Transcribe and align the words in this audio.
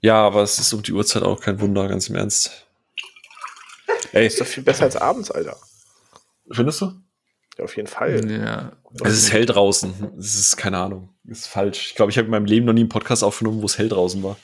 Ja, 0.00 0.22
aber 0.22 0.42
es 0.42 0.58
ist 0.58 0.72
um 0.72 0.82
die 0.82 0.92
Uhrzeit 0.92 1.22
auch 1.22 1.40
kein 1.40 1.60
Wunder, 1.60 1.86
ganz 1.88 2.08
im 2.08 2.16
Ernst. 2.16 2.66
Ey. 4.12 4.26
Ist 4.26 4.40
doch 4.40 4.46
viel 4.46 4.62
besser 4.62 4.84
als 4.84 4.96
abends, 4.96 5.30
Alter. 5.30 5.56
Findest 6.50 6.80
du? 6.80 6.92
Ja, 7.58 7.64
auf 7.64 7.76
jeden 7.76 7.88
Fall. 7.88 8.30
Ja. 8.30 8.72
Es 9.04 9.12
ist 9.12 9.32
hell 9.32 9.46
draußen. 9.46 10.12
Es 10.18 10.34
ist 10.34 10.56
keine 10.56 10.78
Ahnung. 10.78 11.10
Es 11.28 11.40
ist 11.40 11.46
falsch. 11.46 11.90
Ich 11.90 11.94
glaube, 11.94 12.10
ich 12.10 12.18
habe 12.18 12.26
in 12.26 12.30
meinem 12.30 12.46
Leben 12.46 12.66
noch 12.66 12.72
nie 12.72 12.80
einen 12.80 12.88
Podcast 12.88 13.22
aufgenommen, 13.22 13.60
wo 13.60 13.66
es 13.66 13.78
hell 13.78 13.88
draußen 13.88 14.22
war. 14.22 14.36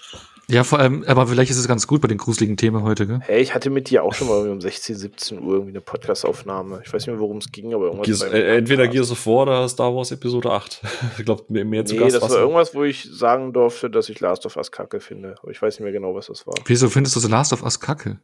Ja, 0.48 0.62
vor 0.62 0.78
allem, 0.78 1.02
aber 1.08 1.26
vielleicht 1.26 1.50
ist 1.50 1.56
es 1.56 1.66
ganz 1.66 1.88
gut 1.88 2.00
bei 2.00 2.06
den 2.06 2.18
gruseligen 2.18 2.56
Themen 2.56 2.84
heute, 2.84 3.08
gell? 3.08 3.18
Hey, 3.22 3.42
ich 3.42 3.52
hatte 3.52 3.68
mit 3.68 3.90
dir 3.90 4.04
auch 4.04 4.14
schon 4.14 4.28
mal 4.28 4.48
um 4.48 4.60
16, 4.60 4.94
17 4.94 5.42
Uhr 5.42 5.54
irgendwie 5.54 5.72
eine 5.72 5.80
Podcastaufnahme. 5.80 6.82
Ich 6.84 6.92
weiß 6.92 7.02
nicht 7.02 7.08
mehr, 7.08 7.18
worum 7.18 7.38
es 7.38 7.50
ging, 7.50 7.74
aber 7.74 7.86
irgendwas. 7.86 8.06
Gears, 8.06 8.22
äh, 8.22 8.56
entweder 8.56 8.86
Gears 8.86 9.10
of 9.10 9.26
War 9.26 9.42
oder 9.42 9.68
Star 9.68 9.92
Wars 9.92 10.12
Episode 10.12 10.52
8. 10.52 10.82
ich 11.18 11.24
glaube, 11.24 11.44
mehr, 11.48 11.64
mehr 11.64 11.84
zu 11.84 11.94
nee, 11.94 12.00
Gast 12.00 12.16
das 12.16 12.30
war 12.30 12.38
irgendwas, 12.38 12.76
wo 12.76 12.84
ich 12.84 13.08
sagen 13.10 13.52
durfte, 13.52 13.90
dass 13.90 14.08
ich 14.08 14.20
Last 14.20 14.46
of 14.46 14.56
Us 14.56 14.70
kacke 14.70 15.00
finde. 15.00 15.34
Aber 15.42 15.50
ich 15.50 15.60
weiß 15.60 15.74
nicht 15.74 15.84
mehr 15.84 15.92
genau, 15.92 16.14
was 16.14 16.26
das 16.26 16.46
war. 16.46 16.54
Wieso 16.66 16.88
findest 16.88 17.16
du 17.16 17.20
so 17.20 17.26
Last 17.26 17.52
of 17.52 17.64
Us 17.64 17.80
kacke? 17.80 18.20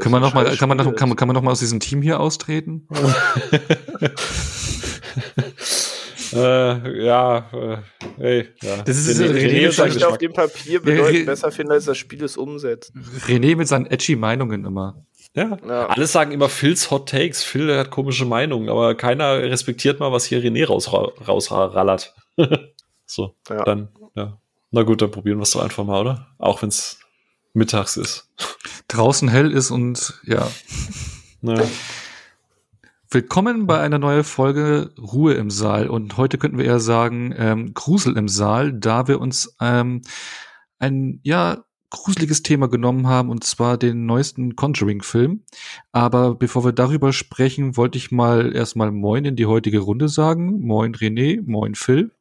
Kann 0.00 0.10
man, 0.10 0.22
noch 0.22 0.34
mal, 0.34 0.56
kann, 0.56 0.68
man 0.70 0.78
noch, 0.78 0.94
kann, 0.96 1.08
man, 1.08 1.16
kann 1.16 1.28
man 1.28 1.34
noch 1.34 1.42
mal 1.42 1.52
aus 1.52 1.60
diesem 1.60 1.78
Team 1.78 2.02
hier 2.02 2.18
austreten? 2.18 2.88
äh, 6.32 7.04
ja, 7.04 7.50
äh, 7.52 7.76
hey, 8.18 8.48
ja. 8.62 8.82
Das 8.82 8.96
ist 8.96 9.20
René, 9.20 9.32
René, 9.32 9.70
René 9.70 9.96
ich 9.96 10.04
auf 10.04 10.18
dem 10.18 10.32
Papier 10.32 10.80
bedeutend 10.80 11.22
René, 11.22 11.26
besser 11.26 11.52
finde, 11.52 11.74
als 11.74 11.84
das 11.84 11.98
Spiel 11.98 12.24
es 12.24 12.36
umsetzt. 12.36 12.92
René 13.26 13.56
mit 13.56 13.68
seinen 13.68 13.86
edgy 13.86 14.16
Meinungen 14.16 14.64
immer. 14.64 15.04
Ja. 15.34 15.56
ja. 15.66 15.86
Alle 15.86 16.06
sagen 16.06 16.32
immer 16.32 16.48
Phils 16.48 16.90
Hot 16.90 17.08
Takes. 17.08 17.42
Phil 17.42 17.76
hat 17.76 17.90
komische 17.90 18.26
Meinungen, 18.26 18.68
aber 18.68 18.94
keiner 18.94 19.38
respektiert 19.42 20.00
mal, 20.00 20.12
was 20.12 20.24
hier 20.24 20.42
René 20.42 20.66
raus, 20.66 20.92
rausrallert. 20.92 22.14
so, 23.06 23.34
ja. 23.48 23.64
dann, 23.64 23.88
ja. 24.14 24.38
Na 24.70 24.82
gut, 24.82 25.02
dann 25.02 25.10
probieren 25.10 25.38
wir 25.38 25.42
es 25.42 25.50
doch 25.52 25.62
einfach 25.62 25.84
mal, 25.84 26.00
oder? 26.00 26.26
Auch 26.38 26.62
wenn 26.62 26.68
es 26.68 26.98
mittags 27.54 27.96
ist. 27.96 28.30
Draußen 28.88 29.28
hell 29.28 29.50
ist 29.50 29.70
und 29.70 30.20
ja. 30.24 30.50
ja. 31.42 31.62
Willkommen 33.14 33.66
bei 33.66 33.78
einer 33.78 33.98
neuen 33.98 34.24
Folge 34.24 34.90
Ruhe 34.98 35.34
im 35.34 35.50
Saal. 35.50 35.86
Und 35.90 36.16
heute 36.16 36.38
könnten 36.38 36.56
wir 36.56 36.64
eher 36.64 36.80
sagen 36.80 37.34
ähm, 37.36 37.74
Grusel 37.74 38.16
im 38.16 38.26
Saal, 38.26 38.72
da 38.72 39.06
wir 39.06 39.20
uns 39.20 39.54
ähm, 39.60 40.00
ein 40.78 41.20
ja 41.22 41.58
gruseliges 41.90 42.42
Thema 42.42 42.68
genommen 42.68 43.06
haben, 43.06 43.28
und 43.28 43.44
zwar 43.44 43.76
den 43.76 44.06
neuesten 44.06 44.56
Conjuring-Film. 44.56 45.42
Aber 45.92 46.34
bevor 46.36 46.64
wir 46.64 46.72
darüber 46.72 47.12
sprechen, 47.12 47.76
wollte 47.76 47.98
ich 47.98 48.12
mal 48.12 48.56
erstmal 48.56 48.90
Moin 48.90 49.26
in 49.26 49.36
die 49.36 49.44
heutige 49.44 49.80
Runde 49.80 50.08
sagen. 50.08 50.64
Moin 50.64 50.94
René, 50.94 51.42
moin 51.44 51.74
Phil. 51.74 52.12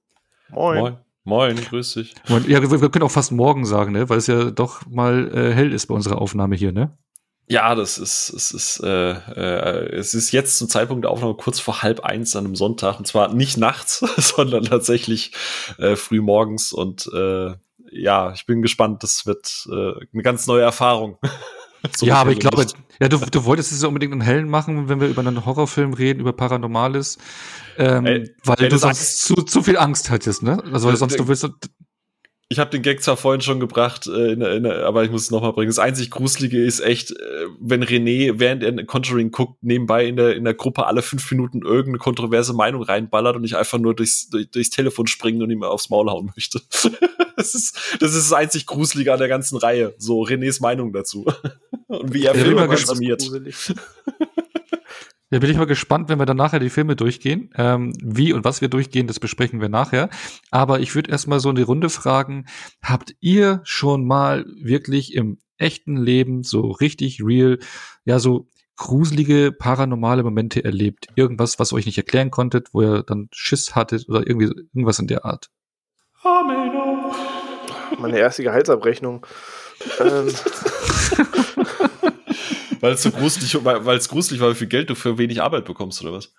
Moin. 0.50 0.78
moin. 0.78 0.98
Moin, 1.24 1.56
grüß 1.56 1.94
dich. 1.94 2.16
Moin. 2.28 2.44
Ja, 2.50 2.62
wir, 2.62 2.82
wir, 2.82 2.90
können 2.90 3.06
auch 3.06 3.12
fast 3.12 3.32
morgen 3.32 3.64
sagen, 3.64 3.94
ne? 3.94 4.10
weil 4.10 4.18
es 4.18 4.28
ja 4.28 4.52
doch 4.52 4.86
mal 4.88 5.32
äh, 5.34 5.54
hell 5.54 5.72
ist 5.72 5.86
bei 5.86 5.96
unserer 5.96 6.20
Aufnahme 6.20 6.58
hier, 6.58 6.74
ne? 6.74 6.98
Ja, 7.52 7.76
das 7.76 7.98
ist, 7.98 8.30
es 8.30 8.54
ist, 8.54 8.82
äh, 8.82 9.12
äh, 9.12 9.94
es 9.98 10.14
ist 10.14 10.32
jetzt 10.32 10.58
zum 10.58 10.70
Zeitpunkt 10.70 11.04
der 11.04 11.12
Aufnahme 11.12 11.34
kurz 11.34 11.60
vor 11.60 11.82
halb 11.82 12.00
eins 12.00 12.34
an 12.38 12.46
einem 12.46 12.56
Sonntag. 12.56 12.98
Und 12.98 13.08
zwar 13.08 13.34
nicht 13.34 13.58
nachts, 13.58 14.00
sondern 14.18 14.64
tatsächlich 14.64 15.34
äh, 15.78 15.98
früh 15.98 16.22
morgens. 16.22 16.72
Und 16.72 17.10
äh, 17.14 17.54
ja, 17.92 18.32
ich 18.32 18.46
bin 18.46 18.62
gespannt. 18.62 19.04
Das 19.04 19.26
wird 19.26 19.68
äh, 19.70 19.92
eine 20.14 20.24
ganz 20.24 20.48
neue 20.48 20.62
Erfahrung. 20.62 21.18
so 21.98 22.06
ja, 22.06 22.16
aber 22.22 22.32
ich 22.32 22.40
glaube, 22.40 22.66
ja, 23.02 23.10
du, 23.10 23.18
du 23.18 23.44
wolltest 23.44 23.74
es 23.74 23.82
ja 23.82 23.90
unbedingt 23.90 24.14
im 24.14 24.22
Hellen 24.22 24.48
machen, 24.48 24.88
wenn 24.88 25.02
wir 25.02 25.10
über 25.10 25.20
einen 25.20 25.46
Horrorfilm 25.46 25.92
reden, 25.92 26.22
über 26.22 26.32
Paranormales. 26.32 27.18
Ähm, 27.78 28.06
ey, 28.06 28.34
weil 28.46 28.62
ey, 28.62 28.70
du 28.70 28.78
sonst 28.78 29.24
zu, 29.24 29.34
zu 29.34 29.62
viel 29.62 29.78
Angst 29.78 30.10
hattest, 30.10 30.42
ne? 30.42 30.64
Also 30.72 30.88
weil 30.88 30.96
sonst 30.96 31.20
du 31.20 31.28
willst 31.28 31.50
ich 32.52 32.60
habe 32.60 32.70
den 32.70 32.82
Gag 32.82 33.02
zwar 33.02 33.16
vorhin 33.16 33.40
schon 33.40 33.62
gebracht, 33.62 34.08
äh, 34.08 34.34
in, 34.34 34.42
in, 34.42 34.66
aber 34.66 35.06
ich 35.06 35.10
muss 35.10 35.24
es 35.24 35.32
nochmal 35.32 35.54
bringen. 35.54 35.70
Das 35.70 35.80
einzig 35.80 36.12
Gruselige 36.12 36.62
ist 36.62 36.82
echt, 36.82 37.12
äh, 37.12 37.48
wenn 37.62 37.82
René, 37.82 38.34
während 38.40 38.62
er 38.62 38.84
Conjuring 38.84 39.32
guckt, 39.32 39.64
nebenbei 39.64 40.06
in 40.06 40.18
der, 40.18 40.36
in 40.36 40.44
der 40.44 40.54
Gruppe 40.54 40.86
alle 40.86 41.02
fünf 41.02 41.32
Minuten 41.32 41.62
irgendeine 41.62 42.00
kontroverse 42.00 42.52
Meinung 42.52 42.84
reinballert 42.84 43.38
und 43.38 43.46
ich 43.46 43.56
einfach 43.56 43.78
nur 43.78 43.96
durchs, 43.96 44.28
durch, 44.30 44.52
durchs 44.52 44.70
Telefon 44.70 45.08
springen 45.08 45.42
und 45.42 45.50
ihm 45.50 45.64
aufs 45.64 45.90
Maul 45.90 46.10
hauen 46.10 46.30
möchte. 46.36 46.60
das, 47.38 47.56
ist, 47.56 47.98
das 48.02 48.14
ist 48.14 48.30
das 48.30 48.34
einzig 48.34 48.66
Gruselige 48.66 49.14
an 49.14 49.20
der 49.20 49.30
ganzen 49.30 49.56
Reihe. 49.56 49.96
So 49.98 50.22
Renés 50.22 50.62
Meinung 50.62 50.92
dazu. 50.92 51.26
und 51.88 52.14
wie 52.14 52.26
er 52.26 52.36
Filme 52.36 52.68
konsumiert. 52.68 53.24
Ja, 55.32 55.40
bin 55.40 55.50
ich 55.50 55.58
mal 55.58 55.66
gespannt, 55.66 56.10
wenn 56.10 56.20
wir 56.20 56.26
dann 56.26 56.36
nachher 56.36 56.60
die 56.60 56.70
Filme 56.70 56.98
durchgehen. 56.98 57.52
Ähm, 57.56 57.94
wie 58.04 58.34
und 58.34 58.44
was 58.44 58.60
wir 58.60 58.68
durchgehen, 58.68 59.08
das 59.08 59.22
besprechen 59.22 59.62
wir 59.62 59.70
nachher. 59.70 60.10
Aber 60.52 60.82
ich 60.82 60.94
würde 60.94 61.10
erstmal 61.10 61.40
so 61.40 61.50
in 61.50 61.56
die 61.56 61.62
Runde 61.62 61.90
fragen, 61.90 62.48
habt 62.84 63.16
ihr 63.22 63.62
schon 63.64 64.06
mal 64.06 64.46
wirklich 64.62 65.16
im 65.16 65.40
echten 65.58 65.96
Leben 65.96 66.44
so 66.44 66.72
richtig 66.72 67.24
real, 67.24 67.60
ja, 68.04 68.20
so 68.20 68.50
gruselige, 68.76 69.54
paranormale 69.54 70.24
Momente 70.24 70.66
erlebt? 70.66 71.08
Irgendwas, 71.16 71.60
was 71.60 71.72
euch 71.72 71.86
nicht 71.86 71.98
erklären 71.98 72.30
konntet, 72.30 72.74
wo 72.74 72.82
ihr 72.82 73.04
dann 73.04 73.30
Schiss 73.32 73.74
hattet 73.74 74.10
oder 74.10 74.28
irgendwie 74.28 74.48
irgendwas 74.74 75.00
in 75.00 75.08
der 75.08 75.24
Art? 75.24 75.50
Meine 78.00 78.20
erste 78.20 78.44
Gehaltsabrechnung. 78.44 79.26
ähm. 80.02 80.28
weil 82.82 82.94
es 82.94 83.04
so 83.04 83.12
gruselig, 83.12 83.58
weil 83.64 83.98
es 83.98 84.10
gruselig 84.10 84.42
war, 84.42 84.50
wie 84.50 84.56
viel 84.56 84.68
Geld 84.68 84.90
du 84.90 84.96
für 84.96 85.18
wenig 85.18 85.42
Arbeit 85.42 85.66
bekommst, 85.66 86.02
oder 86.04 86.14
was? 86.14 86.34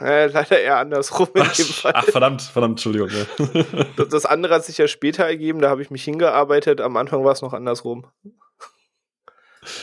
Äh, 0.00 0.26
leider 0.26 0.60
eher 0.60 0.78
andersrum 0.78 1.28
in 1.34 1.42
dem 1.42 1.64
Fall. 1.64 1.92
Ach, 1.94 2.04
verdammt, 2.04 2.42
verdammt, 2.42 2.72
Entschuldigung. 2.72 3.08
Ja. 3.10 3.84
Das, 3.96 4.08
das, 4.10 4.26
andere 4.26 4.54
hat 4.54 4.64
sich 4.64 4.78
ja 4.78 4.88
später 4.88 5.24
ergeben, 5.24 5.60
da 5.60 5.70
habe 5.70 5.82
ich 5.82 5.90
mich 5.90 6.04
hingearbeitet. 6.04 6.80
Am 6.80 6.96
Anfang 6.96 7.24
war 7.24 7.32
es 7.32 7.42
noch 7.42 7.52
andersrum. 7.52 8.06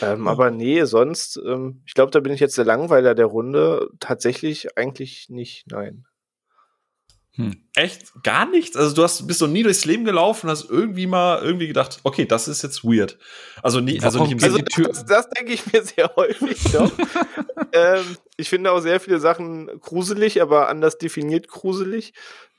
Ähm, 0.01 0.27
aber 0.27 0.51
nee, 0.51 0.83
sonst, 0.83 1.39
ähm, 1.45 1.81
ich 1.85 1.93
glaube, 1.93 2.11
da 2.11 2.19
bin 2.19 2.33
ich 2.33 2.39
jetzt 2.39 2.57
der 2.57 2.65
Langweiler 2.65 3.15
der 3.15 3.25
Runde. 3.25 3.89
Tatsächlich 3.99 4.77
eigentlich 4.77 5.29
nicht, 5.29 5.65
nein. 5.67 6.05
Hm. 7.35 7.51
Echt? 7.75 8.13
Gar 8.23 8.49
nichts? 8.49 8.77
Also 8.77 8.95
du 8.95 9.03
hast, 9.03 9.27
bist 9.27 9.41
noch 9.41 9.49
nie 9.49 9.63
durchs 9.63 9.83
Leben 9.83 10.05
gelaufen 10.05 10.47
und 10.47 10.51
hast 10.51 10.69
irgendwie 10.69 11.05
mal 11.05 11.43
irgendwie 11.43 11.67
gedacht, 11.67 11.99
okay, 12.03 12.25
das 12.25 12.47
ist 12.47 12.63
jetzt 12.63 12.85
weird. 12.85 13.17
Also, 13.61 13.81
nie, 13.81 14.01
also 14.01 14.23
nicht 14.23 14.31
im 14.31 14.43
also 14.43 14.57
Sinne. 14.57 14.87
Das, 14.87 15.05
das, 15.05 15.29
denke 15.29 15.53
ich 15.53 15.71
mir 15.71 15.83
sehr 15.83 16.11
häufig 16.15 16.63
doch. 16.71 16.91
ähm, 17.73 18.17
ich 18.37 18.49
finde 18.49 18.71
auch 18.71 18.79
sehr 18.79 19.01
viele 19.01 19.19
Sachen 19.19 19.67
gruselig, 19.81 20.41
aber 20.41 20.69
anders 20.69 20.97
definiert 20.97 21.49
gruselig. 21.49 22.13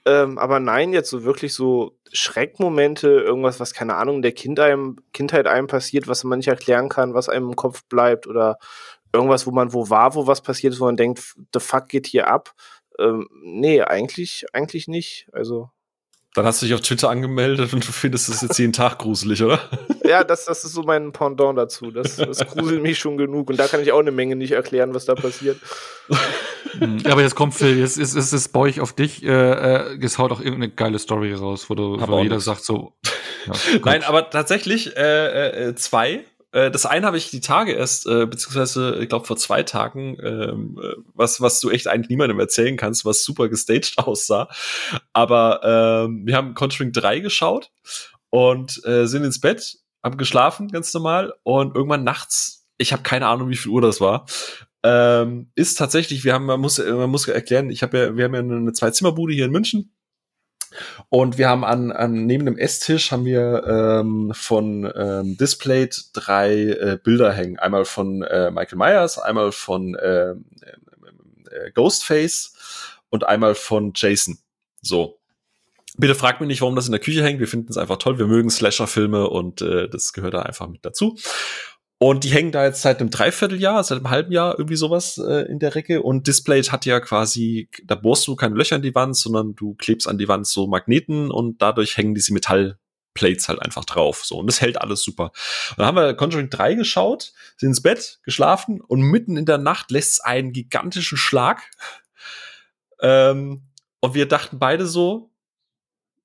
Ähm, 0.05 0.39
aber 0.39 0.61
nein, 0.61 0.93
jetzt 0.93 1.11
so 1.11 1.25
wirklich 1.25 1.55
so 1.55 1.99
Schreckmomente, 2.13 3.09
irgendwas, 3.09 3.59
was 3.59 3.73
keine 3.73 3.97
Ahnung, 3.97 4.17
in 4.17 4.23
der 4.23 4.33
kind 4.33 4.61
einem, 4.61 4.99
Kindheit 5.15 5.47
einem 5.47 5.69
passiert, 5.69 6.07
was 6.07 6.23
man 6.23 6.39
nicht 6.39 6.49
erklären 6.49 6.91
kann, 6.91 7.15
was 7.15 7.31
einem 7.31 7.49
im 7.49 7.57
Kopf 7.57 7.83
bleibt 7.89 8.27
oder 8.27 8.59
irgendwas, 9.13 9.47
wo 9.47 9.51
man 9.51 9.73
wo 9.73 9.89
war, 9.89 10.15
wo 10.15 10.27
was 10.27 10.43
passiert 10.43 10.75
ist, 10.75 10.81
wo 10.81 10.85
man 10.85 10.97
denkt, 10.97 11.35
the 11.55 11.61
fuck 11.61 11.89
geht 11.89 12.07
hier 12.07 12.29
ab 12.29 12.55
ähm, 12.99 13.29
nee, 13.43 13.83
eigentlich, 13.83 14.47
eigentlich 14.53 14.89
nicht. 14.89 15.29
Also. 15.33 15.71
Dann 16.35 16.45
hast 16.45 16.61
du 16.61 16.67
dich 16.67 16.75
auf 16.75 16.83
Twitter 16.83 17.09
angemeldet 17.09 17.73
und 17.73 17.87
du 17.87 17.93
findest 17.93 18.29
es 18.29 18.43
jetzt 18.43 18.59
jeden 18.59 18.75
Tag 18.75 18.99
gruselig, 18.99 19.43
oder? 19.43 19.61
Ja, 20.07 20.23
das, 20.23 20.45
das 20.45 20.63
ist 20.63 20.73
so 20.73 20.85
mein 20.85 21.11
Pendant 21.11 21.59
dazu. 21.59 21.91
Das, 21.91 22.15
das 22.15 22.47
gruselt 22.47 22.81
mich 22.81 22.97
schon 22.97 23.17
genug. 23.17 23.51
Und 23.51 23.59
da 23.59 23.67
kann 23.67 23.81
ich 23.81 23.91
auch 23.91 23.99
eine 23.99 24.13
Menge 24.13 24.37
nicht 24.37 24.53
erklären, 24.53 24.95
was 24.95 25.05
da 25.05 25.17
passiert. 25.17 25.59
ja, 26.81 27.11
aber 27.11 27.23
jetzt 27.23 27.35
kommt 27.35 27.55
Phil, 27.55 27.77
jetzt 27.77 27.99
ist, 27.99 28.15
ist, 28.15 28.33
ist 28.33 28.53
baue 28.53 28.69
ich 28.69 28.81
auf 28.81 28.93
dich, 28.93 29.25
äh, 29.25 29.29
äh, 29.29 29.99
jetzt 30.01 30.19
haut 30.19 30.31
auch 30.31 30.39
irgendeine 30.39 30.71
geile 30.71 31.01
Story 31.01 31.35
raus, 31.35 31.69
wo, 31.69 31.75
du, 31.75 31.99
wo 32.01 32.23
jeder 32.23 32.39
sagt 32.39 32.65
so. 32.65 32.93
Ja, 33.47 33.53
Nein, 33.85 34.03
aber 34.03 34.29
tatsächlich 34.29 34.97
äh, 34.97 35.69
äh, 35.69 35.75
zwei 35.77 36.15
äh, 36.15 36.25
das 36.71 36.87
eine 36.87 37.07
habe 37.07 37.19
ich 37.19 37.31
die 37.31 37.41
Tage 37.41 37.73
erst, 37.73 38.07
äh, 38.07 38.27
beziehungsweise 38.27 38.97
ich 39.01 39.09
glaube 39.09 39.27
vor 39.27 39.37
zwei 39.37 39.63
Tagen, 39.63 40.17
ähm, 40.23 40.81
äh, 40.83 40.95
was, 41.15 41.41
was 41.41 41.61
du 41.61 41.71
echt 41.71 41.87
eigentlich 41.87 42.09
niemandem 42.09 42.41
erzählen 42.41 42.77
kannst, 42.77 43.05
was 43.05 43.25
super 43.25 43.49
gestaged 43.49 43.95
aussah. 43.99 44.49
Aber 45.13 45.61
ähm, 45.63 46.27
wir 46.27 46.37
haben 46.37 46.55
Conjuring 46.55 46.93
3 46.93 47.21
geschaut 47.21 47.71
und 48.31 48.83
äh, 48.87 49.07
sind 49.07 49.25
ins 49.25 49.41
Bett, 49.41 49.77
haben 50.03 50.17
geschlafen, 50.17 50.69
ganz 50.69 50.95
normal, 50.95 51.35
und 51.43 51.75
irgendwann 51.75 52.05
nachts, 52.05 52.67
ich 52.79 52.93
habe 52.93 53.03
keine 53.03 53.27
Ahnung, 53.27 53.51
wie 53.51 53.57
viel 53.57 53.73
Uhr 53.73 53.83
das 53.83 54.01
war, 54.01 54.27
ähm, 54.83 55.51
ist 55.57 55.77
tatsächlich, 55.77 56.25
wir 56.25 56.33
haben, 56.33 56.47
man 56.47 56.61
muss, 56.61 56.79
man 56.79 57.11
muss 57.11 57.27
erklären, 57.29 57.71
ich 57.71 57.83
habe 57.83 57.99
ja, 57.99 58.17
wir 58.17 58.25
haben 58.25 58.35
ja 58.35 58.41
eine 58.41 58.73
Zwei-Zimmer-Bude 58.73 59.35
hier 59.35 59.47
in 59.47 59.53
München 59.53 59.96
und 61.09 61.39
wir 61.39 61.49
haben 61.49 61.65
an, 61.65 61.93
an 61.93 62.27
neben 62.27 62.47
dem 62.47 62.59
Esstisch 62.59 63.13
haben 63.13 63.25
wir 63.25 63.65
ähm, 63.67 64.33
von 64.35 64.91
ähm, 64.95 65.37
Displayed 65.37 65.97
drei 66.13 66.53
äh, 66.53 66.99
Bilder 67.03 67.33
hängen. 67.33 67.59
Einmal 67.59 67.85
von 67.85 68.23
äh, 68.23 68.51
Michael 68.51 68.79
Myers, 68.79 69.19
einmal 69.19 69.53
von 69.53 69.95
äh, 69.95 70.31
äh, 71.57 71.71
Ghostface 71.75 72.55
und 73.11 73.27
einmal 73.27 73.55
von 73.55 73.93
Jason. 73.95 74.39
So. 74.83 75.19
Bitte 75.99 76.15
fragt 76.15 76.41
mich 76.41 76.49
nicht, 76.49 76.61
warum 76.61 76.77
das 76.77 76.87
in 76.87 76.93
der 76.93 77.01
Küche 77.01 77.25
hängt. 77.25 77.41
Wir 77.41 77.49
finden 77.49 77.71
es 77.71 77.79
einfach 77.79 77.97
toll. 77.97 78.19
Wir 78.19 78.27
mögen 78.27 78.51
Slasher-Filme 78.51 79.29
und 79.31 79.63
äh, 79.63 79.89
das 79.89 80.13
gehört 80.13 80.35
da 80.35 80.43
einfach 80.43 80.69
mit 80.69 80.85
dazu. 80.85 81.17
Und 81.99 82.25
die 82.25 82.31
hängen 82.31 82.53
da 82.53 82.65
jetzt 82.65 82.83
seit 82.83 83.01
einem 83.01 83.11
Dreivierteljahr, 83.11 83.83
seit 83.83 83.97
einem 83.99 84.11
halben 84.11 84.31
Jahr 84.31 84.59
irgendwie 84.59 84.77
sowas 84.77 85.17
äh, 85.17 85.51
in 85.51 85.59
der 85.59 85.75
Recke. 85.75 86.03
Und 86.03 86.27
Displayed 86.27 86.71
hat 86.71 86.85
ja 86.85 87.01
quasi, 87.01 87.71
da 87.85 87.95
bohrst 87.95 88.27
du 88.27 88.37
keine 88.37 88.55
Löcher 88.55 88.77
in 88.77 88.83
die 88.83 88.95
Wand, 88.95 89.17
sondern 89.17 89.55
du 89.55 89.75
klebst 89.75 90.07
an 90.07 90.19
die 90.19 90.29
Wand 90.29 90.47
so 90.47 90.67
Magneten 90.67 91.31
und 91.31 91.63
dadurch 91.63 91.97
hängen 91.97 92.15
diese 92.15 92.35
Metallteile 92.35 92.79
Plates 93.17 93.49
halt 93.49 93.61
einfach 93.61 93.85
drauf. 93.85 94.25
So, 94.25 94.37
und 94.37 94.47
das 94.47 94.61
hält 94.61 94.81
alles 94.81 95.03
super. 95.03 95.33
Und 95.71 95.79
dann 95.79 95.87
haben 95.87 95.97
wir 95.97 96.15
Conjuring 96.15 96.51
3 96.51 96.75
geschaut, 96.75 97.33
sind 97.57 97.71
ins 97.71 97.83
Bett, 97.83 98.21
geschlafen 98.23 98.81
und 98.81 99.01
mitten 99.01 99.37
in 99.37 99.47
der 99.47 99.59
Nacht 99.59 99.91
lässt 99.91 100.13
es 100.13 100.21
einen 100.21 100.53
gigantischen 100.53 101.19
Schlag. 101.19 101.63
Ähm, 103.01 103.63
und 104.01 104.15
wir 104.15 104.29
dachten 104.29 104.59
beide 104.59 104.87
so, 104.87 105.33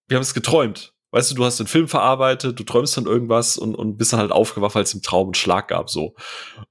wir 0.07 0.18
haben 0.18 0.21
es 0.21 0.33
geträumt. 0.33 0.94
Weißt 1.12 1.30
du, 1.30 1.36
du 1.36 1.44
hast 1.44 1.60
den 1.60 1.68
Film 1.68 1.90
verarbeitet, 1.90 2.58
du 2.58 2.63
träumst 2.63 2.96
dann 2.96 3.06
irgendwas 3.06 3.58
und, 3.58 3.75
und 3.75 3.98
bist 3.98 4.13
dann 4.13 4.22
halt 4.22 4.31
aufgewacht, 4.31 4.75
weil 4.75 4.84
es 4.84 4.94
im 4.94 5.02
Traum 5.02 5.28
einen 5.28 5.34
Schlag 5.34 5.68
gab, 5.68 5.90
so. 5.90 6.16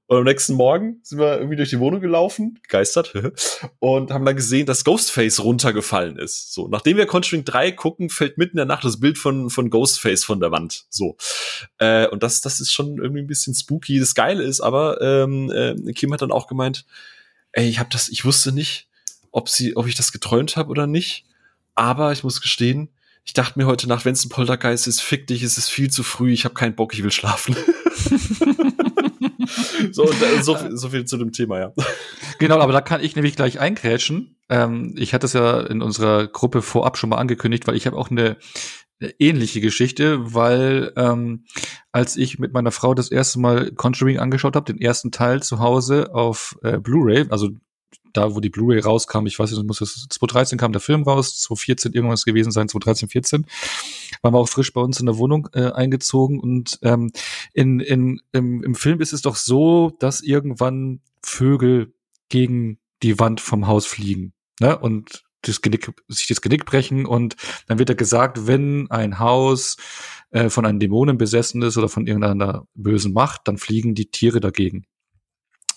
Und 0.07 0.17
am 0.17 0.23
nächsten 0.23 0.55
Morgen 0.55 0.99
sind 1.03 1.19
wir 1.19 1.37
irgendwie 1.37 1.55
durch 1.55 1.69
die 1.69 1.79
Wohnung 1.79 2.01
gelaufen, 2.01 2.59
geistert, 2.67 3.13
und 3.79 4.11
haben 4.11 4.25
dann 4.25 4.35
gesehen, 4.35 4.65
dass 4.65 4.83
Ghostface 4.83 5.43
runtergefallen 5.43 6.17
ist. 6.17 6.53
So, 6.53 6.67
nachdem 6.67 6.97
wir 6.97 7.05
Conjuring 7.05 7.45
3 7.45 7.71
gucken, 7.73 8.09
fällt 8.09 8.39
mitten 8.39 8.53
in 8.53 8.57
der 8.57 8.65
Nacht 8.65 8.83
das 8.83 8.99
Bild 8.99 9.19
von, 9.19 9.51
von 9.51 9.69
Ghostface 9.69 10.23
von 10.23 10.39
der 10.39 10.51
Wand. 10.51 10.85
So. 10.89 11.17
Äh, 11.77 12.07
und 12.07 12.23
das, 12.23 12.41
das 12.41 12.59
ist 12.59 12.73
schon 12.73 12.97
irgendwie 12.97 13.21
ein 13.21 13.27
bisschen 13.27 13.53
spooky. 13.53 13.99
Das 13.99 14.15
Geile 14.15 14.43
ist 14.43 14.59
aber, 14.59 14.99
ähm, 15.01 15.51
äh, 15.51 15.75
Kim 15.93 16.11
hat 16.13 16.23
dann 16.23 16.31
auch 16.31 16.47
gemeint, 16.47 16.85
ey, 17.51 17.69
ich 17.69 17.79
hab 17.79 17.91
das, 17.91 18.09
ich 18.09 18.25
wusste 18.25 18.51
nicht, 18.51 18.87
ob 19.31 19.49
sie, 19.49 19.75
ob 19.75 19.87
ich 19.87 19.95
das 19.95 20.11
geträumt 20.11 20.57
habe 20.57 20.69
oder 20.69 20.87
nicht. 20.87 21.25
Aber 21.75 22.11
ich 22.11 22.23
muss 22.23 22.41
gestehen, 22.41 22.89
ich 23.23 23.33
dachte 23.33 23.59
mir 23.59 23.67
heute 23.67 23.87
Nacht, 23.87 24.05
wenn 24.05 24.13
es 24.13 24.25
ein 24.25 24.29
Poltergeist 24.29 24.87
ist, 24.87 25.01
fick 25.01 25.27
dich, 25.27 25.43
es 25.43 25.57
ist 25.57 25.69
viel 25.69 25.89
zu 25.89 26.03
früh, 26.03 26.31
ich 26.31 26.45
habe 26.45 26.55
keinen 26.55 26.75
Bock, 26.75 26.93
ich 26.93 27.03
will 27.03 27.11
schlafen. 27.11 27.55
so, 29.91 30.05
äh, 30.05 30.41
so, 30.41 30.57
so, 30.71 30.89
viel 30.89 31.05
zu 31.05 31.17
dem 31.17 31.31
Thema, 31.31 31.59
ja. 31.59 31.73
Genau, 32.39 32.59
aber 32.59 32.73
da 32.73 32.81
kann 32.81 33.03
ich 33.03 33.15
nämlich 33.15 33.35
gleich 33.35 33.59
einkrätschen. 33.59 34.37
Ähm, 34.49 34.95
ich 34.97 35.13
hatte 35.13 35.27
es 35.27 35.33
ja 35.33 35.61
in 35.61 35.81
unserer 35.81 36.27
Gruppe 36.27 36.61
vorab 36.61 36.97
schon 36.97 37.09
mal 37.09 37.17
angekündigt, 37.17 37.67
weil 37.67 37.75
ich 37.75 37.85
habe 37.85 37.97
auch 37.97 38.09
eine, 38.09 38.37
eine 38.99 39.13
ähnliche 39.19 39.61
Geschichte, 39.61 40.33
weil 40.33 40.91
ähm, 40.95 41.45
als 41.91 42.17
ich 42.17 42.39
mit 42.39 42.53
meiner 42.53 42.71
Frau 42.71 42.93
das 42.93 43.11
erste 43.11 43.39
Mal 43.39 43.71
Conjuring 43.71 44.19
angeschaut 44.19 44.55
habe, 44.55 44.71
den 44.71 44.81
ersten 44.81 45.11
Teil 45.11 45.43
zu 45.43 45.59
Hause 45.59 46.13
auf 46.13 46.57
äh, 46.63 46.79
Blu-ray, 46.79 47.25
also 47.29 47.49
da, 48.13 48.35
wo 48.35 48.39
die 48.39 48.49
Blu-ray 48.49 48.79
rauskam, 48.79 49.25
ich 49.25 49.37
weiß 49.37 49.51
nicht, 49.51 49.65
muss 49.65 49.81
es 49.81 50.07
2013 50.09 50.57
kam 50.57 50.71
der 50.71 50.81
Film 50.81 51.03
raus, 51.03 51.39
2014 51.41 51.93
irgendwas 51.93 52.25
gewesen 52.25 52.51
sein, 52.51 52.67
2013, 52.67 53.09
14, 53.09 53.45
waren 54.21 54.33
wir 54.33 54.39
auch 54.39 54.49
frisch 54.49 54.73
bei 54.73 54.81
uns 54.81 54.99
in 54.99 55.05
der 55.05 55.17
Wohnung 55.17 55.47
äh, 55.53 55.71
eingezogen 55.71 56.39
und 56.39 56.79
ähm, 56.81 57.11
in, 57.53 57.79
in, 57.79 58.21
im, 58.31 58.63
im 58.63 58.75
Film 58.75 59.01
ist 59.01 59.13
es 59.13 59.21
doch 59.21 59.35
so, 59.35 59.91
dass 59.99 60.21
irgendwann 60.21 61.01
Vögel 61.23 61.93
gegen 62.29 62.79
die 63.03 63.19
Wand 63.19 63.41
vom 63.41 63.67
Haus 63.67 63.85
fliegen, 63.85 64.33
ne? 64.59 64.77
Und 64.77 65.23
das 65.43 65.61
Genick, 65.61 65.91
sich 66.07 66.27
das 66.27 66.41
Genick 66.41 66.65
brechen 66.65 67.05
und 67.05 67.35
dann 67.67 67.79
wird 67.79 67.89
ja 67.89 67.95
gesagt, 67.95 68.45
wenn 68.45 68.89
ein 68.91 69.17
Haus 69.17 69.77
äh, 70.29 70.49
von 70.49 70.65
einem 70.65 70.79
Dämonen 70.79 71.17
besessen 71.17 71.61
ist 71.63 71.77
oder 71.77 71.89
von 71.89 72.05
irgendeiner 72.05 72.67
bösen 72.75 73.13
Macht, 73.13 73.41
dann 73.45 73.57
fliegen 73.57 73.95
die 73.95 74.11
Tiere 74.11 74.39
dagegen. 74.39 74.85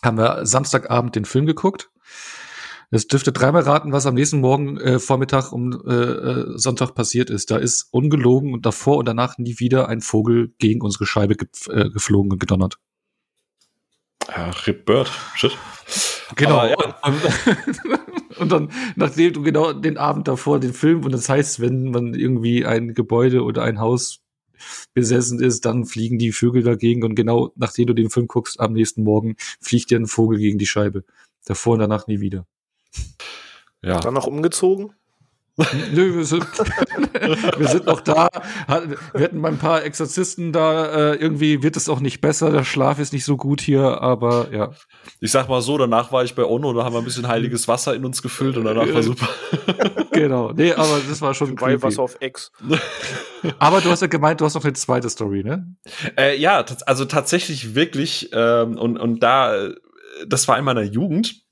Haben 0.03 0.19
wir 0.19 0.45
Samstagabend 0.45 1.17
den 1.17 1.25
Film 1.25 1.47
geguckt 1.47 1.91
es 2.91 3.09
dürfte 3.09 3.33
dreimal 3.33 3.63
raten, 3.63 3.93
was 3.93 4.07
am 4.07 4.15
nächsten 4.15 4.41
Morgen 4.41 4.79
äh, 4.79 4.99
Vormittag 4.99 5.53
um 5.53 5.73
äh, 5.87 5.93
äh, 5.93 6.59
Sonntag 6.59 6.95
passiert 6.95 7.31
ist. 7.31 7.51
Da 7.51 7.57
ist 7.57 7.89
ungelogen 7.91 8.53
und 8.53 8.67
davor 8.67 8.99
und 8.99 9.07
danach 9.07 9.39
nie 9.39 9.59
wieder 9.59 9.89
ein 9.89 10.01
Vogel 10.01 10.53
gegen 10.59 10.81
unsere 10.81 11.07
Scheibe 11.07 11.35
ge 11.35 11.49
äh, 11.71 11.91
geflogen 11.91 12.33
und 12.33 12.39
gedonnert. 12.39 12.79
Ja, 14.29 14.51
Rip 14.67 14.87
Bird, 14.87 15.11
shit. 15.35 15.57
Genau. 16.37 16.65
Ja. 16.65 16.77
und 18.39 18.51
dann, 18.51 18.71
nachdem 18.97 19.33
du 19.33 19.43
genau 19.43 19.73
den 19.73 19.99
Abend 19.99 20.29
davor 20.29 20.61
den 20.61 20.73
Film, 20.73 21.05
und 21.05 21.13
das 21.13 21.29
heißt, 21.29 21.61
wenn 21.61 21.91
man 21.91 22.15
irgendwie 22.15 22.65
ein 22.65 22.95
Gebäude 22.95 23.43
oder 23.43 23.63
ein 23.63 23.81
Haus 23.81 24.21
besessen 24.95 25.41
ist, 25.43 25.65
dann 25.65 25.85
fliegen 25.85 26.19
die 26.19 26.33
Vögel 26.33 26.63
dagegen 26.63 27.03
und 27.03 27.15
genau 27.15 27.53
nachdem 27.57 27.87
du 27.87 27.93
den 27.93 28.11
Film 28.11 28.29
guckst, 28.29 28.61
am 28.61 28.73
nächsten 28.73 29.03
Morgen 29.03 29.37
fliegt 29.61 29.91
dir 29.91 29.99
ein 29.99 30.07
Vogel 30.07 30.39
gegen 30.39 30.59
die 30.59 30.67
Scheibe. 30.67 31.05
Davor 31.47 31.75
und 31.75 31.81
danach 31.81 32.07
nie 32.07 32.21
wieder. 32.21 32.47
Ja. 33.83 34.01
Dann 34.01 34.15
noch 34.15 34.27
umgezogen? 34.27 34.95
Nö, 35.93 36.17
wir 36.17 36.25
sind, 36.25 36.45
wir 37.59 37.69
sind 37.69 37.87
noch 37.87 38.01
da. 38.01 38.29
Wir 39.13 39.25
hatten 39.25 39.39
mal 39.39 39.53
ein 39.53 39.59
paar 39.59 39.85
Exorzisten 39.85 40.53
da. 40.53 41.13
Äh, 41.13 41.15
irgendwie 41.15 41.63
wird 41.63 41.77
es 41.77 41.89
auch 41.89 42.01
nicht 42.01 42.21
besser. 42.21 42.51
Der 42.51 42.65
Schlaf 42.65 42.99
ist 42.99 43.13
nicht 43.13 43.25
so 43.25 43.37
gut 43.37 43.61
hier, 43.61 44.03
aber 44.03 44.49
ja. 44.53 44.73
Ich 45.21 45.31
sag 45.31 45.49
mal 45.49 45.63
so, 45.63 45.79
danach 45.79 46.11
war 46.11 46.25
ich 46.25 46.35
bei 46.35 46.45
Ono, 46.45 46.73
da 46.73 46.85
haben 46.85 46.93
wir 46.93 46.99
ein 46.99 47.05
bisschen 47.05 47.29
heiliges 47.29 47.69
Wasser 47.69 47.95
in 47.95 48.05
uns 48.05 48.21
gefüllt 48.21 48.57
und 48.57 48.65
danach 48.65 48.93
war 48.93 49.03
super. 49.05 49.29
genau. 50.13 50.51
Nee, 50.51 50.73
aber 50.73 51.01
das 51.09 51.23
war 51.23 51.35
schon 51.35 51.61
Weil 51.61 51.81
Wasser 51.81 52.03
auf 52.03 52.17
Ex. 52.19 52.51
aber 53.61 53.81
du 53.81 53.91
hast 53.91 54.01
ja 54.01 54.09
gemeint, 54.09 54.41
du 54.41 54.47
hast 54.47 54.55
noch 54.55 54.65
eine 54.65 54.73
zweite 54.73 55.09
Story, 55.09 55.45
ne? 55.45 55.73
Äh, 56.19 56.37
ja, 56.37 56.65
also 56.87 57.05
tatsächlich 57.05 57.77
wirklich. 57.77 58.31
Ähm, 58.33 58.77
und, 58.77 58.99
und 58.99 59.23
da, 59.23 59.69
das 60.27 60.49
war 60.49 60.59
in 60.59 60.65
meiner 60.65 60.83
Jugend 60.83 61.45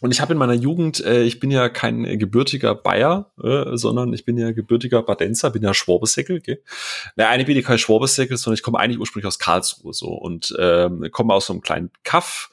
und 0.00 0.12
ich 0.12 0.20
habe 0.20 0.32
in 0.32 0.38
meiner 0.38 0.54
Jugend, 0.54 1.04
äh, 1.04 1.24
ich 1.24 1.40
bin 1.40 1.50
ja 1.50 1.68
kein 1.68 2.04
gebürtiger 2.18 2.74
Bayer, 2.74 3.32
äh, 3.42 3.76
sondern 3.76 4.12
ich 4.12 4.24
bin 4.24 4.38
ja 4.38 4.52
gebürtiger 4.52 5.02
Badenzer, 5.02 5.50
bin 5.50 5.62
ja 5.62 5.74
Schwabesäckel. 5.74 6.38
Okay? 6.38 6.62
Na, 7.16 7.28
eine 7.28 7.44
bin 7.44 7.56
ich 7.56 7.64
kein 7.64 7.78
Schwabesäckel, 7.78 8.36
sondern 8.36 8.54
ich 8.54 8.62
komme 8.62 8.78
eigentlich 8.78 9.00
ursprünglich 9.00 9.26
aus 9.26 9.38
Karlsruhe 9.38 9.92
so 9.92 10.08
und 10.08 10.54
ähm, 10.58 11.08
komme 11.10 11.34
aus 11.34 11.46
so 11.46 11.52
einem 11.52 11.62
kleinen 11.62 11.90
Kaff. 12.04 12.50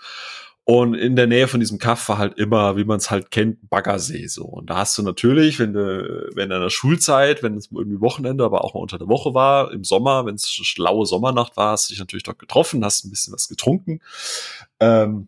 Und 0.68 0.96
in 0.96 1.16
der 1.16 1.28
Nähe 1.28 1.48
von 1.48 1.60
diesem 1.60 1.78
Kaff 1.78 2.10
war 2.10 2.18
halt 2.18 2.40
immer, 2.40 2.75
wie 2.75 2.86
man 2.86 2.98
es 2.98 3.12
halt 3.12 3.30
kennt, 3.30 3.69
Baggersee 3.69 4.25
so. 4.25 4.46
Und 4.46 4.72
da 4.72 4.78
hast 4.78 4.98
du 4.98 5.04
natürlich, 5.04 5.60
wenn 5.60 5.74
du, 5.74 6.28
wenn 6.34 6.50
in 6.50 6.60
der 6.60 6.72
Schulzeit, 6.72 7.44
wenn 7.44 7.56
es 7.56 7.69
irgendwie 7.72 8.01
Wochenende, 8.01 8.44
aber 8.44 8.63
auch 8.63 8.74
mal 8.74 8.80
unter 8.80 8.98
der 8.98 9.08
Woche 9.08 9.36
war, 9.36 9.72
im 9.72 9.84
Sommer, 9.84 10.25
wenn 10.25 10.34
es 10.34 10.50
schlaue 10.50 11.06
Sommernacht 11.06 11.56
war, 11.56 11.74
hast 11.74 11.88
du 11.88 11.94
dich 11.94 12.00
natürlich 12.00 12.24
dort 12.24 12.40
getroffen, 12.40 12.84
hast 12.84 13.06
ein 13.06 13.12
bisschen 13.12 13.31
was 13.31 13.48
getrunken. 13.48 14.00
Ähm, 14.80 15.28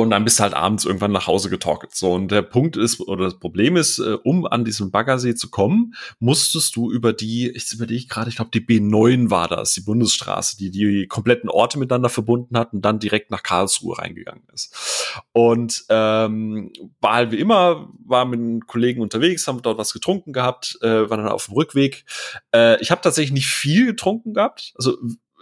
und 0.00 0.10
dann 0.10 0.24
bist 0.24 0.38
du 0.38 0.44
halt 0.44 0.54
abends 0.54 0.86
irgendwann 0.86 1.12
nach 1.12 1.26
Hause 1.26 1.50
getorkelt. 1.50 1.94
So, 1.94 2.12
und 2.12 2.30
der 2.30 2.40
Punkt 2.40 2.78
ist, 2.78 3.00
oder 3.00 3.24
das 3.24 3.38
Problem 3.38 3.76
ist, 3.76 3.98
äh, 3.98 4.16
um 4.24 4.46
an 4.46 4.64
diesen 4.64 4.90
Baggersee 4.90 5.34
zu 5.34 5.50
kommen, 5.50 5.94
musstest 6.18 6.76
du 6.76 6.90
über 6.90 7.12
die, 7.12 7.50
ich 7.50 7.70
überlege 7.72 8.06
gerade, 8.06 8.30
ich 8.30 8.36
glaube, 8.36 8.50
die 8.52 8.64
B9 8.64 9.30
war 9.30 9.48
das, 9.48 9.74
die 9.74 9.82
Bundesstraße, 9.82 10.56
die 10.56 10.70
die 10.70 11.06
kompletten 11.08 11.50
Orte 11.50 11.78
miteinander 11.78 12.08
verbunden 12.08 12.56
hat 12.56 12.72
und 12.72 12.82
dann 12.82 13.00
direkt 13.00 13.30
nach 13.30 13.42
Karlsruhe 13.42 13.98
reingegangen 13.98 14.44
ist. 14.54 15.20
Und 15.32 15.84
ähm, 15.90 16.72
war 17.02 17.12
halt 17.12 17.30
wie 17.30 17.40
immer, 17.40 17.90
war 18.02 18.24
mit 18.24 18.40
einem 18.40 18.66
Kollegen 18.66 19.02
unterwegs, 19.02 19.46
haben 19.46 19.60
dort 19.60 19.76
was 19.76 19.92
getrunken 19.92 20.32
gehabt, 20.32 20.78
äh, 20.80 21.10
war 21.10 21.18
dann 21.18 21.28
auf 21.28 21.46
dem 21.46 21.54
Rückweg. 21.54 22.06
Äh, 22.54 22.80
ich 22.80 22.90
habe 22.90 23.02
tatsächlich 23.02 23.32
nicht 23.32 23.48
viel 23.48 23.84
getrunken 23.84 24.32
gehabt, 24.32 24.72
also 24.76 24.96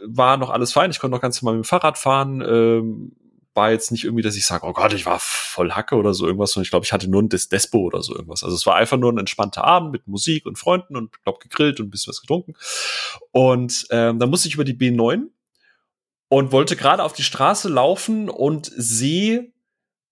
war 0.05 0.37
noch 0.37 0.51
alles 0.51 0.73
fein, 0.73 0.91
ich 0.91 0.99
konnte 0.99 1.15
noch 1.15 1.23
ganz 1.23 1.41
normal 1.41 1.59
mit 1.59 1.67
dem 1.67 1.69
Fahrrad 1.69 1.99
fahren, 1.99 2.41
ähm, 2.41 3.13
war 3.55 3.73
jetzt 3.73 3.91
nicht 3.91 4.05
irgendwie, 4.05 4.23
dass 4.23 4.37
ich 4.37 4.47
sage, 4.47 4.67
oh 4.67 4.73
Gott, 4.73 4.93
ich 4.93 5.07
war 5.07 5.19
voll 5.19 5.73
Hacke 5.73 5.97
oder 5.97 6.15
so 6.15 6.27
irgendwas, 6.27 6.53
sondern 6.53 6.65
ich 6.65 6.71
glaube, 6.71 6.85
ich 6.85 6.93
hatte 6.93 7.09
nur 7.09 7.23
ein 7.23 7.29
Des 7.29 7.49
Despo 7.49 7.79
oder 7.79 8.03
so 8.03 8.15
irgendwas. 8.15 8.45
Also 8.45 8.55
es 8.55 8.65
war 8.67 8.77
einfach 8.77 8.97
nur 8.97 9.13
ein 9.13 9.19
entspannter 9.19 9.65
Abend 9.65 9.93
mit 9.93 10.07
Musik 10.07 10.47
und 10.47 10.59
Freunden 10.59 10.97
und 10.97 11.23
glaube 11.25 11.41
gegrillt 11.41 11.81
und 11.81 11.87
ein 11.87 11.91
bisschen 11.91 12.11
was 12.11 12.21
getrunken. 12.21 12.55
Und 13.33 13.87
ähm, 13.91 14.19
dann 14.19 14.31
musste 14.31 14.49
ich 14.49 14.55
über 14.55 14.65
die 14.65 14.75
B9 14.75 15.27
und 16.29 16.53
wollte 16.53 16.77
gerade 16.77 17.03
auf 17.03 17.13
die 17.13 17.25
Straße 17.25 17.69
laufen 17.69 18.29
und 18.29 18.71
sehe, 18.77 19.53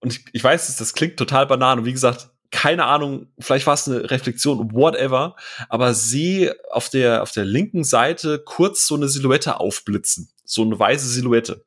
und 0.01 0.13
ich, 0.13 0.25
ich 0.33 0.43
weiß, 0.43 0.77
das 0.77 0.93
klingt 0.95 1.17
total 1.17 1.47
banal 1.47 1.79
und 1.79 1.85
wie 1.85 1.93
gesagt, 1.93 2.31
keine 2.51 2.87
Ahnung, 2.87 3.29
vielleicht 3.39 3.67
war 3.67 3.75
es 3.75 3.89
eine 3.89 4.11
Reflexion, 4.11 4.73
whatever, 4.73 5.37
aber 5.69 5.95
sehe 5.95 6.57
auf 6.71 6.89
der, 6.89 7.23
auf 7.23 7.31
der 7.31 7.45
linken 7.45 7.85
Seite 7.85 8.43
kurz 8.45 8.87
so 8.87 8.95
eine 8.95 9.09
Silhouette 9.09 9.61
aufblitzen. 9.61 10.31
So 10.45 10.63
eine 10.63 10.79
weiße 10.79 11.07
Silhouette. 11.07 11.65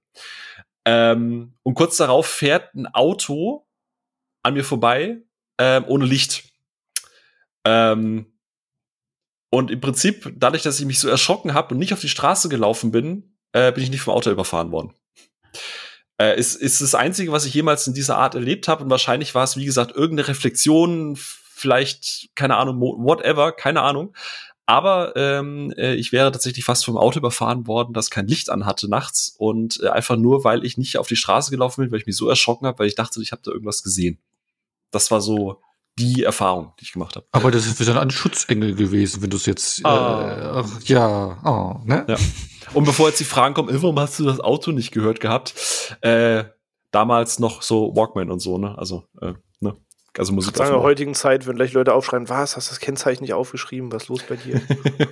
Ähm, 0.86 1.54
und 1.64 1.76
kurz 1.76 1.98
darauf 1.98 2.26
fährt 2.26 2.74
ein 2.74 2.88
Auto 2.88 3.68
an 4.44 4.54
mir 4.54 4.64
vorbei, 4.64 5.22
ähm, 5.58 5.86
ohne 5.88 6.06
Licht. 6.06 6.44
Ähm, 7.66 8.26
und 9.52 9.70
im 9.70 9.82
Prinzip, 9.82 10.34
dadurch, 10.36 10.64
dass 10.64 10.80
ich 10.80 10.86
mich 10.86 11.00
so 11.00 11.10
erschrocken 11.10 11.54
habe 11.54 11.74
und 11.74 11.80
nicht 11.80 11.94
auf 11.94 12.00
die 12.00 12.10
Straße 12.10 12.50
gelaufen 12.50 12.92
bin, 12.92 13.36
äh, 13.52 13.72
bin 13.72 13.84
ich 13.84 13.92
nicht 13.92 14.02
vom 14.02 14.14
Auto 14.14 14.32
überfahren 14.32 14.72
worden. 14.72 14.94
Äh, 16.20 16.40
ist, 16.40 16.56
ist 16.56 16.82
das 16.82 16.96
Einzige, 16.96 17.32
was 17.32 17.46
ich 17.46 17.54
jemals 17.54 17.86
in 17.86 17.94
dieser 17.94 18.18
Art 18.18 18.36
erlebt 18.36 18.68
habe. 18.68 18.84
Und 18.84 18.90
wahrscheinlich 18.90 19.36
war 19.36 19.44
es, 19.44 19.58
wie 19.58 19.66
gesagt, 19.66 19.96
irgendeine 19.96 20.30
Reflexion, 20.30 21.18
vielleicht, 21.18 22.30
keine 22.36 22.56
Ahnung, 22.58 22.80
whatever, 22.80 23.52
keine 23.52 23.82
Ahnung. 23.82 24.16
Aber 24.66 25.16
ähm, 25.16 25.74
äh, 25.76 25.96
ich 25.96 26.12
wäre 26.12 26.32
tatsächlich 26.32 26.64
fast 26.64 26.86
vom 26.86 26.98
Auto 26.98 27.20
überfahren 27.20 27.68
worden, 27.68 27.94
das 27.94 28.10
kein 28.10 28.28
Licht 28.28 28.50
anhatte 28.50 28.88
nachts 28.88 29.36
und 29.38 29.82
äh, 29.82 29.90
einfach 29.90 30.18
nur, 30.18 30.44
weil 30.44 30.66
ich 30.66 30.78
nicht 30.78 30.98
auf 30.98 31.08
die 31.08 31.16
Straße 31.16 31.52
gelaufen 31.52 31.82
bin, 31.82 31.92
weil 31.92 32.00
ich 32.00 32.06
mich 32.06 32.16
so 32.16 32.30
erschrocken 32.30 32.68
habe, 32.68 32.80
weil 32.80 32.88
ich 32.88 32.96
dachte, 32.96 33.22
ich 33.22 33.32
habe 33.32 33.42
da 33.44 33.52
irgendwas 33.52 33.84
gesehen. 33.84 34.20
Das 34.92 35.12
war 35.12 35.22
so 35.22 35.62
die 36.00 36.24
Erfahrung, 36.24 36.74
die 36.80 36.86
ich 36.86 36.94
gemacht 36.94 37.16
habe. 37.16 37.26
Aber 37.32 37.52
das 37.52 37.66
ist 37.66 37.86
dann 37.88 37.98
ein 37.98 38.12
Schutzengel 38.12 38.76
gewesen, 38.76 39.22
wenn 39.22 39.30
du 39.30 39.38
es 39.38 39.46
jetzt 39.46 39.86
ah. 39.86 40.62
äh, 40.62 40.84
ja, 40.86 41.38
oh, 41.44 41.82
ne? 41.86 42.06
Ja. 42.08 42.18
Und 42.74 42.86
bevor 42.86 43.10
jetzt 43.10 43.20
die 43.20 43.26
Fragen 43.26 43.54
kommen, 43.54 43.70
warum 43.82 44.00
hast 44.00 44.20
du 44.20 44.26
das 44.26 44.40
Auto 44.40 44.72
nicht 44.72 44.92
gehört 44.92 45.20
gehabt? 45.20 45.98
Äh, 46.02 46.46
damals 46.92 47.40
noch 47.40 47.62
so 47.62 47.96
Walkman 47.96 48.32
und 48.32 48.40
so, 48.40 48.58
ne? 48.58 48.78
Also, 48.78 49.04
äh? 49.22 49.34
Also 50.18 50.34
Musik 50.34 50.60
In 50.60 50.66
der 50.66 50.82
heutigen 50.82 51.14
Zeit 51.14 51.46
würden 51.46 51.56
gleich 51.56 51.72
Leute 51.72 51.94
aufschreiben, 51.94 52.28
was, 52.28 52.58
hast 52.58 52.68
du 52.68 52.72
das 52.72 52.82
Kennzeichen 52.82 53.24
nicht 53.24 53.34
aufgeschrieben, 53.34 53.94
was 53.94 54.04
ist 54.04 54.10
los 54.10 54.24
bei 54.28 54.36
dir? 54.36 54.62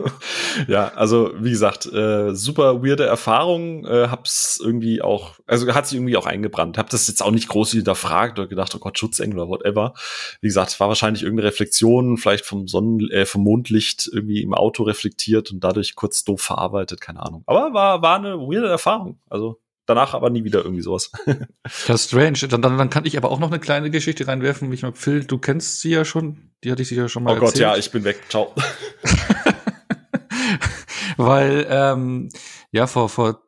ja, 0.68 0.90
also 0.90 1.32
wie 1.40 1.52
gesagt, 1.52 1.86
äh, 1.86 2.36
super 2.36 2.84
weirde 2.84 3.06
Erfahrung, 3.06 3.86
äh, 3.86 4.10
hab's 4.10 4.60
irgendwie 4.62 5.02
auch, 5.02 5.40
also 5.48 5.74
hat 5.74 5.88
sich 5.88 5.98
irgendwie 5.98 6.18
auch 6.18 6.26
eingebrannt. 6.26 6.78
Hab 6.78 6.90
das 6.90 7.08
jetzt 7.08 7.24
auch 7.24 7.32
nicht 7.32 7.48
groß 7.48 7.72
hinterfragt 7.72 8.40
oder 8.40 8.50
gedacht, 8.50 8.76
oh 8.76 8.80
Gott, 8.80 9.00
Schutzengel 9.00 9.40
oder 9.40 9.48
whatever. 9.48 9.94
Wie 10.42 10.48
gesagt, 10.48 10.78
war 10.82 10.90
wahrscheinlich 10.90 11.24
irgendeine 11.24 11.48
Reflexion, 11.48 12.18
vielleicht 12.18 12.46
vom 12.46 12.68
Sonnen, 12.68 13.10
äh, 13.10 13.26
vom 13.26 13.44
Mondlicht 13.44 14.10
irgendwie 14.12 14.42
im 14.42 14.54
Auto 14.54 14.84
reflektiert 14.84 15.50
und 15.52 15.64
dadurch 15.64 15.96
kurz 15.96 16.26
doof 16.26 16.42
verarbeitet, 16.42 17.00
keine 17.00 17.22
Ahnung. 17.22 17.44
Aber 17.46 17.74
war, 17.74 18.02
war 18.02 18.18
eine 18.18 18.38
weirde 18.38 18.68
Erfahrung. 18.68 19.20
Also 19.30 19.62
danach 19.90 20.14
aber 20.14 20.30
nie 20.30 20.44
wieder 20.44 20.64
irgendwie 20.64 20.82
sowas. 20.82 21.12
ja, 21.88 21.98
strange. 21.98 22.40
Dann, 22.50 22.62
dann, 22.62 22.78
dann 22.78 22.90
kann 22.90 23.06
ich 23.06 23.18
aber 23.18 23.32
auch 23.32 23.40
noch 23.40 23.50
eine 23.50 23.60
kleine 23.60 23.90
Geschichte 23.90 24.28
reinwerfen. 24.28 24.72
Ich 24.72 24.84
meine, 24.84 24.96
Phil, 24.96 25.26
du 25.26 25.38
kennst 25.38 25.82
sie 25.82 25.90
ja 25.90 26.06
schon. 26.06 26.52
Die 26.64 26.72
hatte 26.72 26.82
ich 26.82 26.90
sicher 26.90 27.10
schon 27.10 27.24
mal 27.24 27.38
Oh 27.38 27.40
Gott, 27.40 27.58
ja, 27.58 27.76
ich 27.76 27.92
bin 27.92 28.04
weg. 28.04 28.22
Ciao. 28.30 28.54
Weil, 31.18 31.66
ähm, 31.70 32.30
ja, 32.72 32.88
vor, 32.88 33.10
vor 33.10 33.42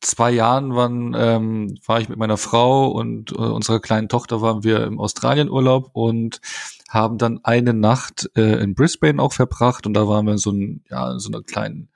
zwei 0.00 0.30
Jahren 0.30 0.74
waren, 0.74 1.14
ähm, 1.16 1.78
war 1.86 2.00
ich 2.00 2.08
mit 2.08 2.18
meiner 2.18 2.36
Frau 2.36 2.88
und 2.88 3.32
äh, 3.32 3.36
unserer 3.36 3.80
kleinen 3.80 4.08
Tochter 4.08 4.40
waren 4.40 4.64
wir 4.64 4.84
im 4.84 5.00
Australienurlaub 5.00 5.90
und 5.92 6.40
haben 6.88 7.18
dann 7.18 7.40
eine 7.42 7.74
Nacht 7.74 8.30
äh, 8.34 8.62
in 8.62 8.74
Brisbane 8.74 9.22
auch 9.22 9.32
verbracht 9.32 9.86
und 9.86 9.94
da 9.94 10.08
waren 10.08 10.26
wir 10.26 10.32
in 10.32 10.38
so, 10.38 10.50
ein, 10.50 10.84
ja, 10.90 11.12
in 11.12 11.18
so 11.18 11.30
einer 11.30 11.42
kleinen 11.42 11.88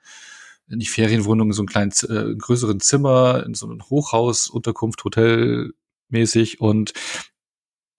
in 0.69 0.79
die 0.79 0.85
Ferienwohnung 0.85 1.49
in 1.49 1.53
so 1.53 1.61
einem 1.61 1.67
kleinen, 1.69 1.91
äh, 2.09 2.35
größeren 2.35 2.79
Zimmer, 2.79 3.43
in 3.45 3.53
so 3.53 3.67
einem 3.67 3.81
Hochhaus, 3.89 4.47
Unterkunft, 4.47 5.03
Hotel 5.03 5.73
mäßig. 6.09 6.59
Und 6.61 6.93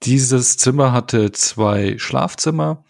dieses 0.03 0.57
Zimmer 0.57 0.93
hatte 0.93 1.33
zwei 1.33 1.99
Schlafzimmer. 1.99 2.85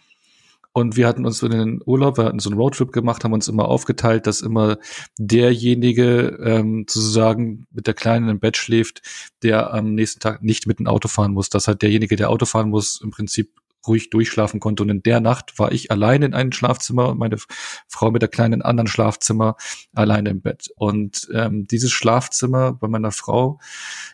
Und 0.73 0.95
wir 0.95 1.07
hatten 1.07 1.25
uns 1.25 1.41
in 1.41 1.49
den 1.49 1.81
Urlaub, 1.83 2.17
wir 2.17 2.25
hatten 2.25 2.37
so 2.37 2.51
einen 2.51 2.59
Roadtrip 2.59 2.91
gemacht, 2.91 3.23
haben 3.23 3.33
uns 3.33 3.47
immer 3.47 3.67
aufgeteilt, 3.67 4.27
dass 4.27 4.41
immer 4.41 4.77
derjenige 5.17 6.37
ähm, 6.43 6.85
sozusagen 6.87 7.65
mit 7.71 7.87
der 7.87 7.95
Kleinen 7.95 8.29
im 8.29 8.39
Bett 8.39 8.57
schläft, 8.57 9.01
der 9.41 9.73
am 9.73 9.95
nächsten 9.95 10.19
Tag 10.19 10.43
nicht 10.43 10.67
mit 10.67 10.77
dem 10.77 10.85
Auto 10.85 11.07
fahren 11.07 11.33
muss. 11.33 11.49
Dass 11.49 11.67
halt 11.67 11.81
derjenige, 11.81 12.15
der 12.15 12.29
Auto 12.29 12.45
fahren 12.45 12.69
muss, 12.69 13.01
im 13.01 13.09
Prinzip 13.09 13.49
ruhig 13.87 14.09
durchschlafen 14.09 14.59
konnte. 14.59 14.83
Und 14.83 14.89
in 14.89 15.03
der 15.03 15.19
Nacht 15.19 15.57
war 15.59 15.71
ich 15.71 15.91
allein 15.91 16.21
in 16.21 16.33
einem 16.33 16.51
Schlafzimmer 16.51 17.15
meine 17.15 17.37
Frau 17.87 18.11
mit 18.11 18.21
der 18.21 18.29
kleinen 18.29 18.61
anderen 18.61 18.87
Schlafzimmer 18.87 19.55
alleine 19.93 20.29
im 20.29 20.41
Bett. 20.41 20.69
Und 20.75 21.27
ähm, 21.33 21.65
dieses 21.65 21.91
Schlafzimmer 21.91 22.73
bei 22.73 22.87
meiner 22.87 23.11
Frau, 23.11 23.59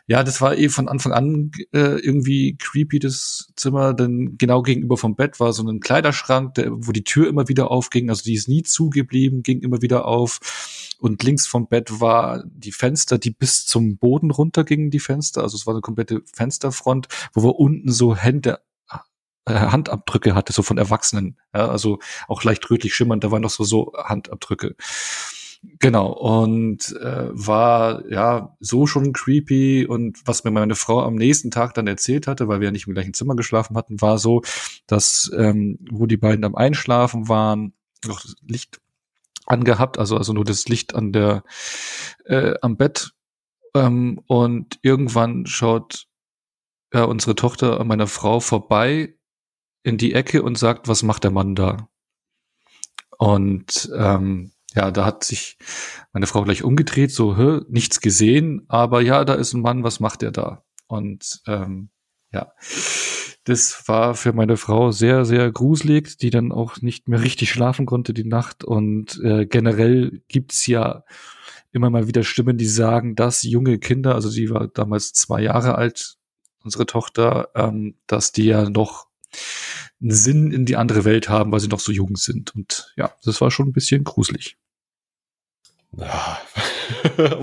ja, 0.06 0.22
das 0.22 0.40
war 0.40 0.56
eh 0.56 0.68
von 0.68 0.88
Anfang 0.88 1.12
an 1.12 1.50
äh, 1.72 1.98
irgendwie 1.98 2.56
creepy, 2.56 2.98
das 2.98 3.52
Zimmer, 3.56 3.94
denn 3.94 4.36
genau 4.38 4.62
gegenüber 4.62 4.96
vom 4.96 5.16
Bett 5.16 5.40
war 5.40 5.52
so 5.52 5.62
ein 5.66 5.80
Kleiderschrank, 5.80 6.54
der, 6.54 6.70
wo 6.70 6.92
die 6.92 7.04
Tür 7.04 7.28
immer 7.28 7.48
wieder 7.48 7.70
aufging. 7.70 8.10
Also 8.10 8.22
die 8.22 8.34
ist 8.34 8.48
nie 8.48 8.62
zugeblieben, 8.62 9.42
ging 9.42 9.60
immer 9.60 9.82
wieder 9.82 10.06
auf. 10.06 10.94
Und 10.98 11.22
links 11.22 11.46
vom 11.46 11.68
Bett 11.68 12.00
war 12.00 12.44
die 12.46 12.72
Fenster, 12.72 13.18
die 13.18 13.30
bis 13.30 13.66
zum 13.66 13.98
Boden 13.98 14.30
runtergingen, 14.30 14.90
die 14.90 15.00
Fenster. 15.00 15.42
Also 15.42 15.56
es 15.56 15.66
war 15.66 15.74
eine 15.74 15.80
komplette 15.80 16.22
Fensterfront, 16.32 17.08
wo 17.32 17.42
wir 17.42 17.56
unten 17.56 17.90
so 17.90 18.16
Hände 18.16 18.60
Handabdrücke 19.46 20.34
hatte, 20.34 20.52
so 20.52 20.62
von 20.62 20.78
Erwachsenen. 20.78 21.38
Ja, 21.54 21.68
also 21.68 21.98
auch 22.28 22.42
leicht 22.44 22.68
rötlich 22.70 22.94
schimmernd, 22.94 23.24
da 23.24 23.30
waren 23.30 23.42
noch 23.42 23.50
so, 23.50 23.64
so 23.64 23.92
Handabdrücke. 23.96 24.76
Genau, 25.78 26.12
und 26.12 26.94
äh, 27.00 27.28
war 27.30 28.06
ja 28.10 28.54
so 28.60 28.86
schon 28.86 29.12
creepy 29.12 29.86
und 29.86 30.18
was 30.26 30.44
mir 30.44 30.50
meine 30.50 30.74
Frau 30.74 31.02
am 31.02 31.14
nächsten 31.14 31.50
Tag 31.50 31.74
dann 31.74 31.86
erzählt 31.86 32.26
hatte, 32.26 32.48
weil 32.48 32.60
wir 32.60 32.66
ja 32.66 32.72
nicht 32.72 32.86
im 32.86 32.94
gleichen 32.94 33.14
Zimmer 33.14 33.34
geschlafen 33.34 33.76
hatten, 33.76 34.00
war 34.00 34.18
so, 34.18 34.42
dass 34.86 35.30
ähm, 35.36 35.78
wo 35.90 36.06
die 36.06 36.16
beiden 36.18 36.44
am 36.44 36.54
Einschlafen 36.54 37.28
waren, 37.28 37.72
noch 38.06 38.20
das 38.20 38.36
Licht 38.46 38.80
angehabt, 39.46 39.98
also 39.98 40.16
also 40.18 40.32
nur 40.32 40.44
das 40.44 40.68
Licht 40.68 40.94
an 40.94 41.12
der 41.12 41.44
äh, 42.26 42.54
am 42.60 42.76
Bett 42.76 43.12
ähm, 43.74 44.20
und 44.26 44.78
irgendwann 44.82 45.46
schaut 45.46 46.06
ja, 46.92 47.04
unsere 47.04 47.34
Tochter 47.34 47.80
an 47.80 47.86
meiner 47.86 48.06
Frau 48.06 48.40
vorbei 48.40 49.14
in 49.84 49.98
die 49.98 50.14
Ecke 50.14 50.42
und 50.42 50.58
sagt, 50.58 50.88
was 50.88 51.04
macht 51.04 51.22
der 51.22 51.30
Mann 51.30 51.54
da? 51.54 51.88
Und 53.18 53.90
ähm, 53.96 54.52
ja, 54.74 54.90
da 54.90 55.04
hat 55.04 55.22
sich 55.22 55.56
meine 56.12 56.26
Frau 56.26 56.42
gleich 56.42 56.64
umgedreht, 56.64 57.12
so, 57.12 57.36
hä, 57.36 57.60
nichts 57.68 58.00
gesehen, 58.00 58.64
aber 58.68 59.00
ja, 59.02 59.24
da 59.24 59.34
ist 59.34 59.52
ein 59.52 59.60
Mann, 59.60 59.84
was 59.84 60.00
macht 60.00 60.22
der 60.22 60.32
da? 60.32 60.64
Und 60.88 61.42
ähm, 61.46 61.90
ja, 62.32 62.52
das 63.44 63.86
war 63.86 64.14
für 64.14 64.32
meine 64.32 64.56
Frau 64.56 64.90
sehr, 64.90 65.24
sehr 65.24 65.52
gruselig, 65.52 66.16
die 66.16 66.30
dann 66.30 66.50
auch 66.50 66.80
nicht 66.80 67.08
mehr 67.08 67.22
richtig 67.22 67.50
schlafen 67.50 67.86
konnte 67.86 68.14
die 68.14 68.24
Nacht. 68.24 68.64
Und 68.64 69.20
äh, 69.22 69.46
generell 69.46 70.22
gibt's 70.28 70.66
ja 70.66 71.04
immer 71.70 71.90
mal 71.90 72.08
wieder 72.08 72.24
Stimmen, 72.24 72.56
die 72.56 72.66
sagen, 72.66 73.14
dass 73.16 73.42
junge 73.42 73.78
Kinder, 73.78 74.14
also 74.14 74.30
sie 74.30 74.48
war 74.48 74.68
damals 74.68 75.12
zwei 75.12 75.42
Jahre 75.42 75.74
alt, 75.74 76.16
unsere 76.62 76.86
Tochter, 76.86 77.50
ähm, 77.54 77.98
dass 78.06 78.32
die 78.32 78.46
ja 78.46 78.70
noch 78.70 79.08
einen 80.00 80.10
Sinn 80.10 80.50
in 80.50 80.66
die 80.66 80.76
andere 80.76 81.04
Welt 81.04 81.28
haben, 81.28 81.52
weil 81.52 81.60
sie 81.60 81.68
noch 81.68 81.80
so 81.80 81.92
jung 81.92 82.16
sind. 82.16 82.54
Und 82.54 82.92
ja, 82.96 83.12
das 83.24 83.40
war 83.40 83.50
schon 83.50 83.68
ein 83.68 83.72
bisschen 83.72 84.04
gruselig. 84.04 84.56
Ja. 85.96 86.38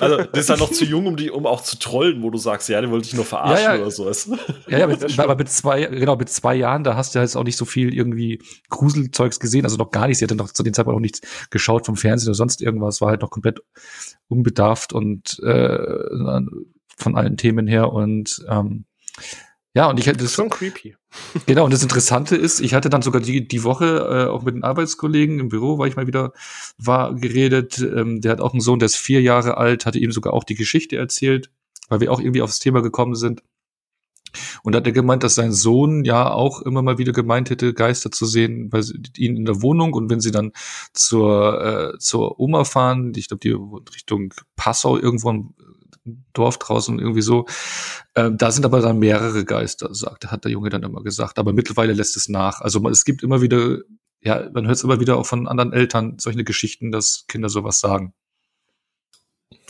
also, 0.00 0.16
das 0.24 0.40
ist 0.40 0.48
ja 0.48 0.56
noch 0.56 0.70
zu 0.70 0.84
jung, 0.84 1.06
um 1.06 1.16
die, 1.16 1.30
um 1.30 1.46
auch 1.46 1.62
zu 1.62 1.78
trollen, 1.78 2.22
wo 2.22 2.30
du 2.30 2.38
sagst, 2.38 2.68
ja, 2.68 2.80
den 2.80 2.90
wollte 2.90 3.08
ich 3.08 3.14
nur 3.14 3.24
verarschen 3.24 3.64
ja, 3.64 3.74
ja. 3.74 3.80
oder 3.80 3.90
sowas. 3.90 4.30
Ja, 4.68 4.78
ja, 4.78 4.86
mit, 4.88 5.18
aber 5.18 5.36
mit 5.36 5.48
zwei, 5.48 5.84
genau, 5.84 6.16
mit 6.16 6.28
zwei 6.28 6.54
Jahren, 6.54 6.84
da 6.84 6.94
hast 6.96 7.14
du 7.14 7.18
jetzt 7.18 7.36
auch 7.36 7.44
nicht 7.44 7.56
so 7.56 7.64
viel 7.64 7.94
irgendwie 7.94 8.42
Gruselzeugs 8.68 9.40
gesehen, 9.40 9.64
also 9.64 9.76
noch 9.76 9.90
gar 9.90 10.06
nichts. 10.06 10.18
Sie 10.18 10.24
hatte 10.24 10.36
noch 10.36 10.52
zu 10.52 10.62
dem 10.62 10.74
Zeitpunkt 10.74 10.96
auch 10.96 11.00
nichts 11.00 11.20
geschaut 11.50 11.86
vom 11.86 11.96
Fernsehen 11.96 12.28
oder 12.28 12.36
sonst 12.36 12.62
irgendwas, 12.62 13.00
war 13.00 13.10
halt 13.10 13.22
noch 13.22 13.30
komplett 13.30 13.60
unbedarft 14.28 14.92
und 14.92 15.38
äh, 15.40 16.42
von 16.96 17.16
allen 17.16 17.36
Themen 17.36 17.66
her 17.66 17.92
und 17.92 18.44
ähm, 18.48 18.84
ja, 19.74 19.88
und 19.88 20.00
ich 20.00 20.08
hatte 20.08 20.18
das 20.18 20.32
schon 20.32 20.50
creepy. 20.50 20.96
Genau, 21.46 21.64
und 21.64 21.72
das 21.72 21.82
Interessante 21.82 22.36
ist, 22.36 22.60
ich 22.60 22.74
hatte 22.74 22.88
dann 22.88 23.02
sogar 23.02 23.20
die, 23.20 23.46
die 23.46 23.64
Woche 23.64 24.26
äh, 24.26 24.30
auch 24.30 24.42
mit 24.42 24.54
den 24.54 24.64
Arbeitskollegen 24.64 25.40
im 25.40 25.48
Büro, 25.48 25.78
weil 25.78 25.88
ich 25.88 25.96
mal 25.96 26.06
wieder 26.06 26.32
war, 26.78 27.14
geredet. 27.14 27.78
Ähm, 27.78 28.20
der 28.20 28.32
hat 28.32 28.40
auch 28.40 28.52
einen 28.52 28.60
Sohn, 28.60 28.78
der 28.78 28.86
ist 28.86 28.96
vier 28.96 29.20
Jahre 29.20 29.56
alt, 29.56 29.86
hatte 29.86 29.98
ihm 29.98 30.12
sogar 30.12 30.32
auch 30.32 30.44
die 30.44 30.54
Geschichte 30.54 30.96
erzählt, 30.96 31.50
weil 31.88 32.00
wir 32.00 32.12
auch 32.12 32.20
irgendwie 32.20 32.42
aufs 32.42 32.60
Thema 32.60 32.80
gekommen 32.80 33.16
sind. 33.16 33.42
Und 34.62 34.76
hat 34.76 34.86
er 34.86 34.92
gemeint, 34.92 35.24
dass 35.24 35.34
sein 35.34 35.52
Sohn 35.52 36.04
ja 36.04 36.30
auch 36.30 36.62
immer 36.62 36.82
mal 36.82 36.98
wieder 36.98 37.12
gemeint 37.12 37.50
hätte, 37.50 37.74
Geister 37.74 38.12
zu 38.12 38.26
sehen 38.26 38.70
bei 38.70 38.80
ihnen 39.16 39.36
in 39.36 39.44
der 39.44 39.62
Wohnung. 39.62 39.92
Und 39.94 40.10
wenn 40.10 40.20
sie 40.20 40.30
dann 40.30 40.52
zur, 40.92 41.94
äh, 41.94 41.98
zur 41.98 42.38
Oma 42.38 42.64
fahren, 42.64 43.12
ich 43.16 43.28
glaube, 43.28 43.40
die 43.40 43.56
Richtung 43.94 44.32
Passau 44.54 44.96
irgendwo 44.96 45.30
Dorf 46.32 46.58
draußen 46.58 46.98
irgendwie 46.98 47.22
so. 47.22 47.46
Ähm, 48.14 48.38
da 48.38 48.50
sind 48.50 48.64
aber 48.64 48.80
dann 48.80 48.98
mehrere 48.98 49.44
Geister, 49.44 49.94
sagt, 49.94 50.30
hat 50.30 50.44
der 50.44 50.52
Junge 50.52 50.70
dann 50.70 50.82
immer 50.82 51.02
gesagt. 51.02 51.38
Aber 51.38 51.52
mittlerweile 51.52 51.92
lässt 51.92 52.16
es 52.16 52.28
nach. 52.28 52.60
Also 52.60 52.86
es 52.88 53.04
gibt 53.04 53.22
immer 53.22 53.42
wieder, 53.42 53.78
ja, 54.22 54.48
man 54.52 54.66
hört 54.66 54.76
es 54.76 54.84
immer 54.84 55.00
wieder 55.00 55.16
auch 55.16 55.26
von 55.26 55.48
anderen 55.48 55.72
Eltern 55.72 56.16
solche 56.18 56.44
Geschichten, 56.44 56.90
dass 56.92 57.24
Kinder 57.28 57.48
sowas 57.48 57.80
sagen. 57.80 58.14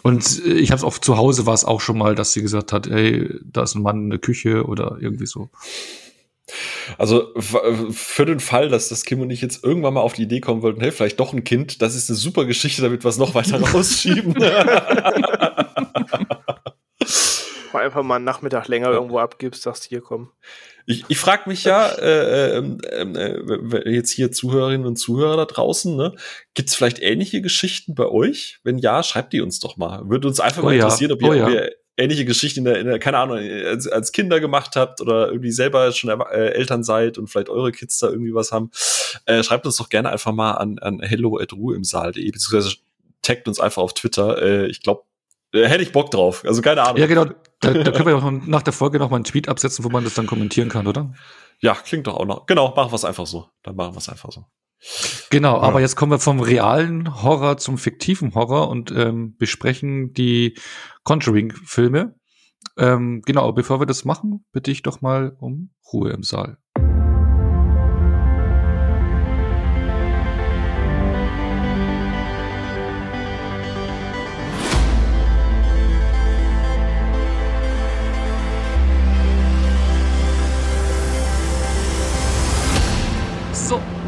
Und 0.03 0.45
ich 0.47 0.71
habe 0.71 0.79
es 0.79 0.85
auch 0.85 0.99
zu 0.99 1.19
Hause 1.19 1.47
war 1.47 1.55
es 1.55 1.65
auch 1.65 1.81
schon 1.81 1.99
mal, 1.99 2.15
dass 2.15 2.33
sie 2.33 2.43
gesagt 2.43 2.73
hat, 2.73 2.87
ey, 2.87 3.39
da 3.45 3.63
ist 3.63 3.75
ein 3.75 3.83
Mann 3.83 4.05
in 4.05 4.11
der 4.11 4.19
Küche 4.19 4.65
oder 4.65 4.97
irgendwie 5.01 5.27
so. 5.27 5.51
Also 6.99 7.29
für 7.39 8.27
den 8.27 8.41
Fall, 8.41 8.69
dass 8.69 8.89
das 8.89 9.05
Kim 9.05 9.21
und 9.21 9.31
ich 9.31 9.41
jetzt 9.41 9.63
irgendwann 9.63 9.95
mal 9.95 10.01
auf 10.01 10.15
die 10.15 10.23
Idee 10.23 10.41
kommen 10.41 10.63
würden, 10.63 10.81
hey, 10.81 10.91
vielleicht 10.91 11.21
doch 11.21 11.33
ein 11.33 11.45
Kind, 11.45 11.81
das 11.83 11.95
ist 11.95 12.11
eine 12.11 12.17
super 12.17 12.45
Geschichte, 12.45 12.83
damit 12.83 13.05
wir 13.05 13.09
es 13.09 13.19
noch 13.19 13.35
weiter 13.35 13.61
rausschieben. 13.73 14.35
Mal 17.73 17.85
einfach 17.85 18.03
mal 18.03 18.17
einen 18.17 18.25
Nachmittag 18.25 18.69
länger 18.69 18.91
irgendwo 18.91 19.19
abgibst, 19.19 19.63
sagst 19.63 19.85
hier 19.85 20.01
komm. 20.01 20.33
Ich, 20.87 21.05
ich 21.09 21.19
frage 21.19 21.49
mich 21.49 21.65
ja, 21.65 21.89
äh, 21.89 22.59
äh, 22.59 22.63
äh, 22.63 23.91
jetzt 23.91 24.11
hier 24.11 24.33
Zuhörerinnen 24.33 24.87
und 24.87 24.97
Zuhörer 24.97 25.37
da 25.37 25.45
draußen, 25.45 25.95
ne, 25.95 26.15
gibt 26.55 26.69
es 26.69 26.75
vielleicht 26.75 27.01
ähnliche 27.01 27.43
Geschichten 27.43 27.95
bei 27.95 28.07
euch? 28.07 28.59
Wenn 28.65 28.79
ja, 28.79 29.03
schreibt 29.03 29.33
die 29.33 29.41
uns 29.41 29.61
doch 29.61 29.77
mal. 29.77 30.09
Würde 30.09 30.27
uns 30.27 30.41
einfach 30.41 30.63
oh 30.63 30.67
mal 30.67 30.75
interessieren, 30.75 31.13
ob 31.13 31.23
ihr, 31.23 31.29
oh 31.29 31.35
ja. 31.35 31.45
ob 31.45 31.51
ihr 31.53 31.71
ähnliche 31.97 32.25
Geschichten 32.25 32.61
in 32.61 32.65
der, 32.65 32.81
in 32.81 32.87
der, 32.87 32.99
keine 32.99 33.19
Ahnung, 33.19 33.39
als, 33.39 33.87
als 33.87 34.11
Kinder 34.11 34.41
gemacht 34.41 34.75
habt 34.75 35.01
oder 35.01 35.29
irgendwie 35.29 35.53
selber 35.53 35.93
schon 35.93 36.11
äh, 36.11 36.49
Eltern 36.49 36.83
seid 36.83 37.19
und 37.19 37.29
vielleicht 37.29 37.51
eure 37.51 37.73
Kids 37.73 37.99
da 37.99 38.09
irgendwie 38.09 38.35
was 38.35 38.53
haben. 38.53 38.71
Äh, 39.27 39.43
schreibt 39.43 39.67
uns 39.67 39.77
doch 39.77 39.91
gerne 39.91 40.11
einfach 40.11 40.33
mal 40.33 40.53
an, 40.53 40.79
an 40.79 41.01
hello 41.01 41.39
at 41.39 41.53
im 41.53 41.85
Saal.de, 41.85 42.29
beziehungsweise 42.31 42.77
taggt 43.23 43.47
uns 43.47 43.61
einfach 43.61 43.83
auf 43.83 43.95
Twitter. 43.95 44.43
Äh, 44.43 44.67
ich 44.67 44.83
glaube, 44.83 45.03
hätte 45.53 45.83
ich 45.83 45.93
Bock 45.93 46.11
drauf. 46.11 46.45
Also 46.47 46.63
keine 46.63 46.83
Ahnung. 46.83 46.99
Ja, 46.99 47.07
genau. 47.07 47.27
Da, 47.61 47.73
da 47.73 47.91
können 47.91 48.07
wir 48.07 48.17
auch 48.17 48.31
nach 48.31 48.63
der 48.63 48.73
Folge 48.73 48.99
noch 48.99 49.11
mal 49.11 49.17
einen 49.17 49.25
Tweet 49.25 49.49
absetzen, 49.49 49.85
wo 49.85 49.91
man 49.91 50.05
das 50.05 50.15
dann 50.15 50.27
kommentieren 50.27 50.69
kann, 50.69 50.87
oder? 50.87 51.13
Ja, 51.61 51.75
klingt 51.75 52.07
doch 52.07 52.15
auch 52.15 52.25
noch. 52.25 52.47
Genau, 52.47 52.75
machen 52.75 52.91
wir 52.91 52.97
es 52.97 53.05
einfach 53.05 53.27
so. 53.27 53.49
Dann 53.63 53.77
machen 53.77 53.95
wir 53.95 53.99
es 53.99 54.09
einfach 54.09 54.33
so. 54.33 54.45
Genau, 55.29 55.57
ja. 55.57 55.63
aber 55.63 55.81
jetzt 55.81 55.97
kommen 55.97 56.13
wir 56.13 56.19
vom 56.19 56.41
realen 56.41 57.23
Horror 57.23 57.59
zum 57.59 57.77
fiktiven 57.77 58.35
Horror 58.35 58.69
und 58.69 58.91
ähm, 58.93 59.37
besprechen 59.37 60.15
die 60.15 60.57
Conjuring-Filme. 61.05 62.15
Ähm, 62.79 63.21
genau, 63.27 63.53
bevor 63.53 63.79
wir 63.81 63.87
das 63.87 64.07
machen, 64.07 64.47
bitte 64.53 64.71
ich 64.71 64.83
doch 64.83 65.03
mal 65.03 65.37
um 65.39 65.71
Ruhe 65.93 66.11
im 66.13 66.23
Saal. 66.23 66.57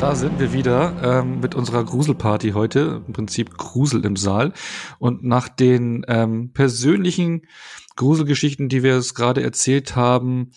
Da 0.03 0.17
sind 0.17 0.41
wir 0.41 0.53
wieder 0.53 1.21
ähm, 1.21 1.39
mit 1.39 1.55
unserer 1.55 1.85
Gruselparty 1.85 2.51
heute. 2.51 3.05
Im 3.07 3.13
Prinzip 3.13 3.57
Grusel 3.57 4.05
im 4.05 4.17
Saal. 4.17 4.53
Und 4.99 5.23
nach 5.23 5.49
den 5.49 6.05
ähm, 6.09 6.53
persönlichen 6.53 7.47
Gruselgeschichten, 7.95 8.69
die 8.69 8.83
wir 8.83 8.97
es 8.97 9.15
gerade 9.15 9.45
erzählt 9.45 9.95
haben, 9.95 10.51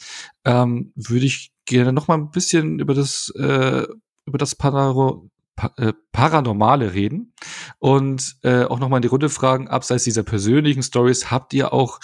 ähm, 0.45 0.93
würde 0.95 1.27
ich 1.27 1.51
gerne 1.65 1.93
noch 1.93 2.07
mal 2.07 2.15
ein 2.15 2.31
bisschen 2.31 2.79
über 2.79 2.95
das 2.95 3.31
äh, 3.37 3.85
über 4.25 4.39
das 4.39 4.55
Panaro 4.55 5.29
pa 5.55 5.71
äh, 5.77 5.93
Paranormale 6.11 6.95
reden 6.95 7.33
und 7.77 8.37
äh, 8.41 8.63
auch 8.63 8.79
noch 8.79 8.89
mal 8.89 8.97
in 8.97 9.03
die 9.03 9.09
Runde 9.09 9.29
fragen, 9.29 9.67
abseits 9.67 10.05
dieser 10.05 10.23
persönlichen 10.23 10.81
Stories, 10.81 11.29
habt 11.29 11.53
ihr 11.53 11.71
auch 11.71 11.99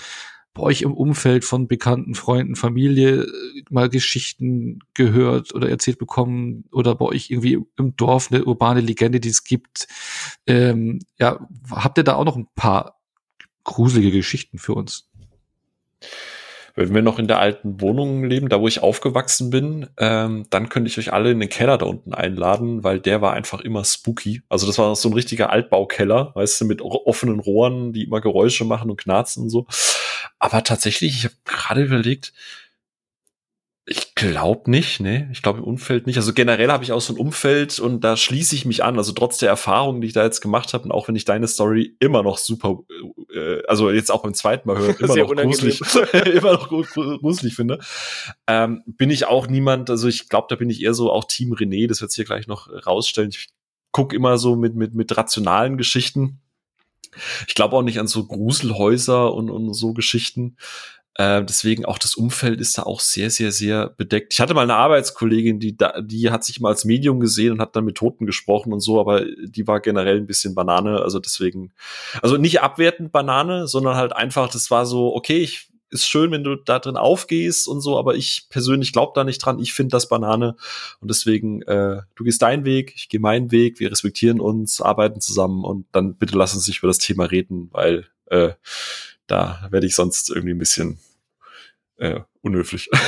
bei 0.53 0.63
euch 0.63 0.81
im 0.81 0.93
Umfeld 0.93 1.45
von 1.45 1.67
bekannten 1.67 2.15
Freunden, 2.15 2.55
Familie 2.55 3.23
äh, 3.23 3.63
mal 3.69 3.89
Geschichten 3.89 4.79
gehört 4.93 5.53
oder 5.53 5.69
erzählt 5.69 5.97
bekommen 5.97 6.65
oder 6.71 6.95
bei 6.95 7.05
euch 7.05 7.29
irgendwie 7.29 7.59
im 7.77 7.95
Dorf 7.95 8.31
eine 8.31 8.43
urbane 8.43 8.81
Legende, 8.81 9.19
die 9.19 9.29
es 9.29 9.43
gibt? 9.43 9.87
Ähm, 10.45 10.99
ja, 11.17 11.47
habt 11.71 11.97
ihr 11.97 12.03
da 12.03 12.15
auch 12.15 12.25
noch 12.25 12.35
ein 12.35 12.47
paar 12.55 12.99
gruselige 13.63 14.11
Geschichten 14.11 14.57
für 14.57 14.73
uns? 14.73 15.09
Wenn 16.75 16.93
wir 16.93 17.01
noch 17.01 17.19
in 17.19 17.27
der 17.27 17.39
alten 17.39 17.81
Wohnung 17.81 18.23
leben, 18.23 18.47
da 18.47 18.61
wo 18.61 18.67
ich 18.67 18.81
aufgewachsen 18.81 19.49
bin, 19.49 19.87
ähm, 19.97 20.45
dann 20.49 20.69
könnte 20.69 20.89
ich 20.89 20.97
euch 20.97 21.11
alle 21.11 21.31
in 21.31 21.39
den 21.39 21.49
Keller 21.49 21.77
da 21.77 21.85
unten 21.85 22.13
einladen, 22.13 22.83
weil 22.83 22.99
der 22.99 23.21
war 23.21 23.33
einfach 23.33 23.59
immer 23.59 23.83
spooky. 23.83 24.41
Also 24.47 24.67
das 24.67 24.77
war 24.77 24.95
so 24.95 25.09
ein 25.09 25.13
richtiger 25.13 25.49
Altbaukeller, 25.49 26.31
weißt 26.33 26.61
du, 26.61 26.65
mit 26.65 26.81
offenen 26.81 27.39
Rohren, 27.39 27.91
die 27.91 28.03
immer 28.03 28.21
Geräusche 28.21 28.63
machen 28.63 28.89
und 28.89 29.01
knarzen 29.01 29.43
und 29.43 29.49
so. 29.49 29.67
Aber 30.41 30.63
tatsächlich, 30.63 31.15
ich 31.15 31.23
habe 31.25 31.35
gerade 31.45 31.83
überlegt, 31.83 32.33
ich 33.85 34.15
glaube 34.15 34.71
nicht, 34.71 34.99
ne? 34.99 35.29
Ich 35.31 35.43
glaube 35.43 35.59
im 35.59 35.65
Umfeld 35.65 36.07
nicht. 36.07 36.17
Also 36.17 36.33
generell 36.33 36.71
habe 36.71 36.83
ich 36.83 36.91
auch 36.91 37.01
so 37.01 37.13
ein 37.13 37.19
Umfeld 37.19 37.79
und 37.79 38.01
da 38.03 38.17
schließe 38.17 38.55
ich 38.55 38.65
mich 38.65 38.83
an. 38.83 38.97
Also 38.97 39.11
trotz 39.11 39.37
der 39.37 39.49
Erfahrungen, 39.49 40.01
die 40.01 40.07
ich 40.07 40.13
da 40.13 40.23
jetzt 40.23 40.41
gemacht 40.41 40.73
habe 40.73 40.85
und 40.85 40.91
auch 40.91 41.07
wenn 41.07 41.15
ich 41.15 41.25
deine 41.25 41.47
Story 41.47 41.95
immer 41.99 42.23
noch 42.23 42.39
super, 42.39 42.79
äh, 43.31 43.61
also 43.67 43.91
jetzt 43.91 44.11
auch 44.11 44.23
beim 44.23 44.33
zweiten 44.33 44.67
Mal 44.67 44.79
höre, 44.79 44.99
immer 44.99 45.15
noch 45.15 45.35
gruselig, 45.35 45.81
immer 46.25 46.53
noch 46.53 46.69
gruselig 46.69 47.55
finde, 47.55 47.77
ähm, 48.47 48.81
bin 48.87 49.11
ich 49.11 49.25
auch 49.25 49.45
niemand. 49.45 49.91
Also 49.91 50.07
ich 50.07 50.27
glaube, 50.27 50.47
da 50.49 50.55
bin 50.55 50.71
ich 50.71 50.81
eher 50.81 50.95
so 50.95 51.11
auch 51.11 51.25
Team 51.25 51.53
René. 51.53 51.87
Das 51.87 52.01
wird 52.01 52.13
hier 52.13 52.25
gleich 52.25 52.47
noch 52.47 52.67
rausstellen. 52.87 53.29
Ich 53.29 53.49
gucke 53.91 54.15
immer 54.15 54.39
so 54.39 54.55
mit 54.55 54.73
mit 54.75 54.95
mit 54.95 55.15
rationalen 55.15 55.77
Geschichten. 55.77 56.39
Ich 57.47 57.55
glaube 57.55 57.75
auch 57.75 57.81
nicht 57.81 57.99
an 57.99 58.07
so 58.07 58.25
Gruselhäuser 58.25 59.33
und, 59.33 59.49
und 59.49 59.73
so 59.73 59.93
Geschichten. 59.93 60.57
Äh, 61.15 61.43
deswegen 61.43 61.83
auch 61.85 61.97
das 61.97 62.15
Umfeld 62.15 62.61
ist 62.61 62.77
da 62.77 62.83
auch 62.83 63.01
sehr, 63.01 63.29
sehr, 63.29 63.51
sehr 63.51 63.89
bedeckt. 63.89 64.33
Ich 64.33 64.39
hatte 64.39 64.53
mal 64.53 64.63
eine 64.63 64.75
Arbeitskollegin, 64.75 65.59
die 65.59 65.75
da, 65.75 65.99
die 66.01 66.31
hat 66.31 66.45
sich 66.45 66.61
mal 66.61 66.69
als 66.69 66.85
Medium 66.85 67.19
gesehen 67.19 67.53
und 67.53 67.61
hat 67.61 67.75
dann 67.75 67.83
mit 67.83 67.97
Toten 67.97 68.25
gesprochen 68.25 68.71
und 68.71 68.79
so, 68.79 68.99
aber 68.99 69.25
die 69.25 69.67
war 69.67 69.81
generell 69.81 70.17
ein 70.17 70.27
bisschen 70.27 70.55
Banane. 70.55 71.01
Also 71.01 71.19
deswegen, 71.19 71.73
also 72.21 72.37
nicht 72.37 72.61
abwertend 72.61 73.11
Banane, 73.11 73.67
sondern 73.67 73.97
halt 73.97 74.13
einfach, 74.13 74.49
das 74.49 74.71
war 74.71 74.85
so, 74.85 75.13
okay, 75.13 75.39
ich 75.39 75.70
ist 75.91 76.07
schön, 76.07 76.31
wenn 76.31 76.43
du 76.43 76.55
da 76.55 76.79
drin 76.79 76.97
aufgehst 76.97 77.67
und 77.67 77.81
so, 77.81 77.99
aber 77.99 78.15
ich 78.15 78.47
persönlich 78.49 78.93
glaube 78.93 79.11
da 79.13 79.23
nicht 79.23 79.39
dran. 79.39 79.59
Ich 79.59 79.73
finde 79.73 79.91
das 79.91 80.07
Banane 80.07 80.55
und 80.99 81.11
deswegen, 81.11 81.61
äh, 81.63 82.01
du 82.15 82.23
gehst 82.23 82.41
deinen 82.41 82.65
Weg, 82.65 82.93
ich 82.95 83.09
gehe 83.09 83.19
meinen 83.19 83.51
Weg, 83.51 83.79
wir 83.79 83.91
respektieren 83.91 84.39
uns, 84.39 84.81
arbeiten 84.81 85.21
zusammen 85.21 85.63
und 85.63 85.85
dann 85.91 86.15
bitte 86.15 86.37
lass 86.37 86.55
uns 86.55 86.67
nicht 86.67 86.79
über 86.79 86.87
das 86.87 86.97
Thema 86.97 87.25
reden, 87.25 87.69
weil 87.71 88.07
äh, 88.27 88.53
da 89.27 89.67
werde 89.69 89.85
ich 89.85 89.95
sonst 89.95 90.29
irgendwie 90.29 90.53
ein 90.53 90.59
bisschen 90.59 90.99
äh, 91.97 92.21
unhöflich. 92.41 92.89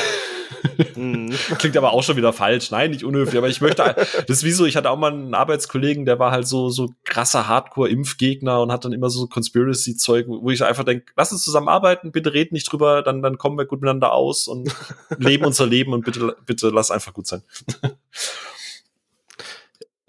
Mhm. 0.96 1.32
Klingt 1.58 1.78
aber 1.78 1.94
auch 1.94 2.04
schon 2.04 2.18
wieder 2.18 2.34
falsch. 2.34 2.72
Nein, 2.72 2.92
nicht 2.92 3.04
unhöflich, 3.04 3.38
aber 3.38 3.50
ich 3.50 3.62
möchte, 3.62 3.84
das 4.28 4.30
ist 4.30 4.44
wie 4.44 4.52
so, 4.52 4.66
ich 4.66 4.76
hatte 4.76 4.90
auch 4.90 4.98
mal 4.98 5.12
einen 5.12 5.34
Arbeitskollegen, 5.34 6.06
der 6.06 6.20
war 6.20 6.32
halt 6.32 6.48
so, 6.48 6.70
so 6.70 6.90
krasser 7.04 7.48
Hardcore-Impfgegner 7.48 8.62
und 8.62 8.72
hat 8.72 8.86
dann 8.86 8.94
immer 8.94 9.10
so 9.10 9.28
Conspiracy-Zeug, 9.28 10.26
wo 10.28 10.50
ich 10.50 10.64
einfach 10.64 10.84
denke, 10.84 11.06
lass 11.16 11.32
uns 11.32 11.44
zusammen 11.44 11.68
arbeiten, 11.68 12.12
bitte 12.12 12.34
red 12.34 12.52
nicht 12.52 12.72
drüber, 12.72 13.02
dann, 13.02 13.22
dann 13.22 13.38
kommen 13.38 13.58
wir 13.58 13.66
gut 13.66 13.82
miteinander 13.82 14.14
aus 14.14 14.48
und 14.48 14.74
leben 15.18 15.46
unser 15.46 15.66
Leben 15.66 15.94
und 15.94 16.06
bitte, 16.06 16.36
bitte 16.46 16.70
lass 16.70 16.92
einfach 16.92 17.14
gut 17.14 17.28
sein. 17.28 17.44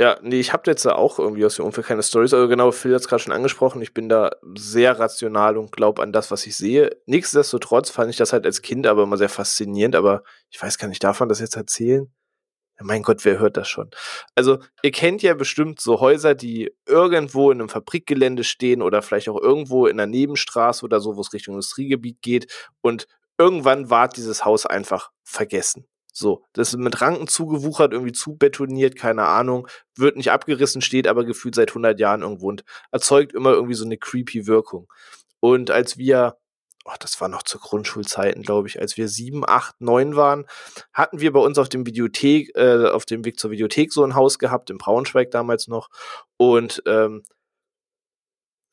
Ja, 0.00 0.18
nee, 0.22 0.40
ich 0.40 0.52
habe 0.52 0.68
jetzt 0.68 0.84
auch 0.86 1.20
irgendwie 1.20 1.44
aus 1.44 1.54
dem 1.54 1.66
Umfeld 1.66 1.86
keine 1.86 2.02
Stories, 2.02 2.34
aber 2.34 2.48
genau, 2.48 2.72
Phil 2.72 2.94
hat 2.94 3.02
es 3.02 3.08
gerade 3.08 3.22
schon 3.22 3.32
angesprochen, 3.32 3.80
ich 3.80 3.94
bin 3.94 4.08
da 4.08 4.30
sehr 4.56 4.98
rational 4.98 5.56
und 5.56 5.70
glaube 5.70 6.02
an 6.02 6.12
das, 6.12 6.32
was 6.32 6.46
ich 6.46 6.56
sehe. 6.56 6.90
Nichtsdestotrotz 7.06 7.90
fand 7.90 8.10
ich 8.10 8.16
das 8.16 8.32
halt 8.32 8.44
als 8.44 8.60
Kind 8.60 8.88
aber 8.88 9.04
immer 9.04 9.16
sehr 9.16 9.28
faszinierend, 9.28 9.94
aber 9.94 10.24
ich 10.50 10.60
weiß 10.60 10.78
gar 10.78 10.88
nicht, 10.88 11.04
darf 11.04 11.20
man 11.20 11.28
das 11.28 11.38
jetzt 11.38 11.54
erzählen? 11.54 12.12
Ja, 12.78 12.84
mein 12.86 13.02
Gott, 13.04 13.24
wer 13.24 13.38
hört 13.38 13.56
das 13.56 13.68
schon? 13.68 13.90
Also, 14.34 14.58
ihr 14.82 14.90
kennt 14.90 15.22
ja 15.22 15.34
bestimmt 15.34 15.80
so 15.80 16.00
Häuser, 16.00 16.34
die 16.34 16.72
irgendwo 16.86 17.52
in 17.52 17.60
einem 17.60 17.68
Fabrikgelände 17.68 18.44
stehen 18.44 18.82
oder 18.82 19.00
vielleicht 19.02 19.28
auch 19.28 19.40
irgendwo 19.40 19.86
in 19.86 20.00
einer 20.00 20.10
Nebenstraße 20.10 20.84
oder 20.84 21.00
so, 21.00 21.16
wo 21.16 21.20
es 21.20 21.32
Richtung 21.32 21.54
Industriegebiet 21.54 22.20
geht 22.20 22.52
und 22.82 23.06
irgendwann 23.38 23.90
ward 23.90 24.16
dieses 24.16 24.44
Haus 24.44 24.66
einfach 24.66 25.10
vergessen. 25.22 25.86
So, 26.16 26.44
das 26.52 26.68
ist 26.68 26.78
mit 26.78 27.00
Ranken 27.00 27.26
zugewuchert, 27.26 27.92
irgendwie 27.92 28.12
zubetoniert, 28.12 28.94
keine 28.94 29.26
Ahnung, 29.26 29.66
wird 29.96 30.16
nicht 30.16 30.30
abgerissen, 30.30 30.80
steht 30.80 31.08
aber 31.08 31.24
gefühlt 31.24 31.56
seit 31.56 31.70
100 31.70 31.98
Jahren 31.98 32.22
irgendwo 32.22 32.48
und 32.48 32.64
erzeugt 32.92 33.34
immer 33.34 33.50
irgendwie 33.50 33.74
so 33.74 33.84
eine 33.84 33.98
creepy 33.98 34.46
Wirkung. 34.46 34.86
Und 35.40 35.72
als 35.72 35.98
wir, 35.98 36.38
oh, 36.84 36.94
das 37.00 37.20
war 37.20 37.28
noch 37.28 37.42
zu 37.42 37.58
Grundschulzeiten, 37.58 38.42
glaube 38.42 38.68
ich, 38.68 38.80
als 38.80 38.96
wir 38.96 39.08
sieben, 39.08 39.42
acht, 39.44 39.80
neun 39.80 40.14
waren, 40.14 40.46
hatten 40.92 41.18
wir 41.18 41.32
bei 41.32 41.40
uns 41.40 41.58
auf 41.58 41.68
dem 41.68 41.84
Videothek, 41.84 42.52
äh, 42.54 42.86
auf 42.90 43.06
dem 43.06 43.24
Weg 43.24 43.40
zur 43.40 43.50
Videothek 43.50 43.92
so 43.92 44.04
ein 44.04 44.14
Haus 44.14 44.38
gehabt, 44.38 44.70
in 44.70 44.78
Braunschweig 44.78 45.32
damals 45.32 45.66
noch. 45.66 45.88
Und 46.36 46.80
ähm, 46.86 47.24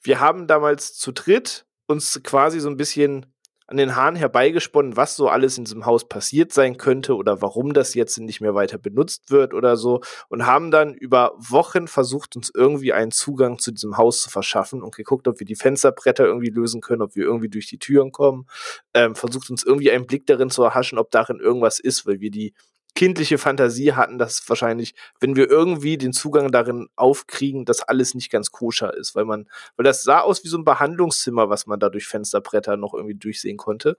wir 0.03 0.19
haben 0.19 0.45
damals 0.45 0.93
zu 0.93 1.11
dritt 1.11 1.65
uns 1.87 2.21
quasi 2.23 2.59
so 2.59 2.69
ein 2.69 2.77
bisschen 2.77 3.30
an 3.71 3.77
den 3.77 3.95
Haaren 3.95 4.17
herbeigesponnen, 4.17 4.97
was 4.97 5.15
so 5.15 5.29
alles 5.29 5.57
in 5.57 5.63
diesem 5.63 5.85
Haus 5.85 6.07
passiert 6.07 6.51
sein 6.51 6.75
könnte 6.75 7.15
oder 7.15 7.41
warum 7.41 7.71
das 7.73 7.93
jetzt 7.93 8.17
nicht 8.19 8.41
mehr 8.41 8.53
weiter 8.53 8.77
benutzt 8.77 9.31
wird 9.31 9.53
oder 9.53 9.77
so. 9.77 10.01
Und 10.27 10.45
haben 10.45 10.71
dann 10.71 10.93
über 10.93 11.31
Wochen 11.37 11.87
versucht, 11.87 12.35
uns 12.35 12.51
irgendwie 12.53 12.91
einen 12.91 13.11
Zugang 13.11 13.59
zu 13.59 13.71
diesem 13.71 13.95
Haus 13.95 14.21
zu 14.23 14.29
verschaffen 14.29 14.83
und 14.83 14.93
geguckt, 14.93 15.25
ob 15.29 15.39
wir 15.39 15.47
die 15.47 15.55
Fensterbretter 15.55 16.25
irgendwie 16.25 16.49
lösen 16.49 16.81
können, 16.81 17.01
ob 17.01 17.15
wir 17.15 17.23
irgendwie 17.23 17.47
durch 17.47 17.67
die 17.67 17.79
Türen 17.79 18.11
kommen, 18.11 18.45
ähm, 18.93 19.15
versucht 19.15 19.49
uns 19.49 19.63
irgendwie 19.63 19.91
einen 19.91 20.05
Blick 20.05 20.25
darin 20.25 20.49
zu 20.49 20.63
erhaschen, 20.63 20.99
ob 20.99 21.09
darin 21.09 21.39
irgendwas 21.39 21.79
ist, 21.79 22.05
weil 22.05 22.19
wir 22.19 22.29
die 22.29 22.53
kindliche 23.01 23.39
Fantasie 23.39 23.93
hatten, 23.93 24.19
dass 24.19 24.47
wahrscheinlich, 24.47 24.93
wenn 25.19 25.35
wir 25.35 25.49
irgendwie 25.49 25.97
den 25.97 26.13
Zugang 26.13 26.51
darin 26.51 26.87
aufkriegen, 26.95 27.65
dass 27.65 27.81
alles 27.81 28.13
nicht 28.13 28.29
ganz 28.29 28.51
koscher 28.51 28.95
ist, 28.95 29.15
weil 29.15 29.25
man, 29.25 29.49
weil 29.75 29.85
das 29.85 30.03
sah 30.03 30.19
aus 30.19 30.43
wie 30.43 30.49
so 30.49 30.59
ein 30.59 30.65
Behandlungszimmer, 30.65 31.49
was 31.49 31.65
man 31.65 31.79
da 31.79 31.89
durch 31.89 32.05
Fensterbretter 32.05 32.77
noch 32.77 32.93
irgendwie 32.93 33.15
durchsehen 33.15 33.57
konnte. 33.57 33.97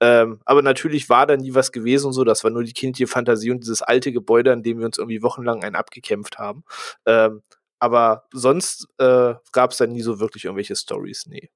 Ähm, 0.00 0.40
aber 0.46 0.62
natürlich 0.62 1.08
war 1.08 1.28
da 1.28 1.36
nie 1.36 1.54
was 1.54 1.70
gewesen 1.70 2.08
und 2.08 2.12
so, 2.12 2.24
das 2.24 2.42
war 2.42 2.50
nur 2.50 2.64
die 2.64 2.72
kindliche 2.72 3.06
Fantasie 3.06 3.52
und 3.52 3.60
dieses 3.60 3.82
alte 3.82 4.10
Gebäude, 4.10 4.52
an 4.52 4.64
dem 4.64 4.80
wir 4.80 4.86
uns 4.86 4.98
irgendwie 4.98 5.22
wochenlang 5.22 5.62
einen 5.62 5.76
abgekämpft 5.76 6.40
haben. 6.40 6.64
Ähm, 7.06 7.42
aber 7.78 8.26
sonst 8.32 8.88
äh, 8.98 9.34
gab 9.52 9.70
es 9.70 9.76
da 9.76 9.86
nie 9.86 10.02
so 10.02 10.18
wirklich 10.18 10.46
irgendwelche 10.46 10.74
Stories, 10.74 11.26
nee. 11.26 11.50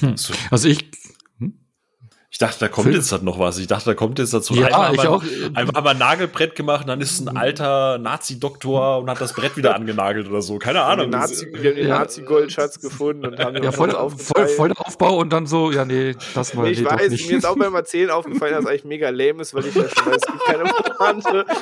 Hm. 0.00 0.16
Also 0.50 0.66
ich 0.66 0.90
ich 0.90 1.19
dachte, 2.40 2.60
da 2.60 2.68
kommt 2.68 2.86
Film. 2.86 2.96
jetzt 2.96 3.12
halt 3.12 3.22
noch 3.22 3.38
was. 3.38 3.58
Ich 3.58 3.66
dachte, 3.66 3.86
da 3.86 3.94
kommt 3.94 4.18
jetzt 4.18 4.32
dazu. 4.32 4.54
Ja, 4.54 4.66
einmal 4.66 4.94
ich 4.94 5.06
auch. 5.06 5.22
Einmal 5.54 5.74
haben 5.74 5.84
wir 5.84 5.90
ein 5.90 5.98
Nagelbrett 5.98 6.54
gemacht 6.54 6.82
und 6.82 6.88
dann 6.88 7.00
ist 7.00 7.12
es 7.12 7.20
ein 7.20 7.36
alter 7.36 7.98
Nazi-Doktor 7.98 8.98
und 8.98 9.10
hat 9.10 9.20
das 9.20 9.32
Brett 9.34 9.56
wieder 9.56 9.74
angenagelt 9.74 10.28
oder 10.28 10.42
so. 10.42 10.58
Keine 10.58 10.82
Ahnung. 10.82 11.10
Nazi, 11.10 11.46
wir 11.52 11.70
haben 11.70 11.76
den 11.76 11.88
Nazi-Goldschatz 11.88 12.80
gefunden 12.80 13.26
und 13.26 13.38
haben 13.38 13.62
ja, 13.62 13.72
voll, 13.72 13.90
voll, 13.90 14.48
voll 14.48 14.68
der 14.68 14.86
Aufbau 14.86 15.16
und 15.16 15.32
dann 15.32 15.46
so, 15.46 15.70
ja, 15.70 15.84
nee, 15.84 16.14
das 16.34 16.54
mal. 16.54 16.64
Nee, 16.64 16.70
ich 16.70 16.80
nee, 16.80 16.86
weiß, 16.86 17.10
mir 17.28 17.38
ist 17.38 17.46
auch 17.46 17.56
beim 17.56 17.74
Erzählen 17.74 18.10
aufgefallen, 18.10 18.54
dass 18.54 18.64
es 18.64 18.70
eigentlich 18.70 18.84
mega 18.84 19.10
lame 19.10 19.42
ist, 19.42 19.54
weil 19.54 19.66
ich 19.66 19.74
ja 19.74 19.88
schon 19.88 20.06
weiß, 20.06 20.22
es 20.22 20.26
gibt 20.26 20.44
keine 20.44 20.64
Pointe. 20.64 21.46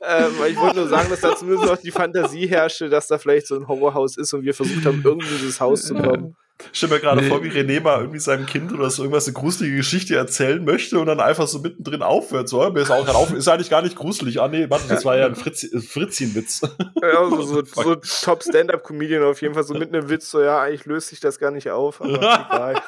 Ähm, 0.00 0.30
ich 0.48 0.56
wollte 0.56 0.76
nur 0.76 0.88
sagen, 0.88 1.10
dass 1.10 1.22
da 1.22 1.34
zumindest 1.34 1.68
auch 1.68 1.76
die 1.76 1.90
Fantasie 1.90 2.46
herrschte, 2.46 2.88
dass 2.88 3.08
da 3.08 3.18
vielleicht 3.18 3.48
so 3.48 3.56
ein 3.56 3.66
Horrorhaus 3.66 4.16
ist 4.16 4.32
und 4.32 4.44
wir 4.44 4.54
versucht 4.54 4.86
haben, 4.86 5.02
irgendwie 5.04 5.26
dieses 5.26 5.60
Haus 5.60 5.82
zu 5.82 5.94
kommen. 5.94 6.36
Ich 6.72 6.78
stelle 6.78 6.94
mir 6.94 7.00
gerade 7.00 7.22
nee. 7.22 7.28
vor, 7.28 7.42
wie 7.42 7.50
René 7.50 7.80
mal 7.80 8.00
irgendwie 8.00 8.18
seinem 8.18 8.46
Kind 8.46 8.72
oder 8.72 8.90
so 8.90 9.02
irgendwas 9.02 9.26
eine 9.26 9.34
gruselige 9.34 9.76
Geschichte 9.76 10.16
erzählen 10.16 10.64
möchte 10.64 10.98
und 10.98 11.06
dann 11.06 11.20
einfach 11.20 11.46
so 11.46 11.60
mittendrin 11.60 12.02
aufhört. 12.02 12.48
So, 12.48 12.68
mir 12.70 12.80
ist 12.80 12.90
auch 12.90 13.04
gerade 13.04 13.16
auf, 13.16 13.32
ist 13.32 13.48
eigentlich 13.48 13.70
gar 13.70 13.82
nicht 13.82 13.96
gruselig. 13.96 14.40
Ah, 14.40 14.48
nee, 14.48 14.68
warte, 14.68 14.88
das 14.88 15.04
war 15.04 15.16
ja 15.16 15.26
ein 15.26 15.36
Fritz, 15.36 15.64
äh, 15.64 15.80
Fritzchen-Witz. 15.80 16.62
Ja, 17.00 17.28
so, 17.30 17.42
so, 17.42 17.64
so 17.64 17.94
Top-Stand-Up-Comedian 17.94 19.22
auf 19.22 19.40
jeden 19.40 19.54
Fall, 19.54 19.62
so 19.62 19.74
mitten 19.74 19.94
im 19.94 20.08
Witz, 20.08 20.30
so, 20.30 20.42
ja, 20.42 20.60
eigentlich 20.60 20.84
löst 20.84 21.08
sich 21.08 21.20
das 21.20 21.38
gar 21.38 21.50
nicht 21.50 21.70
auf, 21.70 22.00
aber 22.00 22.14
egal. 22.16 22.82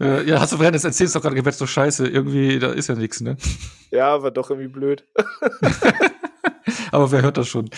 Äh, 0.00 0.24
ja, 0.28 0.40
hast 0.40 0.52
du 0.52 0.56
vorhin, 0.56 0.72
das 0.72 0.84
erzählst 0.84 1.14
doch 1.14 1.22
gerade, 1.22 1.34
gewetzt 1.34 1.58
so 1.58 1.66
scheiße, 1.66 2.08
irgendwie, 2.08 2.58
da 2.58 2.72
ist 2.72 2.88
ja 2.88 2.94
nichts, 2.94 3.20
ne? 3.20 3.36
Ja, 3.90 4.22
war 4.22 4.30
doch 4.30 4.50
irgendwie 4.50 4.68
blöd. 4.68 5.04
aber 6.90 7.10
wer 7.12 7.22
hört 7.22 7.36
das 7.36 7.48
schon? 7.48 7.70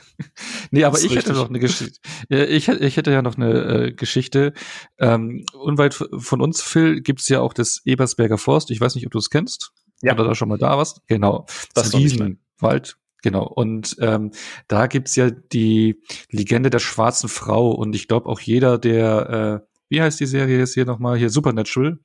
nee, 0.70 0.84
aber 0.84 0.98
ich 0.98 1.04
richtig. 1.04 1.18
hätte 1.18 1.32
noch 1.32 1.48
eine 1.48 1.58
Geschichte. 1.58 1.98
Ich, 2.28 2.68
ich 2.68 2.96
hätte 2.96 3.10
ja 3.10 3.22
noch 3.22 3.36
eine 3.36 3.52
äh, 3.52 3.92
Geschichte. 3.92 4.52
Ähm, 4.98 5.44
unweit 5.52 5.94
von 5.94 6.40
uns, 6.40 6.62
Phil, 6.62 7.00
gibt's 7.00 7.28
ja 7.28 7.40
auch 7.40 7.54
das 7.54 7.82
Ebersberger 7.84 8.38
Forst. 8.38 8.70
Ich 8.70 8.80
weiß 8.80 8.94
nicht, 8.94 9.06
ob 9.06 9.12
du 9.12 9.18
es 9.18 9.30
kennst. 9.30 9.72
Ja. 10.02 10.14
Oder 10.14 10.24
da 10.24 10.34
schon 10.34 10.48
mal 10.48 10.58
da 10.58 10.76
warst. 10.76 11.00
Genau. 11.06 11.46
Das, 11.74 11.90
das 11.90 11.94
Riesenwald. 11.94 12.96
Genau. 13.22 13.46
Und 13.46 13.96
ähm, 14.00 14.32
da 14.66 14.88
gibt's 14.88 15.14
ja 15.16 15.30
die 15.30 16.02
Legende 16.30 16.70
der 16.70 16.80
schwarzen 16.80 17.28
Frau. 17.28 17.70
Und 17.70 17.94
ich 17.94 18.08
glaube 18.08 18.28
auch 18.28 18.40
jeder, 18.40 18.78
der, 18.78 19.62
äh, 19.62 19.74
wie 19.88 20.02
heißt 20.02 20.18
die 20.20 20.26
Serie 20.26 20.58
jetzt 20.58 20.74
hier 20.74 20.86
nochmal? 20.86 21.16
Hier 21.16 21.30
Supernatural. 21.30 21.98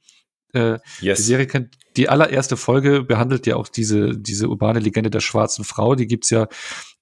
Äh, 0.53 0.79
yes. 1.01 1.17
Die 1.17 1.23
Serie 1.23 1.47
kennt, 1.47 1.75
die 1.95 2.10
allererste 2.10 2.57
Folge 2.57 3.03
behandelt 3.03 3.47
ja 3.47 3.55
auch 3.55 3.67
diese, 3.67 4.17
diese 4.17 4.47
urbane 4.47 4.79
Legende 4.79 5.10
der 5.10 5.19
schwarzen 5.19 5.63
Frau. 5.63 5.95
Die 5.95 6.07
gibt's 6.07 6.29
ja 6.29 6.47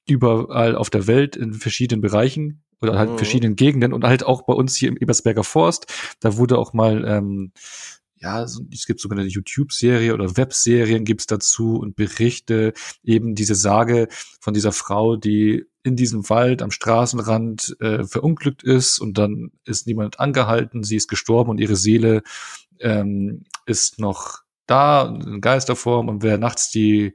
überall 0.08 0.76
auf 0.76 0.90
der 0.90 1.08
Welt 1.08 1.36
in 1.36 1.54
verschiedenen 1.54 2.02
Bereichen 2.02 2.64
oder 2.82 2.98
halt 2.98 3.10
in 3.10 3.14
mhm. 3.14 3.20
verschiedenen 3.20 3.56
Gegenden 3.56 3.94
und 3.94 4.04
halt 4.04 4.24
auch 4.24 4.44
bei 4.44 4.54
uns 4.54 4.76
hier 4.76 4.90
im 4.90 4.98
Ebersberger 4.98 5.44
Forst. 5.44 5.88
Da 6.20 6.38
wurde 6.38 6.58
auch 6.58 6.74
mal, 6.74 7.06
ähm, 7.06 7.52
ja, 8.18 8.44
es 8.44 8.86
gibt 8.88 9.00
sogar 9.02 9.20
eine 9.20 9.28
YouTube-Serie 9.28 10.14
oder 10.14 10.38
Webserien 10.38 11.04
gibt's 11.04 11.28
dazu 11.28 11.76
und 11.76 11.96
Berichte, 11.96 12.74
eben 13.04 13.36
diese 13.36 13.56
Sage 13.56 14.08
von 14.40 14.54
dieser 14.54 14.72
Frau, 14.72 15.16
die 15.16 15.66
in 15.84 15.96
diesem 15.96 16.28
Wald 16.30 16.64
am 16.64 16.72
Straßenrand 16.72 17.76
äh, 17.80 18.06
verunglückt 18.06 18.64
ist 18.64 19.00
und 19.00 19.18
dann 19.20 19.52
ist 19.66 19.86
niemand 19.86 20.20
angehalten, 20.20 20.84
sie 20.84 20.96
ist 20.96 21.08
gestorben 21.08 21.52
und 21.52 21.60
ihre 21.60 21.76
Seele 21.76 22.24
ähm, 22.80 23.46
ist 23.66 24.00
noch 24.00 24.40
da, 24.68 25.08
in 25.08 25.42
Geisterform 25.42 26.10
und 26.10 26.24
wer 26.24 26.38
nachts 26.38 26.72
die 26.72 27.14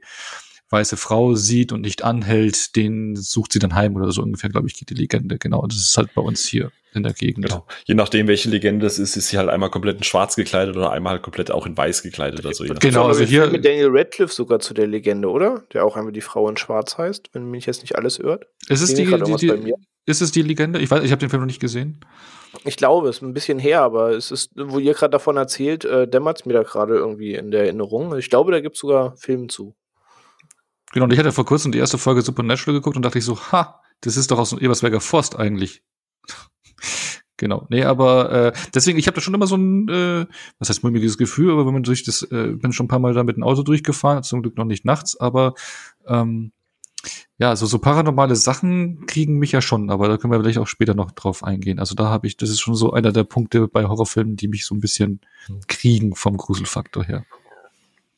weiße 0.69 0.95
Frau 0.97 1.35
sieht 1.35 1.73
und 1.73 1.81
nicht 1.81 2.03
anhält, 2.03 2.75
den 2.75 3.15
sucht 3.15 3.53
sie 3.53 3.59
dann 3.59 3.75
heim 3.75 3.95
oder 3.95 4.11
so 4.11 4.21
ungefähr, 4.21 4.49
glaube 4.49 4.67
ich, 4.67 4.75
geht 4.75 4.89
die 4.89 4.93
Legende. 4.93 5.37
Genau, 5.37 5.65
das 5.67 5.77
ist 5.77 5.97
halt 5.97 6.13
bei 6.15 6.21
uns 6.21 6.45
hier 6.45 6.71
in 6.93 7.03
der 7.03 7.13
Gegend. 7.13 7.45
Genau. 7.45 7.65
Je 7.85 7.93
nachdem, 7.93 8.27
welche 8.27 8.49
Legende 8.49 8.85
das 8.85 8.99
ist, 8.99 9.15
ist 9.15 9.29
sie 9.29 9.37
halt 9.37 9.49
einmal 9.49 9.69
komplett 9.69 9.97
in 9.97 10.03
schwarz 10.03 10.35
gekleidet 10.35 10.75
oder 10.75 10.91
einmal 10.91 11.13
halt 11.13 11.23
komplett 11.23 11.51
auch 11.51 11.65
in 11.65 11.75
weiß 11.75 12.03
gekleidet 12.03 12.39
oder 12.39 12.53
so. 12.53 12.63
Genau, 12.79 13.07
also 13.07 13.23
hier 13.23 13.47
mit 13.47 13.65
Daniel 13.65 13.89
Radcliffe 13.91 14.33
sogar 14.33 14.59
zu 14.59 14.73
der 14.73 14.87
Legende, 14.87 15.29
oder? 15.29 15.63
Der 15.73 15.85
auch 15.85 15.95
einmal 15.95 16.13
die 16.13 16.21
Frau 16.21 16.47
in 16.49 16.57
schwarz 16.57 16.97
heißt, 16.97 17.29
wenn 17.33 17.49
mich 17.49 17.65
jetzt 17.65 17.81
nicht 17.81 17.95
alles 17.97 18.19
irrt. 18.19 18.45
Ist 18.67 18.81
es 18.81 18.93
die, 18.93 19.05
die, 19.05 19.35
die 19.37 19.73
ist 20.05 20.21
es 20.21 20.31
die 20.31 20.41
Legende? 20.41 20.79
Ich 20.79 20.89
weiß, 20.89 21.03
ich 21.03 21.11
habe 21.11 21.19
den 21.19 21.29
Film 21.29 21.41
noch 21.41 21.47
nicht 21.47 21.61
gesehen. 21.61 21.99
Ich 22.65 22.75
glaube, 22.75 23.09
es 23.09 23.17
ist 23.17 23.21
ein 23.21 23.33
bisschen 23.33 23.59
her, 23.59 23.81
aber 23.81 24.11
es 24.11 24.29
ist, 24.29 24.51
wo 24.55 24.79
ihr 24.79 24.93
gerade 24.93 25.11
davon 25.11 25.37
erzählt, 25.37 25.85
äh, 25.85 26.07
dämmert 26.07 26.41
es 26.41 26.45
mir 26.45 26.53
da 26.53 26.63
gerade 26.63 26.95
irgendwie 26.95 27.33
in 27.33 27.51
der 27.51 27.63
Erinnerung. 27.63 28.17
Ich 28.17 28.29
glaube, 28.29 28.51
da 28.51 28.59
gibt 28.59 28.75
es 28.75 28.81
sogar 28.81 29.15
Filme 29.15 29.47
zu. 29.47 29.75
Genau, 30.91 31.05
und 31.05 31.13
ich 31.13 31.19
hatte 31.19 31.31
vor 31.31 31.45
kurzem 31.45 31.71
die 31.71 31.77
erste 31.77 31.97
Folge 31.97 32.21
Supernatural 32.21 32.77
geguckt 32.79 32.97
und 32.97 33.03
dachte 33.03 33.17
ich 33.17 33.25
so, 33.25 33.39
ha, 33.51 33.81
das 34.01 34.17
ist 34.17 34.31
doch 34.31 34.39
aus 34.39 34.49
dem 34.49 34.59
Ebersberger 34.59 34.99
Forst 34.99 35.37
eigentlich. 35.37 35.83
genau. 37.37 37.67
Nee, 37.69 37.85
aber 37.85 38.31
äh, 38.31 38.53
deswegen, 38.73 38.99
ich 38.99 39.07
habe 39.07 39.15
da 39.15 39.21
schon 39.21 39.33
immer 39.33 39.47
so 39.47 39.55
ein, 39.55 39.87
äh, 39.87 40.25
was 40.59 40.69
heißt 40.69 40.83
mulmiges 40.83 41.17
Gefühl, 41.17 41.51
aber 41.51 41.65
wenn 41.65 41.73
man 41.73 41.83
durch 41.83 42.03
das, 42.03 42.23
äh, 42.23 42.47
bin 42.47 42.73
schon 42.73 42.85
ein 42.85 42.89
paar 42.89 42.99
Mal 42.99 43.13
da 43.13 43.23
mit 43.23 43.37
dem 43.37 43.43
Auto 43.43 43.63
durchgefahren, 43.63 44.23
zum 44.23 44.41
Glück 44.41 44.57
noch 44.57 44.65
nicht 44.65 44.83
nachts, 44.83 45.17
aber 45.17 45.53
ähm, 46.05 46.51
ja, 47.41 47.49
also 47.49 47.65
so 47.65 47.79
paranormale 47.79 48.35
Sachen 48.35 49.07
kriegen 49.07 49.39
mich 49.39 49.51
ja 49.51 49.61
schon, 49.61 49.89
aber 49.89 50.07
da 50.07 50.17
können 50.17 50.31
wir 50.31 50.39
vielleicht 50.39 50.59
auch 50.59 50.67
später 50.67 50.93
noch 50.93 51.09
drauf 51.09 51.43
eingehen. 51.43 51.79
Also 51.79 51.95
da 51.95 52.05
habe 52.05 52.27
ich, 52.27 52.37
das 52.37 52.51
ist 52.51 52.59
schon 52.59 52.75
so 52.75 52.93
einer 52.93 53.11
der 53.11 53.23
Punkte 53.23 53.67
bei 53.67 53.85
Horrorfilmen, 53.85 54.35
die 54.35 54.47
mich 54.47 54.63
so 54.63 54.75
ein 54.75 54.79
bisschen 54.79 55.21
hm. 55.47 55.61
kriegen 55.67 56.13
vom 56.13 56.37
Gruselfaktor 56.37 57.03
her. 57.03 57.25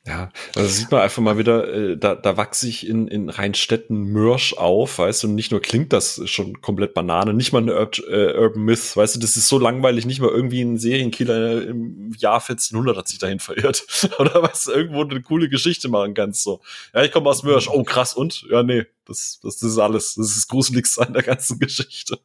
Ja, 0.06 0.34
also 0.58 0.68
sieht 0.68 0.92
man 0.92 1.00
einfach 1.00 1.22
mal 1.22 1.38
wieder, 1.38 1.74
äh, 1.74 1.98
da, 1.98 2.14
da 2.16 2.36
wachse 2.36 2.68
ich 2.68 2.86
in, 2.86 3.08
in 3.08 3.30
Rheinstetten 3.30 4.12
Mörsch 4.12 4.52
auf, 4.52 5.00
weißt 5.00 5.24
du, 5.24 5.28
und 5.28 5.36
nicht 5.36 5.52
nur 5.52 5.62
klingt 5.62 5.94
das 5.94 6.22
schon 6.26 6.60
komplett 6.60 6.94
Banane, 6.94 7.34
nicht 7.34 7.54
mal 7.54 7.62
eine 7.62 7.74
Ur 7.74 7.90
äh, 8.10 8.38
Urban 8.38 8.64
Myth, 8.64 8.98
weißt 8.98 9.16
du, 9.16 9.22
das 9.22 9.38
ist 9.38 9.48
so 9.48 9.60
langweilig, 9.60 10.06
nicht 10.06 10.20
mal 10.20 10.30
irgendwie 10.30 10.62
ein 10.62 10.78
Serienkiller 10.78 11.66
im 11.66 12.12
Jahr 12.18 12.42
1400 12.42 12.98
hat 12.98 13.08
sich 13.08 13.18
dahin 13.18 13.40
verirrt. 13.40 13.86
Oder 14.20 14.44
was, 14.44 14.68
irgendwo 14.68 15.04
eine 15.04 15.22
coole 15.22 15.48
Geschichte 15.48 15.88
machen 15.88 16.14
kannst, 16.14 16.44
so. 16.44 16.60
Ja, 16.94 17.04
ich 17.04 17.12
komme 17.14 17.30
aus 17.30 17.44
Mörsch, 17.44 17.70
oh 17.70 17.84
krass, 17.86 18.14
und? 18.14 18.46
Ja, 18.50 18.62
nee, 18.62 18.86
das, 19.06 19.40
das, 19.42 19.60
das 19.60 19.72
ist 19.72 19.78
alles, 19.78 20.16
das 20.16 20.28
ist 20.28 20.36
das 20.36 20.48
Gruseligste 20.50 21.08
an 21.08 21.14
der 21.14 21.24
ganzen 21.24 21.60
Geschichte. 21.60 22.20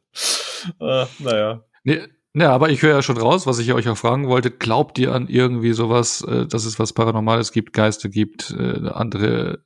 Äh, 0.81 1.05
naja. 1.19 1.63
Nee, 1.85 2.01
ja, 2.33 2.51
aber 2.51 2.69
ich 2.69 2.81
höre 2.81 2.95
ja 2.95 3.01
schon 3.01 3.17
raus, 3.17 3.47
was 3.47 3.59
ich 3.59 3.73
euch 3.73 3.89
auch 3.89 3.97
fragen 3.97 4.27
wollte. 4.27 4.51
Glaubt 4.51 4.99
ihr 4.99 5.13
an 5.13 5.27
irgendwie 5.27 5.73
sowas, 5.73 6.21
äh, 6.21 6.45
dass 6.45 6.65
es 6.65 6.77
was 6.79 6.93
Paranormales 6.93 7.51
gibt, 7.51 7.73
Geister 7.73 8.09
gibt, 8.09 8.51
äh, 8.51 8.75
eine 8.75 8.95
andere 8.95 9.63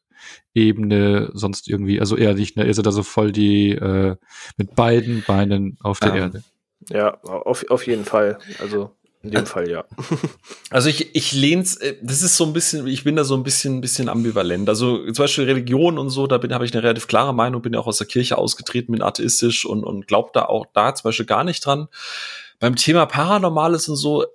Ebene, 0.54 1.30
sonst 1.34 1.68
irgendwie, 1.68 2.00
also 2.00 2.16
eher 2.16 2.36
nicht, 2.36 2.56
ne? 2.56 2.66
Ihr 2.66 2.74
seid 2.74 2.88
also 2.88 3.04
voll 3.04 3.32
die 3.32 3.72
äh, 3.72 4.16
mit 4.58 4.76
beiden 4.76 5.24
Beinen 5.28 5.78
auf 5.82 6.00
der 6.00 6.12
ähm, 6.12 6.18
Erde. 6.18 6.44
Ja, 6.90 7.20
auf, 7.24 7.70
auf 7.70 7.86
jeden 7.86 8.06
Fall. 8.06 8.40
Also 8.60 8.92
in 9.24 9.32
dem 9.32 9.46
Fall 9.46 9.70
ja. 9.70 9.86
Also 10.70 10.90
ich, 10.90 11.16
ich 11.16 11.32
lehn's, 11.32 11.78
äh, 11.78 11.96
das 12.02 12.22
ist 12.22 12.36
so 12.38 12.46
ein 12.46 12.54
bisschen, 12.54 12.88
ich 12.88 13.04
bin 13.04 13.16
da 13.16 13.24
so 13.24 13.36
ein 13.36 13.44
bisschen, 13.44 13.82
bisschen 13.82 14.10
ambivalent. 14.10 14.68
Also 14.70 15.04
zum 15.06 15.24
Beispiel 15.24 15.46
Religion 15.46 15.98
und 15.98 16.10
so, 16.10 16.28
da 16.28 16.38
bin, 16.38 16.54
habe 16.54 16.66
ich 16.66 16.74
eine 16.74 16.84
relativ 16.84 17.08
klare 17.08 17.34
Meinung, 17.34 17.62
bin 17.62 17.74
ja 17.74 17.80
auch 17.80 17.88
aus 17.88 17.98
der 17.98 18.08
Kirche 18.08 18.38
ausgetreten, 18.38 18.92
bin 18.92 19.02
atheistisch 19.02 19.66
und, 19.66 19.84
und 19.84 20.08
glaube 20.08 20.32
da 20.34 20.46
auch 20.46 20.66
da 20.74 20.94
zum 20.94 21.10
Beispiel 21.10 21.26
gar 21.26 21.44
nicht 21.44 21.66
dran 21.66 21.88
beim 22.64 22.78
Thema 22.78 23.06
Paranormales 23.06 23.90
und 23.90 23.98
so, 23.98 24.26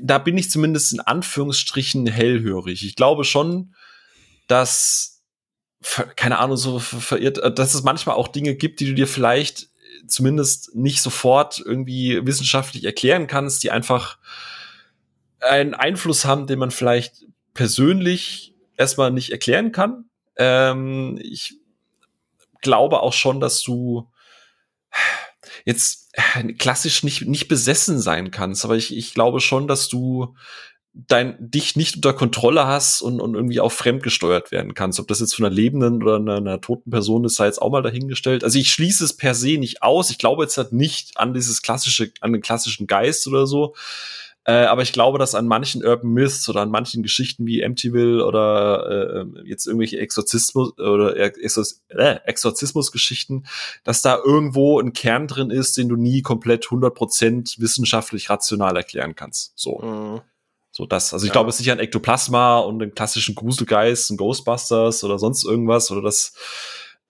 da 0.00 0.18
bin 0.18 0.38
ich 0.38 0.52
zumindest 0.52 0.92
in 0.92 1.00
Anführungsstrichen 1.00 2.06
hellhörig. 2.06 2.86
Ich 2.86 2.94
glaube 2.94 3.24
schon, 3.24 3.74
dass, 4.46 5.24
keine 6.14 6.38
Ahnung, 6.38 6.56
so 6.56 6.78
verirrt, 6.78 7.38
äh, 7.38 7.52
dass 7.52 7.74
es 7.74 7.82
manchmal 7.82 8.14
auch 8.14 8.28
Dinge 8.28 8.54
gibt, 8.54 8.78
die 8.78 8.86
du 8.86 8.94
dir 8.94 9.08
vielleicht 9.08 9.68
zumindest 10.06 10.76
nicht 10.76 11.02
sofort 11.02 11.58
irgendwie 11.58 12.24
wissenschaftlich 12.24 12.84
erklären 12.84 13.26
kannst, 13.26 13.64
die 13.64 13.72
einfach 13.72 14.16
einen 15.40 15.74
Einfluss 15.74 16.24
haben, 16.24 16.46
den 16.46 16.60
man 16.60 16.70
vielleicht 16.70 17.24
persönlich 17.52 18.54
erstmal 18.76 19.10
nicht 19.10 19.32
erklären 19.32 19.72
kann. 19.72 20.04
Ähm, 20.36 21.18
ich 21.20 21.56
glaube 22.60 23.00
auch 23.00 23.12
schon, 23.12 23.40
dass 23.40 23.60
du 23.60 24.08
jetzt 25.64 26.10
äh, 26.12 26.52
klassisch 26.52 27.02
nicht, 27.02 27.26
nicht 27.26 27.48
besessen 27.48 28.00
sein 28.00 28.30
kannst, 28.30 28.64
aber 28.64 28.76
ich, 28.76 28.96
ich 28.96 29.14
glaube 29.14 29.40
schon, 29.40 29.68
dass 29.68 29.88
du 29.88 30.34
dein, 30.94 31.36
dich 31.38 31.74
nicht 31.74 31.96
unter 31.96 32.12
Kontrolle 32.12 32.66
hast 32.66 33.00
und, 33.00 33.20
und 33.20 33.34
irgendwie 33.34 33.60
auch 33.60 33.72
fremdgesteuert 33.72 34.52
werden 34.52 34.74
kannst. 34.74 35.00
Ob 35.00 35.08
das 35.08 35.20
jetzt 35.20 35.34
von 35.34 35.46
einer 35.46 35.54
lebenden 35.54 36.02
oder 36.02 36.16
einer, 36.16 36.36
einer 36.36 36.60
toten 36.60 36.90
Person 36.90 37.24
ist, 37.24 37.36
sei 37.36 37.46
jetzt 37.46 37.62
auch 37.62 37.70
mal 37.70 37.82
dahingestellt. 37.82 38.44
Also 38.44 38.58
ich 38.58 38.70
schließe 38.70 39.04
es 39.04 39.16
per 39.16 39.34
se 39.34 39.56
nicht 39.58 39.82
aus. 39.82 40.10
Ich 40.10 40.18
glaube 40.18 40.42
jetzt 40.42 40.58
halt 40.58 40.72
nicht 40.72 41.16
an 41.16 41.32
dieses 41.32 41.62
klassische, 41.62 42.12
an 42.20 42.32
den 42.32 42.42
klassischen 42.42 42.86
Geist 42.86 43.26
oder 43.26 43.46
so. 43.46 43.74
Äh, 44.44 44.64
aber 44.64 44.82
ich 44.82 44.92
glaube, 44.92 45.18
dass 45.18 45.36
an 45.36 45.46
manchen 45.46 45.84
Urban 45.84 46.10
Myths 46.10 46.48
oder 46.48 46.62
an 46.62 46.70
manchen 46.70 47.02
Geschichten 47.02 47.46
wie 47.46 47.60
Emptyville 47.60 48.26
oder 48.26 49.24
äh, 49.24 49.48
jetzt 49.48 49.66
irgendwelche 49.66 49.98
Exorzismus 49.98 50.76
oder 50.78 51.16
Exorz 51.16 51.82
äh, 51.88 52.16
Exorzismusgeschichten, 52.24 53.46
dass 53.84 54.02
da 54.02 54.18
irgendwo 54.24 54.80
ein 54.80 54.92
Kern 54.92 55.28
drin 55.28 55.50
ist, 55.50 55.76
den 55.76 55.88
du 55.88 55.96
nie 55.96 56.22
komplett 56.22 56.66
100% 56.66 57.60
wissenschaftlich 57.60 58.30
rational 58.30 58.76
erklären 58.76 59.14
kannst. 59.14 59.52
So. 59.54 59.78
Mhm. 59.78 60.20
So 60.72 60.86
das. 60.86 61.12
Also 61.12 61.26
ich 61.26 61.28
ja. 61.28 61.32
glaube, 61.34 61.50
es 61.50 61.56
ist 61.56 61.60
nicht 61.60 61.70
an 61.70 61.78
Ektoplasma 61.78 62.58
und 62.58 62.82
einen 62.82 62.94
klassischen 62.94 63.34
Gruselgeist, 63.34 64.10
ein 64.10 64.16
Ghostbusters 64.16 65.04
oder 65.04 65.18
sonst 65.18 65.44
irgendwas 65.44 65.90
oder 65.90 66.00
das 66.00 66.32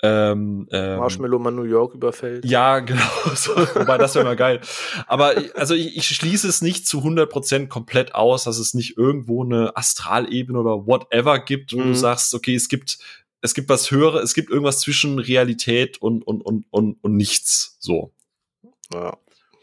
ähm, 0.04 0.66
ähm, 0.72 0.96
Marshmallow 0.98 1.38
man 1.38 1.54
New 1.54 1.62
York 1.62 1.94
überfällt. 1.94 2.44
Ja, 2.44 2.78
genau. 2.80 3.02
So, 3.34 3.56
wobei 3.56 3.98
das 3.98 4.14
wäre 4.16 4.24
mal 4.24 4.36
geil. 4.36 4.60
Aber 5.06 5.34
also 5.54 5.74
ich, 5.74 5.96
ich 5.96 6.06
schließe 6.08 6.48
es 6.48 6.60
nicht 6.60 6.88
zu 6.88 6.98
100% 6.98 7.68
komplett 7.68 8.14
aus, 8.14 8.44
dass 8.44 8.58
es 8.58 8.74
nicht 8.74 8.98
irgendwo 8.98 9.44
eine 9.44 9.76
Astralebene 9.76 10.58
oder 10.58 10.86
whatever 10.86 11.38
gibt, 11.38 11.72
wo 11.72 11.78
mhm. 11.78 11.88
du 11.88 11.94
sagst, 11.94 12.34
okay, 12.34 12.54
es 12.54 12.68
gibt 12.68 12.98
es 13.44 13.54
gibt 13.54 13.68
was 13.68 13.90
höhere, 13.90 14.20
es 14.20 14.34
gibt 14.34 14.50
irgendwas 14.50 14.80
zwischen 14.80 15.18
Realität 15.18 16.00
und 16.02 16.26
und 16.26 16.42
und 16.42 16.66
und, 16.70 16.96
und 17.00 17.16
nichts 17.16 17.76
so. 17.78 18.12
Ja. 18.92 19.16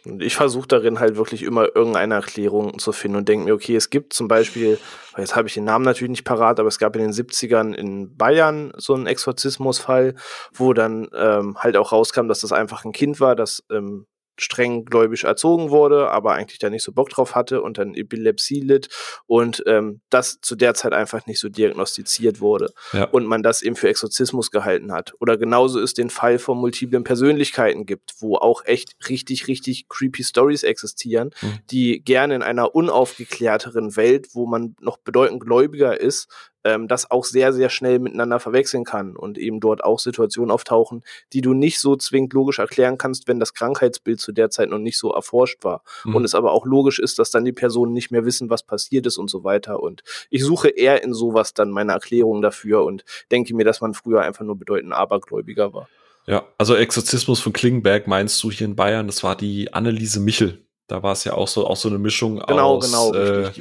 Und 0.05 0.23
ich 0.23 0.35
versuche 0.35 0.67
darin 0.67 0.99
halt 0.99 1.17
wirklich 1.17 1.43
immer 1.43 1.75
irgendeine 1.75 2.15
Erklärung 2.15 2.79
zu 2.79 2.91
finden 2.91 3.17
und 3.17 3.29
denke 3.29 3.45
mir, 3.45 3.53
okay, 3.53 3.75
es 3.75 3.89
gibt 3.89 4.13
zum 4.13 4.27
Beispiel, 4.27 4.79
jetzt 5.17 5.35
habe 5.35 5.47
ich 5.47 5.53
den 5.53 5.65
Namen 5.65 5.85
natürlich 5.85 6.11
nicht 6.11 6.23
parat, 6.23 6.59
aber 6.59 6.69
es 6.69 6.79
gab 6.79 6.95
in 6.95 7.01
den 7.01 7.11
70ern 7.11 7.73
in 7.73 8.15
Bayern 8.15 8.71
so 8.77 8.93
einen 8.93 9.07
Exorzismusfall, 9.07 10.15
wo 10.53 10.73
dann 10.73 11.09
ähm, 11.13 11.57
halt 11.57 11.75
auch 11.75 11.91
rauskam, 11.91 12.27
dass 12.27 12.39
das 12.39 12.51
einfach 12.51 12.85
ein 12.85 12.91
Kind 12.91 13.19
war, 13.19 13.35
das 13.35 13.63
ähm, 13.71 14.05
streng 14.41 14.85
gläubisch 14.85 15.23
erzogen 15.23 15.69
wurde, 15.69 16.09
aber 16.09 16.33
eigentlich 16.33 16.59
da 16.59 16.69
nicht 16.69 16.83
so 16.83 16.91
Bock 16.91 17.09
drauf 17.09 17.35
hatte 17.35 17.61
und 17.61 17.77
dann 17.77 17.95
Epilepsie 17.95 18.61
litt 18.61 18.89
und 19.27 19.63
ähm, 19.65 20.01
das 20.09 20.39
zu 20.41 20.55
der 20.55 20.73
Zeit 20.73 20.93
einfach 20.93 21.25
nicht 21.25 21.39
so 21.39 21.49
diagnostiziert 21.49 22.41
wurde 22.41 22.71
ja. 22.93 23.05
und 23.05 23.25
man 23.25 23.43
das 23.43 23.61
eben 23.61 23.75
für 23.75 23.89
Exorzismus 23.89 24.51
gehalten 24.51 24.91
hat. 24.91 25.13
Oder 25.19 25.37
genauso 25.37 25.79
ist 25.79 25.97
den 25.97 26.09
Fall 26.09 26.39
von 26.39 26.57
multiplen 26.57 27.03
Persönlichkeiten 27.03 27.85
gibt, 27.85 28.15
wo 28.19 28.35
auch 28.35 28.65
echt 28.65 28.95
richtig, 29.09 29.47
richtig 29.47 29.87
creepy 29.89 30.23
Stories 30.23 30.63
existieren, 30.63 31.31
mhm. 31.41 31.59
die 31.71 32.01
gerne 32.01 32.35
in 32.35 32.41
einer 32.41 32.75
unaufgeklärteren 32.75 33.95
Welt, 33.95 34.29
wo 34.33 34.45
man 34.45 34.75
noch 34.79 34.97
bedeutend 34.97 35.41
gläubiger 35.41 35.99
ist, 35.99 36.27
ähm, 36.63 36.87
das 36.87 37.09
auch 37.09 37.25
sehr, 37.25 37.53
sehr 37.53 37.69
schnell 37.69 37.99
miteinander 37.99 38.39
verwechseln 38.39 38.83
kann 38.83 39.15
und 39.15 39.37
eben 39.37 39.59
dort 39.59 39.83
auch 39.83 39.99
Situationen 39.99 40.51
auftauchen, 40.51 41.03
die 41.33 41.41
du 41.41 41.53
nicht 41.53 41.79
so 41.79 41.95
zwingend 41.95 42.33
logisch 42.33 42.59
erklären 42.59 42.97
kannst, 42.97 43.27
wenn 43.27 43.39
das 43.39 43.53
Krankheitsbild 43.53 44.19
zu 44.19 44.31
der 44.31 44.49
Zeit 44.49 44.69
noch 44.69 44.79
nicht 44.79 44.97
so 44.97 45.11
erforscht 45.11 45.63
war. 45.63 45.83
Mhm. 46.03 46.15
Und 46.15 46.25
es 46.25 46.35
aber 46.35 46.51
auch 46.51 46.65
logisch 46.65 46.99
ist, 46.99 47.19
dass 47.19 47.31
dann 47.31 47.45
die 47.45 47.53
Personen 47.53 47.93
nicht 47.93 48.11
mehr 48.11 48.25
wissen, 48.25 48.49
was 48.49 48.63
passiert 48.63 49.05
ist 49.05 49.17
und 49.17 49.29
so 49.29 49.43
weiter. 49.43 49.81
Und 49.81 50.03
ich 50.29 50.43
suche 50.43 50.69
eher 50.69 51.03
in 51.03 51.13
sowas 51.13 51.53
dann 51.53 51.71
meine 51.71 51.93
Erklärung 51.93 52.41
dafür 52.41 52.83
und 52.83 53.03
denke 53.31 53.55
mir, 53.55 53.63
dass 53.63 53.81
man 53.81 53.93
früher 53.93 54.21
einfach 54.21 54.45
nur 54.45 54.57
bedeutend 54.57 54.93
abergläubiger 54.93 55.73
war. 55.73 55.87
Ja, 56.25 56.47
also 56.57 56.75
Exorzismus 56.75 57.39
von 57.39 57.53
Klingenberg 57.53 58.05
meinst 58.05 58.43
du 58.43 58.51
hier 58.51 58.67
in 58.67 58.75
Bayern, 58.75 59.07
das 59.07 59.23
war 59.23 59.35
die 59.35 59.73
Anneliese 59.73 60.19
Michel. 60.19 60.63
Da 60.89 61.03
war 61.03 61.11
es 61.11 61.23
ja 61.23 61.33
auch 61.33 61.47
so, 61.47 61.67
auch 61.67 61.75
so 61.75 61.87
eine 61.87 61.99
Mischung 61.99 62.39
genau, 62.39 62.77
aus 62.77 62.85
genau, 62.87 63.13
äh, 63.13 63.51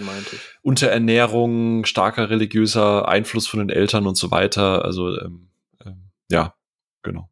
Unterernährung, 0.62 1.84
starker 1.84 2.30
religiöser 2.30 3.06
Einfluss 3.06 3.46
von 3.46 3.60
den 3.60 3.68
Eltern 3.68 4.06
und 4.06 4.16
so 4.16 4.30
weiter. 4.30 4.82
Also 4.82 5.14
ähm, 5.20 5.50
ähm, 5.84 6.10
ja, 6.30 6.54
genau. 7.02 7.28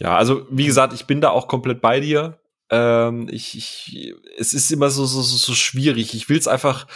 Ja, 0.00 0.16
also 0.16 0.44
wie 0.50 0.66
gesagt, 0.66 0.92
ich 0.92 1.06
bin 1.06 1.20
da 1.20 1.30
auch 1.30 1.46
komplett 1.46 1.80
bei 1.80 2.00
dir. 2.00 2.40
Ähm, 2.68 3.28
ich, 3.30 3.56
ich, 3.56 4.14
es 4.36 4.52
ist 4.52 4.72
immer 4.72 4.90
so, 4.90 5.06
so, 5.06 5.22
so 5.22 5.54
schwierig. 5.54 6.12
Ich 6.14 6.28
will 6.28 6.38
es 6.38 6.48
einfach. 6.48 6.88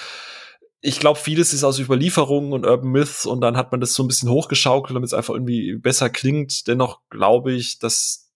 Ich 0.81 0.99
glaube, 0.99 1.19
vieles 1.19 1.53
ist 1.53 1.63
aus 1.63 1.79
Überlieferungen 1.79 2.53
und 2.53 2.67
Urban 2.67 2.91
Myths 2.91 3.25
und 3.25 3.41
dann 3.41 3.57
hat 3.57 3.71
man 3.71 3.81
das 3.81 3.95
so 3.95 4.03
ein 4.03 4.09
bisschen 4.09 4.31
hochgeschaukelt, 4.31 4.97
damit 4.97 5.07
es 5.07 5.15
einfach 5.15 5.35
irgendwie 5.35 5.77
besser 5.77 6.11
klingt. 6.11 6.67
Dennoch 6.67 7.01
glaube 7.11 7.53
ich, 7.53 7.79
dass 7.79 8.30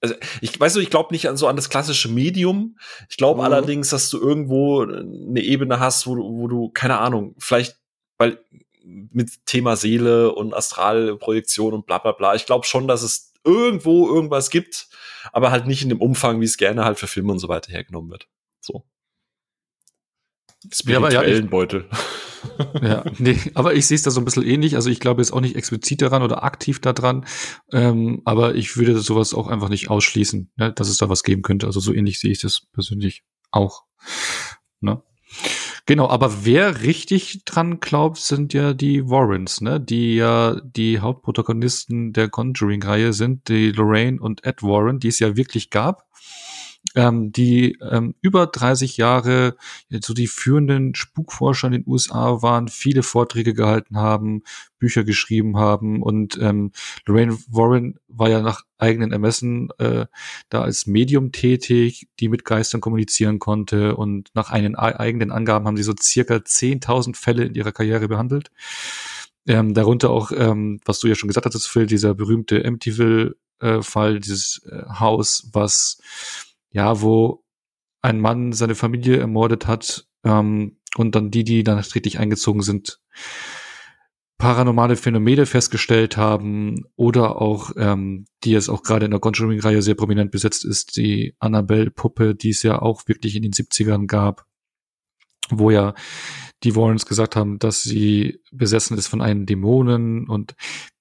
also 0.00 0.14
ich 0.40 0.58
weiß 0.58 0.76
nicht, 0.76 0.84
ich 0.84 0.90
glaube 0.90 1.12
nicht 1.12 1.28
an 1.28 1.36
so 1.36 1.48
an 1.48 1.56
das 1.56 1.70
klassische 1.70 2.08
Medium. 2.08 2.78
Ich 3.08 3.16
glaube 3.16 3.40
mhm. 3.40 3.44
allerdings, 3.44 3.90
dass 3.90 4.10
du 4.10 4.18
irgendwo 4.18 4.82
eine 4.82 5.40
Ebene 5.40 5.80
hast, 5.80 6.06
wo 6.06 6.14
du, 6.14 6.22
wo 6.22 6.48
du, 6.48 6.70
keine 6.70 6.98
Ahnung, 6.98 7.34
vielleicht, 7.38 7.76
weil 8.16 8.42
mit 8.84 9.44
Thema 9.44 9.76
Seele 9.76 10.32
und 10.34 10.54
Astralprojektion 10.54 11.74
und 11.74 11.86
bla 11.86 11.98
bla 11.98 12.12
bla, 12.12 12.34
ich 12.34 12.46
glaube 12.46 12.66
schon, 12.66 12.88
dass 12.88 13.02
es 13.02 13.32
irgendwo 13.44 14.08
irgendwas 14.08 14.50
gibt, 14.50 14.88
aber 15.32 15.50
halt 15.50 15.66
nicht 15.66 15.82
in 15.82 15.88
dem 15.88 16.00
Umfang, 16.00 16.40
wie 16.40 16.46
es 16.46 16.56
gerne 16.56 16.84
halt 16.84 16.98
für 16.98 17.06
Filme 17.06 17.32
und 17.32 17.38
so 17.38 17.48
weiter 17.48 17.72
hergenommen 17.72 18.10
wird. 18.10 18.28
So. 18.60 18.84
Spirituellen 20.72 21.28
ja, 21.28 21.40
ja, 21.40 21.46
Beutel 21.46 21.88
ja, 22.82 23.04
nee, 23.18 23.38
aber 23.54 23.74
ich 23.74 23.86
sehe 23.86 23.96
es 23.96 24.02
da 24.02 24.10
so 24.10 24.20
ein 24.20 24.24
bisschen 24.24 24.44
ähnlich. 24.44 24.76
Also 24.76 24.90
ich 24.90 25.00
glaube 25.00 25.20
jetzt 25.20 25.32
auch 25.32 25.40
nicht 25.40 25.56
explizit 25.56 26.02
daran 26.02 26.22
oder 26.22 26.44
aktiv 26.44 26.80
daran, 26.80 27.26
ähm, 27.72 28.22
aber 28.24 28.54
ich 28.54 28.76
würde 28.76 28.98
sowas 29.00 29.34
auch 29.34 29.48
einfach 29.48 29.68
nicht 29.68 29.90
ausschließen, 29.90 30.50
ne, 30.56 30.72
dass 30.72 30.88
es 30.88 30.98
da 30.98 31.08
was 31.08 31.22
geben 31.22 31.42
könnte. 31.42 31.66
Also 31.66 31.80
so 31.80 31.92
ähnlich 31.92 32.20
sehe 32.20 32.32
ich 32.32 32.40
das 32.40 32.62
persönlich 32.72 33.24
auch. 33.50 33.84
Ne? 34.80 35.02
Genau, 35.86 36.08
aber 36.08 36.44
wer 36.44 36.82
richtig 36.82 37.44
dran 37.44 37.80
glaubt, 37.80 38.18
sind 38.18 38.52
ja 38.52 38.74
die 38.74 39.08
Warrens, 39.08 39.62
ne? 39.62 39.80
Die 39.80 40.16
ja 40.16 40.60
die 40.62 41.00
Hauptprotagonisten 41.00 42.12
der 42.12 42.28
Conjuring-Reihe 42.28 43.14
sind, 43.14 43.48
die 43.48 43.72
Lorraine 43.72 44.20
und 44.20 44.44
Ed 44.44 44.62
Warren, 44.62 45.00
die 45.00 45.08
es 45.08 45.18
ja 45.18 45.36
wirklich 45.36 45.70
gab 45.70 46.07
ähm, 46.94 47.32
die 47.32 47.78
ähm, 47.80 48.14
über 48.20 48.46
30 48.46 48.96
Jahre 48.96 49.56
so 50.00 50.14
die 50.14 50.26
führenden 50.26 50.94
Spukforscher 50.94 51.66
in 51.68 51.72
den 51.72 51.84
USA 51.86 52.42
waren, 52.42 52.68
viele 52.68 53.02
Vorträge 53.02 53.54
gehalten 53.54 53.98
haben, 53.98 54.42
Bücher 54.78 55.04
geschrieben 55.04 55.56
haben 55.56 56.02
und 56.02 56.38
ähm, 56.40 56.72
Lorraine 57.06 57.36
Warren 57.48 57.98
war 58.08 58.30
ja 58.30 58.40
nach 58.40 58.62
eigenen 58.78 59.12
Ermessen 59.12 59.70
äh, 59.78 60.06
da 60.48 60.62
als 60.62 60.86
Medium 60.86 61.32
tätig, 61.32 62.08
die 62.20 62.28
mit 62.28 62.44
Geistern 62.44 62.80
kommunizieren 62.80 63.38
konnte 63.38 63.96
und 63.96 64.30
nach 64.34 64.50
einen 64.50 64.76
eigenen 64.76 65.32
Angaben 65.32 65.66
haben 65.66 65.76
sie 65.76 65.82
so 65.82 65.94
circa 66.00 66.36
10.000 66.36 67.16
Fälle 67.16 67.44
in 67.44 67.54
ihrer 67.54 67.72
Karriere 67.72 68.08
behandelt. 68.08 68.50
Ähm, 69.46 69.72
darunter 69.72 70.10
auch, 70.10 70.30
ähm, 70.30 70.80
was 70.84 71.00
du 71.00 71.08
ja 71.08 71.14
schon 71.14 71.28
gesagt 71.28 71.46
hattest, 71.46 71.68
Phil, 71.68 71.86
dieser 71.86 72.14
berühmte 72.14 72.64
Amityville-Fall, 72.64 74.16
äh, 74.16 74.20
dieses 74.20 74.62
äh, 74.70 74.82
Haus, 75.00 75.48
was 75.52 75.98
ja, 76.70 77.00
wo 77.00 77.44
ein 78.02 78.20
Mann 78.20 78.52
seine 78.52 78.74
Familie 78.74 79.18
ermordet 79.18 79.66
hat 79.66 80.06
ähm, 80.24 80.78
und 80.96 81.14
dann 81.14 81.30
die, 81.30 81.44
die 81.44 81.62
nachträglich 81.62 82.18
eingezogen 82.18 82.62
sind, 82.62 83.00
paranormale 84.38 84.96
Phänomene 84.96 85.46
festgestellt 85.46 86.16
haben 86.16 86.84
oder 86.94 87.42
auch, 87.42 87.72
ähm, 87.76 88.26
die 88.44 88.52
jetzt 88.52 88.68
auch 88.68 88.84
gerade 88.84 89.04
in 89.04 89.10
der 89.10 89.20
Conjuring-Reihe 89.20 89.82
sehr 89.82 89.96
prominent 89.96 90.30
besetzt 90.30 90.64
ist, 90.64 90.96
die 90.96 91.34
Annabelle-Puppe, 91.40 92.36
die 92.36 92.50
es 92.50 92.62
ja 92.62 92.80
auch 92.80 93.08
wirklich 93.08 93.34
in 93.34 93.42
den 93.42 93.52
70ern 93.52 94.06
gab, 94.06 94.46
wo 95.50 95.70
ja 95.70 95.94
die 96.62 96.76
Warrens 96.76 97.04
gesagt 97.06 97.34
haben, 97.34 97.58
dass 97.58 97.82
sie 97.82 98.40
besessen 98.52 98.96
ist 98.96 99.08
von 99.08 99.20
einem 99.20 99.44
Dämonen 99.44 100.28
und 100.28 100.54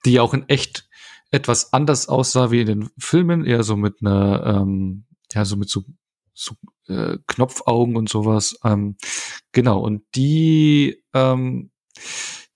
die 0.05 0.19
auch 0.19 0.33
in 0.33 0.47
echt 0.49 0.89
etwas 1.29 1.73
anders 1.73 2.09
aussah 2.09 2.51
wie 2.51 2.61
in 2.61 2.67
den 2.67 2.89
Filmen, 2.97 3.45
eher 3.45 3.63
so 3.63 3.75
mit 3.75 3.97
einer 4.01 4.61
ähm, 4.61 5.05
ja, 5.33 5.45
so 5.45 5.55
mit 5.55 5.69
so, 5.69 5.83
so 6.33 6.55
äh, 6.87 7.17
Knopfaugen 7.27 7.95
und 7.95 8.09
sowas. 8.09 8.57
Ähm, 8.63 8.97
genau, 9.51 9.79
und 9.79 10.03
die, 10.15 11.03
ähm, 11.13 11.71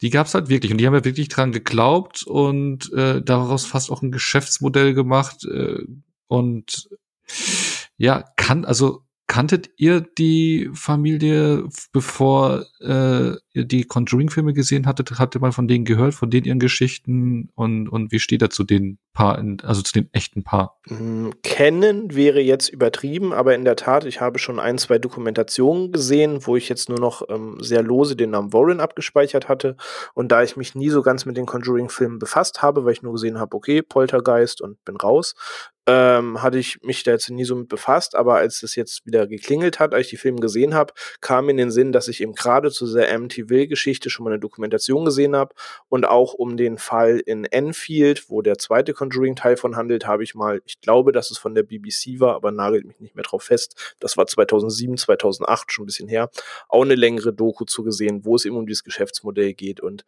die 0.01 0.09
gab's 0.09 0.33
halt 0.33 0.49
wirklich 0.49 0.71
und 0.71 0.77
die 0.79 0.87
haben 0.87 0.95
ja 0.95 1.05
wirklich 1.05 1.29
dran 1.29 1.51
geglaubt 1.51 2.23
und 2.23 2.91
äh, 2.93 3.21
daraus 3.21 3.65
fast 3.65 3.91
auch 3.91 4.01
ein 4.01 4.11
Geschäftsmodell 4.11 4.93
gemacht 4.93 5.45
äh, 5.45 5.83
und 6.27 6.89
ja, 7.97 8.23
kann, 8.35 8.65
also 8.65 9.03
kanntet 9.31 9.69
ihr 9.77 10.01
die 10.01 10.69
Familie, 10.73 11.63
bevor 11.93 12.65
äh, 12.81 13.31
ihr 13.53 13.63
die 13.63 13.85
Conjuring-Filme 13.85 14.51
gesehen 14.51 14.85
hattet? 14.85 15.19
Habt 15.19 15.35
ihr 15.35 15.39
mal 15.39 15.53
von 15.53 15.69
denen 15.69 15.85
gehört, 15.85 16.13
von 16.13 16.29
denen 16.29 16.45
ihren 16.45 16.59
Geschichten 16.59 17.49
und, 17.55 17.87
und 17.87 18.11
wie 18.11 18.19
steht 18.19 18.41
da 18.41 18.49
zu 18.49 18.65
den 18.65 18.99
Paar, 19.13 19.41
also 19.63 19.81
zu 19.83 19.93
dem 19.93 20.09
echten 20.11 20.43
Paar? 20.43 20.81
Hm, 20.87 21.31
kennen 21.43 22.13
wäre 22.13 22.41
jetzt 22.41 22.67
übertrieben, 22.67 23.31
aber 23.31 23.55
in 23.55 23.63
der 23.63 23.77
Tat, 23.77 24.03
ich 24.03 24.19
habe 24.19 24.37
schon 24.37 24.59
ein, 24.59 24.77
zwei 24.77 24.99
Dokumentationen 24.99 25.93
gesehen, 25.93 26.45
wo 26.45 26.57
ich 26.57 26.67
jetzt 26.67 26.89
nur 26.89 26.99
noch 26.99 27.21
ähm, 27.29 27.55
sehr 27.61 27.83
lose 27.83 28.17
den 28.17 28.31
Namen 28.31 28.51
Warren 28.51 28.81
abgespeichert 28.81 29.47
hatte. 29.47 29.77
Und 30.13 30.33
da 30.33 30.43
ich 30.43 30.57
mich 30.57 30.75
nie 30.75 30.89
so 30.89 31.03
ganz 31.03 31.25
mit 31.25 31.37
den 31.37 31.45
Conjuring-Filmen 31.45 32.19
befasst 32.19 32.61
habe, 32.61 32.83
weil 32.83 32.91
ich 32.91 33.01
nur 33.01 33.13
gesehen 33.13 33.39
habe, 33.39 33.55
okay, 33.55 33.81
Poltergeist 33.81 34.61
und 34.61 34.83
bin 34.83 34.97
raus, 34.97 35.35
ähm, 35.93 36.41
hatte 36.41 36.57
ich 36.57 36.81
mich 36.83 37.03
da 37.03 37.11
jetzt 37.11 37.29
nie 37.29 37.43
so 37.43 37.53
mit 37.53 37.67
befasst, 37.67 38.15
aber 38.15 38.35
als 38.35 38.63
es 38.63 38.75
jetzt 38.75 39.05
wieder 39.05 39.27
geklingelt 39.27 39.79
hat, 39.79 39.93
als 39.93 40.05
ich 40.05 40.11
die 40.11 40.17
Filme 40.17 40.39
gesehen 40.39 40.73
habe, 40.73 40.93
kam 41.19 41.49
in 41.49 41.57
den 41.57 41.69
Sinn, 41.69 41.91
dass 41.91 42.07
ich 42.07 42.21
eben 42.21 42.33
gerade 42.33 42.71
zu 42.71 42.85
dieser 42.85 43.07
MTV-Geschichte 43.19 44.09
schon 44.09 44.23
mal 44.23 44.29
eine 44.29 44.39
Dokumentation 44.39 45.03
gesehen 45.03 45.35
habe 45.35 45.53
und 45.89 46.05
auch 46.05 46.33
um 46.33 46.55
den 46.55 46.77
Fall 46.77 47.19
in 47.19 47.43
Enfield, 47.43 48.29
wo 48.29 48.41
der 48.41 48.57
zweite 48.57 48.93
Conjuring-Teil 48.93 49.57
von 49.57 49.75
handelt, 49.75 50.07
habe 50.07 50.23
ich 50.23 50.33
mal, 50.33 50.61
ich 50.65 50.79
glaube, 50.79 51.11
dass 51.11 51.29
es 51.29 51.37
von 51.37 51.55
der 51.55 51.63
BBC 51.63 52.21
war, 52.21 52.35
aber 52.35 52.53
nagelt 52.53 52.85
mich 52.85 53.01
nicht 53.01 53.15
mehr 53.15 53.25
drauf 53.25 53.43
fest. 53.43 53.95
Das 53.99 54.15
war 54.15 54.27
2007, 54.27 54.95
2008, 54.95 55.73
schon 55.73 55.83
ein 55.83 55.87
bisschen 55.87 56.07
her. 56.07 56.29
Auch 56.69 56.83
eine 56.83 56.95
längere 56.95 57.33
Doku 57.33 57.65
zu 57.65 57.83
gesehen, 57.83 58.23
wo 58.23 58.37
es 58.37 58.45
eben 58.45 58.55
um 58.55 58.65
dieses 58.65 58.85
Geschäftsmodell 58.85 59.53
geht 59.53 59.81
und 59.81 60.05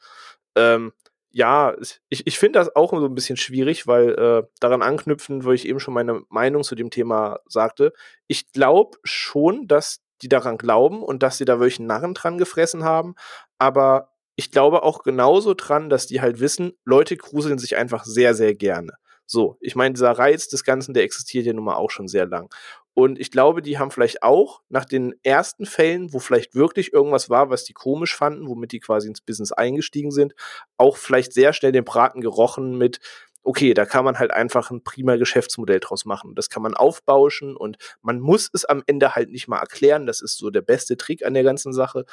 ähm, 0.56 0.94
ja, 1.34 1.76
ich, 2.10 2.28
ich 2.28 2.38
finde 2.38 2.60
das 2.60 2.76
auch 2.76 2.92
so 2.92 3.06
ein 3.06 3.16
bisschen 3.16 3.38
schwierig, 3.38 3.88
weil 3.88 4.10
äh, 4.12 4.44
daran 4.60 4.84
anknüpfen, 4.84 5.44
wo 5.44 5.52
ich 5.52 5.68
eben 5.68 5.80
schon 5.80 5.96
meine 5.96 6.22
Meinung 6.30 6.64
zu 6.64 6.76
dem 6.76 6.92
Thema 6.92 7.40
sagte. 7.48 7.92
Ich 8.28 8.52
glaube 8.52 9.00
schon, 9.04 9.68
dass 9.68 10.02
die 10.22 10.30
daran 10.30 10.60
glauben 10.60 11.02
und 11.02 11.24
dass 11.24 11.40
sie 11.40 11.46
da 11.46 11.60
wirklich 11.60 11.80
Narren 11.80 12.14
dran 12.14 12.38
gefressen 12.38 12.84
haben, 12.84 13.16
aber 13.58 14.12
ich 14.36 14.52
glaube 14.52 14.84
auch 14.84 15.04
genauso 15.04 15.56
dran, 15.56 15.90
dass 15.90 16.06
die 16.08 16.22
halt 16.22 16.40
wissen, 16.40 16.74
Leute 16.86 17.18
gruseln 17.18 17.58
sich 17.58 17.78
einfach 17.78 18.06
sehr, 18.06 18.36
sehr 18.36 18.54
gerne. 18.54 18.94
So, 19.26 19.58
ich 19.60 19.76
meine, 19.76 19.94
dieser 19.94 20.12
Reiz 20.12 20.48
des 20.50 20.64
Ganzen, 20.64 20.94
der 20.94 21.04
existiert 21.04 21.46
ja 21.46 21.54
nun 21.54 21.66
mal 21.66 21.76
auch 21.76 21.90
schon 21.90 22.08
sehr 22.08 22.26
lang. 22.28 22.54
Und 22.96 23.20
ich 23.20 23.32
glaube, 23.32 23.62
die 23.62 23.80
haben 23.80 23.92
vielleicht 23.92 24.22
auch 24.22 24.62
nach 24.70 24.86
den 24.86 25.16
ersten 25.24 25.66
Fällen, 25.66 26.14
wo 26.14 26.20
vielleicht 26.20 26.54
wirklich 26.54 26.94
irgendwas 26.94 27.30
war, 27.30 27.50
was 27.50 27.64
die 27.64 27.74
komisch 27.74 28.16
fanden, 28.16 28.48
womit 28.48 28.72
die 28.72 28.80
quasi 28.80 29.08
ins 29.08 29.22
Business 29.22 29.52
eingestiegen 29.52 30.12
sind, 30.12 30.36
auch 30.78 30.98
vielleicht 30.98 31.34
sehr 31.34 31.54
schnell 31.54 31.72
den 31.72 31.86
Braten 31.86 32.22
gerochen 32.22 32.78
mit, 32.78 33.00
okay, 33.42 33.74
da 33.74 33.86
kann 33.86 34.06
man 34.06 34.20
halt 34.20 34.32
einfach 34.32 34.70
ein 34.70 34.84
prima 34.84 35.16
Geschäftsmodell 35.16 35.80
draus 35.80 36.06
machen. 36.06 36.36
Das 36.36 36.50
kann 36.50 36.62
man 36.62 36.76
aufbauschen 36.76 37.56
und 37.56 37.78
man 38.02 38.20
muss 38.20 38.50
es 38.54 38.64
am 38.64 38.84
Ende 38.86 39.16
halt 39.16 39.30
nicht 39.32 39.48
mal 39.48 39.60
erklären. 39.60 40.06
Das 40.06 40.22
ist 40.22 40.38
so 40.38 40.50
der 40.52 40.62
beste 40.62 40.96
Trick 40.96 41.26
an 41.26 41.34
der 41.34 41.44
ganzen 41.44 41.74
Sache. 41.74 42.06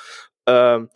Ähm, 0.47 0.89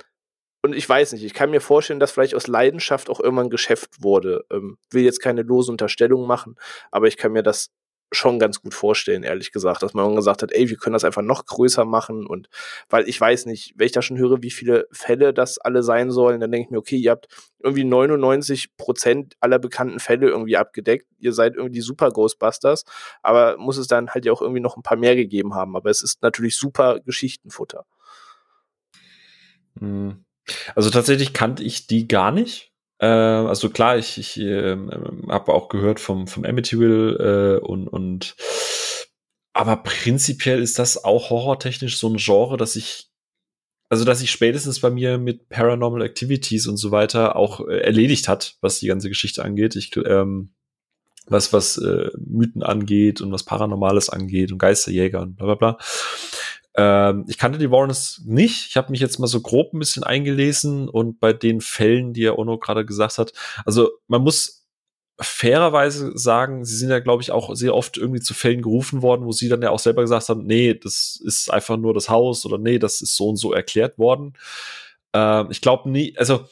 und 0.62 0.74
ich 0.74 0.88
weiß 0.88 1.12
nicht, 1.12 1.24
ich 1.24 1.34
kann 1.34 1.50
mir 1.50 1.60
vorstellen, 1.60 2.00
dass 2.00 2.12
vielleicht 2.12 2.34
aus 2.34 2.46
Leidenschaft 2.46 3.10
auch 3.10 3.20
irgendwann 3.20 3.50
Geschäft 3.50 4.02
wurde. 4.02 4.46
Ähm, 4.50 4.78
will 4.90 5.04
jetzt 5.04 5.20
keine 5.20 5.42
lose 5.42 5.70
Unterstellung 5.70 6.26
machen, 6.26 6.56
aber 6.90 7.06
ich 7.06 7.18
kann 7.18 7.32
mir 7.32 7.42
das 7.42 7.70
schon 8.14 8.38
ganz 8.38 8.60
gut 8.60 8.74
vorstellen, 8.74 9.22
ehrlich 9.22 9.52
gesagt, 9.52 9.82
dass 9.82 9.94
man 9.94 10.14
gesagt 10.16 10.42
hat, 10.42 10.52
ey, 10.52 10.68
wir 10.68 10.76
können 10.76 10.94
das 10.94 11.04
einfach 11.04 11.22
noch 11.22 11.44
größer 11.46 11.84
machen 11.84 12.26
und 12.26 12.48
weil 12.88 13.08
ich 13.08 13.20
weiß 13.20 13.46
nicht, 13.46 13.74
wenn 13.76 13.86
ich 13.86 13.92
da 13.92 14.02
schon 14.02 14.18
höre, 14.18 14.42
wie 14.42 14.50
viele 14.50 14.86
Fälle 14.92 15.34
das 15.34 15.58
alle 15.58 15.82
sein 15.82 16.10
sollen, 16.10 16.40
dann 16.40 16.50
denke 16.50 16.66
ich 16.66 16.70
mir, 16.70 16.78
okay, 16.78 16.96
ihr 16.96 17.10
habt 17.10 17.28
irgendwie 17.62 17.84
99 17.84 18.76
Prozent 18.76 19.34
aller 19.40 19.58
bekannten 19.58 19.98
Fälle 19.98 20.28
irgendwie 20.28 20.56
abgedeckt. 20.56 21.06
Ihr 21.18 21.32
seid 21.32 21.54
irgendwie 21.54 21.76
die 21.76 21.80
super 21.80 22.10
Ghostbusters, 22.10 22.84
aber 23.22 23.56
muss 23.56 23.78
es 23.78 23.86
dann 23.86 24.10
halt 24.10 24.26
ja 24.26 24.32
auch 24.32 24.42
irgendwie 24.42 24.60
noch 24.60 24.76
ein 24.76 24.82
paar 24.82 24.98
mehr 24.98 25.16
gegeben 25.16 25.54
haben. 25.54 25.74
Aber 25.74 25.90
es 25.90 26.02
ist 26.02 26.22
natürlich 26.22 26.56
super 26.56 27.00
Geschichtenfutter. 27.00 27.86
Hm. 29.78 30.24
Also 30.74 30.90
tatsächlich 30.90 31.32
kannte 31.32 31.62
ich 31.62 31.86
die 31.86 32.06
gar 32.06 32.30
nicht. 32.30 32.73
Äh, 32.98 33.06
also 33.06 33.70
klar, 33.70 33.98
ich, 33.98 34.18
ich 34.18 34.38
äh, 34.38 34.76
habe 35.28 35.52
auch 35.52 35.68
gehört 35.68 36.00
vom, 36.00 36.26
vom 36.26 36.44
Amityville 36.44 37.60
äh, 37.60 37.64
und, 37.64 37.88
und 37.88 38.36
aber 39.52 39.76
prinzipiell 39.76 40.60
ist 40.60 40.78
das 40.78 41.04
auch 41.04 41.30
horrortechnisch 41.30 41.98
so 41.98 42.08
ein 42.08 42.16
Genre, 42.16 42.56
dass 42.56 42.76
ich 42.76 43.08
also 43.88 44.04
dass 44.04 44.20
sich 44.20 44.30
spätestens 44.30 44.80
bei 44.80 44.90
mir 44.90 45.18
mit 45.18 45.48
Paranormal 45.48 46.02
Activities 46.02 46.66
und 46.66 46.78
so 46.78 46.90
weiter 46.90 47.36
auch 47.36 47.60
äh, 47.68 47.78
erledigt 47.78 48.28
hat, 48.28 48.56
was 48.60 48.80
die 48.80 48.86
ganze 48.86 49.08
Geschichte 49.08 49.44
angeht. 49.44 49.76
Ich 49.76 49.94
ähm, 49.96 50.54
was 51.26 51.52
was 51.52 51.78
äh, 51.78 52.10
Mythen 52.18 52.62
angeht 52.62 53.20
und 53.20 53.30
was 53.30 53.44
Paranormales 53.44 54.10
angeht 54.10 54.52
und 54.52 54.58
Geisterjäger 54.58 55.22
und 55.22 55.36
bla 55.36 55.46
bla 55.46 55.54
bla. 55.54 55.78
Ähm, 56.76 57.24
ich 57.28 57.38
kannte 57.38 57.58
die 57.58 57.70
Warrens 57.70 58.22
nicht. 58.24 58.68
Ich 58.68 58.76
habe 58.76 58.90
mich 58.90 59.00
jetzt 59.00 59.18
mal 59.18 59.26
so 59.26 59.40
grob 59.40 59.72
ein 59.72 59.78
bisschen 59.78 60.02
eingelesen 60.02 60.88
und 60.88 61.20
bei 61.20 61.32
den 61.32 61.60
Fällen, 61.60 62.12
die 62.12 62.24
er 62.24 62.38
Ono 62.38 62.58
gerade 62.58 62.84
gesagt 62.84 63.18
hat, 63.18 63.32
also 63.64 63.90
man 64.08 64.22
muss 64.22 64.64
fairerweise 65.20 66.16
sagen, 66.18 66.64
sie 66.64 66.76
sind 66.76 66.90
ja, 66.90 66.98
glaube 66.98 67.22
ich, 67.22 67.30
auch 67.30 67.54
sehr 67.54 67.74
oft 67.74 67.96
irgendwie 67.96 68.20
zu 68.20 68.34
Fällen 68.34 68.62
gerufen 68.62 69.02
worden, 69.02 69.24
wo 69.26 69.32
sie 69.32 69.48
dann 69.48 69.62
ja 69.62 69.70
auch 69.70 69.78
selber 69.78 70.02
gesagt 70.02 70.28
haben, 70.28 70.44
nee, 70.44 70.74
das 70.74 71.20
ist 71.24 71.52
einfach 71.52 71.76
nur 71.76 71.94
das 71.94 72.08
Haus 72.08 72.44
oder 72.44 72.58
nee, 72.58 72.78
das 72.80 73.00
ist 73.00 73.16
so 73.16 73.28
und 73.28 73.36
so 73.36 73.52
erklärt 73.52 73.96
worden. 73.98 74.34
Ähm, 75.12 75.48
ich 75.50 75.60
glaube 75.60 75.88
nie, 75.88 76.16
also 76.18 76.46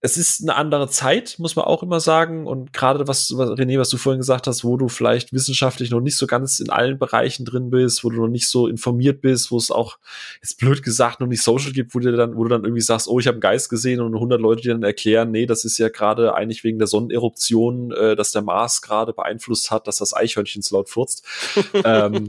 es 0.00 0.18
ist 0.18 0.42
eine 0.42 0.54
andere 0.54 0.88
Zeit, 0.88 1.36
muss 1.38 1.56
man 1.56 1.64
auch 1.64 1.82
immer 1.82 2.00
sagen. 2.00 2.46
Und 2.46 2.72
gerade 2.72 3.08
was, 3.08 3.36
was, 3.36 3.50
René, 3.50 3.78
was 3.78 3.88
du 3.88 3.96
vorhin 3.96 4.20
gesagt 4.20 4.46
hast, 4.46 4.62
wo 4.62 4.76
du 4.76 4.88
vielleicht 4.88 5.32
wissenschaftlich 5.32 5.90
noch 5.90 6.00
nicht 6.00 6.18
so 6.18 6.26
ganz 6.26 6.60
in 6.60 6.68
allen 6.68 6.98
Bereichen 6.98 7.46
drin 7.46 7.70
bist, 7.70 8.04
wo 8.04 8.10
du 8.10 8.20
noch 8.20 8.28
nicht 8.28 8.46
so 8.48 8.66
informiert 8.66 9.22
bist, 9.22 9.50
wo 9.50 9.56
es 9.56 9.70
auch, 9.70 9.98
jetzt 10.42 10.58
blöd 10.58 10.82
gesagt, 10.82 11.20
noch 11.20 11.26
nicht 11.26 11.42
Social 11.42 11.72
gibt, 11.72 11.94
wo, 11.94 11.98
dir 11.98 12.12
dann, 12.12 12.36
wo 12.36 12.44
du 12.44 12.50
dann 12.50 12.64
irgendwie 12.64 12.82
sagst, 12.82 13.08
oh, 13.08 13.18
ich 13.18 13.26
habe 13.26 13.36
einen 13.36 13.40
Geist 13.40 13.70
gesehen 13.70 14.00
und 14.00 14.14
100 14.14 14.40
Leute 14.40 14.62
dir 14.62 14.74
dann 14.74 14.82
erklären, 14.82 15.30
nee, 15.30 15.46
das 15.46 15.64
ist 15.64 15.78
ja 15.78 15.88
gerade 15.88 16.34
eigentlich 16.34 16.62
wegen 16.62 16.78
der 16.78 16.88
Sonneneruption, 16.88 17.90
äh, 17.92 18.16
dass 18.16 18.32
der 18.32 18.42
Mars 18.42 18.82
gerade 18.82 19.14
beeinflusst 19.14 19.70
hat, 19.70 19.86
dass 19.86 19.96
das 19.96 20.14
Eichhörnchen 20.14 20.60
so 20.60 20.76
laut 20.76 20.90
furzt. 20.90 21.24
ähm, 21.84 22.28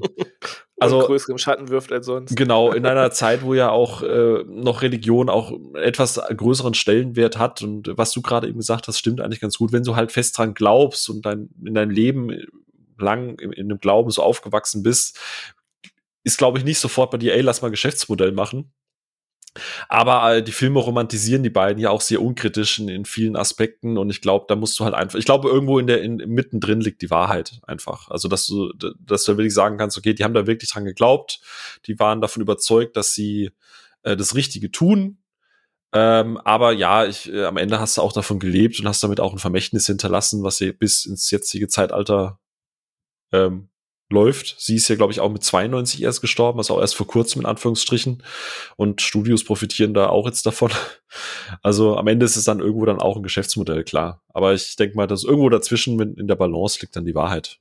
also 0.79 0.99
größeren 0.99 1.37
Schatten 1.37 1.69
wirft 1.69 1.91
als 1.91 2.05
sonst. 2.05 2.35
Genau, 2.35 2.71
in 2.71 2.85
einer 2.85 3.11
Zeit, 3.11 3.43
wo 3.43 3.53
ja 3.53 3.69
auch 3.69 4.03
äh, 4.03 4.43
noch 4.47 4.81
Religion 4.81 5.29
auch 5.29 5.51
etwas 5.73 6.19
größeren 6.35 6.73
Stellenwert 6.73 7.37
hat 7.37 7.61
und 7.61 7.91
was 7.97 8.11
du 8.11 8.21
gerade 8.21 8.47
eben 8.47 8.59
gesagt 8.59 8.87
hast, 8.87 8.99
stimmt 8.99 9.21
eigentlich 9.21 9.39
ganz 9.39 9.57
gut. 9.57 9.71
Wenn 9.71 9.83
du 9.83 9.95
halt 9.95 10.11
fest 10.11 10.37
dran 10.37 10.53
glaubst 10.53 11.09
und 11.09 11.25
dein, 11.25 11.49
in 11.63 11.73
deinem 11.73 11.91
Leben 11.91 12.31
lang 12.99 13.39
in, 13.39 13.51
in 13.51 13.69
dem 13.69 13.79
Glauben 13.79 14.11
so 14.11 14.21
aufgewachsen 14.21 14.83
bist, 14.83 15.19
ist 16.23 16.37
glaube 16.37 16.59
ich 16.59 16.65
nicht 16.65 16.79
sofort 16.79 17.11
bei 17.11 17.17
dir, 17.17 17.33
ey, 17.33 17.41
lass 17.41 17.61
mal 17.61 17.71
Geschäftsmodell 17.71 18.31
machen. 18.31 18.71
Aber 19.89 20.35
äh, 20.35 20.43
die 20.43 20.51
Filme 20.51 20.79
romantisieren 20.79 21.43
die 21.43 21.49
beiden 21.49 21.81
ja 21.81 21.89
auch 21.89 22.01
sehr 22.01 22.21
unkritisch 22.21 22.79
in, 22.79 22.89
in 22.89 23.05
vielen 23.05 23.35
Aspekten 23.35 23.97
und 23.97 24.09
ich 24.09 24.21
glaube, 24.21 24.45
da 24.47 24.55
musst 24.55 24.79
du 24.79 24.83
halt 24.83 24.93
einfach, 24.93 25.17
ich 25.17 25.25
glaube, 25.25 25.49
irgendwo 25.49 25.79
in 25.79 25.87
der 25.87 26.01
in, 26.01 26.17
mittendrin 26.17 26.81
liegt 26.81 27.01
die 27.01 27.09
Wahrheit 27.09 27.59
einfach. 27.67 28.09
Also, 28.09 28.27
dass 28.27 28.45
du, 28.47 28.73
dass 28.73 29.23
du 29.23 29.37
wirklich 29.37 29.53
sagen 29.53 29.77
kannst, 29.77 29.97
okay, 29.97 30.13
die 30.13 30.23
haben 30.23 30.33
da 30.33 30.47
wirklich 30.47 30.71
dran 30.71 30.85
geglaubt, 30.85 31.39
die 31.85 31.99
waren 31.99 32.21
davon 32.21 32.41
überzeugt, 32.41 32.97
dass 32.97 33.13
sie 33.13 33.51
äh, 34.03 34.15
das 34.15 34.35
Richtige 34.35 34.71
tun. 34.71 35.17
Ähm, 35.93 36.37
aber 36.37 36.73
ja, 36.73 37.05
ich, 37.05 37.31
äh, 37.31 37.45
am 37.45 37.57
Ende 37.57 37.79
hast 37.79 37.97
du 37.97 38.01
auch 38.01 38.13
davon 38.13 38.39
gelebt 38.39 38.79
und 38.79 38.87
hast 38.87 39.03
damit 39.03 39.19
auch 39.19 39.33
ein 39.33 39.39
Vermächtnis 39.39 39.87
hinterlassen, 39.87 40.43
was 40.43 40.57
sie 40.57 40.73
bis 40.73 41.05
ins 41.05 41.31
jetzige 41.31 41.67
Zeitalter 41.67 42.39
ähm, 43.31 43.69
läuft. 44.09 44.55
Sie 44.59 44.75
ist 44.75 44.87
ja, 44.87 44.95
glaube 44.95 45.11
ich, 45.11 45.19
auch 45.19 45.31
mit 45.31 45.43
92 45.43 46.01
erst 46.01 46.21
gestorben, 46.21 46.59
also 46.59 46.75
auch 46.75 46.81
erst 46.81 46.95
vor 46.95 47.07
kurzem 47.07 47.41
in 47.41 47.45
Anführungsstrichen. 47.45 48.23
Und 48.75 49.01
Studios 49.01 49.43
profitieren 49.43 49.93
da 49.93 50.07
auch 50.09 50.25
jetzt 50.25 50.45
davon. 50.45 50.71
Also 51.63 51.95
am 51.95 52.07
Ende 52.07 52.25
ist 52.25 52.35
es 52.35 52.43
dann 52.43 52.59
irgendwo 52.59 52.85
dann 52.85 52.99
auch 52.99 53.15
ein 53.15 53.23
Geschäftsmodell, 53.23 53.85
klar. 53.85 54.21
Aber 54.33 54.53
ich 54.53 54.75
denke 54.75 54.97
mal, 54.97 55.07
dass 55.07 55.23
irgendwo 55.23 55.47
dazwischen 55.47 55.97
in 56.17 56.27
der 56.27 56.35
Balance 56.35 56.79
liegt 56.81 56.97
dann 56.97 57.05
die 57.05 57.15
Wahrheit. 57.15 57.59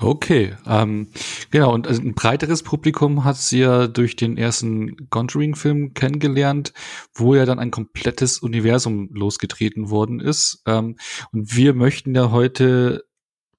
Okay, 0.00 0.56
ähm, 0.66 1.08
genau. 1.50 1.72
Und 1.72 1.86
also 1.86 2.02
ein 2.02 2.14
breiteres 2.14 2.62
Publikum 2.64 3.24
hat 3.24 3.36
sie 3.36 3.60
ja 3.60 3.86
durch 3.86 4.16
den 4.16 4.36
ersten 4.36 5.08
Conjuring-Film 5.10 5.94
kennengelernt, 5.94 6.72
wo 7.14 7.34
ja 7.34 7.44
dann 7.44 7.60
ein 7.60 7.70
komplettes 7.70 8.38
Universum 8.38 9.10
losgetreten 9.12 9.90
worden 9.90 10.18
ist. 10.18 10.62
Ähm, 10.66 10.96
und 11.32 11.54
wir 11.54 11.74
möchten 11.74 12.14
ja 12.14 12.32
heute 12.32 13.04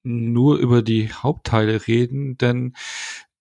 nur 0.06 0.58
über 0.58 0.82
die 0.82 1.12
Hauptteile 1.12 1.88
reden, 1.88 2.38
denn 2.38 2.74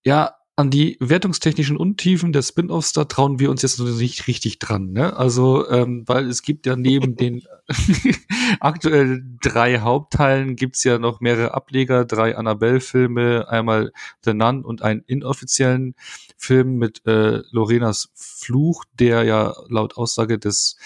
ja, 0.04 0.34
an 0.56 0.70
die 0.70 0.96
wertungstechnischen 1.00 1.76
Untiefen 1.76 2.32
der 2.32 2.42
Spin-offs, 2.42 2.92
da 2.92 3.04
trauen 3.04 3.40
wir 3.40 3.50
uns 3.50 3.62
jetzt 3.62 3.80
noch 3.80 3.86
nicht 3.86 4.28
richtig 4.28 4.60
dran. 4.60 4.92
Ne? 4.92 5.16
Also, 5.16 5.68
ähm, 5.68 6.04
weil 6.06 6.28
es 6.28 6.42
gibt 6.42 6.66
ja 6.66 6.76
neben 6.76 7.16
den 7.16 7.42
aktuell 8.60 9.24
drei 9.42 9.80
Hauptteilen 9.80 10.54
gibt's 10.54 10.84
ja 10.84 10.98
noch 10.98 11.20
mehrere 11.20 11.54
Ableger, 11.54 12.04
drei 12.04 12.36
Annabelle-Filme, 12.36 13.48
einmal 13.48 13.92
The 14.24 14.34
Nun 14.34 14.64
und 14.64 14.82
einen 14.82 15.00
inoffiziellen 15.00 15.96
Film 16.36 16.76
mit 16.76 17.04
äh, 17.06 17.42
Lorenas 17.50 18.10
Fluch, 18.14 18.84
der 18.92 19.24
ja 19.24 19.54
laut 19.68 19.96
Aussage 19.96 20.38
des 20.38 20.76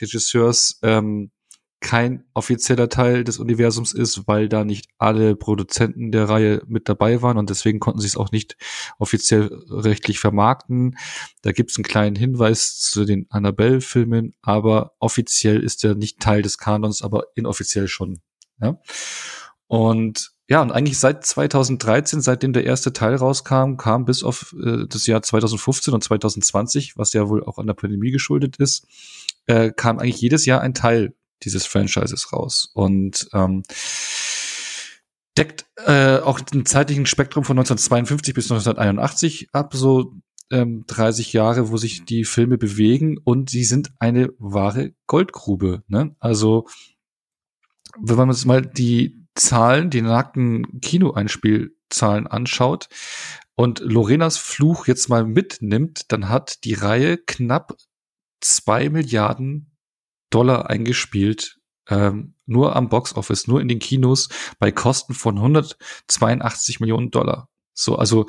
Regisseurs 0.00 0.80
ähm, 0.82 1.30
kein 1.84 2.24
offizieller 2.32 2.88
Teil 2.88 3.24
des 3.24 3.38
Universums 3.38 3.92
ist, 3.92 4.26
weil 4.26 4.48
da 4.48 4.64
nicht 4.64 4.88
alle 4.96 5.36
Produzenten 5.36 6.12
der 6.12 6.30
Reihe 6.30 6.62
mit 6.66 6.88
dabei 6.88 7.20
waren 7.20 7.36
und 7.36 7.50
deswegen 7.50 7.78
konnten 7.78 8.00
sie 8.00 8.06
es 8.06 8.16
auch 8.16 8.32
nicht 8.32 8.56
offiziell 8.98 9.50
rechtlich 9.68 10.18
vermarkten. 10.18 10.96
Da 11.42 11.52
gibt 11.52 11.70
es 11.70 11.76
einen 11.76 11.84
kleinen 11.84 12.16
Hinweis 12.16 12.78
zu 12.78 13.04
den 13.04 13.26
Annabelle-Filmen, 13.28 14.34
aber 14.40 14.92
offiziell 14.98 15.62
ist 15.62 15.84
er 15.84 15.94
nicht 15.94 16.20
Teil 16.20 16.40
des 16.40 16.56
Kanons, 16.56 17.02
aber 17.02 17.24
inoffiziell 17.34 17.86
schon. 17.86 18.20
Ja? 18.62 18.80
Und 19.66 20.32
ja, 20.48 20.62
und 20.62 20.72
eigentlich 20.72 20.98
seit 20.98 21.24
2013, 21.24 22.22
seitdem 22.22 22.54
der 22.54 22.64
erste 22.64 22.94
Teil 22.94 23.14
rauskam, 23.14 23.76
kam 23.76 24.06
bis 24.06 24.22
auf 24.22 24.54
äh, 24.58 24.86
das 24.88 25.06
Jahr 25.06 25.20
2015 25.20 25.92
und 25.92 26.02
2020, 26.02 26.96
was 26.96 27.12
ja 27.12 27.28
wohl 27.28 27.44
auch 27.44 27.58
an 27.58 27.66
der 27.66 27.74
Pandemie 27.74 28.10
geschuldet 28.10 28.56
ist, 28.56 28.86
äh, 29.46 29.70
kam 29.70 29.98
eigentlich 29.98 30.20
jedes 30.20 30.46
Jahr 30.46 30.62
ein 30.62 30.72
Teil 30.72 31.14
dieses 31.44 31.66
Franchises 31.66 32.32
raus. 32.32 32.70
Und 32.74 33.28
ähm, 33.32 33.62
deckt 35.36 35.66
äh, 35.84 36.18
auch 36.18 36.40
den 36.40 36.66
zeitlichen 36.66 37.06
Spektrum 37.06 37.44
von 37.44 37.58
1952 37.58 38.34
bis 38.34 38.50
1981 38.50 39.48
ab, 39.52 39.74
so 39.74 40.14
ähm, 40.50 40.84
30 40.86 41.32
Jahre, 41.32 41.70
wo 41.70 41.76
sich 41.76 42.04
die 42.04 42.24
Filme 42.24 42.58
bewegen 42.58 43.18
und 43.22 43.50
sie 43.50 43.64
sind 43.64 43.92
eine 43.98 44.30
wahre 44.38 44.92
Goldgrube. 45.06 45.82
Ne? 45.88 46.14
Also 46.20 46.66
wenn 47.98 48.16
man 48.16 48.28
uns 48.28 48.44
mal 48.44 48.62
die 48.62 49.26
Zahlen, 49.34 49.90
die 49.90 50.02
nackten 50.02 50.80
Kinoeinspielzahlen 50.80 52.26
anschaut 52.26 52.88
und 53.56 53.80
Lorenas 53.80 54.36
Fluch 54.36 54.86
jetzt 54.86 55.08
mal 55.08 55.24
mitnimmt, 55.24 56.12
dann 56.12 56.28
hat 56.28 56.64
die 56.64 56.74
Reihe 56.74 57.18
knapp 57.18 57.76
zwei 58.40 58.88
Milliarden 58.90 59.73
Dollar 60.30 60.70
eingespielt, 60.70 61.58
ähm, 61.88 62.34
nur 62.46 62.76
am 62.76 62.88
Box 62.88 63.14
Office, 63.16 63.46
nur 63.46 63.60
in 63.60 63.68
den 63.68 63.78
Kinos 63.78 64.28
bei 64.58 64.72
Kosten 64.72 65.14
von 65.14 65.36
182 65.36 66.80
Millionen 66.80 67.10
Dollar. 67.10 67.48
So, 67.74 67.96
also 67.96 68.26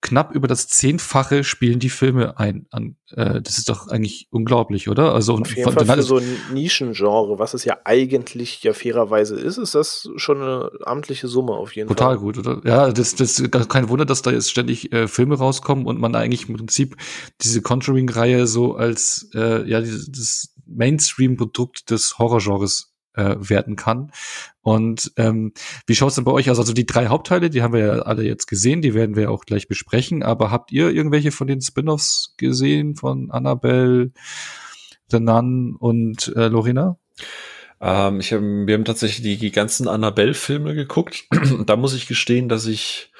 knapp 0.00 0.32
über 0.34 0.46
das 0.46 0.68
Zehnfache 0.68 1.42
spielen 1.42 1.80
die 1.80 1.90
Filme 1.90 2.38
ein. 2.38 2.66
An, 2.70 2.96
äh, 3.10 3.40
das 3.40 3.58
ist 3.58 3.68
doch 3.68 3.88
eigentlich 3.88 4.28
unglaublich, 4.30 4.88
oder? 4.88 5.12
Also 5.12 5.34
Auf 5.34 5.48
jeden 5.48 5.64
von, 5.64 5.86
Fall 5.86 5.96
für 5.96 6.02
so 6.02 6.18
ein 6.18 6.36
Nischengenre, 6.52 7.38
was 7.38 7.54
es 7.54 7.64
ja 7.64 7.78
eigentlich 7.84 8.62
ja 8.62 8.72
fairerweise 8.72 9.34
ist, 9.34 9.58
ist 9.58 9.74
das 9.74 10.08
schon 10.16 10.40
eine 10.40 10.70
amtliche 10.84 11.26
Summe 11.26 11.52
auf 11.52 11.74
jeden 11.74 11.88
Total 11.88 12.16
Fall. 12.18 12.32
Total 12.32 12.42
gut, 12.54 12.62
oder? 12.62 12.70
Ja, 12.70 12.92
das, 12.92 13.16
das 13.16 13.42
kein 13.68 13.88
Wunder, 13.88 14.04
dass 14.04 14.22
da 14.22 14.30
jetzt 14.30 14.50
ständig 14.50 14.92
äh, 14.92 15.08
Filme 15.08 15.36
rauskommen 15.36 15.86
und 15.86 15.98
man 15.98 16.14
eigentlich 16.14 16.48
im 16.48 16.56
Prinzip 16.56 16.96
diese 17.40 17.60
Conjuring-Reihe 17.60 18.46
so 18.46 18.76
als 18.76 19.30
äh, 19.34 19.68
ja 19.68 19.80
das 19.80 20.54
Mainstream-Produkt 20.68 21.90
des 21.90 22.18
Horrorgenres 22.18 22.94
äh, 23.14 23.36
werden 23.38 23.76
kann. 23.76 24.12
Und 24.62 25.12
ähm, 25.16 25.52
wie 25.86 25.94
schaut 25.94 26.10
es 26.10 26.14
denn 26.14 26.24
bei 26.24 26.32
euch 26.32 26.50
aus? 26.50 26.58
Also 26.58 26.72
die 26.72 26.86
drei 26.86 27.08
Hauptteile, 27.08 27.50
die 27.50 27.62
haben 27.62 27.74
wir 27.74 27.80
ja 27.80 27.92
alle 28.02 28.22
jetzt 28.22 28.46
gesehen, 28.46 28.80
die 28.80 28.94
werden 28.94 29.16
wir 29.16 29.30
auch 29.30 29.44
gleich 29.44 29.66
besprechen. 29.66 30.22
Aber 30.22 30.50
habt 30.50 30.72
ihr 30.72 30.90
irgendwelche 30.90 31.32
von 31.32 31.46
den 31.46 31.60
Spin-offs 31.60 32.34
gesehen 32.36 32.94
von 32.94 33.30
Annabelle, 33.30 34.12
The 35.10 35.20
Nun 35.20 35.74
und 35.76 36.32
äh, 36.36 36.48
Lorena? 36.48 36.98
Ähm, 37.80 38.20
ich 38.20 38.32
hab, 38.32 38.40
wir 38.40 38.74
haben 38.74 38.84
tatsächlich 38.84 39.22
die, 39.22 39.36
die 39.36 39.52
ganzen 39.52 39.88
Annabelle-Filme 39.88 40.74
geguckt. 40.74 41.24
da 41.66 41.76
muss 41.76 41.94
ich 41.94 42.06
gestehen, 42.06 42.48
dass 42.48 42.66
ich, 42.66 43.12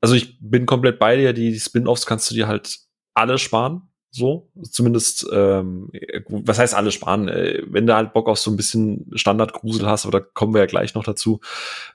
also 0.00 0.14
ich 0.14 0.38
bin 0.40 0.66
komplett 0.66 0.98
bei 0.98 1.16
dir. 1.16 1.32
Die, 1.32 1.52
die 1.52 1.60
Spin-offs 1.60 2.06
kannst 2.06 2.30
du 2.30 2.34
dir 2.34 2.48
halt 2.48 2.78
alle 3.14 3.38
sparen. 3.38 3.82
So, 4.10 4.48
zumindest, 4.62 5.26
ähm, 5.32 5.90
was 6.28 6.58
heißt 6.58 6.74
alle 6.74 6.90
sparen? 6.92 7.28
Äh, 7.28 7.62
wenn 7.66 7.86
du 7.86 7.94
halt 7.94 8.14
Bock 8.14 8.28
auf 8.28 8.38
so 8.38 8.50
ein 8.50 8.56
bisschen 8.56 9.10
Standardgrusel 9.14 9.86
hast, 9.86 10.06
aber 10.06 10.20
da 10.20 10.26
kommen 10.32 10.54
wir 10.54 10.60
ja 10.60 10.66
gleich 10.66 10.94
noch 10.94 11.04
dazu, 11.04 11.40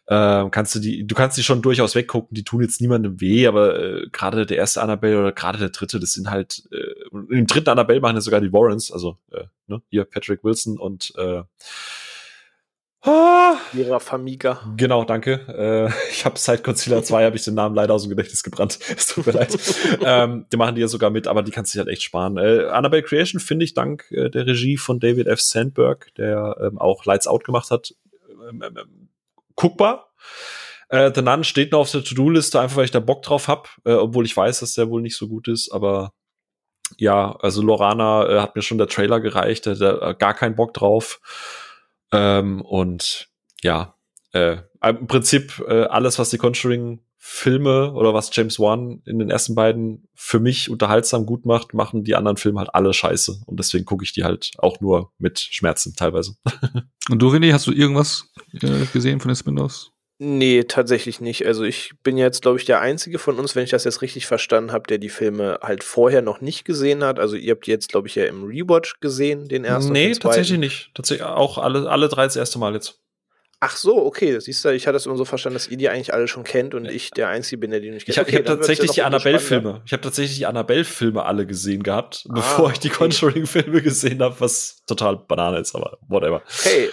äh, 0.05 0.47
kannst 0.51 0.75
du 0.75 0.79
die, 0.79 1.07
du 1.07 1.15
kannst 1.15 1.37
die 1.37 1.43
schon 1.43 1.63
durchaus 1.63 1.95
weggucken, 1.95 2.35
die 2.35 2.43
tun 2.43 2.61
jetzt 2.61 2.81
niemandem 2.81 3.19
weh, 3.19 3.47
aber 3.47 3.79
äh, 3.79 4.07
gerade 4.11 4.45
der 4.45 4.57
erste 4.57 4.83
Annabelle 4.83 5.19
oder 5.19 5.31
gerade 5.31 5.57
der 5.57 5.69
dritte, 5.69 5.99
das 5.99 6.13
sind 6.13 6.29
halt, 6.29 6.63
äh, 6.71 7.17
im 7.31 7.47
dritten 7.47 7.69
Annabelle 7.69 7.99
machen 7.99 8.15
ja 8.15 8.21
sogar 8.21 8.41
die 8.41 8.53
Warrens, 8.53 8.91
also 8.91 9.17
äh, 9.31 9.45
ne, 9.65 9.81
hier 9.89 10.05
Patrick 10.05 10.43
Wilson 10.43 10.77
und 10.77 11.13
äh, 11.17 11.41
Ah. 13.05 13.57
Vera 13.73 13.99
Famiga. 13.99 14.61
Genau, 14.77 15.03
danke. 15.03 15.45
Äh, 15.47 16.09
ich 16.11 16.23
habe 16.23 16.39
seit 16.39 16.63
Godzilla 16.63 17.03
2 17.03 17.25
habe 17.25 17.35
ich 17.35 17.43
den 17.43 17.53
Namen 17.53 17.75
leider 17.75 17.93
aus 17.93 18.03
dem 18.03 18.09
Gedächtnis 18.09 18.43
gebrannt. 18.43 18.79
Es 18.95 19.07
tut 19.07 19.25
mir 19.25 19.33
leid. 19.33 19.57
ähm, 20.03 20.45
die 20.51 20.57
machen 20.57 20.75
die 20.75 20.81
ja 20.81 20.87
sogar 20.87 21.09
mit, 21.09 21.27
aber 21.27 21.43
die 21.43 21.51
kannst 21.51 21.75
du 21.75 21.79
halt 21.79 21.89
echt 21.89 22.03
sparen. 22.03 22.37
Äh, 22.37 22.67
Annabelle 22.67 23.03
Creation 23.03 23.41
finde 23.41 23.65
ich 23.65 23.73
dank 23.73 24.09
äh, 24.11 24.29
der 24.29 24.47
Regie 24.47 24.77
von 24.77 24.99
David 24.99 25.27
F. 25.27 25.41
Sandberg, 25.41 26.13
der 26.15 26.55
ähm, 26.61 26.77
auch 26.77 27.03
Lights 27.05 27.27
Out 27.27 27.43
gemacht 27.43 27.71
hat, 27.71 27.93
ähm, 28.49 28.63
ähm, 28.65 28.77
ähm 28.77 29.09
guckbar. 29.55 30.09
Äh, 30.89 31.11
The 31.13 31.21
Nun 31.21 31.43
steht 31.43 31.71
noch 31.73 31.79
auf 31.79 31.91
der 31.91 32.03
To-Do-Liste, 32.03 32.59
einfach 32.59 32.77
weil 32.77 32.85
ich 32.85 32.91
da 32.91 32.99
Bock 32.99 33.21
drauf 33.21 33.47
hab, 33.47 33.69
äh, 33.83 33.93
obwohl 33.93 34.25
ich 34.25 34.35
weiß, 34.35 34.61
dass 34.61 34.73
der 34.73 34.89
wohl 34.89 35.01
nicht 35.01 35.17
so 35.17 35.27
gut 35.27 35.47
ist, 35.47 35.71
aber 35.71 36.13
ja, 36.97 37.35
also 37.39 37.61
Lorana 37.61 38.27
äh, 38.29 38.39
hat 38.39 38.55
mir 38.55 38.61
schon 38.61 38.77
der 38.77 38.87
Trailer 38.87 39.19
gereicht, 39.19 39.65
der 39.65 39.77
hat 39.77 40.19
gar 40.19 40.33
keinen 40.33 40.55
Bock 40.55 40.73
drauf. 40.73 41.19
Ähm, 42.13 42.61
und 42.61 43.29
ja, 43.61 43.95
äh, 44.33 44.57
im 44.83 45.07
Prinzip 45.07 45.63
äh, 45.67 45.83
alles, 45.83 46.19
was 46.19 46.29
die 46.29 46.37
Conjuring-Filme 46.37 47.93
oder 47.93 48.13
was 48.13 48.35
James 48.35 48.59
Wan 48.59 49.01
in 49.05 49.19
den 49.19 49.29
ersten 49.29 49.55
beiden 49.55 50.07
für 50.15 50.39
mich 50.39 50.69
unterhaltsam 50.69 51.25
gut 51.25 51.45
macht, 51.45 51.73
machen 51.73 52.03
die 52.03 52.15
anderen 52.15 52.37
Filme 52.37 52.59
halt 52.59 52.73
alle 52.73 52.93
scheiße. 52.93 53.43
Und 53.45 53.59
deswegen 53.59 53.85
gucke 53.85 54.03
ich 54.03 54.13
die 54.13 54.23
halt 54.23 54.51
auch 54.57 54.81
nur 54.81 55.11
mit 55.17 55.39
Schmerzen 55.39 55.95
teilweise. 55.95 56.35
und 57.09 57.21
du, 57.21 57.29
René, 57.29 57.53
hast 57.53 57.67
du 57.67 57.71
irgendwas 57.71 58.25
äh, 58.61 58.85
gesehen 58.91 59.19
von 59.19 59.29
den 59.29 59.35
Spin-offs? 59.35 59.91
Nee, 60.19 60.63
tatsächlich 60.63 61.21
nicht. 61.21 61.45
Also 61.45 61.63
ich 61.63 61.91
bin 62.03 62.17
jetzt, 62.17 62.43
glaube 62.43 62.57
ich, 62.57 62.65
der 62.65 62.79
Einzige 62.81 63.19
von 63.19 63.39
uns, 63.39 63.55
wenn 63.55 63.63
ich 63.63 63.71
das 63.71 63.83
jetzt 63.83 64.01
richtig 64.01 64.27
verstanden 64.27 64.71
habe, 64.71 64.87
der 64.87 64.97
die 64.99 65.09
Filme 65.09 65.59
halt 65.61 65.83
vorher 65.83 66.21
noch 66.21 66.39
nicht 66.39 66.65
gesehen 66.65 67.03
hat. 67.03 67.19
Also 67.19 67.35
ihr 67.35 67.51
habt 67.51 67.65
die 67.65 67.71
jetzt, 67.71 67.89
glaube 67.89 68.07
ich, 68.07 68.15
ja 68.15 68.25
im 68.25 68.43
Rewatch 68.43 68.99
gesehen, 68.99 69.47
den 69.47 69.65
ersten. 69.65 69.91
Nee, 69.91 70.13
tatsächlich 70.13 70.59
nicht. 70.59 70.91
Tatsächlich 70.93 71.25
auch 71.25 71.57
alle, 71.57 71.89
alle 71.89 72.07
drei 72.09 72.23
das 72.25 72.35
erste 72.35 72.59
Mal 72.59 72.73
jetzt. 72.73 72.99
Ach 73.65 73.77
so, 73.77 74.05
okay. 74.05 74.37
Siehst 74.39 74.63
du, 74.65 74.69
ich 74.69 74.87
hatte 74.87 74.97
es 74.97 75.05
immer 75.05 75.15
so 75.15 75.23
verstanden, 75.23 75.55
dass 75.55 75.69
ihr 75.69 75.77
die 75.77 75.87
eigentlich 75.87 76.13
alle 76.13 76.27
schon 76.27 76.43
kennt 76.43 76.75
und 76.75 76.85
ich 76.85 77.11
der 77.11 77.29
Einzige 77.29 77.59
bin, 77.59 77.71
der 77.71 77.79
die 77.79 77.91
nicht 77.91 78.05
kennt. 78.05 78.15
Ich 78.15 78.19
habe 78.19 78.29
okay, 78.29 78.39
hab 78.39 78.45
tatsächlich 78.45 78.91
die 78.91 79.03
Annabelle-Filme. 79.03 79.81
Ich 79.85 79.93
habe 79.93 80.03
tatsächlich 80.03 80.37
die 80.37 80.45
Annabelle-Filme 80.45 81.23
alle 81.23 81.45
gesehen 81.45 81.81
gehabt, 81.81 82.25
ah, 82.27 82.33
bevor 82.33 82.71
ich 82.71 82.79
die 82.79 82.89
Conjuring-Filme 82.89 83.81
gesehen 83.81 84.21
habe, 84.21 84.35
was 84.39 84.83
total 84.85 85.15
Banane 85.15 85.59
ist, 85.59 85.75
aber 85.75 85.97
whatever. 86.07 86.43
Hey, 86.61 86.89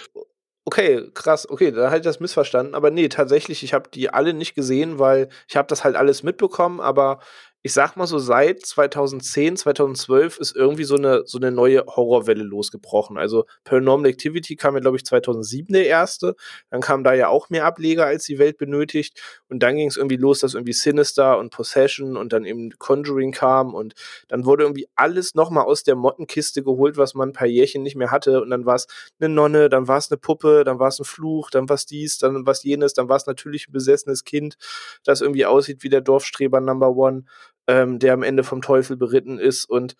Okay, 0.67 1.09
krass. 1.15 1.49
Okay, 1.49 1.71
da 1.71 1.87
hatte 1.87 1.97
ich 1.97 2.03
das 2.03 2.19
missverstanden. 2.19 2.75
Aber 2.75 2.91
nee, 2.91 3.07
tatsächlich, 3.09 3.63
ich 3.63 3.73
habe 3.73 3.89
die 3.89 4.11
alle 4.11 4.33
nicht 4.33 4.53
gesehen, 4.53 4.99
weil 4.99 5.27
ich 5.47 5.57
habe 5.57 5.67
das 5.67 5.83
halt 5.83 5.95
alles 5.95 6.21
mitbekommen, 6.21 6.79
aber 6.79 7.19
ich 7.63 7.73
sag 7.73 7.95
mal 7.95 8.07
so, 8.07 8.17
seit 8.17 8.65
2010, 8.65 9.55
2012 9.55 10.39
ist 10.39 10.55
irgendwie 10.55 10.83
so 10.83 10.95
eine, 10.95 11.23
so 11.25 11.37
eine 11.37 11.51
neue 11.51 11.85
Horrorwelle 11.85 12.43
losgebrochen. 12.43 13.17
Also 13.19 13.45
Paranormal 13.65 14.09
Activity 14.09 14.55
kam 14.55 14.73
ja, 14.73 14.79
glaube 14.79 14.97
ich, 14.97 15.05
2007 15.05 15.71
der 15.71 15.85
erste. 15.85 16.35
Dann 16.71 16.81
kamen 16.81 17.03
da 17.03 17.13
ja 17.13 17.27
auch 17.27 17.51
mehr 17.51 17.65
Ableger, 17.65 18.07
als 18.07 18.25
die 18.25 18.39
Welt 18.39 18.57
benötigt. 18.57 19.21
Und 19.47 19.61
dann 19.61 19.75
ging 19.75 19.87
es 19.87 19.97
irgendwie 19.97 20.17
los, 20.17 20.39
dass 20.39 20.55
irgendwie 20.55 20.73
Sinister 20.73 21.37
und 21.37 21.51
Possession 21.51 22.17
und 22.17 22.33
dann 22.33 22.45
eben 22.45 22.71
Conjuring 22.79 23.31
kam. 23.31 23.75
Und 23.75 23.93
dann 24.27 24.45
wurde 24.45 24.63
irgendwie 24.63 24.87
alles 24.95 25.35
nochmal 25.35 25.65
aus 25.65 25.83
der 25.83 25.95
Mottenkiste 25.95 26.63
geholt, 26.63 26.97
was 26.97 27.13
man 27.13 27.29
ein 27.29 27.33
paar 27.33 27.47
Jährchen 27.47 27.83
nicht 27.83 27.95
mehr 27.95 28.09
hatte. 28.09 28.41
Und 28.41 28.49
dann 28.49 28.65
war 28.65 28.75
es 28.75 28.87
eine 29.19 29.29
Nonne, 29.29 29.69
dann 29.69 29.87
war 29.87 29.99
es 29.99 30.09
eine 30.09 30.17
Puppe, 30.17 30.63
dann 30.63 30.79
war 30.79 30.87
es 30.87 30.99
ein 30.99 31.05
Fluch, 31.05 31.51
dann 31.51 31.69
war 31.69 31.75
es 31.75 31.85
dies, 31.85 32.17
dann 32.17 32.43
war 32.43 32.53
es 32.53 32.63
jenes, 32.63 32.95
dann 32.95 33.07
war 33.07 33.17
es 33.17 33.27
natürlich 33.27 33.67
ein 33.67 33.71
besessenes 33.71 34.23
Kind, 34.23 34.55
das 35.03 35.21
irgendwie 35.21 35.45
aussieht 35.45 35.83
wie 35.83 35.89
der 35.89 36.01
Dorfstreber 36.01 36.59
Number 36.59 36.95
One 36.95 37.25
ähm, 37.67 37.99
der 37.99 38.13
am 38.13 38.23
Ende 38.23 38.43
vom 38.43 38.61
Teufel 38.61 38.97
beritten 38.97 39.39
ist. 39.39 39.65
Und 39.65 39.95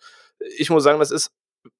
ich 0.58 0.70
muss 0.70 0.84
sagen, 0.84 0.98
das 0.98 1.10
ist, 1.10 1.32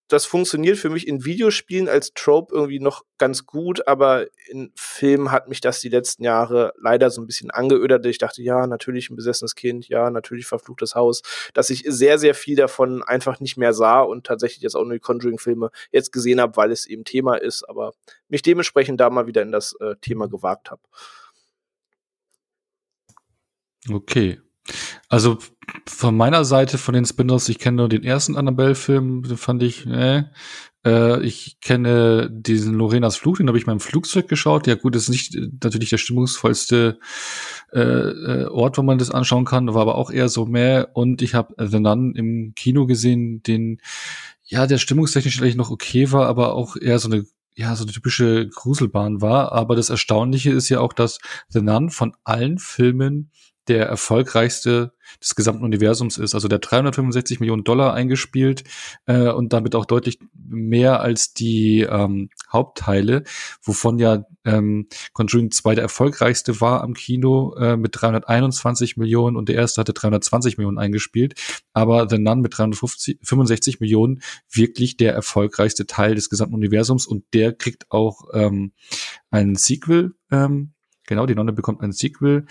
das 0.08 0.26
funktioniert 0.26 0.76
für 0.76 0.90
mich 0.90 1.08
in 1.08 1.24
Videospielen 1.24 1.88
als 1.88 2.12
Trope 2.12 2.54
irgendwie 2.54 2.80
noch 2.80 3.02
ganz 3.18 3.46
gut, 3.46 3.88
aber 3.88 4.26
in 4.46 4.70
Filmen 4.76 5.30
hat 5.30 5.48
mich 5.48 5.60
das 5.60 5.80
die 5.80 5.88
letzten 5.88 6.22
Jahre 6.22 6.74
leider 6.78 7.10
so 7.10 7.22
ein 7.22 7.26
bisschen 7.26 7.50
angeödert. 7.50 8.04
Ich 8.06 8.18
dachte, 8.18 8.42
ja, 8.42 8.66
natürlich 8.66 9.10
ein 9.10 9.16
besessenes 9.16 9.54
Kind, 9.54 9.88
ja, 9.88 10.10
natürlich 10.10 10.46
verfluchtes 10.46 10.94
Haus, 10.94 11.22
dass 11.54 11.70
ich 11.70 11.84
sehr, 11.86 12.18
sehr 12.18 12.34
viel 12.34 12.56
davon 12.56 13.02
einfach 13.02 13.40
nicht 13.40 13.56
mehr 13.56 13.72
sah 13.72 14.00
und 14.00 14.26
tatsächlich 14.26 14.62
jetzt 14.62 14.76
auch 14.76 14.84
nur 14.84 14.94
die 14.94 15.00
Conjuring-Filme 15.00 15.70
jetzt 15.90 16.12
gesehen 16.12 16.40
habe, 16.40 16.56
weil 16.56 16.72
es 16.72 16.86
eben 16.86 17.04
Thema 17.04 17.36
ist, 17.36 17.68
aber 17.68 17.92
mich 18.28 18.42
dementsprechend 18.42 19.00
da 19.00 19.08
mal 19.08 19.26
wieder 19.26 19.42
in 19.42 19.50
das 19.52 19.74
äh, 19.80 19.96
Thema 20.00 20.28
gewagt 20.28 20.70
habe. 20.70 20.82
Okay. 23.90 24.40
Also 25.12 25.36
von 25.86 26.16
meiner 26.16 26.42
Seite, 26.46 26.78
von 26.78 26.94
den 26.94 27.04
Spin-offs, 27.04 27.50
ich 27.50 27.58
kenne 27.58 27.76
nur 27.76 27.90
den 27.90 28.02
ersten 28.02 28.34
Annabelle-Film, 28.34 29.24
den 29.24 29.36
fand 29.36 29.62
ich, 29.62 29.86
äh, 29.86 30.24
äh, 30.86 31.22
ich 31.22 31.60
kenne 31.60 32.30
diesen 32.32 32.72
Lorenas 32.72 33.16
Fluch, 33.16 33.36
den 33.36 33.46
habe 33.48 33.58
ich 33.58 33.66
mal 33.66 33.74
im 33.74 33.80
Flugzeug 33.80 34.26
geschaut. 34.26 34.66
Ja 34.66 34.74
gut, 34.74 34.96
ist 34.96 35.10
nicht 35.10 35.34
äh, 35.34 35.50
natürlich 35.62 35.90
der 35.90 35.98
stimmungsvollste 35.98 36.98
äh, 37.74 37.78
äh, 37.78 38.46
Ort, 38.46 38.78
wo 38.78 38.82
man 38.82 38.96
das 38.96 39.10
anschauen 39.10 39.44
kann, 39.44 39.74
war 39.74 39.82
aber 39.82 39.96
auch 39.96 40.10
eher 40.10 40.30
so 40.30 40.46
mehr. 40.46 40.92
Und 40.94 41.20
ich 41.20 41.34
habe 41.34 41.54
The 41.58 41.78
Nun 41.78 42.14
im 42.14 42.54
Kino 42.54 42.86
gesehen, 42.86 43.42
den, 43.42 43.82
ja, 44.44 44.66
der 44.66 44.78
stimmungstechnisch 44.78 45.36
vielleicht 45.36 45.58
noch 45.58 45.70
okay 45.70 46.10
war, 46.10 46.26
aber 46.26 46.54
auch 46.54 46.74
eher 46.76 46.98
so 46.98 47.10
eine 47.10 47.26
ja, 47.54 47.76
so 47.76 47.84
eine 47.84 47.92
typische 47.92 48.48
Gruselbahn 48.48 49.20
war. 49.20 49.52
Aber 49.52 49.76
das 49.76 49.90
Erstaunliche 49.90 50.52
ist 50.52 50.70
ja 50.70 50.80
auch, 50.80 50.94
dass 50.94 51.18
The 51.50 51.60
Nun 51.60 51.90
von 51.90 52.14
allen 52.24 52.56
Filmen 52.56 53.30
der 53.68 53.86
erfolgreichste 53.86 54.92
des 55.20 55.34
gesamten 55.34 55.64
Universums 55.64 56.18
ist. 56.18 56.34
Also 56.34 56.48
der 56.48 56.58
365 56.58 57.40
Millionen 57.40 57.64
Dollar 57.64 57.94
eingespielt 57.94 58.64
äh, 59.06 59.28
und 59.28 59.52
damit 59.52 59.74
auch 59.74 59.84
deutlich 59.84 60.18
mehr 60.34 61.00
als 61.00 61.32
die 61.34 61.80
ähm, 61.80 62.30
Hauptteile, 62.52 63.24
wovon 63.62 63.98
ja 63.98 64.24
ähm, 64.44 64.88
Conjuring 65.12 65.50
2 65.50 65.76
der 65.76 65.82
erfolgreichste 65.82 66.60
war 66.60 66.82
am 66.82 66.94
Kino 66.94 67.54
äh, 67.54 67.76
mit 67.76 68.00
321 68.00 68.96
Millionen 68.96 69.36
und 69.36 69.48
der 69.48 69.56
erste 69.56 69.80
hatte 69.80 69.92
320 69.92 70.58
Millionen 70.58 70.78
eingespielt. 70.78 71.34
Aber 71.72 72.08
The 72.08 72.18
Nun 72.18 72.40
mit 72.40 72.56
365 72.56 73.80
Millionen 73.80 74.22
wirklich 74.50 74.96
der 74.96 75.14
erfolgreichste 75.14 75.86
Teil 75.86 76.14
des 76.14 76.30
gesamten 76.30 76.54
Universums 76.54 77.06
und 77.06 77.24
der 77.34 77.52
kriegt 77.52 77.90
auch 77.90 78.28
ähm, 78.32 78.72
ein 79.30 79.54
Sequel 79.54 80.14
ähm, 80.30 80.72
Genau, 81.06 81.26
die 81.26 81.34
Nonne 81.34 81.52
bekommt 81.52 81.82
ein 81.82 81.92
Sequel, 81.92 82.46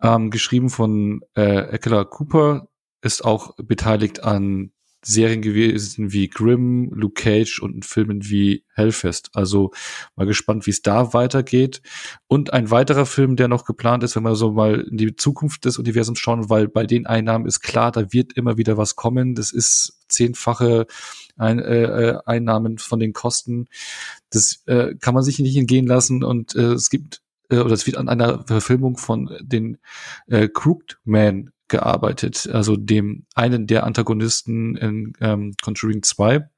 ähm, 0.00 0.30
geschrieben 0.30 0.70
von 0.70 1.22
äh, 1.36 1.70
Eckler 1.70 2.04
Cooper, 2.04 2.68
ist 3.02 3.24
auch 3.24 3.56
beteiligt 3.56 4.22
an 4.22 4.72
Serien 5.02 5.40
gewesen 5.40 6.12
wie 6.12 6.28
Grimm, 6.28 6.90
Luke 6.92 7.22
Cage 7.22 7.60
und 7.60 7.86
Filmen 7.86 8.28
wie 8.28 8.64
Hellfest. 8.74 9.30
Also 9.32 9.70
mal 10.14 10.26
gespannt, 10.26 10.66
wie 10.66 10.72
es 10.72 10.82
da 10.82 11.14
weitergeht. 11.14 11.80
Und 12.26 12.52
ein 12.52 12.70
weiterer 12.70 13.06
Film, 13.06 13.36
der 13.36 13.48
noch 13.48 13.64
geplant 13.64 14.02
ist, 14.02 14.16
wenn 14.16 14.24
wir 14.24 14.34
so 14.34 14.52
mal 14.52 14.80
in 14.80 14.98
die 14.98 15.16
Zukunft 15.16 15.64
des 15.64 15.78
Universums 15.78 16.18
schauen, 16.18 16.50
weil 16.50 16.68
bei 16.68 16.84
den 16.84 17.06
Einnahmen 17.06 17.46
ist 17.46 17.60
klar, 17.60 17.92
da 17.92 18.12
wird 18.12 18.34
immer 18.34 18.58
wieder 18.58 18.76
was 18.76 18.94
kommen. 18.94 19.34
Das 19.34 19.52
ist 19.52 19.98
zehnfache 20.08 20.86
ein, 21.36 21.58
äh, 21.60 21.84
äh 21.84 22.18
Einnahmen 22.26 22.76
von 22.76 23.00
den 23.00 23.14
Kosten. 23.14 23.68
Das 24.28 24.62
äh, 24.66 24.94
kann 25.00 25.14
man 25.14 25.22
sich 25.22 25.38
nicht 25.38 25.56
entgehen 25.56 25.86
lassen. 25.86 26.22
Und 26.22 26.54
äh, 26.54 26.72
es 26.72 26.90
gibt 26.90 27.22
äh, 27.50 27.58
oder 27.58 27.72
es 27.72 27.86
wird 27.86 27.96
an 27.96 28.08
einer 28.08 28.44
Verfilmung 28.46 28.96
von 28.96 29.30
den 29.40 29.78
äh, 30.26 30.48
Crooked 30.48 30.98
Man 31.04 31.50
gearbeitet, 31.68 32.48
also 32.52 32.76
dem 32.76 33.26
einen 33.34 33.66
der 33.66 33.84
Antagonisten 33.84 34.76
in 34.76 35.12
ähm, 35.20 35.54
Conjuring 35.62 36.02
2. 36.02 36.48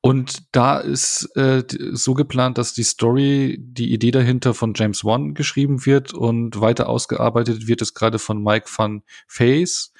Und 0.00 0.44
da 0.52 0.78
ist 0.78 1.28
äh, 1.36 1.64
so 1.92 2.14
geplant, 2.14 2.58
dass 2.58 2.74
die 2.74 2.84
Story, 2.84 3.58
die 3.60 3.92
Idee 3.92 4.12
dahinter 4.12 4.54
von 4.54 4.72
James 4.76 5.04
Wan 5.04 5.34
geschrieben 5.34 5.84
wird 5.84 6.14
und 6.14 6.60
weiter 6.60 6.88
ausgearbeitet 6.88 7.66
wird 7.66 7.82
es 7.82 7.94
gerade 7.94 8.18
von 8.18 8.42
Mike 8.42 8.68
van 8.76 9.02
Face, 9.26 9.92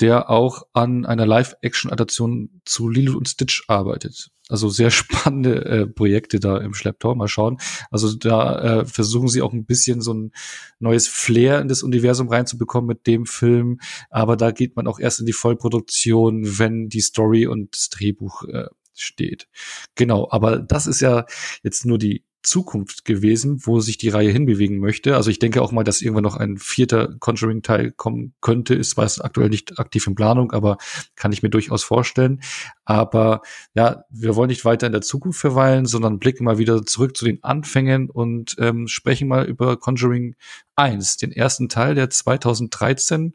der 0.00 0.30
auch 0.30 0.62
an 0.72 1.04
einer 1.04 1.26
Live-Action-Adaption 1.26 2.62
zu 2.64 2.88
Lilo 2.88 3.18
und 3.18 3.28
Stitch 3.28 3.64
arbeitet. 3.68 4.30
Also 4.48 4.68
sehr 4.68 4.90
spannende 4.90 5.64
äh, 5.64 5.86
Projekte 5.86 6.40
da 6.40 6.58
im 6.58 6.74
Schlepptau. 6.74 7.14
Mal 7.14 7.28
schauen. 7.28 7.58
Also 7.90 8.14
da 8.14 8.80
äh, 8.80 8.84
versuchen 8.86 9.28
sie 9.28 9.42
auch 9.42 9.52
ein 9.52 9.64
bisschen 9.64 10.00
so 10.00 10.12
ein 10.14 10.32
neues 10.78 11.08
Flair 11.08 11.60
in 11.60 11.68
das 11.68 11.82
Universum 11.82 12.28
reinzubekommen 12.28 12.88
mit 12.88 13.06
dem 13.06 13.26
Film. 13.26 13.80
Aber 14.10 14.36
da 14.36 14.50
geht 14.50 14.76
man 14.76 14.86
auch 14.86 14.98
erst 14.98 15.20
in 15.20 15.26
die 15.26 15.32
Vollproduktion, 15.32 16.58
wenn 16.58 16.88
die 16.88 17.00
Story 17.00 17.46
und 17.46 17.74
das 17.74 17.88
Drehbuch 17.90 18.44
äh, 18.44 18.66
steht. 18.94 19.48
Genau, 19.94 20.28
aber 20.30 20.58
das 20.58 20.86
ist 20.86 21.00
ja 21.00 21.26
jetzt 21.62 21.84
nur 21.84 21.98
die 21.98 22.24
Zukunft 22.44 23.04
gewesen, 23.04 23.58
wo 23.64 23.80
sich 23.80 23.98
die 23.98 24.10
Reihe 24.10 24.30
hinbewegen 24.30 24.78
möchte. 24.78 25.16
Also 25.16 25.30
ich 25.30 25.38
denke 25.38 25.62
auch 25.62 25.72
mal, 25.72 25.82
dass 25.82 26.02
irgendwann 26.02 26.24
noch 26.24 26.36
ein 26.36 26.58
vierter 26.58 27.16
Conjuring-Teil 27.18 27.92
kommen 27.92 28.34
könnte, 28.40 28.74
ist 28.74 28.96
was 28.96 29.20
aktuell 29.20 29.48
nicht 29.48 29.78
aktiv 29.78 30.06
in 30.06 30.14
Planung, 30.14 30.52
aber 30.52 30.76
kann 31.16 31.32
ich 31.32 31.42
mir 31.42 31.50
durchaus 31.50 31.82
vorstellen. 31.82 32.40
Aber 32.84 33.42
ja, 33.74 34.04
wir 34.10 34.36
wollen 34.36 34.48
nicht 34.48 34.64
weiter 34.64 34.86
in 34.86 34.92
der 34.92 35.02
Zukunft 35.02 35.40
verweilen, 35.40 35.86
sondern 35.86 36.18
blicken 36.18 36.44
mal 36.44 36.58
wieder 36.58 36.84
zurück 36.84 37.16
zu 37.16 37.24
den 37.24 37.42
Anfängen 37.42 38.10
und 38.10 38.56
ähm, 38.58 38.86
sprechen 38.86 39.26
mal 39.28 39.46
über 39.46 39.76
Conjuring 39.78 40.36
1, 40.76 41.16
den 41.16 41.32
ersten 41.32 41.68
Teil, 41.68 41.94
der 41.94 42.10
2013 42.10 43.34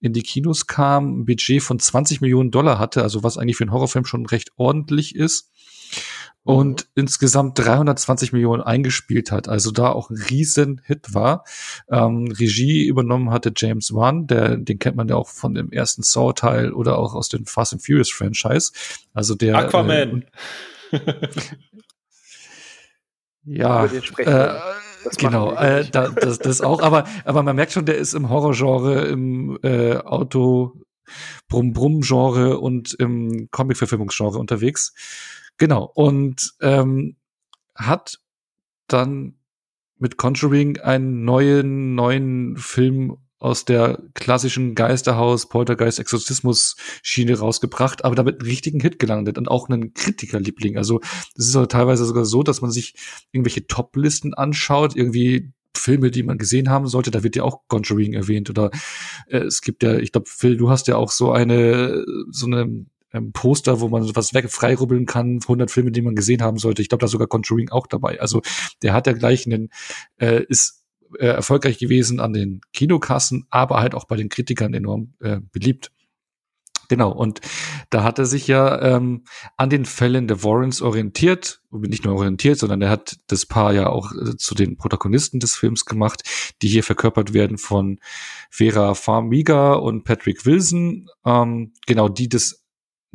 in 0.00 0.12
die 0.12 0.22
Kinos 0.22 0.66
kam, 0.66 1.20
ein 1.20 1.24
Budget 1.24 1.62
von 1.62 1.78
20 1.78 2.20
Millionen 2.20 2.50
Dollar 2.50 2.78
hatte, 2.78 3.02
also 3.02 3.22
was 3.22 3.38
eigentlich 3.38 3.56
für 3.56 3.64
einen 3.64 3.72
Horrorfilm 3.72 4.04
schon 4.04 4.26
recht 4.26 4.52
ordentlich 4.56 5.14
ist 5.14 5.50
und 6.46 6.82
mhm. 6.82 7.02
insgesamt 7.02 7.58
320 7.58 8.32
Millionen 8.32 8.62
eingespielt 8.62 9.32
hat, 9.32 9.48
also 9.48 9.72
da 9.72 9.90
auch 9.90 10.10
ein 10.10 10.16
riesen 10.30 10.80
Hit 10.84 11.12
war. 11.12 11.44
Ähm, 11.90 12.30
Regie 12.30 12.86
übernommen 12.86 13.30
hatte 13.30 13.52
James 13.54 13.92
Wan, 13.92 14.28
der, 14.28 14.56
den 14.56 14.78
kennt 14.78 14.96
man 14.96 15.08
ja 15.08 15.16
auch 15.16 15.28
von 15.28 15.54
dem 15.54 15.72
ersten 15.72 16.04
Saw-Teil 16.04 16.72
oder 16.72 16.98
auch 16.98 17.14
aus 17.14 17.28
dem 17.28 17.46
Fast 17.46 17.72
and 17.72 17.84
Furious 17.84 18.12
Franchise. 18.12 18.70
Also 19.12 19.34
der 19.34 19.56
Aquaman. 19.56 20.24
Äh, 20.92 21.00
ja, 23.44 23.86
äh, 23.86 24.54
genau, 25.18 25.52
äh, 25.52 25.84
da, 25.90 26.10
das, 26.10 26.38
das 26.38 26.60
auch, 26.60 26.80
aber, 26.80 27.08
aber 27.24 27.42
man 27.42 27.56
merkt 27.56 27.72
schon, 27.72 27.86
der 27.86 27.96
ist 27.96 28.14
im 28.14 28.30
Horrorgenre, 28.30 29.06
im 29.06 29.58
äh, 29.64 29.96
Auto 29.96 30.80
Brumm-Brumm-Genre 31.48 32.58
und 32.58 32.94
im 32.94 33.48
Comic-Verfilmungsgenre 33.50 34.38
unterwegs. 34.38 34.94
Genau. 35.58 35.90
Und 35.94 36.54
ähm, 36.60 37.16
hat 37.74 38.20
dann 38.88 39.34
mit 39.98 40.16
Conjuring 40.16 40.78
einen 40.78 41.24
neuen, 41.24 41.94
neuen 41.94 42.56
Film 42.56 43.16
aus 43.38 43.64
der 43.64 44.02
klassischen 44.14 44.74
Geisterhaus, 44.74 45.48
Poltergeist, 45.48 45.98
Exorzismus 45.98 46.76
Schiene 47.02 47.38
rausgebracht, 47.38 48.04
aber 48.04 48.14
damit 48.14 48.40
einen 48.40 48.48
richtigen 48.48 48.80
Hit 48.80 48.98
gelandet 48.98 49.36
und 49.36 49.48
auch 49.48 49.68
einen 49.68 49.92
Kritikerliebling. 49.92 50.78
Also, 50.78 51.00
das 51.34 51.46
ist 51.46 51.56
auch 51.56 51.66
teilweise 51.66 52.04
sogar 52.06 52.24
so, 52.24 52.42
dass 52.42 52.62
man 52.62 52.70
sich 52.70 52.94
irgendwelche 53.32 53.66
Top-Listen 53.66 54.34
anschaut, 54.34 54.96
irgendwie 54.96 55.52
Filme, 55.76 56.10
die 56.10 56.22
man 56.22 56.38
gesehen 56.38 56.70
haben 56.70 56.88
sollte, 56.88 57.10
da 57.10 57.22
wird 57.22 57.36
ja 57.36 57.42
auch 57.42 57.60
Conjuring 57.68 58.14
erwähnt 58.14 58.48
oder 58.48 58.70
äh, 59.28 59.38
es 59.38 59.60
gibt 59.60 59.82
ja, 59.82 59.98
ich 59.98 60.10
glaube, 60.10 60.28
Phil, 60.28 60.56
du 60.56 60.70
hast 60.70 60.88
ja 60.88 60.96
auch 60.96 61.10
so 61.10 61.30
eine 61.30 62.04
so 62.30 62.46
eine 62.46 62.86
ähm, 63.12 63.32
Poster, 63.32 63.80
wo 63.80 63.88
man 63.88 64.14
was 64.14 64.34
weg 64.34 64.50
freirubbeln 64.50 65.06
kann, 65.06 65.40
100 65.42 65.70
Filme, 65.70 65.92
die 65.92 66.02
man 66.02 66.14
gesehen 66.14 66.42
haben 66.42 66.58
sollte. 66.58 66.82
Ich 66.82 66.88
glaube, 66.88 67.00
da 67.00 67.06
ist 67.06 67.12
sogar 67.12 67.28
Conjuring 67.28 67.70
auch 67.70 67.86
dabei. 67.86 68.20
Also 68.20 68.42
der 68.82 68.92
hat 68.92 69.06
ja 69.06 69.12
gleich 69.12 69.46
einen, 69.46 69.70
äh, 70.18 70.42
ist 70.48 70.84
äh, 71.18 71.26
erfolgreich 71.26 71.78
gewesen 71.78 72.20
an 72.20 72.32
den 72.32 72.60
Kinokassen, 72.72 73.46
aber 73.50 73.80
halt 73.80 73.94
auch 73.94 74.04
bei 74.04 74.16
den 74.16 74.28
Kritikern 74.28 74.74
enorm 74.74 75.14
äh, 75.20 75.40
beliebt. 75.52 75.92
Genau, 76.88 77.10
und 77.10 77.40
da 77.90 78.04
hat 78.04 78.18
er 78.18 78.26
sich 78.26 78.46
ja 78.46 78.80
ähm, 78.80 79.24
an 79.56 79.70
den 79.70 79.84
Fällen 79.84 80.28
der 80.28 80.44
Warrens 80.44 80.82
orientiert, 80.82 81.60
nicht 81.72 82.04
nur 82.04 82.14
orientiert, 82.14 82.58
sondern 82.58 82.80
er 82.82 82.90
hat 82.90 83.16
das 83.26 83.44
Paar 83.46 83.72
ja 83.72 83.88
auch 83.88 84.12
äh, 84.12 84.36
zu 84.36 84.54
den 84.54 84.76
Protagonisten 84.76 85.40
des 85.40 85.56
Films 85.56 85.84
gemacht, 85.84 86.22
die 86.62 86.68
hier 86.68 86.84
verkörpert 86.84 87.32
werden 87.32 87.58
von 87.58 87.98
Vera 88.50 88.94
Farmiga 88.94 89.74
und 89.74 90.04
Patrick 90.04 90.46
Wilson, 90.46 91.08
ähm, 91.24 91.72
genau, 91.86 92.08
die 92.08 92.28
das 92.28 92.65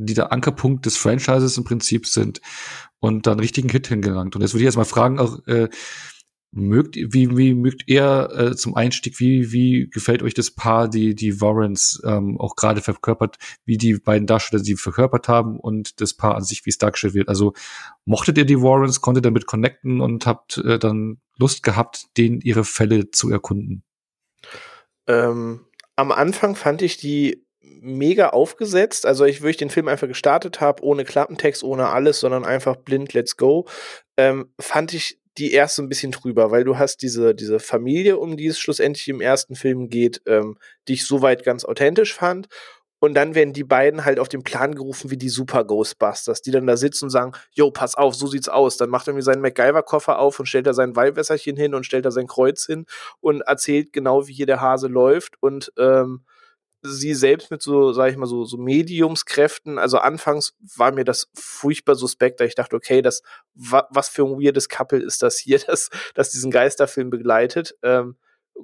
die 0.05 0.13
der 0.13 0.31
Ankerpunkt 0.31 0.85
des 0.85 0.97
Franchises 0.97 1.57
im 1.57 1.63
Prinzip 1.63 2.07
sind 2.07 2.41
und 2.99 3.27
dann 3.27 3.39
richtigen 3.39 3.69
Hit 3.69 3.87
hingelangt. 3.87 4.35
Und 4.35 4.41
jetzt 4.41 4.53
würde 4.53 4.61
ich 4.61 4.65
erstmal 4.65 4.85
fragen, 4.85 5.19
auch 5.19 5.45
äh, 5.47 5.69
mögt, 6.51 6.95
wie, 6.97 7.35
wie 7.37 7.53
mögt 7.53 7.83
ihr 7.87 8.29
äh, 8.35 8.55
zum 8.55 8.75
Einstieg, 8.75 9.19
wie, 9.19 9.51
wie 9.51 9.89
gefällt 9.89 10.21
euch 10.21 10.33
das 10.33 10.51
Paar, 10.51 10.89
die, 10.89 11.15
die 11.15 11.39
Warrens 11.39 12.01
ähm, 12.05 12.39
auch 12.39 12.55
gerade 12.55 12.81
verkörpert, 12.81 13.37
wie 13.65 13.77
die 13.77 13.93
beiden 13.93 14.27
Darsteller 14.27 14.61
sie 14.61 14.75
verkörpert 14.75 15.29
haben 15.29 15.59
und 15.59 16.01
das 16.01 16.13
Paar 16.13 16.35
an 16.35 16.43
sich, 16.43 16.65
wie 16.65 16.69
es 16.69 16.77
dargestellt 16.77 17.13
wird? 17.13 17.29
Also 17.29 17.53
mochtet 18.05 18.37
ihr 18.37 18.45
die 18.45 18.61
Warrens, 18.61 19.01
konntet 19.01 19.25
damit 19.25 19.45
connecten 19.45 20.01
und 20.01 20.25
habt 20.25 20.57
äh, 20.57 20.77
dann 20.77 21.21
Lust 21.37 21.63
gehabt, 21.63 22.07
denen 22.17 22.41
ihre 22.41 22.65
Fälle 22.65 23.11
zu 23.11 23.31
erkunden? 23.31 23.83
Ähm, 25.07 25.61
am 25.95 26.11
Anfang 26.11 26.55
fand 26.55 26.81
ich 26.81 26.97
die 26.97 27.45
mega 27.61 28.29
aufgesetzt. 28.29 29.05
Also 29.05 29.25
ich, 29.25 29.41
wo 29.41 29.47
ich 29.47 29.57
den 29.57 29.69
Film 29.69 29.87
einfach 29.87 30.07
gestartet 30.07 30.61
habe, 30.61 30.83
ohne 30.83 31.05
Klappentext, 31.05 31.63
ohne 31.63 31.89
alles, 31.89 32.19
sondern 32.19 32.45
einfach 32.45 32.75
blind, 32.75 33.13
let's 33.13 33.37
go, 33.37 33.67
ähm, 34.17 34.53
fand 34.59 34.93
ich 34.93 35.19
die 35.37 35.53
erst 35.53 35.75
so 35.75 35.81
ein 35.81 35.89
bisschen 35.89 36.11
drüber, 36.11 36.51
weil 36.51 36.63
du 36.63 36.77
hast 36.77 36.97
diese, 37.01 37.33
diese 37.33 37.59
Familie, 37.59 38.17
um 38.17 38.35
die 38.35 38.47
es 38.47 38.59
schlussendlich 38.59 39.07
im 39.07 39.21
ersten 39.21 39.55
Film 39.55 39.89
geht, 39.89 40.21
ähm, 40.25 40.57
die 40.87 40.93
ich 40.93 41.05
soweit 41.05 41.43
ganz 41.43 41.63
authentisch 41.63 42.13
fand. 42.13 42.47
Und 42.99 43.15
dann 43.15 43.33
werden 43.33 43.53
die 43.53 43.63
beiden 43.63 44.05
halt 44.05 44.19
auf 44.19 44.29
den 44.29 44.43
Plan 44.43 44.75
gerufen 44.75 45.09
wie 45.09 45.17
die 45.17 45.29
Super 45.29 45.63
Ghostbusters, 45.63 46.43
die 46.43 46.51
dann 46.51 46.67
da 46.67 46.77
sitzen 46.77 47.05
und 47.05 47.09
sagen, 47.09 47.31
yo, 47.51 47.71
pass 47.71 47.95
auf, 47.95 48.13
so 48.13 48.27
sieht's 48.27 48.49
aus. 48.49 48.77
Dann 48.77 48.91
macht 48.91 49.07
er 49.07 49.15
mir 49.15 49.23
seinen 49.23 49.41
MacGyver-Koffer 49.41 50.19
auf 50.19 50.39
und 50.39 50.45
stellt 50.45 50.67
da 50.67 50.73
sein 50.73 50.95
Weihwässerchen 50.95 51.57
hin 51.57 51.73
und 51.73 51.85
stellt 51.85 52.05
da 52.05 52.11
sein 52.11 52.27
Kreuz 52.27 52.65
hin 52.67 52.85
und 53.19 53.41
erzählt 53.41 53.91
genau, 53.91 54.27
wie 54.27 54.33
hier 54.33 54.45
der 54.45 54.61
Hase 54.61 54.87
läuft 54.87 55.41
und 55.41 55.73
ähm, 55.79 56.25
sie 56.81 57.13
selbst 57.13 57.51
mit 57.51 57.61
so, 57.61 57.93
sag 57.93 58.11
ich 58.11 58.17
mal, 58.17 58.25
so, 58.25 58.43
so 58.45 58.57
Mediumskräften. 58.57 59.77
Also 59.77 59.97
anfangs 59.97 60.53
war 60.75 60.91
mir 60.91 61.03
das 61.03 61.29
furchtbar 61.33 61.95
suspekt, 61.95 62.39
da 62.39 62.45
ich 62.45 62.55
dachte, 62.55 62.75
okay, 62.75 63.01
das, 63.01 63.21
wa, 63.53 63.87
was 63.91 64.09
für 64.09 64.23
ein 64.23 64.41
weirdes 64.41 64.69
Couple 64.69 64.99
ist 64.99 65.21
das 65.21 65.37
hier, 65.37 65.59
das, 65.67 65.89
das 66.15 66.31
diesen 66.31 66.51
Geisterfilm 66.51 67.09
begleitet. 67.09 67.75
Ähm, 67.83 68.15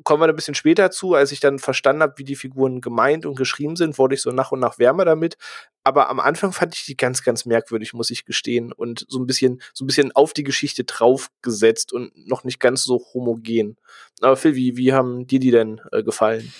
kommen 0.03 0.21
wir 0.21 0.27
ein 0.27 0.35
bisschen 0.35 0.55
später 0.55 0.91
zu, 0.91 1.13
als 1.13 1.31
ich 1.31 1.39
dann 1.39 1.59
verstanden 1.59 2.01
habe, 2.01 2.13
wie 2.17 2.23
die 2.23 2.35
Figuren 2.35 2.81
gemeint 2.81 3.25
und 3.25 3.35
geschrieben 3.35 3.75
sind, 3.75 3.97
wurde 3.97 4.15
ich 4.15 4.21
so 4.21 4.31
nach 4.31 4.51
und 4.51 4.59
nach 4.59 4.79
wärmer 4.79 5.05
damit. 5.05 5.37
Aber 5.83 6.09
am 6.09 6.19
Anfang 6.19 6.51
fand 6.51 6.75
ich 6.75 6.85
die 6.85 6.97
ganz, 6.97 7.23
ganz 7.23 7.45
merkwürdig, 7.45 7.93
muss 7.93 8.09
ich 8.09 8.25
gestehen. 8.25 8.73
Und 8.73 9.05
so 9.07 9.19
ein 9.19 9.25
bisschen, 9.25 9.61
so 9.73 9.83
ein 9.83 9.87
bisschen 9.87 10.11
auf 10.13 10.33
die 10.33 10.43
Geschichte 10.43 10.83
draufgesetzt 10.83 11.93
und 11.93 12.11
noch 12.27 12.43
nicht 12.43 12.59
ganz 12.59 12.83
so 12.83 13.01
homogen. 13.13 13.77
Aber 14.21 14.35
Phil, 14.35 14.55
wie, 14.55 14.77
wie 14.77 14.93
haben 14.93 15.27
dir 15.27 15.39
die 15.39 15.51
denn 15.51 15.81
äh, 15.91 16.03
gefallen? 16.03 16.51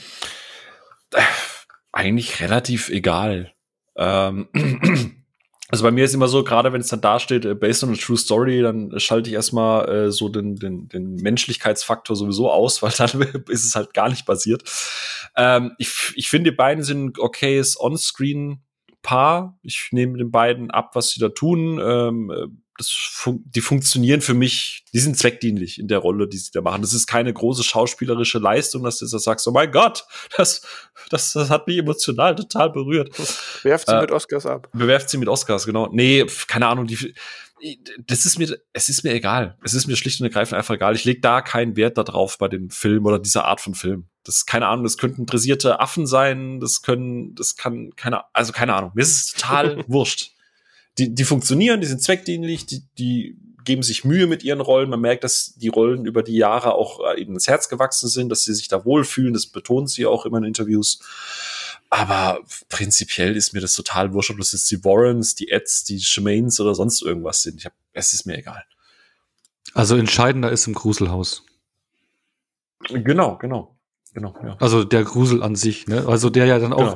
Eigentlich 1.92 2.42
relativ 2.42 2.90
egal. 2.90 3.54
Ähm, 3.96 4.50
also 5.70 5.84
bei 5.84 5.92
mir 5.92 6.06
ist 6.06 6.14
immer 6.14 6.28
so, 6.28 6.44
gerade 6.44 6.72
wenn 6.74 6.82
es 6.82 6.90
dann 6.90 7.02
da 7.02 7.20
steht, 7.20 7.46
äh, 7.46 7.56
based 7.56 7.84
on 7.84 7.94
a 7.94 7.98
true 7.98 8.18
story, 8.18 8.62
dann 8.62 9.00
schalte 9.00 9.30
ich 9.30 9.36
erstmal 9.36 9.90
äh, 9.90 10.12
so 10.12 10.30
den, 10.30 10.56
den, 10.56 10.88
den 10.90 11.16
Menschlichkeitsfaktor 11.16 12.16
sowieso 12.16 12.52
aus, 12.52 12.82
weil 12.82 12.92
dann 12.92 13.22
ist 13.50 13.66
es 13.66 13.76
halt 13.76 13.94
gar 13.94 14.10
nicht 14.10 14.26
basiert. 14.26 14.64
Ähm, 15.36 15.74
ich, 15.78 16.14
ich 16.16 16.30
finde, 16.30 16.52
die 16.52 16.58
beiden 16.58 16.84
sind 16.84 17.20
okayes 17.20 17.80
On-Screen 17.80 18.62
Paar. 19.02 19.58
Ich 19.62 19.90
nehme 19.92 20.18
den 20.18 20.32
beiden 20.32 20.70
ab, 20.70 20.92
was 20.94 21.12
sie 21.12 21.22
da 21.22 21.30
tun. 21.30 21.80
Ähm, 21.82 22.62
das 22.78 22.90
fun 22.90 23.44
die 23.46 23.62
funktionieren 23.62 24.22
für 24.22 24.34
mich, 24.34 24.86
die 24.94 25.00
sind 25.00 25.18
zweckdienlich 25.18 25.80
in 25.80 25.88
der 25.88 26.00
Rolle, 26.00 26.28
die 26.28 26.38
sie 26.38 26.52
da 26.52 26.62
machen. 26.62 26.82
Das 26.82 26.94
ist 26.94 27.08
keine 27.08 27.34
große 27.34 27.64
schauspielerische 27.64 28.40
Leistung, 28.40 28.84
dass 28.84 29.00
du 29.00 29.08
da 29.08 29.20
sagst, 29.20 29.48
oh 29.48 29.52
mein 29.52 29.72
Gott, 29.72 30.06
das, 30.38 30.62
das, 31.10 31.34
das 31.34 31.50
hat 31.50 31.68
mich 31.68 31.78
emotional 31.78 32.36
total 32.36 32.70
berührt. 32.70 33.12
Bewerft 33.64 33.88
sie 33.88 33.96
äh, 33.96 34.02
mit 34.02 34.12
Oscars 34.12 34.46
ab. 34.46 34.70
Bewerft 34.74 35.10
sie 35.10 35.18
mit 35.18 35.28
Oscars, 35.28 35.66
genau. 35.66 35.90
Nee, 35.92 36.26
keine 36.48 36.68
Ahnung, 36.68 36.86
die, 36.86 37.14
das 38.06 38.26
ist 38.26 38.38
mir, 38.38 38.58
es 38.74 38.90
ist 38.90 39.04
mir 39.04 39.14
egal. 39.14 39.58
Es 39.64 39.74
ist 39.74 39.88
mir 39.88 39.96
schlicht 39.96 40.22
und 40.22 40.28
ergreifend 40.28 40.58
einfach 40.58 40.76
egal. 40.76 40.96
Ich 40.96 41.06
lege 41.06 41.22
da 41.22 41.42
keinen 41.42 41.76
Wert 41.76 41.98
darauf 41.98 42.38
bei 42.38 42.48
dem 42.48 42.70
Film 42.70 43.06
oder 43.06 43.18
dieser 43.18 43.46
Art 43.46 43.62
von 43.62 43.74
Film. 43.74 44.08
Das 44.24 44.38
ist 44.38 44.46
keine 44.46 44.68
Ahnung, 44.68 44.84
das 44.84 44.98
könnten 44.98 45.26
dressierte 45.26 45.80
Affen 45.80 46.06
sein, 46.06 46.60
das 46.60 46.82
können, 46.82 47.34
das 47.34 47.56
kann, 47.56 47.92
keine, 47.96 48.24
also 48.34 48.52
keine 48.52 48.76
Ahnung. 48.76 48.92
Mir 48.94 49.02
ist 49.02 49.16
es 49.16 49.32
total 49.32 49.84
wurscht 49.88 50.37
die, 50.98 51.14
die 51.14 51.24
funktionieren, 51.24 51.82
die 51.82 51.88
sind 51.88 52.02
zweckdienlich, 52.02 52.66
die, 52.66 52.84
die 52.98 53.38
geben 53.64 53.84
sich 53.84 54.06
Mühe 54.06 54.28
mit 54.28 54.44
ihren 54.44 54.62
Rollen. 54.62 54.90
Man 54.90 55.02
merkt, 55.02 55.24
dass 55.24 55.54
die 55.56 55.68
Rollen 55.68 56.06
über 56.06 56.24
die 56.24 56.38
Jahre 56.38 56.74
auch 56.74 57.02
äh, 57.06 57.22
eben 57.22 57.34
ins 57.34 57.48
Herz 57.48 57.70
gewachsen 57.70 58.08
sind, 58.08 58.30
dass 58.30 58.44
sie 58.44 58.54
sich 58.54 58.68
da 58.70 58.86
wohlfühlen. 58.86 59.34
Das 59.34 59.46
betont 59.46 59.90
sie 59.90 60.06
auch 60.06 60.26
immer 60.26 60.38
in 60.38 60.46
Interviews. 60.46 61.00
Aber 61.90 62.40
prinzipiell 62.70 63.36
ist 63.36 63.54
mir 63.54 63.60
das 63.60 63.74
total 63.74 64.14
wurscht, 64.14 64.32
ob 64.32 64.38
das 64.38 64.54
jetzt 64.54 64.72
die 64.72 64.84
Warrens, 64.84 65.36
die 65.36 65.52
Eds, 65.52 65.84
die 65.84 66.00
Shemaines 66.00 66.60
oder 66.60 66.76
sonst 66.76 67.02
irgendwas 67.02 67.42
sind. 67.42 67.60
Ich 67.60 67.66
hab, 67.66 67.74
es 67.94 68.14
ist 68.14 68.26
mir 68.26 68.38
egal. 68.38 68.64
Also 69.74 69.96
entscheidender 69.96 70.52
ist 70.52 70.68
im 70.68 70.74
Gruselhaus. 70.74 71.44
Genau, 72.90 73.38
genau. 73.38 73.78
Genau, 74.14 74.34
ja. 74.44 74.58
Also 74.60 74.84
der 74.84 75.04
Grusel 75.04 75.44
an 75.44 75.56
sich, 75.56 75.88
ne? 75.88 76.06
Also 76.08 76.32
der 76.32 76.46
ja 76.46 76.58
dann 76.58 76.74
auch, 76.74 76.96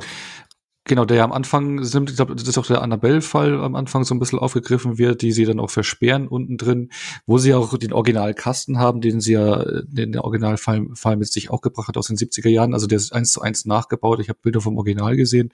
Genau, 0.84 1.04
der 1.04 1.18
ja 1.18 1.24
am 1.24 1.32
Anfang 1.32 1.80
ich 1.80 2.16
glaube, 2.16 2.34
das 2.34 2.48
ist 2.48 2.58
auch 2.58 2.66
der 2.66 2.82
Annabelle-Fall 2.82 3.54
am 3.60 3.76
Anfang 3.76 4.02
so 4.02 4.16
ein 4.16 4.18
bisschen 4.18 4.40
aufgegriffen 4.40 4.98
wird, 4.98 5.22
die 5.22 5.30
sie 5.30 5.44
dann 5.44 5.60
auch 5.60 5.70
versperren 5.70 6.26
unten 6.26 6.56
drin, 6.56 6.90
wo 7.24 7.38
sie 7.38 7.54
auch 7.54 7.78
den 7.78 7.92
Originalkasten 7.92 8.80
haben, 8.80 9.00
den 9.00 9.20
sie 9.20 9.34
ja, 9.34 9.64
den 9.84 10.10
der 10.10 10.24
Originalfall 10.24 10.88
Fall 10.94 11.16
mit 11.16 11.32
sich 11.32 11.50
auch 11.50 11.60
gebracht 11.60 11.86
hat 11.86 11.96
aus 11.96 12.08
den 12.08 12.16
70er 12.16 12.48
Jahren. 12.48 12.74
Also 12.74 12.88
der 12.88 12.96
ist 12.96 13.12
eins 13.12 13.32
zu 13.32 13.40
eins 13.40 13.64
nachgebaut. 13.64 14.18
Ich 14.18 14.28
habe 14.28 14.40
Bilder 14.42 14.60
vom 14.60 14.76
Original 14.76 15.16
gesehen. 15.16 15.52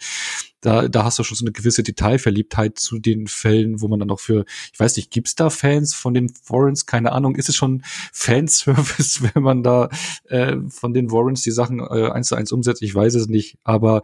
da, 0.61 0.89
da 0.89 1.05
hast 1.05 1.18
du 1.18 1.24
schon 1.24 1.37
so 1.37 1.45
eine 1.45 1.53
gewisse 1.53 1.83
Detailverliebtheit 1.83 2.79
zu 2.79 2.99
den 2.99 3.26
Fällen, 3.26 3.81
wo 3.83 3.89
man 3.89 4.01
dann 4.01 4.11
auch 4.11 4.20
für, 4.20 4.45
ich 4.72 4.81
weiß 4.81 4.97
nicht, 4.97 5.11
gibt's 5.11 5.35
da 5.35 5.51
Fans 5.51 5.95
von 5.95 6.14
den 6.14 6.33
Warrens? 6.47 6.87
Keine 6.87 7.12
Ahnung, 7.12 7.37
ist 7.37 7.49
es 7.49 7.57
schon 7.57 7.83
Fanservice, 8.12 9.22
wenn 9.35 9.43
man 9.43 9.62
da 9.62 9.91
äh, 10.24 10.57
von 10.68 10.95
den 10.95 11.11
Warrens 11.12 11.43
die 11.43 11.51
Sachen 11.51 11.81
äh, 11.81 12.11
eins 12.11 12.29
zu 12.29 12.35
eins 12.35 12.51
umsetzt? 12.51 12.83
Ich 12.83 12.95
weiß 12.95 13.14
es 13.14 13.29
nicht, 13.29 13.59
aber 13.62 14.03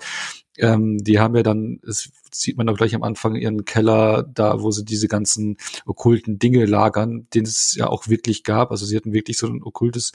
ähm, 0.59 0.98
die 0.98 1.18
haben 1.18 1.34
ja 1.36 1.42
dann, 1.42 1.80
es 1.86 2.11
sieht 2.32 2.57
man 2.57 2.66
doch 2.66 2.76
gleich 2.76 2.94
am 2.94 3.02
Anfang 3.02 3.36
ihren 3.36 3.64
Keller, 3.64 4.22
da 4.22 4.61
wo 4.61 4.70
sie 4.70 4.84
diese 4.84 5.09
ganzen 5.09 5.57
okkulten 5.86 6.38
Dinge 6.38 6.66
lagern, 6.66 7.26
den 7.34 7.44
es 7.44 7.74
ja 7.74 7.88
auch 7.88 8.09
wirklich 8.09 8.44
gab. 8.44 8.70
Also 8.70 8.86
sie 8.86 8.96
hatten 8.96 9.12
wirklich 9.12 9.38
so 9.38 9.46
ein 9.46 9.62
okkultes 9.62 10.12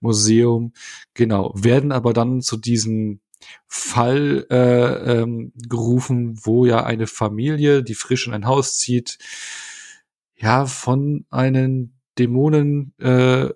Museum. 0.00 0.72
Genau, 1.14 1.52
werden 1.54 1.92
aber 1.92 2.12
dann 2.12 2.40
zu 2.40 2.56
diesem 2.56 3.20
Fall 3.66 4.46
äh, 4.50 5.20
ähm, 5.20 5.52
gerufen, 5.68 6.38
wo 6.42 6.66
ja 6.66 6.84
eine 6.84 7.06
Familie, 7.06 7.82
die 7.82 7.94
frisch 7.94 8.26
in 8.26 8.34
ein 8.34 8.46
Haus 8.46 8.78
zieht, 8.78 9.18
ja, 10.36 10.66
von 10.66 11.26
einen 11.30 11.98
Dämonen 12.18 12.94
äh, 12.98 13.48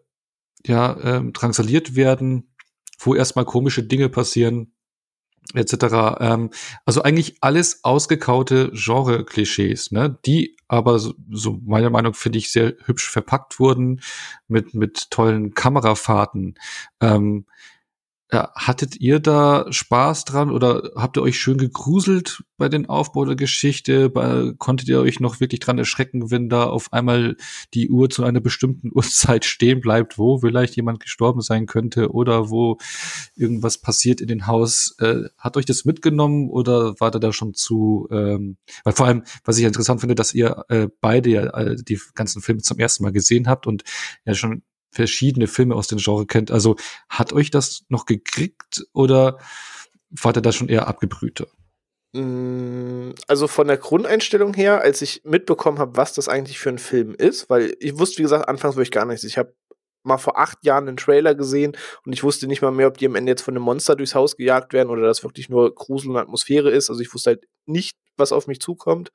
ja, 0.65 0.97
ähm, 1.03 1.33
drangsaliert 1.33 1.97
werden, 1.97 2.55
wo 2.99 3.15
erstmal 3.15 3.45
komische 3.45 3.83
Dinge 3.83 4.09
passieren, 4.09 4.72
etc. 5.55 6.17
Ähm, 6.21 6.51
also 6.85 7.03
eigentlich 7.03 7.37
alles 7.41 7.85
ausgekaute 7.85 8.71
Genre-Klischees, 8.73 9.93
ne? 9.93 10.19
die 10.25 10.57
aber 10.69 10.99
so, 10.99 11.15
so 11.31 11.61
meiner 11.65 11.91
Meinung 11.91 12.15
finde 12.15 12.39
ich 12.39 12.51
sehr 12.51 12.75
hübsch 12.85 13.11
verpackt 13.11 13.61
wurden 13.61 14.01
mit 14.49 14.75
mit 14.75 15.11
tollen 15.11 15.55
Kamerafahrten. 15.55 16.55
Ähm, 17.01 17.47
hattet 18.33 18.99
ihr 18.99 19.21
da 19.21 19.67
Spaß 19.71 20.25
dran 20.25 20.51
oder 20.51 20.91
habt 20.97 21.19
ihr 21.19 21.23
euch 21.23 21.39
schön 21.39 21.59
gegruselt 21.59 22.43
bei 22.57 22.71
den 22.71 22.89
Aufbau 22.89 23.27
der 23.27 23.37
Geschichte? 23.37 24.09
Bei, 24.09 24.53
konntet 24.57 24.89
ihr 24.89 25.01
euch 25.01 25.21
noch 25.21 25.41
wirklich 25.41 25.61
dran 25.61 25.77
erschrecken, 25.77 26.31
wenn 26.31 26.49
da 26.49 26.65
auf 26.65 26.93
einmal 26.95 27.37
die 27.75 27.91
Uhr 27.91 28.09
zu 28.09 28.25
einer 28.25 28.41
bestimmten 28.41 28.91
Uhrzeit 28.95 29.45
stehen 29.45 29.81
bleibt, 29.81 30.17
wo 30.17 30.39
vielleicht 30.39 30.77
jemand 30.77 31.01
gestorben 31.01 31.43
sein 31.43 31.67
könnte 31.67 32.11
oder 32.11 32.49
wo 32.49 32.79
irgendwas 33.37 33.79
passiert 33.79 34.23
in 34.23 34.29
den 34.29 34.47
Haus? 34.47 34.97
Äh, 34.99 35.25
hat 35.37 35.59
euch 35.59 35.67
das 35.67 35.85
mitgenommen 35.85 36.49
oder 36.49 36.99
war 37.01 37.11
da 37.11 37.33
schon 37.35 37.53
zu? 37.53 38.09
Ähm, 38.11 38.57
weil 38.85 38.95
vor 38.95 39.07
allem, 39.07 39.25
was 39.45 39.59
ich 39.59 39.65
interessant 39.65 40.01
finde, 40.01 40.15
dass 40.15 40.33
ihr 40.33 40.65
äh, 40.71 40.89
beide 41.03 41.29
ja 41.29 41.43
äh, 41.51 41.77
die 41.77 42.01
ganzen 42.15 42.41
Filme 42.41 42.63
zum 42.63 42.79
ersten 42.79 43.03
Mal 43.05 43.13
gesehen 43.13 43.47
habt 43.47 43.67
und 43.67 43.85
ja 44.25 44.35
schon 44.35 44.63
verschiedene 44.93 45.47
Filme 45.47 45.75
aus 45.75 45.89
dem 45.89 45.99
Genre 45.99 46.27
kennt. 46.27 46.51
Also 46.51 46.77
hat 47.09 47.33
euch 47.33 47.51
das 47.51 47.85
noch 47.89 48.07
gekriegt 48.07 48.85
oder 48.93 49.39
war 50.11 50.33
der 50.33 50.43
da 50.43 50.53
schon 50.53 50.69
eher 50.69 50.87
abgebrühter? 50.87 51.49
Mm, 52.15 53.13
also 53.27 53.49
von 53.49 53.67
der 53.67 53.79
Grundeinstellung 53.79 54.53
her, 54.53 54.83
als 54.83 55.01
ich 55.01 55.23
mitbekommen 55.25 55.79
habe, 55.79 55.97
was 55.97 56.13
das 56.13 56.29
eigentlich 56.29 56.59
für 56.59 56.69
ein 56.69 56.79
Film 56.79 57.15
ist, 57.15 57.49
weil 57.49 57.75
ich 57.81 57.99
wusste, 57.99 58.19
wie 58.19 58.23
gesagt, 58.23 58.49
anfangs 58.49 58.77
war 58.77 58.83
ich 58.83 58.91
gar 58.91 59.07
nichts. 59.07 59.25
Ich 59.25 59.39
habe 59.39 59.55
mal 60.05 60.19
vor 60.19 60.39
acht 60.39 60.65
Jahren 60.65 60.89
einen 60.89 60.97
Trailer 60.97 61.35
gesehen 61.35 61.77
und 62.05 62.13
ich 62.13 62.23
wusste 62.23 62.47
nicht 62.47 62.61
mal 62.61 62.73
mehr, 62.73 62.89
ob 62.89 62.99
die 62.99 63.07
am 63.07 63.15
Ende 63.15 63.33
jetzt 63.33 63.43
von 63.43 63.55
einem 63.55 63.65
Monster 63.65 63.97
durchs 63.97 64.15
Haus 64.15 64.37
gejagt 64.37 64.73
werden 64.73 64.91
oder 64.91 65.03
das 65.03 65.23
wirklich 65.23 65.49
nur 65.49 65.75
Grusel 65.75 66.11
und 66.11 66.17
Atmosphäre 66.17 66.71
ist. 66.71 66.91
Also 66.91 67.01
ich 67.01 67.15
wusste 67.15 67.31
halt 67.31 67.45
nicht, 67.67 67.97
was 68.17 68.33
auf 68.33 68.47
mich 68.47 68.61
zukommt 68.61 69.11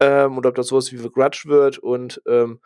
ähm, 0.00 0.38
oder 0.38 0.50
ob 0.50 0.54
das 0.54 0.68
sowas 0.68 0.92
wie 0.92 0.98
The 0.98 1.10
Grudge 1.10 1.42
wird 1.46 1.78
und 1.78 2.22
ähm, 2.26 2.60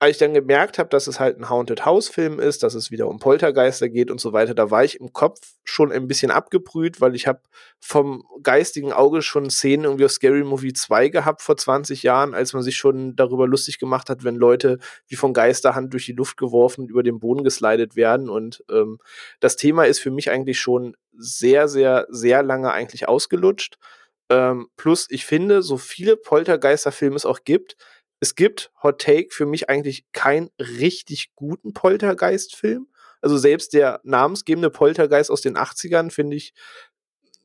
als 0.00 0.12
ich 0.12 0.18
dann 0.18 0.32
gemerkt 0.32 0.78
habe, 0.78 0.88
dass 0.90 1.08
es 1.08 1.18
halt 1.18 1.38
ein 1.38 1.48
Haunted 1.48 1.84
House 1.84 2.08
Film 2.08 2.38
ist, 2.38 2.62
dass 2.62 2.74
es 2.74 2.92
wieder 2.92 3.08
um 3.08 3.18
Poltergeister 3.18 3.88
geht 3.88 4.12
und 4.12 4.20
so 4.20 4.32
weiter, 4.32 4.54
da 4.54 4.70
war 4.70 4.84
ich 4.84 5.00
im 5.00 5.12
Kopf 5.12 5.40
schon 5.64 5.90
ein 5.90 6.06
bisschen 6.06 6.30
abgebrüht, 6.30 7.00
weil 7.00 7.16
ich 7.16 7.26
habe 7.26 7.40
vom 7.80 8.22
geistigen 8.44 8.92
Auge 8.92 9.22
schon 9.22 9.50
Szenen 9.50 9.84
irgendwie 9.84 10.04
auf 10.04 10.12
Scary 10.12 10.44
Movie 10.44 10.72
2 10.72 11.08
gehabt 11.08 11.42
vor 11.42 11.56
20 11.56 12.04
Jahren, 12.04 12.34
als 12.34 12.52
man 12.52 12.62
sich 12.62 12.76
schon 12.76 13.16
darüber 13.16 13.48
lustig 13.48 13.80
gemacht 13.80 14.08
hat, 14.08 14.22
wenn 14.22 14.36
Leute 14.36 14.78
wie 15.08 15.16
von 15.16 15.32
Geisterhand 15.32 15.92
durch 15.92 16.06
die 16.06 16.12
Luft 16.12 16.36
geworfen 16.36 16.82
und 16.82 16.90
über 16.90 17.02
den 17.02 17.18
Boden 17.18 17.42
geslidet 17.42 17.96
werden 17.96 18.28
und 18.28 18.64
ähm, 18.70 18.98
das 19.40 19.56
Thema 19.56 19.84
ist 19.84 19.98
für 19.98 20.12
mich 20.12 20.30
eigentlich 20.30 20.60
schon 20.60 20.96
sehr, 21.12 21.66
sehr, 21.66 22.06
sehr 22.08 22.44
lange 22.44 22.70
eigentlich 22.70 23.08
ausgelutscht. 23.08 23.78
Ähm, 24.30 24.68
plus, 24.76 25.06
ich 25.10 25.24
finde, 25.24 25.62
so 25.62 25.78
viele 25.78 26.16
Poltergeister-Filme 26.16 27.16
es 27.16 27.24
auch 27.24 27.44
gibt, 27.44 27.76
es 28.20 28.34
gibt, 28.34 28.72
Hot 28.82 29.00
Take, 29.00 29.28
für 29.30 29.46
mich 29.46 29.68
eigentlich 29.68 30.04
keinen 30.12 30.50
richtig 30.58 31.32
guten 31.34 31.72
Poltergeist-Film. 31.72 32.88
Also 33.20 33.36
selbst 33.36 33.72
der 33.72 34.00
namensgebende 34.04 34.70
Poltergeist 34.70 35.30
aus 35.30 35.40
den 35.40 35.56
80ern 35.56 36.10
finde 36.10 36.36
ich 36.36 36.54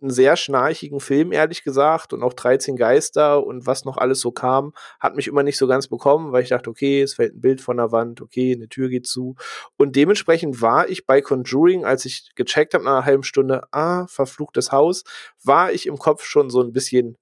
einen 0.03 0.11
sehr 0.11 0.35
schnarchigen 0.35 0.99
Film, 0.99 1.31
ehrlich 1.31 1.63
gesagt. 1.63 2.13
Und 2.13 2.23
auch 2.23 2.33
13 2.33 2.75
Geister 2.75 3.43
und 3.43 3.65
was 3.65 3.85
noch 3.85 3.97
alles 3.97 4.19
so 4.19 4.31
kam, 4.31 4.73
hat 4.99 5.15
mich 5.15 5.27
immer 5.27 5.43
nicht 5.43 5.57
so 5.57 5.65
ganz 5.65 5.87
bekommen, 5.87 6.31
weil 6.31 6.43
ich 6.43 6.49
dachte, 6.49 6.69
okay, 6.69 7.01
es 7.01 7.15
fällt 7.15 7.35
ein 7.35 7.41
Bild 7.41 7.61
von 7.61 7.77
der 7.77 7.91
Wand, 7.91 8.21
okay, 8.21 8.53
eine 8.53 8.67
Tür 8.67 8.89
geht 8.89 9.07
zu. 9.07 9.35
Und 9.77 9.95
dementsprechend 9.95 10.61
war 10.61 10.89
ich 10.89 11.05
bei 11.05 11.21
Conjuring, 11.21 11.85
als 11.85 12.05
ich 12.05 12.31
gecheckt 12.35 12.73
habe 12.73 12.83
nach 12.83 12.91
einer 12.91 13.05
halben 13.05 13.23
Stunde, 13.23 13.63
ah, 13.71 14.05
verfluchtes 14.07 14.71
Haus, 14.71 15.03
war 15.43 15.71
ich 15.71 15.87
im 15.87 15.97
Kopf 15.97 16.25
schon 16.25 16.49
so 16.49 16.61
ein 16.61 16.73
bisschen 16.73 17.17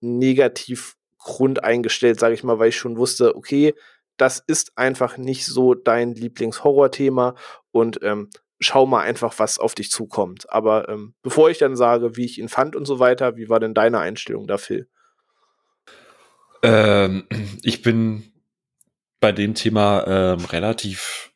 negativ 0.00 0.97
Grund 1.18 1.64
eingestellt, 1.64 2.20
sage 2.20 2.34
ich 2.34 2.44
mal, 2.44 2.58
weil 2.58 2.70
ich 2.70 2.76
schon 2.76 2.96
wusste, 2.96 3.36
okay, 3.36 3.74
das 4.16 4.42
ist 4.46 4.72
einfach 4.76 5.16
nicht 5.16 5.46
so 5.46 5.74
dein 5.74 6.14
Lieblingshorror-Thema 6.14 7.34
und 7.70 8.00
ähm, 8.02 8.30
schau 8.60 8.86
mal 8.86 9.02
einfach, 9.02 9.38
was 9.38 9.58
auf 9.58 9.74
dich 9.74 9.90
zukommt. 9.90 10.50
Aber 10.52 10.88
ähm, 10.88 11.14
bevor 11.22 11.50
ich 11.50 11.58
dann 11.58 11.76
sage, 11.76 12.16
wie 12.16 12.24
ich 12.24 12.38
ihn 12.38 12.48
fand 12.48 12.74
und 12.76 12.86
so 12.86 12.98
weiter, 12.98 13.36
wie 13.36 13.48
war 13.48 13.60
denn 13.60 13.74
deine 13.74 14.00
Einstellung 14.00 14.46
da, 14.46 14.58
Phil? 14.58 14.88
Ähm, 16.62 17.26
ich 17.62 17.82
bin 17.82 18.32
bei 19.20 19.32
dem 19.32 19.54
Thema 19.54 20.04
ähm, 20.06 20.44
relativ 20.46 21.32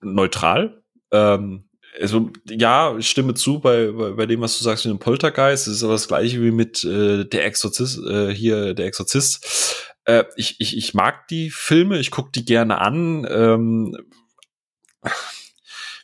neutral. 0.00 0.82
Ähm, 1.10 1.68
also 2.00 2.30
ja, 2.48 2.96
stimme 3.00 3.34
zu 3.34 3.60
bei, 3.60 3.88
bei, 3.92 4.10
bei 4.12 4.26
dem, 4.26 4.40
was 4.40 4.58
du 4.58 4.64
sagst 4.64 4.84
mit 4.84 4.92
dem 4.92 4.98
Poltergeist. 4.98 5.66
Es 5.66 5.76
ist 5.76 5.82
aber 5.84 5.92
das 5.92 6.08
gleiche 6.08 6.42
wie 6.42 6.50
mit 6.50 6.84
äh, 6.84 7.24
der 7.24 7.44
Exorzist, 7.44 7.98
äh, 7.98 8.32
hier 8.32 8.74
der 8.74 8.86
Exorzist. 8.86 9.92
Äh, 10.04 10.24
ich, 10.36 10.56
ich, 10.60 10.76
ich 10.76 10.94
mag 10.94 11.28
die 11.28 11.50
Filme, 11.50 11.98
ich 11.98 12.10
gucke 12.10 12.30
die 12.32 12.44
gerne 12.44 12.78
an. 12.80 13.26
Ähm, 13.30 13.96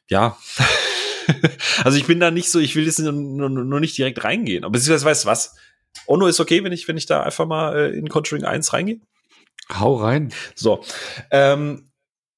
ja. 0.09 0.39
also 1.85 1.99
ich 1.99 2.07
bin 2.07 2.21
da 2.21 2.31
nicht 2.31 2.51
so, 2.51 2.59
ich 2.59 2.77
will 2.77 2.85
jetzt 2.85 2.99
nur, 2.99 3.13
nur, 3.13 3.49
nur 3.49 3.81
nicht 3.81 3.97
direkt 3.97 4.25
reingehen. 4.25 4.65
Aber 4.65 4.73
beziehungsweise 4.73 5.07
weißt 5.07 5.25
du 5.25 5.29
was? 5.29 5.57
Ono 6.07 6.27
ist 6.27 6.41
okay, 6.41 6.63
wenn 6.65 6.73
ich, 6.73 6.87
wenn 6.87 6.97
ich 6.97 7.07
da 7.07 7.23
einfach 7.23 7.47
mal 7.47 7.77
äh, 7.77 7.91
in 7.91 8.09
Conjuring 8.09 8.45
1 8.45 8.73
reingehe? 8.73 9.01
Hau 9.71 9.97
rein. 9.97 10.33
So. 10.55 10.83
Ähm, 11.31 11.88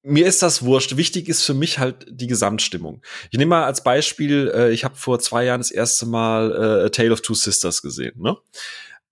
mir 0.03 0.25
ist 0.25 0.41
das 0.41 0.63
wurscht. 0.63 0.97
Wichtig 0.97 1.29
ist 1.29 1.43
für 1.43 1.53
mich 1.53 1.79
halt 1.79 2.05
die 2.09 2.27
Gesamtstimmung. 2.27 3.01
Ich 3.29 3.37
nehme 3.37 3.49
mal 3.49 3.65
als 3.65 3.83
Beispiel, 3.83 4.51
äh, 4.53 4.71
ich 4.71 4.83
habe 4.83 4.95
vor 4.95 5.19
zwei 5.19 5.45
Jahren 5.45 5.59
das 5.59 5.71
erste 5.71 6.05
Mal 6.05 6.51
äh, 6.51 6.85
A 6.85 6.89
Tale 6.89 7.11
of 7.11 7.21
Two 7.21 7.33
Sisters 7.33 7.81
gesehen. 7.81 8.19
Ne? 8.19 8.37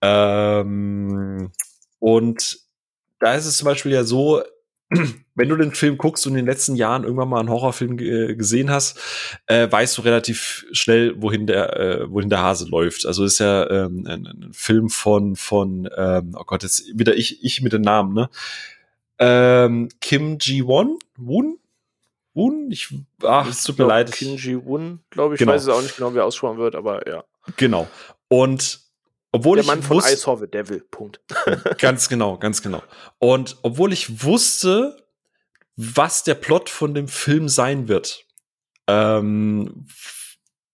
Ähm, 0.02 1.52
und 2.00 2.60
da 3.20 3.36
ist 3.36 3.46
es 3.46 3.58
zum 3.58 3.66
Beispiel 3.66 3.92
ja 3.92 4.04
so, 4.04 4.42
wenn 5.36 5.50
du 5.50 5.56
den 5.56 5.74
Film 5.74 5.98
guckst 5.98 6.26
und 6.26 6.34
in 6.34 6.38
den 6.38 6.46
letzten 6.48 6.76
Jahren 6.76 7.04
irgendwann 7.04 7.30
mal 7.30 7.40
einen 7.40 7.50
Horrorfilm 7.50 7.98
gesehen 7.98 8.72
hast, 8.72 9.00
äh, 9.46 9.72
weißt 9.72 9.98
du 9.98 10.02
relativ 10.02 10.66
schnell, 10.72 11.14
wohin 11.22 11.46
der, 11.46 11.80
äh, 11.80 12.12
wohin 12.12 12.30
der 12.30 12.42
Hase 12.42 12.68
läuft. 12.68 13.06
Also 13.06 13.24
ist 13.24 13.40
ja 13.40 13.70
ähm, 13.70 14.06
ein, 14.08 14.26
ein, 14.26 14.50
Film 14.54 14.90
von, 14.90 15.36
von, 15.36 15.88
ähm, 15.96 16.36
oh 16.36 16.44
Gott, 16.46 16.64
jetzt 16.64 16.86
wieder 16.98 17.16
ich, 17.16 17.44
ich 17.44 17.62
mit 17.62 17.74
den 17.74 17.82
Namen, 17.82 18.14
ne? 18.14 18.30
Ähm, 19.20 19.90
Kim 20.02 20.38
Ji-won? 20.40 20.98
Woon? 21.18 21.60
Woon? 22.34 22.72
Ich, 22.72 22.94
ach, 23.24 23.48
es 23.48 23.64
tut 23.64 23.78
mir 23.78 23.86
leid. 23.86 24.12
Kim 24.12 24.38
Ji-won, 24.38 25.00
glaube 25.10 25.36
ich. 25.36 25.40
Genau. 25.40 25.52
Ich 25.52 25.56
weiß 25.56 25.64
es 25.64 25.70
auch 25.70 25.82
nicht 25.82 25.98
genau, 25.98 26.14
wie 26.14 26.20
er 26.20 26.26
ausschauen 26.26 26.58
wird, 26.58 26.76
aber 26.76 27.08
ja. 27.08 27.24
Genau. 27.58 27.88
Und 28.30 28.80
obwohl 29.32 29.58
Der 29.58 29.64
ich 29.64 29.68
Mann 29.68 29.84
von 29.84 29.98
I 29.98 30.16
Saw 30.16 30.38
the 30.38 30.50
Devil, 30.50 30.82
Punkt. 30.90 31.22
ganz 31.78 32.10
genau, 32.10 32.38
ganz 32.38 32.62
genau. 32.62 32.82
Und 33.20 33.58
obwohl 33.62 33.94
ich 33.94 34.24
wusste, 34.24 35.06
was 35.76 36.24
der 36.24 36.36
Plot 36.36 36.70
von 36.70 36.94
dem 36.94 37.08
Film 37.08 37.48
sein 37.48 37.88
wird, 37.88 38.26
ähm, 38.88 39.86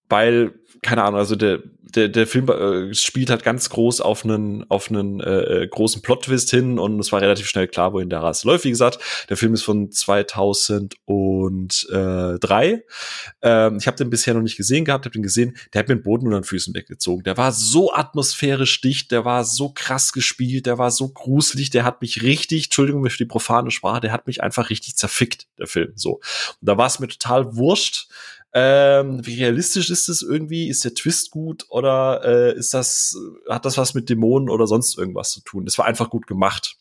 weil 0.08 0.60
keine 0.86 1.04
Ahnung, 1.04 1.20
also 1.20 1.36
der, 1.36 1.60
der, 1.82 2.08
der 2.10 2.28
Film 2.28 2.48
äh, 2.50 2.94
spielt 2.94 3.32
halt 3.32 3.44
ganz 3.44 3.72
groß 3.72 4.02
auf 4.02 4.24
einen, 4.24 4.70
auf 4.70 4.92
einen 4.92 5.20
äh, 5.20 5.64
äh, 5.64 5.68
großen 5.68 6.04
Plot-Twist 6.04 6.52
hin 6.52 6.78
und 6.78 7.00
es 7.00 7.12
war 7.12 7.22
relativ 7.22 7.48
schnell 7.48 7.68
klar, 7.68 7.94
wohin 7.94 8.12
der 8.12 8.22
Rasse 8.22 8.48
läuft. 8.48 8.66
Wie 8.66 8.70
gesagt, 8.70 9.00
der 9.30 9.36
Film 9.36 9.56
ist 9.56 9.64
von 9.64 9.92
2003. 9.92 12.84
Ähm, 13.42 13.78
ich 13.78 13.88
habe 13.88 13.98
den 13.98 14.12
bisher 14.12 14.36
noch 14.36 14.44
nicht 14.44 14.58
gesehen 14.58 14.86
gehabt, 14.86 15.06
habe 15.06 15.14
den 15.14 15.24
gesehen, 15.24 15.58
der 15.74 15.80
hat 15.80 15.88
mir 15.88 15.96
den 15.96 16.04
Boden 16.04 16.28
unter 16.28 16.40
den 16.40 16.44
Füßen 16.44 16.76
weggezogen. 16.76 17.24
Der 17.24 17.38
war 17.38 17.52
so 17.52 17.92
atmosphärisch 17.92 18.80
dicht, 18.82 19.12
der 19.12 19.26
war 19.26 19.44
so 19.44 19.70
krass 19.70 20.14
gespielt, 20.14 20.68
der 20.68 20.78
war 20.78 20.92
so 20.92 21.10
gruselig, 21.10 21.72
der 21.72 21.84
hat 21.84 22.02
mich 22.02 22.22
richtig, 22.22 22.66
Entschuldigung 22.66 23.10
für 23.10 23.18
die 23.18 23.26
profane 23.26 23.72
Sprache, 23.72 24.02
der 24.02 24.12
hat 24.12 24.28
mich 24.28 24.44
einfach 24.44 24.70
richtig 24.70 24.98
zerfickt, 24.98 25.48
der 25.58 25.66
Film. 25.66 25.94
So. 25.96 26.20
Und 26.62 26.62
da 26.62 26.78
war 26.78 26.86
es 26.86 27.00
mir 27.00 27.08
total 27.08 27.56
wurscht, 27.56 28.08
Ähm, 28.58 29.26
wie 29.26 29.44
realistisch 29.44 29.90
ist 29.90 30.08
es 30.08 30.22
irgendwie? 30.22 30.70
Ist 30.70 30.86
der 30.86 30.94
Twist 30.94 31.30
gut 31.30 31.66
oder 31.68 32.22
äh, 32.24 32.58
ist 32.58 32.74
das, 32.74 33.14
hat 33.50 33.66
das 33.66 33.78
was 33.78 33.94
mit 33.94 34.10
Dämonen 34.10 34.50
oder 34.50 34.66
sonst 34.66 34.98
irgendwas 34.98 35.32
zu 35.32 35.42
tun? 35.42 35.66
Das 35.66 35.78
war 35.78 35.86
einfach 35.86 36.10
gut 36.10 36.26
gemacht. 36.26 36.78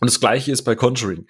Und 0.00 0.10
das 0.10 0.20
gleiche 0.20 0.52
ist 0.52 0.64
bei 0.64 0.76
Conjuring. 0.76 1.26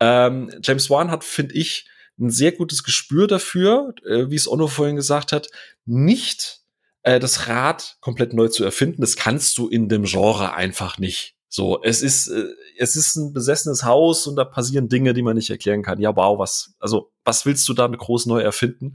Ähm, 0.00 0.50
James 0.60 0.90
Wan 0.90 1.12
hat, 1.12 1.22
finde 1.22 1.54
ich, 1.54 1.88
ein 2.18 2.30
sehr 2.30 2.50
gutes 2.50 2.82
Gespür 2.82 3.28
dafür, 3.28 3.94
äh, 4.04 4.28
wie 4.28 4.34
es 4.34 4.50
Onno 4.50 4.66
vorhin 4.66 4.96
gesagt 4.96 5.30
hat, 5.30 5.50
nicht 5.84 6.62
äh, 7.02 7.20
das 7.20 7.46
Rad 7.46 7.98
komplett 8.00 8.32
neu 8.32 8.48
zu 8.48 8.64
erfinden. 8.64 9.02
Das 9.02 9.14
kannst 9.14 9.56
du 9.58 9.68
in 9.68 9.88
dem 9.88 10.02
Genre 10.02 10.52
einfach 10.54 10.98
nicht. 10.98 11.36
So, 11.48 11.80
es 11.80 12.02
ist, 12.02 12.26
äh, 12.26 12.48
es 12.76 12.96
ist 12.96 13.14
ein 13.14 13.32
besessenes 13.32 13.84
Haus 13.84 14.26
und 14.26 14.34
da 14.34 14.44
passieren 14.44 14.88
Dinge, 14.88 15.14
die 15.14 15.22
man 15.22 15.36
nicht 15.36 15.50
erklären 15.50 15.84
kann. 15.84 16.00
Ja, 16.00 16.16
wow, 16.16 16.40
was, 16.40 16.74
also 16.80 17.12
was 17.26 17.44
willst 17.44 17.68
du 17.68 17.74
da 17.74 17.88
mit 17.88 17.98
groß 17.98 18.26
neu 18.26 18.40
erfinden? 18.40 18.92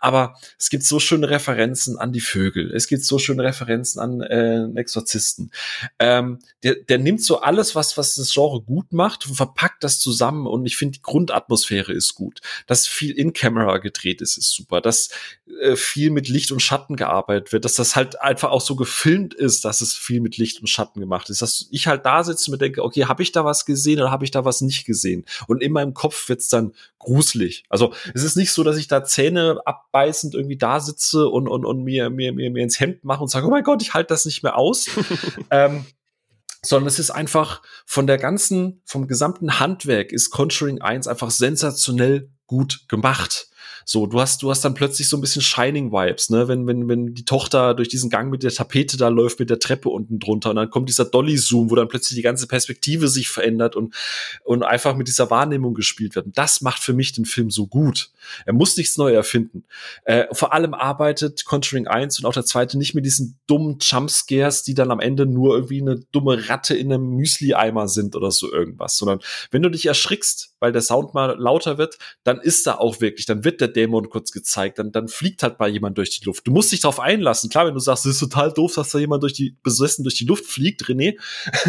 Aber 0.00 0.34
es 0.58 0.70
gibt 0.70 0.82
so 0.82 0.98
schöne 0.98 1.28
Referenzen 1.28 1.98
an 1.98 2.12
die 2.12 2.20
Vögel. 2.20 2.72
Es 2.74 2.88
gibt 2.88 3.04
so 3.04 3.18
schöne 3.18 3.44
Referenzen 3.44 4.00
an 4.00 4.20
äh, 4.22 4.66
Exorzisten. 4.74 5.52
Ähm, 5.98 6.38
der, 6.62 6.76
der 6.76 6.98
nimmt 6.98 7.22
so 7.22 7.40
alles, 7.40 7.74
was, 7.74 7.98
was 7.98 8.14
das 8.14 8.32
Genre 8.32 8.62
gut 8.62 8.92
macht, 8.92 9.26
und 9.26 9.34
verpackt 9.34 9.84
das 9.84 10.00
zusammen. 10.00 10.46
Und 10.46 10.64
ich 10.64 10.76
finde, 10.76 10.92
die 10.92 11.02
Grundatmosphäre 11.02 11.92
ist 11.92 12.14
gut. 12.14 12.40
Dass 12.66 12.86
viel 12.86 13.12
in 13.12 13.34
Camera 13.34 13.78
gedreht 13.78 14.22
ist, 14.22 14.38
ist 14.38 14.52
super. 14.52 14.80
Dass 14.80 15.10
äh, 15.60 15.76
viel 15.76 16.10
mit 16.10 16.28
Licht 16.28 16.52
und 16.52 16.60
Schatten 16.60 16.96
gearbeitet 16.96 17.52
wird. 17.52 17.66
Dass 17.66 17.74
das 17.74 17.94
halt 17.94 18.20
einfach 18.20 18.50
auch 18.50 18.62
so 18.62 18.74
gefilmt 18.74 19.34
ist, 19.34 19.66
dass 19.66 19.82
es 19.82 19.94
viel 19.94 20.20
mit 20.20 20.38
Licht 20.38 20.60
und 20.60 20.68
Schatten 20.68 21.00
gemacht 21.00 21.28
ist. 21.28 21.42
Dass 21.42 21.68
ich 21.70 21.86
halt 21.86 22.06
da 22.06 22.24
sitze 22.24 22.50
und 22.50 22.52
mir 22.52 22.58
denke, 22.58 22.82
okay, 22.82 23.04
habe 23.04 23.22
ich 23.22 23.32
da 23.32 23.44
was 23.44 23.66
gesehen 23.66 24.00
oder 24.00 24.10
habe 24.10 24.24
ich 24.24 24.30
da 24.30 24.46
was 24.46 24.62
nicht 24.62 24.86
gesehen? 24.86 25.26
Und 25.46 25.62
in 25.62 25.72
meinem 25.72 25.92
Kopf 25.92 26.30
wird's 26.30 26.48
dann 26.48 26.72
gruselig. 26.98 27.64
Also 27.68 27.92
es 28.14 28.22
ist 28.22 28.36
nicht 28.36 28.52
so, 28.52 28.64
dass 28.64 28.76
ich 28.76 28.88
da 28.88 29.04
Zähne 29.04 29.60
abbeißend 29.64 30.34
irgendwie 30.34 30.56
da 30.56 30.80
sitze 30.80 31.28
und, 31.28 31.48
und, 31.48 31.64
und 31.64 31.82
mir, 31.82 32.10
mir, 32.10 32.32
mir, 32.32 32.50
mir 32.50 32.62
ins 32.62 32.80
Hemd 32.80 33.04
mache 33.04 33.22
und 33.22 33.28
sage, 33.28 33.46
oh 33.46 33.50
mein 33.50 33.64
Gott, 33.64 33.82
ich 33.82 33.94
halte 33.94 34.08
das 34.08 34.24
nicht 34.24 34.42
mehr 34.42 34.56
aus. 34.56 34.86
ähm, 35.50 35.84
sondern 36.64 36.88
es 36.88 36.98
ist 36.98 37.10
einfach 37.10 37.62
von 37.84 38.06
der 38.06 38.18
ganzen, 38.18 38.82
vom 38.84 39.06
gesamten 39.06 39.60
Handwerk 39.60 40.12
ist 40.12 40.30
Conjuring 40.30 40.80
1 40.80 41.06
einfach 41.06 41.30
sensationell 41.30 42.30
gut 42.46 42.84
gemacht. 42.88 43.48
So, 43.88 44.08
du 44.08 44.20
hast, 44.20 44.42
du 44.42 44.50
hast 44.50 44.64
dann 44.64 44.74
plötzlich 44.74 45.08
so 45.08 45.16
ein 45.16 45.20
bisschen 45.20 45.42
Shining-Vibes, 45.42 46.30
ne? 46.30 46.48
Wenn, 46.48 46.66
wenn, 46.66 46.88
wenn 46.88 47.14
die 47.14 47.24
Tochter 47.24 47.72
durch 47.72 47.86
diesen 47.86 48.10
Gang 48.10 48.32
mit 48.32 48.42
der 48.42 48.50
Tapete 48.50 48.96
da 48.96 49.06
läuft, 49.06 49.38
mit 49.38 49.48
der 49.48 49.60
Treppe 49.60 49.90
unten 49.90 50.18
drunter 50.18 50.50
und 50.50 50.56
dann 50.56 50.70
kommt 50.70 50.88
dieser 50.88 51.04
Dolly-Zoom, 51.04 51.70
wo 51.70 51.76
dann 51.76 51.86
plötzlich 51.86 52.16
die 52.16 52.22
ganze 52.22 52.48
Perspektive 52.48 53.06
sich 53.06 53.28
verändert 53.28 53.76
und, 53.76 53.94
und 54.42 54.64
einfach 54.64 54.96
mit 54.96 55.06
dieser 55.06 55.30
Wahrnehmung 55.30 55.72
gespielt 55.72 56.16
wird. 56.16 56.26
Und 56.26 56.36
das 56.36 56.62
macht 56.62 56.82
für 56.82 56.94
mich 56.94 57.12
den 57.12 57.26
Film 57.26 57.48
so 57.52 57.68
gut. 57.68 58.10
Er 58.44 58.54
muss 58.54 58.76
nichts 58.76 58.96
neu 58.96 59.14
erfinden. 59.14 59.62
Äh, 60.04 60.24
vor 60.32 60.52
allem 60.52 60.74
arbeitet 60.74 61.44
Conjuring 61.44 61.86
1 61.86 62.18
und 62.18 62.26
auch 62.26 62.32
der 62.32 62.44
zweite 62.44 62.78
nicht 62.78 62.94
mit 62.94 63.06
diesen 63.06 63.38
dummen 63.46 63.78
Jumpscares, 63.80 64.64
die 64.64 64.74
dann 64.74 64.90
am 64.90 64.98
Ende 64.98 65.26
nur 65.26 65.54
irgendwie 65.54 65.80
eine 65.80 66.00
dumme 66.10 66.48
Ratte 66.48 66.74
in 66.74 66.92
einem 66.92 67.10
Müsli-Eimer 67.10 67.86
sind 67.86 68.16
oder 68.16 68.32
so 68.32 68.52
irgendwas, 68.52 68.96
sondern 68.96 69.20
wenn 69.52 69.62
du 69.62 69.70
dich 69.70 69.86
erschrickst, 69.86 70.54
weil 70.58 70.72
der 70.72 70.82
Sound 70.82 71.14
mal 71.14 71.36
lauter 71.38 71.78
wird, 71.78 71.98
dann 72.24 72.40
ist 72.40 72.66
da 72.66 72.74
auch 72.74 73.00
wirklich, 73.00 73.26
dann 73.26 73.44
wird 73.44 73.60
der 73.60 73.75
Dämon 73.76 74.08
kurz 74.08 74.32
gezeigt, 74.32 74.78
dann, 74.78 74.90
dann 74.90 75.08
fliegt 75.08 75.42
halt 75.42 75.58
mal 75.58 75.68
jemand 75.68 75.98
durch 75.98 76.10
die 76.10 76.24
Luft. 76.24 76.46
Du 76.46 76.50
musst 76.50 76.72
dich 76.72 76.80
darauf 76.80 76.98
einlassen. 76.98 77.50
Klar, 77.50 77.66
wenn 77.66 77.74
du 77.74 77.80
sagst, 77.80 78.06
es 78.06 78.14
ist 78.14 78.20
total 78.20 78.52
doof, 78.52 78.74
dass 78.74 78.90
da 78.90 78.98
jemand 78.98 79.22
durch 79.22 79.34
die, 79.34 79.56
besessen 79.62 80.02
durch 80.02 80.16
die 80.16 80.24
Luft 80.24 80.46
fliegt, 80.46 80.84
René, 80.84 81.18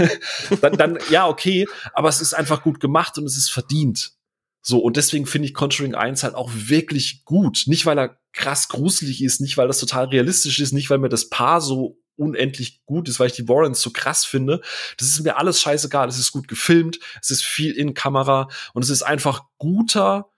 dann, 0.62 0.78
dann, 0.78 0.98
ja, 1.10 1.28
okay, 1.28 1.68
aber 1.94 2.10
es 2.10 2.22
ist 2.22 2.34
einfach 2.34 2.64
gut 2.64 2.80
gemacht 2.80 3.18
und 3.18 3.26
es 3.26 3.38
ist 3.38 3.50
verdient. 3.50 4.14
So, 4.62 4.80
und 4.80 4.98
deswegen 4.98 5.26
finde 5.26 5.48
ich 5.48 5.54
Conjuring 5.54 5.96
1 5.96 6.24
halt 6.24 6.36
auch 6.36 6.52
wirklich 6.54 7.24
gut. 7.24 7.64
Nicht, 7.68 7.86
weil 7.86 7.98
er 7.98 8.18
krass 8.34 8.68
gruselig 8.68 9.24
ist, 9.24 9.40
nicht, 9.40 9.58
weil 9.58 9.68
das 9.68 9.80
total 9.80 10.06
realistisch 10.06 10.60
ist, 10.60 10.74
nicht, 10.74 10.90
weil 10.90 10.98
mir 10.98 11.10
das 11.10 11.30
Paar 11.30 11.62
so 11.62 12.00
unendlich 12.18 12.84
gut 12.86 13.08
ist, 13.08 13.20
weil 13.20 13.28
ich 13.28 13.36
die 13.36 13.48
Warrens 13.48 13.80
so 13.80 13.92
krass 13.92 14.26
finde. 14.26 14.62
Das 14.98 15.08
ist 15.08 15.24
mir 15.24 15.38
alles 15.38 15.62
scheißegal. 15.62 16.10
Es 16.10 16.18
ist 16.18 16.32
gut 16.32 16.48
gefilmt, 16.48 17.00
es 17.22 17.32
ist 17.32 17.44
viel 17.44 17.72
in 17.72 17.94
Kamera 17.94 18.50
und 18.74 18.84
es 18.84 18.90
ist 18.90 19.04
einfach 19.04 19.44
guter 19.58 20.30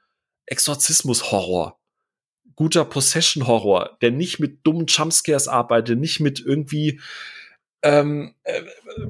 Exorzismus-Horror. 0.50 1.80
Guter 2.56 2.86
Possession-Horror, 2.86 3.97
der 4.02 4.12
nicht 4.12 4.39
mit 4.39 4.66
dummen 4.66 4.86
Jumpscares 4.88 5.47
arbeitet, 5.47 5.97
nicht 6.00 6.20
mit 6.20 6.39
irgendwie 6.41 7.00
ähm, 7.82 8.36
äh, 8.43 8.62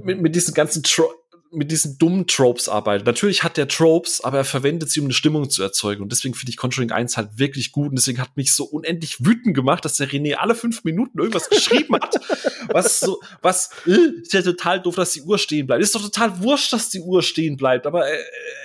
mit, 0.03 0.21
mit 0.21 0.35
diesen 0.35 0.53
ganzen 0.53 0.83
Tro 0.83 1.11
mit 1.51 1.71
diesen 1.71 1.97
dummen 1.97 2.27
Tropes 2.27 2.69
arbeitet. 2.69 3.05
Natürlich 3.07 3.43
hat 3.43 3.57
der 3.57 3.67
Tropes, 3.67 4.21
aber 4.23 4.39
er 4.39 4.45
verwendet 4.45 4.91
sie, 4.91 4.99
um 4.99 5.07
eine 5.07 5.13
Stimmung 5.13 5.49
zu 5.49 5.63
erzeugen. 5.63 6.03
Und 6.03 6.11
deswegen 6.11 6.35
finde 6.35 6.51
ich 6.51 6.57
Conjuring 6.57 6.91
1 6.91 7.17
halt 7.17 7.37
wirklich 7.37 7.71
gut. 7.71 7.89
Und 7.89 7.95
deswegen 7.95 8.21
hat 8.21 8.37
mich 8.37 8.53
so 8.53 8.65
unendlich 8.65 9.25
wütend 9.25 9.55
gemacht, 9.55 9.83
dass 9.83 9.97
der 9.97 10.09
René 10.09 10.35
alle 10.35 10.55
fünf 10.55 10.83
Minuten 10.83 11.17
irgendwas 11.17 11.49
geschrieben 11.49 11.95
hat. 11.95 12.19
Was 12.71 12.99
so, 12.99 13.19
was, 13.41 13.71
äh, 13.87 14.21
ist 14.21 14.33
ja 14.33 14.43
total 14.43 14.79
doof, 14.79 14.93
dass 14.93 15.13
die 15.13 15.23
Uhr 15.23 15.39
stehen 15.39 15.65
bleibt. 15.65 15.81
Ist 15.81 15.95
doch 15.95 16.03
total 16.03 16.39
wurscht, 16.39 16.71
dass 16.71 16.91
die 16.91 16.99
Uhr 16.99 17.23
stehen 17.23 17.57
bleibt. 17.57 17.87
Aber 17.87 18.07
er, 18.07 18.19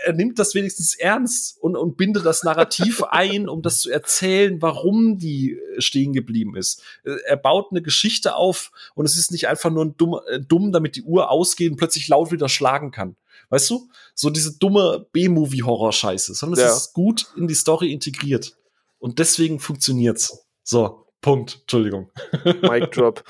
er 0.05 0.13
nimmt 0.13 0.39
das 0.39 0.55
wenigstens 0.55 0.95
ernst 0.95 1.57
und, 1.63 1.75
und 1.75 1.97
bindet 1.97 2.27
das 2.27 2.43
Narrativ 2.45 3.03
ein, 3.11 3.49
um 3.49 3.63
das 3.63 3.79
zu 3.79 3.91
erzählen, 3.91 4.61
warum 4.61 5.17
die 5.17 5.59
stehen 5.79 6.13
geblieben 6.13 6.55
ist. 6.55 6.83
Er 7.27 7.37
baut 7.37 7.69
eine 7.71 7.81
Geschichte 7.81 8.37
auf 8.37 8.73
und 8.95 9.07
es 9.07 9.17
ist 9.17 9.33
nicht 9.33 9.49
einfach 9.49 9.71
nur 9.71 9.87
ein 9.87 9.97
dumm, 9.97 10.21
äh, 10.29 10.41
dumm 10.41 10.73
damit 10.73 10.97
die 10.97 11.03
Uhr 11.03 11.31
ausgeht 11.31 11.71
und 11.71 11.79
plötzlich 11.79 12.09
laut 12.09 12.31
wieder 12.31 12.49
schlagen 12.49 12.74
schlagen 12.75 12.91
kann. 12.91 13.17
Weißt 13.51 13.71
du? 13.71 13.89
So 14.15 14.31
diese 14.31 14.59
dumme 14.59 15.07
B-Movie-Horror-Scheiße, 15.13 16.35
sondern 16.35 16.61
ja. 16.61 16.67
es 16.67 16.77
ist 16.77 16.93
gut 16.95 17.27
in 17.37 17.49
die 17.49 17.55
Story 17.55 17.93
integriert. 17.93 18.57
Und 18.99 19.19
deswegen 19.19 19.61
funktioniert's. 19.61 20.47
So, 20.63 21.07
Punkt. 21.21 21.59
Entschuldigung. 21.63 22.11
Mic 22.63 22.91
Drop. 22.91 23.25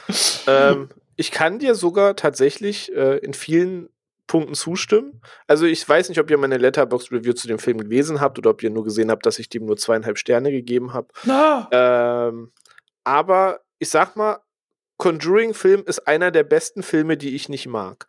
ähm, 0.46 0.88
ich 1.16 1.30
kann 1.30 1.58
dir 1.58 1.74
sogar 1.74 2.16
tatsächlich 2.16 2.94
äh, 2.94 3.18
in 3.18 3.34
vielen 3.34 3.88
Punkten 4.26 4.54
zustimmen. 4.54 5.20
Also 5.46 5.66
ich 5.66 5.86
weiß 5.86 6.08
nicht, 6.08 6.18
ob 6.18 6.30
ihr 6.30 6.38
meine 6.38 6.56
Letterbox 6.56 7.12
Review 7.12 7.34
zu 7.34 7.46
dem 7.46 7.58
Film 7.58 7.78
gelesen 7.78 8.20
habt 8.20 8.38
oder 8.38 8.50
ob 8.50 8.62
ihr 8.62 8.70
nur 8.70 8.84
gesehen 8.84 9.10
habt, 9.10 9.26
dass 9.26 9.38
ich 9.38 9.48
dem 9.48 9.66
nur 9.66 9.76
zweieinhalb 9.76 10.18
Sterne 10.18 10.50
gegeben 10.50 10.92
habe. 10.94 11.08
Ähm, 11.70 12.52
aber 13.04 13.60
ich 13.78 13.90
sag 13.90 14.16
mal, 14.16 14.38
Conjuring-Film 14.96 15.84
ist 15.86 16.06
einer 16.06 16.30
der 16.30 16.44
besten 16.44 16.82
Filme, 16.82 17.16
die 17.16 17.34
ich 17.34 17.48
nicht 17.48 17.66
mag 17.66 18.08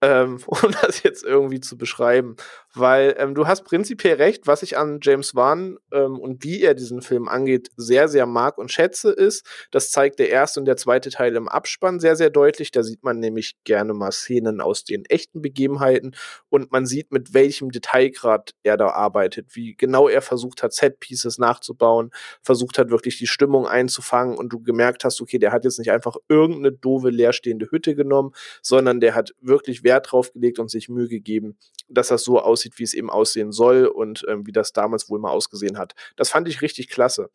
ähm, 0.00 0.38
um 0.46 0.72
das 0.82 1.02
jetzt 1.02 1.24
irgendwie 1.24 1.60
zu 1.60 1.76
beschreiben. 1.76 2.36
Weil 2.74 3.16
ähm, 3.18 3.34
du 3.34 3.46
hast 3.46 3.64
prinzipiell 3.64 4.16
recht, 4.16 4.46
was 4.46 4.62
ich 4.62 4.76
an 4.76 5.00
James 5.02 5.34
Wan 5.34 5.78
ähm, 5.92 6.18
und 6.18 6.44
wie 6.44 6.62
er 6.62 6.74
diesen 6.74 7.02
Film 7.02 7.28
angeht, 7.28 7.70
sehr, 7.76 8.08
sehr 8.08 8.26
mag 8.26 8.58
und 8.58 8.70
schätze, 8.70 9.10
ist, 9.10 9.46
das 9.70 9.90
zeigt 9.90 10.18
der 10.18 10.30
erste 10.30 10.60
und 10.60 10.66
der 10.66 10.76
zweite 10.76 11.10
Teil 11.10 11.34
im 11.34 11.48
Abspann 11.48 11.98
sehr, 11.98 12.16
sehr 12.16 12.30
deutlich. 12.30 12.70
Da 12.70 12.82
sieht 12.82 13.02
man 13.02 13.18
nämlich 13.18 13.56
gerne 13.64 13.94
mal 13.94 14.12
Szenen 14.12 14.60
aus 14.60 14.84
den 14.84 15.04
echten 15.06 15.42
Begebenheiten 15.42 16.14
und 16.48 16.70
man 16.70 16.86
sieht, 16.86 17.10
mit 17.12 17.34
welchem 17.34 17.70
Detailgrad 17.70 18.52
er 18.62 18.76
da 18.76 18.90
arbeitet, 18.90 19.56
wie 19.56 19.74
genau 19.74 20.08
er 20.08 20.22
versucht 20.22 20.62
hat, 20.62 20.72
Set-Pieces 20.72 21.38
nachzubauen, 21.38 22.10
versucht 22.42 22.78
hat, 22.78 22.90
wirklich 22.90 23.18
die 23.18 23.26
Stimmung 23.26 23.66
einzufangen 23.66 24.36
und 24.36 24.52
du 24.52 24.60
gemerkt 24.60 25.04
hast, 25.04 25.20
okay, 25.20 25.38
der 25.38 25.52
hat 25.52 25.64
jetzt 25.64 25.78
nicht 25.78 25.90
einfach 25.90 26.16
irgendeine 26.28 26.72
doofe 26.72 27.10
leerstehende 27.10 27.70
Hütte 27.70 27.94
genommen, 27.94 28.32
sondern 28.62 29.00
der 29.00 29.14
hat 29.14 29.34
wirklich 29.40 29.82
Wert 29.88 30.12
drauf 30.12 30.32
gelegt 30.32 30.58
und 30.58 30.70
sich 30.70 30.88
Mühe 30.88 31.08
gegeben, 31.08 31.56
dass 31.88 32.08
das 32.08 32.22
so 32.22 32.38
aussieht, 32.38 32.78
wie 32.78 32.82
es 32.82 32.92
eben 32.92 33.08
aussehen 33.10 33.52
soll 33.52 33.86
und 33.86 34.24
ähm, 34.28 34.46
wie 34.46 34.52
das 34.52 34.72
damals 34.72 35.08
wohl 35.08 35.18
mal 35.18 35.30
ausgesehen 35.30 35.78
hat. 35.78 35.94
Das 36.16 36.28
fand 36.28 36.46
ich 36.46 36.60
richtig 36.60 36.88
klasse. 36.90 37.30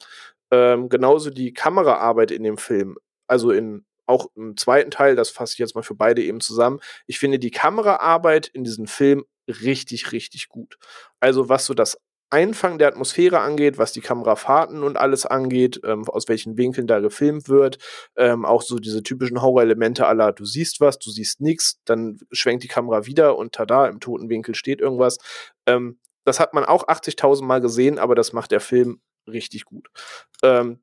Ähm, 0.51 0.87
genauso 0.87 1.31
die 1.31 1.51
Kameraarbeit 1.51 2.29
in 2.29 2.43
dem 2.43 2.57
Film, 2.57 2.97
also 3.27 3.49
in 3.49 3.85
auch 4.05 4.27
im 4.35 4.55
zweiten 4.57 4.91
Teil, 4.91 5.15
das 5.15 5.29
fasse 5.29 5.53
ich 5.53 5.59
jetzt 5.59 5.75
mal 5.75 5.81
für 5.81 5.95
beide 5.95 6.21
eben 6.21 6.41
zusammen. 6.41 6.79
Ich 7.07 7.19
finde 7.19 7.39
die 7.39 7.51
Kameraarbeit 7.51 8.47
in 8.47 8.63
diesem 8.63 8.85
Film 8.85 9.25
richtig, 9.47 10.11
richtig 10.11 10.49
gut. 10.49 10.77
Also 11.19 11.49
was 11.49 11.65
so 11.65 11.73
das 11.73 11.97
Einfangen 12.33 12.79
der 12.79 12.87
Atmosphäre 12.87 13.39
angeht, 13.39 13.77
was 13.77 13.93
die 13.93 14.01
Kamerafahrten 14.01 14.81
und 14.81 14.97
alles 14.97 15.25
angeht, 15.27 15.79
ähm, 15.85 16.09
aus 16.09 16.27
welchen 16.27 16.57
Winkeln 16.57 16.87
da 16.87 16.99
gefilmt 16.99 17.47
wird, 17.47 17.77
ähm, 18.17 18.43
auch 18.43 18.63
so 18.63 18.79
diese 18.79 19.03
typischen 19.03 19.41
Horror-Elemente 19.41 20.07
aller, 20.07 20.33
du 20.33 20.43
siehst 20.43 20.81
was, 20.81 20.97
du 20.97 21.11
siehst 21.11 21.41
nichts, 21.41 21.79
dann 21.85 22.17
schwenkt 22.31 22.63
die 22.63 22.67
Kamera 22.67 23.05
wieder 23.05 23.37
und 23.37 23.53
tada, 23.53 23.85
im 23.87 23.99
toten 23.99 24.29
Winkel 24.29 24.55
steht 24.55 24.81
irgendwas. 24.81 25.19
Ähm, 25.67 25.99
das 26.25 26.39
hat 26.39 26.55
man 26.55 26.65
auch 26.65 26.87
80.000 26.87 27.43
Mal 27.43 27.61
gesehen, 27.61 27.99
aber 27.99 28.15
das 28.15 28.33
macht 28.33 28.51
der 28.51 28.61
Film 28.61 28.99
richtig 29.27 29.65
gut. 29.65 29.89
Ähm, 30.41 30.79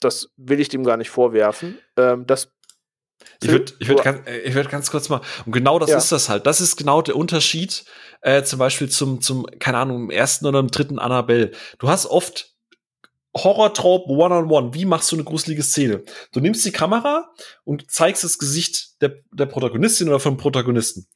das 0.00 0.30
will 0.36 0.60
ich 0.60 0.68
dem 0.68 0.84
gar 0.84 0.96
nicht 0.96 1.10
vorwerfen. 1.10 1.78
Ähm, 1.96 2.26
das 2.26 2.52
ich 3.42 3.50
würde 3.50 3.72
ich 3.78 3.88
würd 3.88 4.02
ganz, 4.02 4.20
ich 4.44 4.54
würd 4.54 4.70
ganz 4.70 4.90
kurz 4.90 5.08
mal, 5.08 5.20
und 5.46 5.52
genau 5.52 5.78
das 5.78 5.90
ja. 5.90 5.98
ist 5.98 6.12
das 6.12 6.28
halt. 6.28 6.46
Das 6.46 6.60
ist 6.60 6.76
genau 6.76 7.02
der 7.02 7.16
Unterschied, 7.16 7.84
äh, 8.20 8.42
zum 8.42 8.58
Beispiel 8.58 8.88
zum, 8.88 9.20
zum, 9.20 9.46
keine 9.58 9.78
Ahnung, 9.78 10.04
im 10.04 10.10
ersten 10.10 10.46
oder 10.46 10.60
im 10.60 10.68
dritten 10.68 10.98
Annabelle. 10.98 11.52
Du 11.78 11.88
hast 11.88 12.06
oft 12.06 12.52
Horror-Trope 13.36 14.10
One-on-One. 14.10 14.74
Wie 14.74 14.84
machst 14.84 15.10
du 15.10 15.16
eine 15.16 15.24
gruselige 15.24 15.62
Szene? 15.62 16.04
Du 16.32 16.40
nimmst 16.40 16.64
die 16.64 16.72
Kamera 16.72 17.30
und 17.64 17.90
zeigst 17.90 18.24
das 18.24 18.38
Gesicht 18.38 19.00
der, 19.00 19.16
der 19.32 19.46
Protagonistin 19.46 20.08
oder 20.08 20.20
vom 20.20 20.36
Protagonisten. 20.36 21.06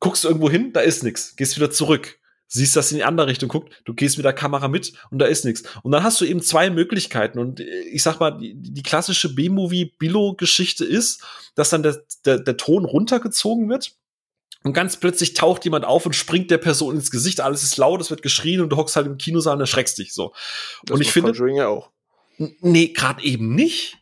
Guckst 0.00 0.24
irgendwo 0.24 0.50
hin, 0.50 0.72
da 0.72 0.80
ist 0.80 1.02
nichts. 1.02 1.36
Gehst 1.36 1.56
wieder 1.56 1.70
zurück. 1.70 2.18
Siehst, 2.48 2.74
dass 2.74 2.88
sie 2.88 2.96
in 2.96 2.98
die 3.00 3.04
andere 3.04 3.26
Richtung 3.26 3.48
guckt, 3.48 3.80
du 3.84 3.94
gehst 3.94 4.16
mit 4.16 4.24
der 4.24 4.32
Kamera 4.32 4.68
mit 4.68 4.94
und 5.10 5.18
da 5.18 5.26
ist 5.26 5.44
nichts. 5.44 5.62
Und 5.82 5.92
dann 5.92 6.02
hast 6.02 6.20
du 6.20 6.24
eben 6.24 6.40
zwei 6.40 6.70
Möglichkeiten. 6.70 7.38
Und 7.38 7.60
äh, 7.60 7.80
ich 7.92 8.02
sag 8.02 8.18
mal, 8.18 8.32
die, 8.32 8.54
die 8.54 8.82
klassische 8.82 9.34
B-Movie-Billo-Geschichte 9.34 10.84
ist, 10.84 11.22
dass 11.54 11.70
dann 11.70 11.82
der, 11.82 12.02
der, 12.24 12.38
der 12.40 12.56
Ton 12.56 12.84
runtergezogen 12.84 13.68
wird. 13.68 13.92
Und 14.64 14.72
ganz 14.72 14.96
plötzlich 14.96 15.34
taucht 15.34 15.64
jemand 15.64 15.84
auf 15.84 16.04
und 16.04 16.16
springt 16.16 16.50
der 16.50 16.58
Person 16.58 16.96
ins 16.96 17.10
Gesicht. 17.10 17.40
Alles 17.40 17.62
ist 17.62 17.76
laut, 17.76 18.00
es 18.00 18.10
wird 18.10 18.22
geschrien 18.22 18.60
und 18.60 18.70
du 18.70 18.76
hockst 18.76 18.96
halt 18.96 19.06
im 19.06 19.18
Kinosaal 19.18 19.54
und 19.54 19.60
erschreckst 19.60 19.98
dich 19.98 20.12
so. 20.12 20.32
Das 20.84 20.96
und 20.96 21.00
ich 21.00 21.12
finde. 21.12 21.32
Ja 21.54 21.68
auch. 21.68 21.90
Nee, 22.38 22.88
gerade 22.88 23.22
eben 23.22 23.54
nicht. 23.54 23.97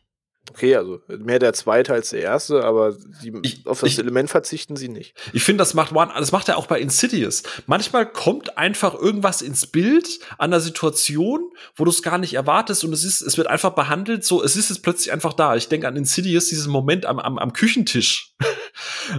Okay, 0.51 0.75
also 0.75 1.01
mehr 1.07 1.39
der 1.39 1.53
zweite 1.53 1.93
als 1.93 2.11
der 2.11 2.21
erste, 2.21 2.63
aber 2.63 2.95
die, 3.21 3.33
ich, 3.43 3.67
auf 3.67 3.81
das 3.81 3.89
ich, 3.89 3.99
Element 3.99 4.29
verzichten 4.29 4.75
sie 4.75 4.87
nicht. 4.87 5.13
Ich 5.33 5.43
finde, 5.43 5.61
das 5.61 5.73
macht 5.73 5.91
One, 5.93 6.11
das 6.17 6.31
macht 6.31 6.47
er 6.47 6.57
auch 6.57 6.67
bei 6.67 6.79
Insidious. 6.79 7.43
Manchmal 7.65 8.09
kommt 8.09 8.57
einfach 8.57 8.93
irgendwas 8.93 9.41
ins 9.41 9.67
Bild 9.67 10.19
an 10.37 10.51
der 10.51 10.61
Situation, 10.61 11.51
wo 11.75 11.83
du 11.83 11.91
es 11.91 12.01
gar 12.01 12.17
nicht 12.17 12.33
erwartest 12.33 12.85
und 12.85 12.93
es 12.93 13.03
ist, 13.03 13.21
es 13.21 13.37
wird 13.37 13.47
einfach 13.47 13.71
behandelt, 13.71 14.23
so, 14.23 14.43
es 14.43 14.55
ist 14.55 14.69
jetzt 14.69 14.83
plötzlich 14.83 15.11
einfach 15.11 15.33
da. 15.33 15.55
Ich 15.55 15.67
denke 15.67 15.87
an 15.87 15.97
Insidious, 15.97 16.45
diesen 16.45 16.71
Moment 16.71 17.05
am, 17.05 17.19
am, 17.19 17.37
am 17.37 17.53
Küchentisch. 17.53 18.33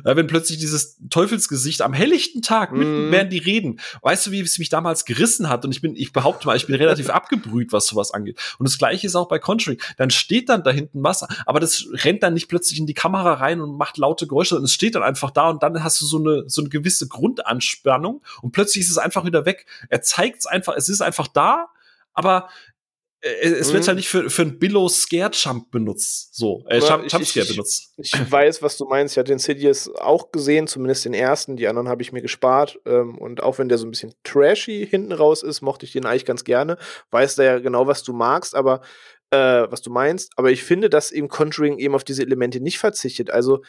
Wenn 0.02 0.26
plötzlich 0.26 0.58
dieses 0.58 0.96
Teufelsgesicht 1.10 1.82
am 1.82 1.92
helllichten 1.92 2.40
Tag, 2.40 2.72
mitten 2.72 3.10
mm. 3.10 3.12
während 3.12 3.32
die 3.32 3.38
reden, 3.38 3.80
weißt 4.02 4.26
du, 4.26 4.30
wie 4.30 4.40
es 4.40 4.58
mich 4.58 4.70
damals 4.70 5.04
gerissen 5.04 5.48
hat? 5.48 5.64
Und 5.64 5.72
ich 5.72 5.82
bin, 5.82 5.94
ich 5.94 6.12
behaupte 6.12 6.46
mal, 6.46 6.56
ich 6.56 6.66
bin 6.66 6.76
relativ 6.76 7.10
abgebrüht, 7.18 7.72
was 7.72 7.86
sowas 7.86 8.12
angeht. 8.12 8.38
Und 8.58 8.66
das 8.66 8.78
gleiche 8.78 9.06
ist 9.06 9.14
auch 9.14 9.28
bei 9.28 9.38
Conjuring. 9.38 9.80
Dann 9.96 10.10
steht 10.10 10.48
dann 10.48 10.62
da 10.62 10.70
hinten 10.70 11.02
was 11.02 11.18
Wasser. 11.18 11.28
Aber 11.46 11.60
das 11.60 11.86
rennt 11.92 12.22
dann 12.22 12.34
nicht 12.34 12.48
plötzlich 12.48 12.78
in 12.78 12.86
die 12.86 12.94
Kamera 12.94 13.34
rein 13.34 13.60
und 13.60 13.76
macht 13.76 13.98
laute 13.98 14.26
Geräusche, 14.26 14.50
sondern 14.50 14.66
es 14.66 14.72
steht 14.72 14.94
dann 14.94 15.02
einfach 15.02 15.30
da 15.30 15.48
und 15.48 15.62
dann 15.62 15.82
hast 15.82 16.00
du 16.00 16.06
so 16.06 16.18
eine, 16.18 16.44
so 16.48 16.62
eine 16.62 16.68
gewisse 16.68 17.08
Grundanspannung 17.08 18.22
und 18.42 18.52
plötzlich 18.52 18.84
ist 18.84 18.90
es 18.90 18.98
einfach 18.98 19.24
wieder 19.24 19.44
weg. 19.44 19.66
Er 19.88 20.02
zeigt 20.02 20.40
es 20.40 20.46
einfach, 20.46 20.74
es 20.76 20.88
ist 20.88 21.00
einfach 21.00 21.28
da, 21.28 21.68
aber 22.12 22.48
äh, 22.48 22.77
es 23.20 23.72
wird 23.72 23.82
mhm. 23.82 23.86
halt 23.88 23.96
nicht 23.96 24.08
für, 24.08 24.30
für 24.30 24.42
ein 24.42 24.58
Billow 24.58 24.88
Scare 24.88 25.30
Jump 25.32 25.70
benutzt. 25.70 26.36
So, 26.36 26.64
äh, 26.68 26.78
Jump, 26.78 27.10
Jump 27.10 27.26
Scare 27.26 27.46
benutzt. 27.46 27.92
Ich, 27.96 28.12
ich 28.12 28.30
weiß, 28.30 28.62
was 28.62 28.76
du 28.76 28.84
meinst. 28.84 29.14
Ich 29.14 29.18
hatte 29.18 29.32
den 29.32 29.40
Sidious 29.40 29.90
auch 29.96 30.30
gesehen, 30.30 30.68
zumindest 30.68 31.04
den 31.04 31.14
ersten. 31.14 31.56
Die 31.56 31.66
anderen 31.66 31.88
habe 31.88 32.02
ich 32.02 32.12
mir 32.12 32.22
gespart. 32.22 32.78
Ähm, 32.86 33.18
und 33.18 33.42
auch 33.42 33.58
wenn 33.58 33.68
der 33.68 33.78
so 33.78 33.86
ein 33.86 33.90
bisschen 33.90 34.14
trashy 34.22 34.86
hinten 34.88 35.12
raus 35.12 35.42
ist, 35.42 35.62
mochte 35.62 35.84
ich 35.84 35.92
den 35.92 36.06
eigentlich 36.06 36.26
ganz 36.26 36.44
gerne. 36.44 36.78
Weiß 37.10 37.34
da 37.34 37.42
ja 37.42 37.58
genau, 37.58 37.88
was 37.88 38.04
du 38.04 38.12
magst, 38.12 38.54
aber 38.54 38.82
äh, 39.30 39.66
was 39.70 39.82
du 39.82 39.90
meinst, 39.90 40.32
aber 40.36 40.50
ich 40.50 40.62
finde, 40.62 40.88
dass 40.88 41.10
eben 41.10 41.28
Conjuring 41.28 41.78
eben 41.78 41.94
auf 41.94 42.04
diese 42.04 42.22
Elemente 42.22 42.60
nicht 42.60 42.78
verzichtet. 42.78 43.30
Also 43.30 43.62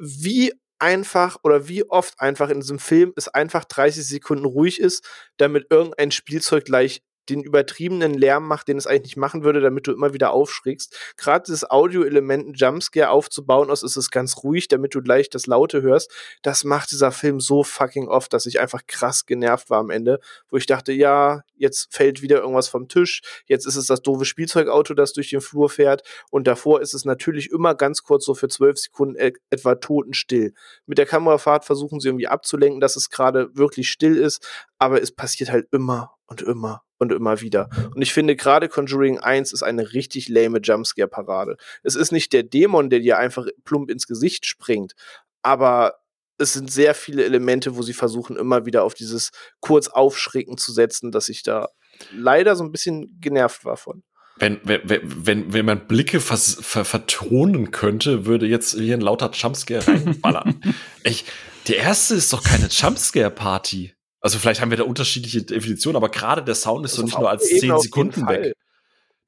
wie 0.00 0.52
einfach 0.78 1.38
oder 1.44 1.68
wie 1.68 1.88
oft 1.88 2.18
einfach 2.18 2.50
in 2.50 2.60
diesem 2.60 2.78
Film 2.78 3.12
es 3.14 3.28
einfach 3.28 3.64
30 3.64 4.06
Sekunden 4.06 4.44
ruhig 4.44 4.80
ist, 4.80 5.06
damit 5.36 5.66
irgendein 5.70 6.10
Spielzeug 6.10 6.64
gleich 6.64 7.02
den 7.28 7.42
übertriebenen 7.42 8.14
Lärm 8.14 8.46
macht, 8.46 8.68
den 8.68 8.78
es 8.78 8.86
eigentlich 8.86 9.02
nicht 9.02 9.16
machen 9.16 9.44
würde, 9.44 9.60
damit 9.60 9.86
du 9.86 9.92
immer 9.92 10.14
wieder 10.14 10.32
aufschrickst. 10.32 10.96
Gerade 11.16 11.50
das 11.50 11.68
Audio-Element, 11.70 12.58
Jumpscare 12.58 13.10
aufzubauen, 13.10 13.70
aus 13.70 13.82
ist 13.82 13.96
es 13.96 14.10
ganz 14.10 14.42
ruhig, 14.42 14.68
damit 14.68 14.94
du 14.94 15.02
gleich 15.02 15.30
das 15.30 15.46
Laute 15.46 15.82
hörst. 15.82 16.10
Das 16.42 16.64
macht 16.64 16.90
dieser 16.90 17.12
Film 17.12 17.40
so 17.40 17.62
fucking 17.62 18.08
oft, 18.08 18.32
dass 18.32 18.46
ich 18.46 18.60
einfach 18.60 18.82
krass 18.86 19.26
genervt 19.26 19.70
war 19.70 19.78
am 19.78 19.90
Ende, 19.90 20.20
wo 20.50 20.56
ich 20.56 20.66
dachte, 20.66 20.92
ja, 20.92 21.42
jetzt 21.54 21.94
fällt 21.94 22.22
wieder 22.22 22.40
irgendwas 22.40 22.68
vom 22.68 22.88
Tisch, 22.88 23.22
jetzt 23.46 23.66
ist 23.66 23.76
es 23.76 23.86
das 23.86 24.02
doofe 24.02 24.24
Spielzeugauto, 24.24 24.94
das 24.94 25.12
durch 25.12 25.30
den 25.30 25.40
Flur 25.40 25.68
fährt 25.68 26.02
und 26.30 26.46
davor 26.46 26.80
ist 26.80 26.94
es 26.94 27.04
natürlich 27.04 27.50
immer 27.50 27.74
ganz 27.74 28.02
kurz 28.02 28.24
so 28.24 28.34
für 28.34 28.48
zwölf 28.48 28.78
Sekunden 28.78 29.16
e 29.16 29.32
etwa 29.50 29.76
totenstill. 29.76 30.54
Mit 30.86 30.98
der 30.98 31.06
Kamerafahrt 31.06 31.64
versuchen 31.64 32.00
sie 32.00 32.08
irgendwie 32.08 32.28
abzulenken, 32.28 32.80
dass 32.80 32.96
es 32.96 33.10
gerade 33.10 33.54
wirklich 33.54 33.90
still 33.90 34.16
ist, 34.16 34.46
aber 34.78 35.00
es 35.00 35.12
passiert 35.12 35.52
halt 35.52 35.68
immer 35.70 36.14
und 36.26 36.42
immer 36.42 36.82
und 37.02 37.12
immer 37.12 37.40
wieder. 37.40 37.68
Und 37.94 38.00
ich 38.02 38.12
finde 38.12 38.36
gerade 38.36 38.68
Conjuring 38.68 39.18
1 39.18 39.52
ist 39.52 39.62
eine 39.62 39.92
richtig 39.92 40.28
lame 40.28 40.60
Jumpscare-Parade. 40.60 41.56
Es 41.82 41.94
ist 41.94 42.12
nicht 42.12 42.32
der 42.32 42.42
Dämon, 42.42 42.90
der 42.90 43.00
dir 43.00 43.18
einfach 43.18 43.46
plump 43.64 43.90
ins 43.90 44.06
Gesicht 44.06 44.46
springt, 44.46 44.94
aber 45.42 45.98
es 46.38 46.54
sind 46.54 46.70
sehr 46.70 46.94
viele 46.94 47.24
Elemente, 47.24 47.76
wo 47.76 47.82
sie 47.82 47.92
versuchen, 47.92 48.36
immer 48.36 48.66
wieder 48.66 48.84
auf 48.84 48.94
dieses 48.94 49.30
kurz 49.60 49.88
Aufschrecken 49.88 50.58
zu 50.58 50.72
setzen, 50.72 51.12
dass 51.12 51.28
ich 51.28 51.42
da 51.42 51.68
leider 52.12 52.56
so 52.56 52.64
ein 52.64 52.72
bisschen 52.72 53.20
genervt 53.20 53.64
war 53.64 53.76
von. 53.76 54.02
Wenn, 54.36 54.60
wenn, 54.64 54.80
wenn, 54.84 55.52
wenn 55.52 55.66
man 55.66 55.86
Blicke 55.86 56.20
vers, 56.20 56.58
ver, 56.60 56.84
vertonen 56.84 57.70
könnte, 57.70 58.26
würde 58.26 58.46
jetzt 58.46 58.74
hier 58.74 58.94
ein 58.94 59.00
lauter 59.00 59.30
Jumpscare 59.32 59.86
reinballern. 59.86 60.60
ich, 61.04 61.26
der 61.68 61.76
erste 61.76 62.14
ist 62.14 62.32
doch 62.32 62.42
keine 62.42 62.66
Jumpscare-Party. 62.66 63.94
Also 64.22 64.38
vielleicht 64.38 64.60
haben 64.60 64.70
wir 64.70 64.78
da 64.78 64.84
unterschiedliche 64.84 65.42
Definitionen, 65.42 65.96
aber 65.96 66.08
gerade 66.08 66.44
der 66.44 66.54
Sound 66.54 66.84
ist 66.84 66.94
so 66.94 67.02
nicht 67.02 67.18
nur 67.18 67.28
als 67.28 67.44
zehn 67.44 67.76
Sekunden 67.78 68.26
weg. 68.28 68.54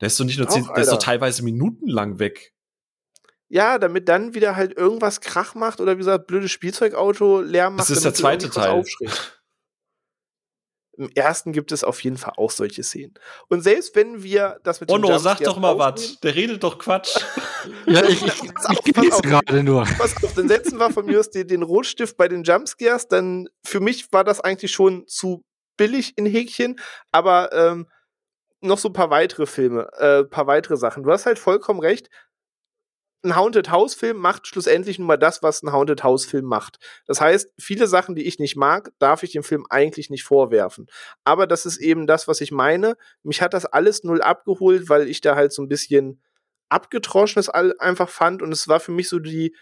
Der 0.00 0.06
ist 0.06 0.16
so 0.16 0.22
nicht 0.22 0.38
nur 0.38 0.48
zehn, 0.48 0.64
der 0.64 0.84
ist 0.84 0.90
so 0.90 0.96
teilweise 0.96 1.42
minutenlang 1.42 2.20
weg. 2.20 2.52
Ja, 3.48 3.78
damit 3.78 4.08
dann 4.08 4.34
wieder 4.34 4.56
halt 4.56 4.76
irgendwas 4.76 5.20
Krach 5.20 5.54
macht 5.56 5.80
oder 5.80 5.94
wie 5.94 5.98
gesagt, 5.98 6.28
blödes 6.28 6.52
Spielzeugauto 6.52 7.40
Lärm 7.40 7.74
macht. 7.74 7.90
Das 7.90 7.96
ist 7.96 8.04
der 8.04 8.14
zweite 8.14 8.48
Teil. 8.50 8.84
Im 10.96 11.10
ersten 11.14 11.52
gibt 11.52 11.72
es 11.72 11.82
auf 11.84 12.02
jeden 12.02 12.16
Fall 12.16 12.34
auch 12.36 12.50
solche 12.50 12.82
Szenen. 12.82 13.14
Und 13.48 13.62
selbst 13.62 13.96
wenn 13.96 14.22
wir 14.22 14.60
das 14.62 14.80
mit 14.80 14.90
Ono, 14.90 15.18
sag 15.18 15.38
doch 15.40 15.58
mal 15.58 15.78
was. 15.78 16.20
Der 16.20 16.34
redet 16.34 16.62
doch 16.62 16.78
Quatsch. 16.78 17.16
ja, 17.86 18.04
ich, 18.04 18.24
ich, 18.24 18.42
ich, 18.42 18.96
ich 18.96 19.22
gerade 19.22 19.62
nur. 19.62 19.84
Pass 19.84 20.22
auf, 20.22 20.34
dann 20.34 20.48
setzen 20.48 20.78
wir 20.78 20.90
von 20.90 21.06
mir 21.06 21.20
aus 21.20 21.30
den, 21.30 21.48
den 21.48 21.62
Rotstift 21.62 22.16
bei 22.16 22.28
den 22.28 22.44
Jumpscares. 22.44 23.08
Dann 23.08 23.48
für 23.64 23.80
mich 23.80 24.12
war 24.12 24.24
das 24.24 24.40
eigentlich 24.40 24.72
schon 24.72 25.06
zu 25.06 25.44
billig 25.76 26.12
in 26.16 26.26
Häkchen. 26.26 26.76
Aber 27.10 27.52
ähm, 27.52 27.88
noch 28.60 28.78
so 28.78 28.88
ein 28.88 28.94
paar 28.94 29.10
weitere 29.10 29.46
Filme, 29.46 29.88
äh, 29.98 30.24
paar 30.24 30.46
weitere 30.46 30.76
Sachen. 30.76 31.02
Du 31.02 31.10
hast 31.10 31.26
halt 31.26 31.38
vollkommen 31.38 31.80
recht 31.80 32.08
ein 33.24 33.36
Haunted 33.36 33.70
House 33.70 33.94
Film 33.94 34.18
macht 34.18 34.46
schlussendlich 34.46 34.98
nur 34.98 35.08
mal 35.08 35.16
das, 35.16 35.42
was 35.42 35.62
ein 35.62 35.72
Haunted 35.72 36.04
House 36.04 36.26
Film 36.26 36.44
macht. 36.44 36.78
Das 37.06 37.20
heißt, 37.20 37.52
viele 37.58 37.86
Sachen, 37.86 38.14
die 38.14 38.26
ich 38.26 38.38
nicht 38.38 38.56
mag, 38.56 38.92
darf 38.98 39.22
ich 39.22 39.32
dem 39.32 39.42
Film 39.42 39.66
eigentlich 39.70 40.10
nicht 40.10 40.24
vorwerfen. 40.24 40.86
Aber 41.24 41.46
das 41.46 41.66
ist 41.66 41.78
eben 41.78 42.06
das, 42.06 42.28
was 42.28 42.40
ich 42.40 42.52
meine. 42.52 42.96
Mich 43.22 43.42
hat 43.42 43.54
das 43.54 43.64
alles 43.66 44.04
null 44.04 44.22
abgeholt, 44.22 44.88
weil 44.88 45.08
ich 45.08 45.20
da 45.20 45.34
halt 45.34 45.52
so 45.52 45.62
ein 45.62 45.68
bisschen 45.68 46.22
abgetroschenes 46.68 47.48
einfach 47.50 48.08
fand 48.08 48.42
und 48.42 48.52
es 48.52 48.68
war 48.68 48.80
für 48.80 48.92
mich 48.92 49.08
so 49.08 49.18
die 49.18 49.54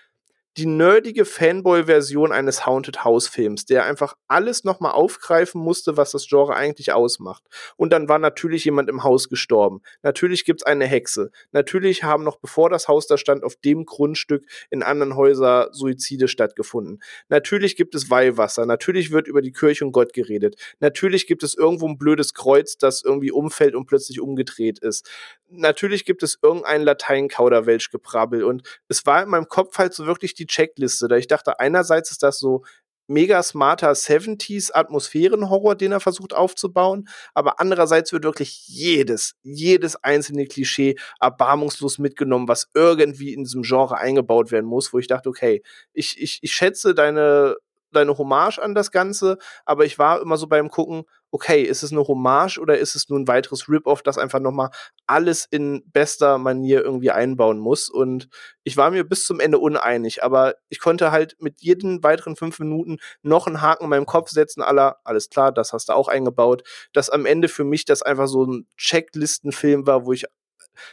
die 0.58 0.66
nerdige 0.66 1.24
Fanboy-Version 1.24 2.30
eines 2.30 2.66
Haunted 2.66 3.04
House-Films, 3.04 3.64
der 3.64 3.86
einfach 3.86 4.14
alles 4.28 4.64
nochmal 4.64 4.92
aufgreifen 4.92 5.60
musste, 5.60 5.96
was 5.96 6.10
das 6.10 6.26
Genre 6.28 6.54
eigentlich 6.54 6.92
ausmacht. 6.92 7.42
Und 7.76 7.92
dann 7.92 8.08
war 8.08 8.18
natürlich 8.18 8.64
jemand 8.66 8.90
im 8.90 9.02
Haus 9.02 9.30
gestorben. 9.30 9.80
Natürlich 10.02 10.44
gibt's 10.44 10.62
eine 10.62 10.84
Hexe. 10.84 11.30
Natürlich 11.52 12.04
haben 12.04 12.22
noch 12.22 12.36
bevor 12.36 12.68
das 12.68 12.86
Haus 12.86 13.06
da 13.06 13.16
stand, 13.16 13.44
auf 13.44 13.56
dem 13.56 13.86
Grundstück 13.86 14.44
in 14.70 14.82
anderen 14.82 15.16
Häusern 15.16 15.72
Suizide 15.72 16.28
stattgefunden. 16.28 17.02
Natürlich 17.28 17.76
gibt 17.76 17.94
es 17.94 18.10
Weihwasser. 18.10 18.66
Natürlich 18.66 19.10
wird 19.10 19.28
über 19.28 19.40
die 19.40 19.52
Kirche 19.52 19.86
und 19.86 19.92
Gott 19.92 20.12
geredet. 20.12 20.56
Natürlich 20.80 21.26
gibt 21.26 21.42
es 21.42 21.54
irgendwo 21.54 21.88
ein 21.88 21.96
blödes 21.96 22.34
Kreuz, 22.34 22.76
das 22.76 23.02
irgendwie 23.02 23.32
umfällt 23.32 23.74
und 23.74 23.86
plötzlich 23.86 24.20
umgedreht 24.20 24.78
ist. 24.80 25.08
Natürlich 25.48 26.04
gibt 26.04 26.22
es 26.22 26.38
irgendein 26.42 26.82
Latein-Kauderwelsch-Geprabbel. 26.82 28.44
Und 28.44 28.62
es 28.88 29.06
war 29.06 29.22
in 29.22 29.30
meinem 29.30 29.48
Kopf 29.48 29.78
halt 29.78 29.94
so 29.94 30.06
wirklich 30.06 30.34
die 30.34 30.41
die 30.42 30.46
Checkliste. 30.46 31.08
Da 31.08 31.16
ich 31.16 31.26
dachte, 31.26 31.60
einerseits 31.60 32.10
ist 32.10 32.22
das 32.22 32.38
so 32.38 32.62
mega 33.08 33.42
smarter 33.42 33.92
70s 33.92 34.72
Atmosphärenhorror, 34.72 35.74
den 35.74 35.92
er 35.92 36.00
versucht 36.00 36.34
aufzubauen, 36.34 37.08
aber 37.34 37.60
andererseits 37.60 38.12
wird 38.12 38.24
wirklich 38.24 38.66
jedes, 38.68 39.34
jedes 39.42 39.96
einzelne 39.96 40.46
Klischee 40.46 40.96
erbarmungslos 41.20 41.98
mitgenommen, 41.98 42.48
was 42.48 42.68
irgendwie 42.74 43.34
in 43.34 43.44
diesem 43.44 43.62
Genre 43.62 43.98
eingebaut 43.98 44.50
werden 44.50 44.66
muss, 44.66 44.92
wo 44.92 44.98
ich 44.98 45.08
dachte, 45.08 45.28
okay, 45.28 45.62
ich, 45.92 46.20
ich, 46.20 46.38
ich 46.42 46.52
schätze 46.54 46.94
deine 46.94 47.56
deine 47.92 48.16
Hommage 48.16 48.58
an 48.58 48.74
das 48.74 48.90
Ganze, 48.90 49.36
aber 49.66 49.84
ich 49.84 49.98
war 49.98 50.22
immer 50.22 50.38
so 50.38 50.46
beim 50.46 50.70
Gucken, 50.70 51.04
okay, 51.32 51.62
ist 51.62 51.82
es 51.82 51.92
eine 51.92 52.06
Hommage 52.06 52.58
oder 52.58 52.78
ist 52.78 52.94
es 52.94 53.08
nur 53.08 53.18
ein 53.18 53.26
weiteres 53.26 53.66
Rip-Off, 53.68 54.02
das 54.02 54.18
einfach 54.18 54.38
nochmal 54.38 54.68
alles 55.06 55.46
in 55.50 55.82
bester 55.90 56.36
Manier 56.36 56.82
irgendwie 56.82 57.10
einbauen 57.10 57.58
muss? 57.58 57.88
Und 57.88 58.28
ich 58.64 58.76
war 58.76 58.90
mir 58.90 59.02
bis 59.02 59.24
zum 59.24 59.40
Ende 59.40 59.58
uneinig, 59.58 60.22
aber 60.22 60.54
ich 60.68 60.78
konnte 60.78 61.10
halt 61.10 61.36
mit 61.40 61.62
jedem 61.62 62.04
weiteren 62.04 62.36
fünf 62.36 62.58
Minuten 62.58 62.98
noch 63.22 63.46
einen 63.46 63.62
Haken 63.62 63.84
in 63.84 63.90
meinem 63.90 64.06
Kopf 64.06 64.28
setzen, 64.28 64.62
aller, 64.62 64.98
alles 65.04 65.30
klar, 65.30 65.52
das 65.52 65.72
hast 65.72 65.88
du 65.88 65.94
auch 65.94 66.08
eingebaut, 66.08 66.62
dass 66.92 67.08
am 67.08 67.24
Ende 67.24 67.48
für 67.48 67.64
mich 67.64 67.86
das 67.86 68.02
einfach 68.02 68.28
so 68.28 68.44
ein 68.44 68.66
Checklistenfilm 68.76 69.86
war, 69.86 70.04
wo 70.04 70.12
ich 70.12 70.26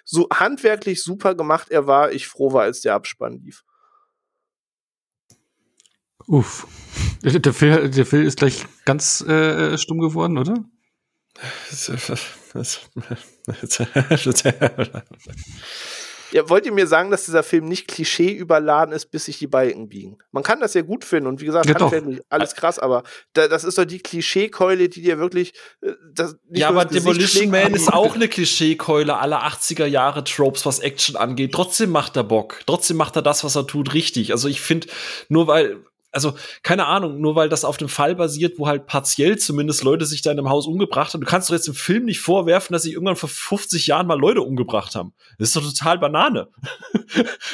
so 0.06 0.28
handwerklich 0.34 1.04
super 1.04 1.36
gemacht 1.36 1.70
er 1.70 1.86
war, 1.86 2.12
ich 2.12 2.28
froh 2.28 2.54
war, 2.54 2.64
als 2.64 2.82
der 2.82 2.94
Abspann 2.96 3.40
lief. 3.40 3.64
Uff. 6.30 6.68
Der 7.24 7.54
Phil, 7.54 7.90
der 7.90 8.06
Phil 8.06 8.24
ist 8.24 8.38
gleich 8.38 8.66
ganz 8.86 9.22
äh, 9.22 9.78
stumm 9.78 10.00
geworden, 10.00 10.38
oder? 10.38 10.64
Ja, 16.32 16.48
wollt 16.48 16.68
ihr 16.68 16.72
mir 16.72 16.86
sagen, 16.86 17.10
dass 17.10 17.26
dieser 17.26 17.42
Film 17.42 17.66
nicht 17.66 17.88
Klischee 17.88 18.32
überladen 18.32 18.94
ist, 18.94 19.08
bis 19.08 19.26
sich 19.26 19.40
die 19.40 19.48
Balken 19.48 19.90
biegen? 19.90 20.20
Man 20.32 20.44
kann 20.44 20.60
das 20.60 20.76
ja 20.76 20.84
gut 20.84 21.04
finden 21.04 21.28
und 21.28 21.42
wie 21.42 21.46
gesagt, 21.46 21.66
Ja, 21.66 21.80
handwerklich 21.80 22.22
alles 22.30 22.54
krass, 22.54 22.78
aber 22.78 23.02
da, 23.34 23.48
das 23.48 23.64
ist 23.64 23.80
doch 23.80 23.86
die 23.86 23.98
Klischeekeule, 23.98 24.90
die 24.90 25.02
dir 25.02 25.18
wirklich 25.18 25.54
äh, 25.82 25.94
das 26.14 26.36
nicht 26.48 26.62
Ja, 26.62 26.70
aber 26.70 26.86
Demolition 26.86 27.50
Man 27.50 27.74
ist 27.74 27.92
auch 27.92 28.14
eine 28.14 28.28
Klischeekeule 28.28 29.18
aller 29.18 29.44
80er 29.44 29.86
Jahre 29.86 30.24
Tropes, 30.24 30.68
was 30.68 30.80
Action 30.80 31.16
angeht. 31.16 31.52
Trotzdem 31.52 31.90
macht 31.90 32.16
er 32.16 32.24
Bock. 32.24 32.62
Trotzdem 32.68 32.98
macht 32.98 33.16
er 33.16 33.24
das, 33.24 33.44
was 33.44 33.56
er 33.56 33.66
tut, 33.66 33.96
richtig. 33.96 34.32
Also 34.32 34.48
ich 34.48 34.62
finde, 34.62 34.88
nur 35.30 35.48
weil, 35.48 35.78
also 36.12 36.34
keine 36.64 36.86
Ahnung, 36.88 37.22
nur 37.22 37.36
weil 37.36 37.50
das 37.50 37.64
auf 37.64 37.78
dem 37.78 37.90
Fall 37.90 38.16
basiert, 38.16 38.58
wo 38.58 38.68
halt 38.68 38.88
partiell 38.88 39.38
zumindest 39.38 39.84
Leute 39.84 40.06
sich 40.06 40.22
da 40.22 40.32
in 40.32 40.40
einem 40.40 40.50
Haus 40.50 40.66
umgebracht 40.66 41.14
haben. 41.14 41.22
Du 41.22 41.28
kannst 41.28 41.50
doch 41.50 41.54
jetzt 41.54 41.68
im 41.68 41.74
Film 41.74 42.06
nicht 42.06 42.20
vorwerfen, 42.20 42.74
dass 42.74 42.84
sie 42.84 42.94
irgendwann 42.94 43.16
vor 43.16 43.30
50 43.30 43.88
Jahren 43.88 44.08
mal 44.08 44.20
Leute 44.20 44.42
umgebracht 44.42 44.96
haben. 44.96 45.14
Das 45.38 45.50
ist 45.50 45.56
doch 45.56 45.64
total 45.64 46.00
Banane. 46.00 46.48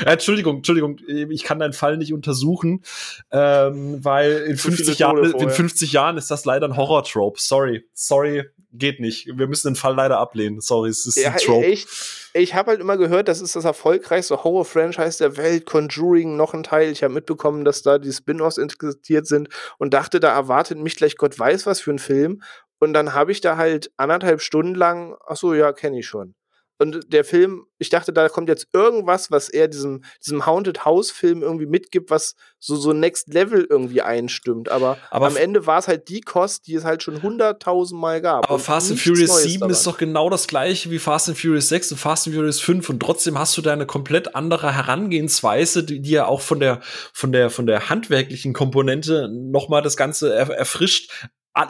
Äh, 0.01 0.11
Entschuldigung, 0.13 0.57
Entschuldigung, 0.57 0.97
ich 1.07 1.43
kann 1.43 1.59
deinen 1.59 1.71
Fall 1.71 1.95
nicht 1.95 2.13
untersuchen, 2.13 2.83
ähm, 3.31 4.03
weil 4.03 4.43
in 4.47 4.57
Zu 4.57 4.71
viele 4.71 4.77
50 4.77 4.99
Jahren, 4.99 5.23
in 5.23 5.31
vorher. 5.31 5.49
50 5.49 5.91
Jahren 5.93 6.17
ist 6.17 6.29
das 6.29 6.43
leider 6.43 6.67
ein 6.67 6.75
Horror-Trope. 6.75 7.39
Sorry, 7.39 7.85
sorry, 7.93 8.43
geht 8.77 8.99
nicht. 8.99 9.27
Wir 9.27 9.47
müssen 9.47 9.69
den 9.69 9.75
Fall 9.75 9.95
leider 9.95 10.19
ablehnen. 10.19 10.61
Sorry, 10.61 10.89
es 10.89 11.05
ist 11.05 11.17
Ja, 11.17 11.31
ein 11.31 11.37
Trope. 11.37 11.65
echt. 11.65 11.87
Ich 12.33 12.53
habe 12.53 12.71
halt 12.71 12.81
immer 12.81 12.97
gehört, 12.97 13.27
das 13.27 13.41
ist 13.41 13.55
das 13.55 13.65
erfolgreichste 13.65 14.43
Horror-Franchise 14.43 15.17
der 15.19 15.37
Welt. 15.37 15.65
Conjuring 15.65 16.35
noch 16.35 16.53
ein 16.53 16.63
Teil. 16.63 16.91
Ich 16.91 17.03
habe 17.03 17.13
mitbekommen, 17.13 17.65
dass 17.65 17.81
da 17.81 17.97
die 17.97 18.11
Spin-offs 18.11 18.57
interessiert 18.57 19.27
sind 19.27 19.49
und 19.77 19.93
dachte, 19.93 20.19
da 20.19 20.33
erwartet 20.33 20.77
mich 20.77 20.95
gleich 20.95 21.17
Gott 21.17 21.37
weiß 21.37 21.65
was 21.65 21.79
für 21.81 21.91
ein 21.91 21.99
Film. 21.99 22.41
Und 22.79 22.93
dann 22.93 23.13
habe 23.13 23.31
ich 23.31 23.41
da 23.41 23.55
halt 23.57 23.91
anderthalb 23.97 24.41
Stunden 24.41 24.75
lang, 24.75 25.15
ach 25.25 25.37
so, 25.37 25.53
ja, 25.53 25.71
kenne 25.71 25.99
ich 25.99 26.07
schon. 26.07 26.35
Und 26.77 27.13
der 27.13 27.23
Film, 27.23 27.65
ich 27.77 27.89
dachte, 27.89 28.11
da 28.11 28.27
kommt 28.27 28.49
jetzt 28.49 28.67
irgendwas, 28.73 29.31
was 29.31 29.47
er 29.47 29.69
diesem, 29.69 30.03
diesem 30.25 30.45
Haunted 30.45 30.83
House-Film 30.83 31.41
irgendwie 31.41 31.67
mitgibt, 31.67 32.09
was 32.09 32.35
so, 32.59 32.75
so 32.75 32.91
Next 32.91 33.33
Level 33.33 33.65
irgendwie 33.69 34.01
einstimmt. 34.01 34.69
Aber, 34.69 34.97
Aber 35.09 35.27
am 35.27 35.37
Ende 35.37 35.65
war 35.67 35.79
es 35.79 35.87
halt 35.87 36.09
die 36.09 36.19
Kost, 36.19 36.67
die 36.67 36.75
es 36.75 36.83
halt 36.83 37.01
schon 37.01 37.21
hunderttausend 37.21 37.99
Mal 37.99 38.21
gab. 38.21 38.49
Aber 38.49 38.59
Fast 38.59 38.91
and 38.91 38.99
Furious 38.99 39.29
Neues 39.29 39.43
7 39.43 39.69
ist 39.69 39.85
daran. 39.85 39.93
doch 39.93 39.97
genau 39.99 40.29
das 40.29 40.47
gleiche 40.47 40.91
wie 40.91 40.99
Fast 40.99 41.29
and 41.29 41.37
Furious 41.37 41.69
6 41.69 41.93
und 41.93 41.97
Fast 41.97 42.27
and 42.27 42.35
Furious 42.35 42.59
5 42.59 42.89
und 42.89 42.99
trotzdem 42.99 43.39
hast 43.39 43.55
du 43.57 43.61
da 43.61 43.71
eine 43.71 43.85
komplett 43.85 44.35
andere 44.35 44.73
Herangehensweise, 44.75 45.83
die, 45.83 46.01
die 46.01 46.11
ja 46.11 46.25
auch 46.25 46.41
von 46.41 46.59
der, 46.59 46.81
von 47.13 47.31
der, 47.31 47.49
von 47.49 47.65
der 47.65 47.89
handwerklichen 47.89 48.51
Komponente 48.51 49.29
nochmal 49.31 49.81
das 49.81 49.95
Ganze 49.95 50.33
er, 50.33 50.49
erfrischt. 50.49 51.11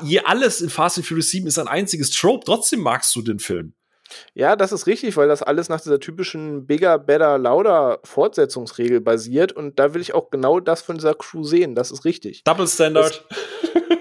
Je 0.02 0.22
alles 0.22 0.62
in 0.62 0.72
Fast 0.72 0.98
and 0.98 1.06
Furious 1.06 1.30
7 1.30 1.46
ist 1.46 1.60
ein 1.60 1.68
einziges 1.68 2.10
Trope, 2.10 2.44
trotzdem 2.44 2.80
magst 2.80 3.16
du 3.16 3.22
den 3.22 3.38
Film. 3.38 3.76
Ja, 4.34 4.56
das 4.56 4.72
ist 4.72 4.88
richtig, 4.88 5.18
weil 5.18 5.28
das 5.28 5.42
alles 5.42 5.70
nach 5.70 5.82
dieser 5.82 6.00
typischen 6.00 6.66
Bigger, 6.68 7.00
Better, 7.00 7.38
Louder 7.38 8.00
Fortsetzungsregel 8.04 9.02
basiert 9.02 9.52
und 9.52 9.80
da 9.80 9.94
will 9.94 10.02
ich 10.02 10.14
auch 10.14 10.30
genau 10.30 10.60
das 10.60 10.82
von 10.82 10.98
dieser 10.98 11.16
Crew 11.16 11.44
sehen. 11.44 11.76
Das 11.76 11.92
ist 11.92 12.06
richtig. 12.06 12.44
Double 12.44 12.68
Standard. 12.68 13.26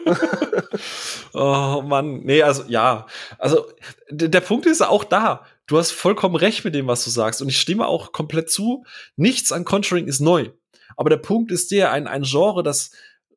oh 1.35 1.83
Mann, 1.85 2.21
nee, 2.25 2.43
also 2.43 2.65
ja, 2.69 3.07
also 3.39 3.67
der 4.11 4.41
Punkt 4.41 4.67
ist 4.67 4.83
auch 4.83 5.05
da. 5.05 5.47
Du 5.67 5.79
hast 5.79 5.93
vollkommen 5.93 6.37
recht 6.37 6.65
mit 6.65 6.75
dem, 6.75 6.87
was 6.87 7.05
du 7.05 7.11
sagst 7.11 7.41
und 7.41 7.49
ich 7.49 7.59
stimme 7.59 7.87
auch 7.87 8.13
komplett 8.13 8.51
zu. 8.51 8.85
Nichts 9.17 9.53
an 9.53 9.65
Conjuring 9.65 10.07
ist 10.07 10.21
neu. 10.21 10.51
Aber 10.97 11.11
der 11.11 11.17
Punkt 11.17 11.51
ist 11.51 11.71
der, 11.71 11.91
ein, 11.91 12.07
ein 12.07 12.23
Genre, 12.23 12.63
das 12.63 12.91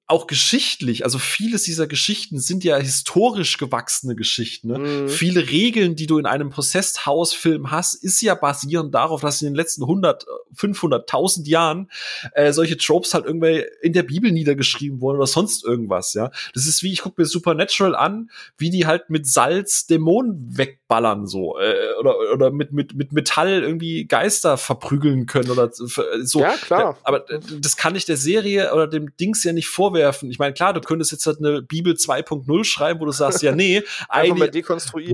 auch 0.09 0.25
geschichtlich, 0.25 1.03
also 1.03 1.19
vieles 1.19 1.63
dieser 1.63 1.85
Geschichten 1.85 2.39
sind 2.39 2.63
ja 2.63 2.77
historisch 2.77 3.57
gewachsene 3.57 4.15
Geschichten. 4.15 4.69
Ne? 4.69 4.79
Mhm. 4.79 5.09
Viele 5.09 5.49
Regeln, 5.49 5.97
die 5.97 6.07
du 6.07 6.17
in 6.17 6.25
einem 6.25 6.49
Possessed 6.49 7.05
House 7.05 7.33
Film 7.33 7.71
hast, 7.71 7.95
ist 7.95 8.21
ja 8.21 8.33
basierend 8.33 8.95
darauf, 8.95 9.19
dass 9.19 9.41
in 9.41 9.49
den 9.49 9.55
letzten 9.55 9.83
100, 9.83 10.25
500, 10.53 11.01
1000 11.01 11.47
Jahren 11.49 11.91
äh, 12.33 12.53
solche 12.53 12.77
Tropes 12.77 13.13
halt 13.13 13.25
irgendwie 13.25 13.65
in 13.81 13.91
der 13.91 14.03
Bibel 14.03 14.31
niedergeschrieben 14.31 15.01
wurden 15.01 15.17
oder 15.17 15.27
sonst 15.27 15.65
irgendwas, 15.65 16.13
ja. 16.13 16.31
Das 16.53 16.67
ist 16.67 16.83
wie, 16.83 16.93
ich 16.93 17.01
gucke 17.01 17.21
mir 17.21 17.27
Supernatural 17.27 17.93
an, 17.93 18.29
wie 18.57 18.69
die 18.69 18.85
halt 18.85 19.09
mit 19.09 19.27
Salz 19.27 19.87
Dämonen 19.87 20.57
wegballern, 20.87 21.27
so, 21.27 21.57
äh, 21.59 21.93
oder, 21.99 22.15
oder 22.33 22.51
mit, 22.51 22.71
mit, 22.71 22.95
mit 22.95 23.11
Metall 23.11 23.61
irgendwie 23.63 24.05
Geister 24.05 24.57
verprügeln 24.57 25.25
können 25.25 25.49
oder 25.49 25.69
so. 25.71 26.39
Ja, 26.39 26.55
klar. 26.55 26.97
Aber 27.03 27.29
äh, 27.29 27.39
das 27.59 27.77
kann 27.77 27.95
ich 27.95 28.05
der 28.05 28.17
Serie 28.17 28.73
oder 28.73 28.87
dem 28.87 29.15
Dings 29.17 29.43
ja 29.43 29.53
nicht 29.53 29.67
vorwerfen. 29.67 30.31
Ich 30.31 30.39
meine, 30.39 30.53
klar, 30.53 30.73
du 30.73 30.81
könntest 30.81 31.11
jetzt 31.11 31.25
halt 31.25 31.39
eine 31.39 31.61
Bibel 31.61 31.93
2.0 31.93 32.63
schreiben, 32.63 32.99
wo 32.99 33.05
du 33.05 33.11
sagst, 33.11 33.41
ja, 33.41 33.53
nee, 33.53 33.83
eigentlich. 34.09 34.65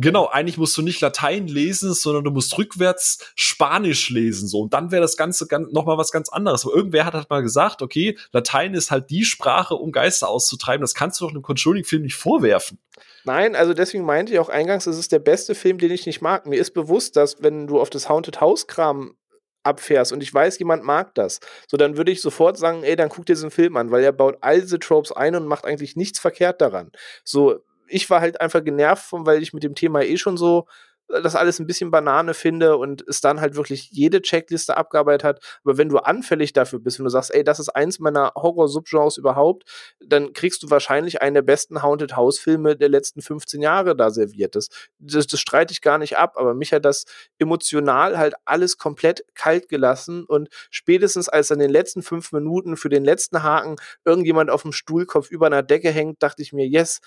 Genau, 0.01 0.27
eigentlich 0.27 0.57
musst 0.57 0.77
du 0.77 0.81
nicht 0.81 1.01
Latein 1.01 1.47
lesen, 1.47 1.93
sondern 1.93 2.23
du 2.23 2.31
musst 2.31 2.57
rückwärts 2.57 3.19
Spanisch 3.35 4.09
lesen, 4.09 4.47
so. 4.47 4.61
Und 4.61 4.73
dann 4.73 4.91
wäre 4.91 5.01
das 5.01 5.17
Ganze 5.17 5.47
ganz, 5.47 5.71
noch 5.71 5.85
mal 5.85 5.97
was 5.97 6.11
ganz 6.11 6.29
anderes. 6.29 6.65
Aber 6.65 6.75
irgendwer 6.75 7.05
hat 7.05 7.13
halt 7.13 7.29
mal 7.29 7.41
gesagt, 7.41 7.81
okay, 7.81 8.17
Latein 8.31 8.73
ist 8.73 8.91
halt 8.91 9.09
die 9.09 9.25
Sprache, 9.25 9.75
um 9.75 9.91
Geister 9.91 10.29
auszutreiben. 10.29 10.81
Das 10.81 10.93
kannst 10.93 11.19
du 11.19 11.25
doch 11.25 11.31
einem 11.31 11.41
Conjuring-Film 11.41 12.03
nicht 12.03 12.15
vorwerfen. 12.15 12.77
Nein, 13.25 13.55
also 13.55 13.73
deswegen 13.73 14.05
meinte 14.05 14.33
ich 14.33 14.39
auch 14.39 14.49
eingangs, 14.49 14.85
es 14.85 14.97
ist 14.97 15.11
der 15.11 15.19
beste 15.19 15.55
Film, 15.55 15.77
den 15.77 15.91
ich 15.91 16.05
nicht 16.05 16.21
mag. 16.21 16.45
Mir 16.45 16.59
ist 16.59 16.71
bewusst, 16.71 17.15
dass 17.15 17.41
wenn 17.41 17.67
du 17.67 17.79
auf 17.79 17.89
das 17.89 18.09
Haunted 18.09 18.41
House 18.41 18.67
Kram 18.67 19.15
abfährst 19.63 20.11
und 20.11 20.21
ich 20.21 20.33
weiß, 20.33 20.59
jemand 20.59 20.83
mag 20.83 21.15
das, 21.15 21.39
so 21.67 21.77
dann 21.77 21.95
würde 21.95 22.11
ich 22.11 22.21
sofort 22.21 22.57
sagen, 22.57 22.83
ey, 22.83 22.95
dann 22.97 23.09
guck 23.09 23.25
dir 23.25 23.33
diesen 23.33 23.51
Film 23.51 23.77
an, 23.77 23.91
weil 23.91 24.03
er 24.03 24.11
baut 24.11 24.37
all 24.41 24.59
diese 24.59 24.77
Tropes 24.77 25.13
ein 25.13 25.35
und 25.35 25.47
macht 25.47 25.65
eigentlich 25.65 25.95
nichts 25.95 26.19
verkehrt 26.19 26.59
daran. 26.61 26.91
So, 27.23 27.63
ich 27.87 28.09
war 28.09 28.19
halt 28.21 28.41
einfach 28.41 28.63
genervt 28.63 29.05
von, 29.05 29.25
weil 29.25 29.41
ich 29.41 29.53
mit 29.53 29.63
dem 29.63 29.75
Thema 29.75 30.01
eh 30.01 30.17
schon 30.17 30.35
so 30.35 30.67
das 31.07 31.35
alles 31.35 31.59
ein 31.59 31.67
bisschen 31.67 31.91
Banane 31.91 32.33
finde 32.33 32.77
und 32.77 33.03
es 33.07 33.21
dann 33.21 33.41
halt 33.41 33.55
wirklich 33.55 33.89
jede 33.91 34.21
Checkliste 34.21 34.77
abgearbeitet 34.77 35.23
hat. 35.23 35.59
Aber 35.63 35.77
wenn 35.77 35.89
du 35.89 35.97
anfällig 35.97 36.53
dafür 36.53 36.79
bist, 36.79 36.99
wenn 36.99 37.03
du 37.03 37.09
sagst, 37.09 37.33
ey, 37.33 37.43
das 37.43 37.59
ist 37.59 37.69
eins 37.69 37.99
meiner 37.99 38.31
Horror-Subgenres 38.35 39.17
überhaupt, 39.17 39.63
dann 39.99 40.33
kriegst 40.33 40.63
du 40.63 40.69
wahrscheinlich 40.69 41.21
einen 41.21 41.35
der 41.35 41.41
besten 41.41 41.83
Haunted 41.83 42.15
House-Filme 42.15 42.75
der 42.75 42.89
letzten 42.89 43.21
15 43.21 43.61
Jahre 43.61 43.95
da 43.95 44.09
serviert. 44.09 44.55
Das, 44.55 44.69
das, 44.99 45.27
das 45.27 45.39
streite 45.39 45.71
ich 45.73 45.81
gar 45.81 45.97
nicht 45.97 46.17
ab, 46.17 46.33
aber 46.37 46.53
mich 46.53 46.73
hat 46.73 46.85
das 46.85 47.05
emotional 47.37 48.17
halt 48.17 48.35
alles 48.45 48.77
komplett 48.77 49.23
kalt 49.35 49.69
gelassen 49.69 50.23
und 50.25 50.49
spätestens 50.71 51.29
als 51.29 51.51
in 51.51 51.59
den 51.59 51.69
letzten 51.69 52.01
fünf 52.01 52.31
Minuten 52.31 52.77
für 52.77 52.89
den 52.89 53.03
letzten 53.03 53.43
Haken 53.43 53.75
irgendjemand 54.05 54.49
auf 54.49 54.63
dem 54.63 54.71
Stuhlkopf 54.71 55.29
über 55.29 55.47
einer 55.47 55.63
Decke 55.63 55.91
hängt, 55.91 56.23
dachte 56.23 56.41
ich 56.41 56.53
mir, 56.53 56.67
yes, 56.67 57.01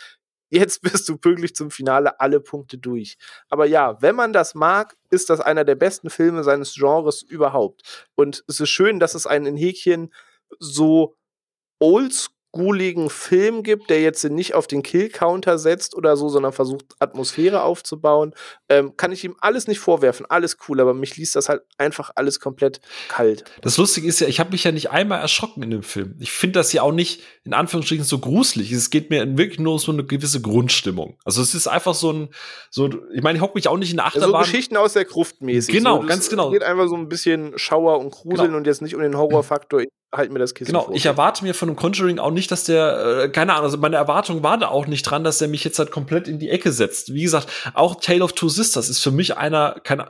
jetzt 0.50 0.82
bist 0.82 1.08
du 1.08 1.16
pünktlich 1.16 1.54
zum 1.54 1.70
Finale 1.70 2.20
alle 2.20 2.40
Punkte 2.40 2.78
durch. 2.78 3.16
Aber 3.48 3.66
ja, 3.66 4.00
wenn 4.02 4.16
man 4.16 4.32
das 4.32 4.54
mag, 4.54 4.96
ist 5.10 5.30
das 5.30 5.40
einer 5.40 5.64
der 5.64 5.74
besten 5.74 6.10
Filme 6.10 6.44
seines 6.44 6.74
Genres 6.74 7.22
überhaupt. 7.22 8.06
Und 8.14 8.44
es 8.48 8.60
ist 8.60 8.70
schön, 8.70 9.00
dass 9.00 9.14
es 9.14 9.26
einen 9.26 9.46
in 9.46 9.56
Häkchen 9.56 10.12
so 10.58 11.16
oldschooligen 12.56 13.10
Film 13.10 13.62
gibt, 13.62 13.90
der 13.90 14.00
jetzt 14.00 14.24
nicht 14.24 14.54
auf 14.54 14.66
den 14.66 14.82
Kill-Counter 14.82 15.58
setzt 15.58 15.94
oder 15.94 16.16
so, 16.16 16.28
sondern 16.28 16.52
versucht, 16.52 16.84
Atmosphäre 16.98 17.62
aufzubauen. 17.62 18.34
Ähm, 18.68 18.96
kann 18.96 19.12
ich 19.12 19.24
ihm 19.24 19.36
alles 19.40 19.66
nicht 19.66 19.78
vorwerfen, 19.78 20.26
alles 20.28 20.56
cool, 20.68 20.80
aber 20.80 20.94
mich 20.94 21.16
ließ 21.16 21.32
das 21.32 21.48
halt 21.48 21.62
einfach 21.78 22.10
alles 22.14 22.40
komplett 22.40 22.80
kalt. 23.08 23.44
Das 23.62 23.76
Lustige 23.76 24.06
ist 24.08 24.20
ja, 24.20 24.26
ich 24.28 24.40
habe 24.40 24.50
mich 24.50 24.64
ja 24.64 24.72
nicht 24.72 24.90
einmal 24.90 25.20
erschrocken 25.20 25.62
in 25.62 25.70
dem 25.70 25.82
Film. 25.82 26.16
Ich 26.18 26.32
finde 26.32 26.58
das 26.60 26.72
ja 26.72 26.82
auch 26.82 26.92
nicht 26.92 27.22
in 27.44 27.52
Anführungsstrichen 27.54 28.04
so 28.04 28.18
gruselig. 28.18 28.72
Es 28.72 28.90
geht 28.90 29.10
mir 29.10 29.36
wirklich 29.36 29.58
nur 29.60 29.74
um 29.74 29.78
so 29.78 29.92
eine 29.92 30.04
gewisse 30.04 30.40
Grundstimmung. 30.40 31.18
Also 31.24 31.42
es 31.42 31.54
ist 31.54 31.66
einfach 31.66 31.94
so 31.94 32.12
ein, 32.12 32.28
so, 32.70 32.88
ich 33.14 33.22
meine, 33.22 33.36
ich 33.38 33.42
hock 33.42 33.54
mich 33.54 33.68
auch 33.68 33.76
nicht 33.76 33.90
in 33.90 33.96
der 33.98 34.10
So 34.12 34.20
Achterbahn. 34.20 34.42
Geschichten 34.42 34.76
aus 34.76 34.94
der 34.94 35.04
Gruft 35.04 35.40
mäßig. 35.42 35.74
Genau, 35.74 36.00
so, 36.00 36.06
ganz 36.06 36.28
genau. 36.28 36.50
geht 36.50 36.62
einfach 36.62 36.88
so 36.88 36.96
ein 36.96 37.08
bisschen 37.08 37.56
Schauer 37.58 37.98
und 38.00 38.10
Gruseln 38.10 38.46
Genau. 38.46 38.58
und 38.58 38.66
jetzt 38.66 38.82
nicht 38.82 38.94
um 38.94 39.02
den 39.02 39.16
Horrorfaktor, 39.16 39.82
halt 40.14 40.32
mir 40.32 40.38
das 40.38 40.54
Kissen 40.54 40.72
Genau, 40.72 40.84
vor. 40.86 40.94
ich 40.94 41.04
erwarte 41.06 41.44
mir 41.44 41.52
von 41.54 41.68
einem 41.68 41.76
Conjuring 41.76 42.18
auch 42.18 42.30
nicht, 42.30 42.50
dass 42.50 42.64
der, 42.64 43.24
äh, 43.24 43.28
keine 43.28 43.52
Ahnung, 43.52 43.64
also 43.64 43.76
meine 43.78 43.96
Erwartung 43.96 44.42
war 44.42 44.56
da 44.58 44.68
auch 44.68 44.86
nicht 44.86 45.02
dran, 45.02 45.24
dass 45.24 45.38
der 45.38 45.48
mich 45.48 45.64
jetzt 45.64 45.78
halt 45.78 45.90
komplett 45.90 46.28
in 46.28 46.38
die 46.38 46.48
Ecke 46.50 46.72
setzt. 46.72 47.12
Wie 47.12 47.22
gesagt, 47.22 47.48
auch 47.74 47.96
Tale 48.00 48.22
of 48.24 48.32
Two 48.32 48.48
Sisters 48.48 48.88
ist 48.88 49.00
für 49.00 49.10
mich 49.10 49.36
einer, 49.36 49.80
keine, 49.84 50.08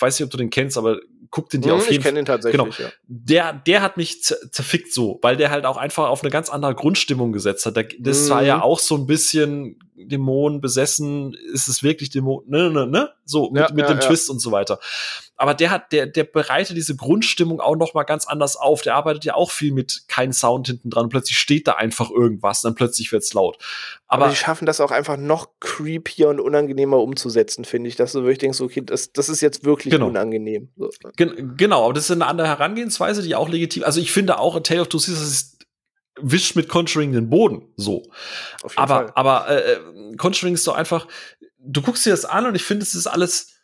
weiß 0.00 0.18
nicht, 0.18 0.24
ob 0.26 0.30
du 0.30 0.36
den 0.36 0.50
kennst, 0.50 0.76
aber 0.78 0.98
guck 1.30 1.48
den 1.48 1.62
dir 1.62 1.70
Hm, 1.72 1.76
auf 1.78 1.84
ich 1.86 1.92
jeden 1.92 2.02
Fall. 2.02 2.10
kenne 2.12 2.20
ihn 2.20 2.26
tatsächlich, 2.26 2.60
Genau. 2.60 2.74
ja. 2.78 2.92
Der, 3.06 3.52
der 3.54 3.80
hat 3.82 3.96
mich 3.96 4.22
zer- 4.22 4.50
zerfickt 4.52 4.92
so, 4.92 5.18
weil 5.22 5.36
der 5.36 5.50
halt 5.50 5.64
auch 5.64 5.78
einfach 5.78 6.08
auf 6.08 6.22
eine 6.22 6.30
ganz 6.30 6.50
andere 6.50 6.74
Grundstimmung 6.74 7.32
gesetzt 7.32 7.64
hat. 7.64 7.74
Der, 7.76 7.86
das 7.98 8.26
Mhm. 8.26 8.30
war 8.30 8.42
ja 8.44 8.60
auch 8.62 8.78
so 8.78 8.96
ein 8.96 9.06
bisschen 9.06 9.78
Dämonen 9.96 10.60
besessen, 10.60 11.34
ist 11.54 11.68
es 11.68 11.82
wirklich 11.82 12.10
Dämon, 12.10 12.44
ne, 12.48 12.70
ne, 12.70 12.86
ne, 12.86 13.10
so 13.24 13.50
mit, 13.50 13.62
Ja, 13.62 13.68
mit 13.72 13.88
ja, 13.88 13.94
dem. 13.94 14.00
Twist 14.00 14.28
und 14.28 14.40
so 14.40 14.50
weiter. 14.52 14.78
Aber 15.42 15.54
der 15.54 15.72
hat, 15.72 15.90
der, 15.90 16.06
der 16.06 16.22
bereitet 16.22 16.76
diese 16.76 16.94
Grundstimmung 16.94 17.60
auch 17.60 17.74
noch 17.74 17.94
mal 17.94 18.04
ganz 18.04 18.28
anders 18.28 18.54
auf. 18.54 18.82
Der 18.82 18.94
arbeitet 18.94 19.24
ja 19.24 19.34
auch 19.34 19.50
viel 19.50 19.72
mit 19.72 20.04
kein 20.06 20.32
Sound 20.32 20.68
hinten 20.68 20.88
dran. 20.88 21.08
Plötzlich 21.08 21.36
steht 21.36 21.66
da 21.66 21.72
einfach 21.72 22.12
irgendwas, 22.12 22.60
dann 22.60 22.76
plötzlich 22.76 23.10
wird's 23.10 23.34
laut. 23.34 23.58
Aber, 24.06 24.26
Aber, 24.26 24.30
die 24.30 24.36
schaffen 24.36 24.66
das 24.66 24.80
auch 24.80 24.92
einfach 24.92 25.16
noch 25.16 25.48
creepier 25.58 26.28
und 26.28 26.38
unangenehmer 26.38 26.98
umzusetzen, 26.98 27.64
finde 27.64 27.88
ich. 27.88 27.96
Dass 27.96 28.12
du 28.12 28.20
wirklich 28.20 28.38
denkst, 28.38 28.60
okay, 28.60 28.82
das, 28.82 29.12
das 29.12 29.28
ist 29.28 29.40
jetzt 29.40 29.64
wirklich 29.64 29.90
Genau. 29.90 30.06
unangenehm. 30.06 30.68
So. 30.76 30.90
gen 31.16 31.56
genau, 31.56 31.86
aber 31.86 31.94
das 31.94 32.04
ist 32.04 32.12
eine 32.12 32.26
andere 32.26 32.46
Herangehensweise, 32.46 33.20
die 33.24 33.34
auch 33.34 33.48
legitim. 33.48 33.82
Also 33.82 34.00
ich 34.00 34.12
finde 34.12 34.38
auch, 34.38 34.54
A 34.54 34.60
Tale 34.60 34.82
of 34.82 34.90
Two 34.90 34.98
Sisters 34.98 35.26
ist 35.26 35.66
wischt 36.20 36.54
mit 36.54 36.68
Conjuring 36.68 37.10
den 37.10 37.30
Boden, 37.30 37.66
so. 37.76 38.04
Auf 38.62 38.74
jeden 38.74 38.78
aber, 38.84 38.94
Fall. 38.94 39.12
aber 39.16 39.48
äh, 39.48 39.72
äh, 39.72 40.16
Conjuring 40.18 40.54
ist 40.54 40.68
doch 40.68 40.76
einfach, 40.76 41.08
du 41.58 41.82
guckst 41.82 42.06
dir 42.06 42.10
das 42.10 42.24
an 42.24 42.46
und 42.46 42.54
ich 42.54 42.62
finde, 42.62 42.84
es 42.84 42.94
ist 42.94 43.08
alles, 43.08 43.56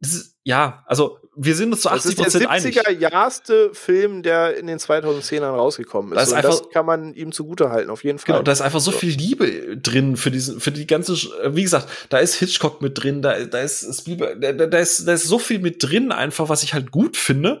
das 0.00 0.14
ist, 0.14 0.36
ja, 0.44 0.82
also 0.86 1.18
wir 1.38 1.54
sind 1.54 1.72
uns 1.72 1.82
zu 1.82 1.90
80 1.90 2.16
Prozent 2.16 2.46
einig. 2.48 2.74
Das 2.74 2.82
ist 2.82 2.86
der 2.86 2.94
70er-jahrste 2.94 3.70
Film, 3.74 4.22
der 4.22 4.56
in 4.56 4.66
den 4.66 4.78
2010ern 4.78 5.44
rausgekommen 5.44 6.12
ist. 6.12 6.16
Das, 6.16 6.28
ist 6.28 6.34
einfach, 6.34 6.60
das 6.60 6.70
kann 6.70 6.86
man 6.86 7.14
ihm 7.14 7.30
zugute 7.30 7.70
halten, 7.70 7.90
auf 7.90 8.04
jeden 8.04 8.18
Fall. 8.18 8.26
Genau, 8.26 8.42
da 8.42 8.52
ist 8.52 8.62
einfach 8.62 8.80
so 8.80 8.90
viel 8.90 9.10
Liebe 9.10 9.76
drin 9.76 10.16
für 10.16 10.30
diesen, 10.30 10.60
für 10.60 10.72
die 10.72 10.86
ganze, 10.86 11.14
wie 11.14 11.62
gesagt, 11.62 11.88
da 12.08 12.18
ist 12.18 12.34
Hitchcock 12.34 12.80
mit 12.80 13.02
drin, 13.02 13.20
da, 13.20 13.44
da 13.44 13.60
ist 13.60 14.00
Spielberg, 14.00 14.40
da, 14.40 14.52
da, 14.52 14.78
ist, 14.78 15.06
da 15.06 15.12
ist 15.12 15.24
so 15.24 15.38
viel 15.38 15.58
mit 15.58 15.82
drin 15.82 16.10
einfach, 16.10 16.48
was 16.48 16.62
ich 16.62 16.72
halt 16.72 16.90
gut 16.90 17.18
finde. 17.18 17.60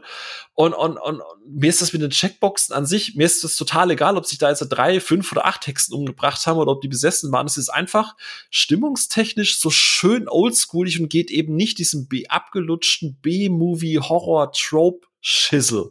Und, 0.58 0.72
und, 0.72 0.96
und, 0.96 1.20
mir 1.46 1.68
ist 1.68 1.82
das 1.82 1.92
mit 1.92 2.00
den 2.00 2.08
Checkboxen 2.08 2.74
an 2.74 2.86
sich, 2.86 3.14
mir 3.14 3.26
ist 3.26 3.44
das 3.44 3.56
total 3.56 3.90
egal, 3.90 4.16
ob 4.16 4.24
sich 4.24 4.38
da 4.38 4.48
jetzt 4.48 4.60
drei, 4.60 5.00
fünf 5.00 5.30
oder 5.30 5.44
acht 5.44 5.66
Hexen 5.66 5.94
umgebracht 5.94 6.46
haben 6.46 6.58
oder 6.58 6.72
ob 6.72 6.80
die 6.80 6.88
besessen 6.88 7.30
waren. 7.30 7.46
Es 7.46 7.58
ist 7.58 7.68
einfach 7.68 8.16
stimmungstechnisch 8.48 9.60
so 9.60 9.68
schön 9.68 10.28
oldschoolig 10.30 10.98
und 10.98 11.10
geht 11.10 11.30
eben 11.30 11.56
nicht 11.56 11.76
diesem 11.76 12.08
B 12.08 12.26
abgelutschten 12.28 13.18
B-Movie-Horror-Trope 13.20 15.06
Schissel. 15.20 15.90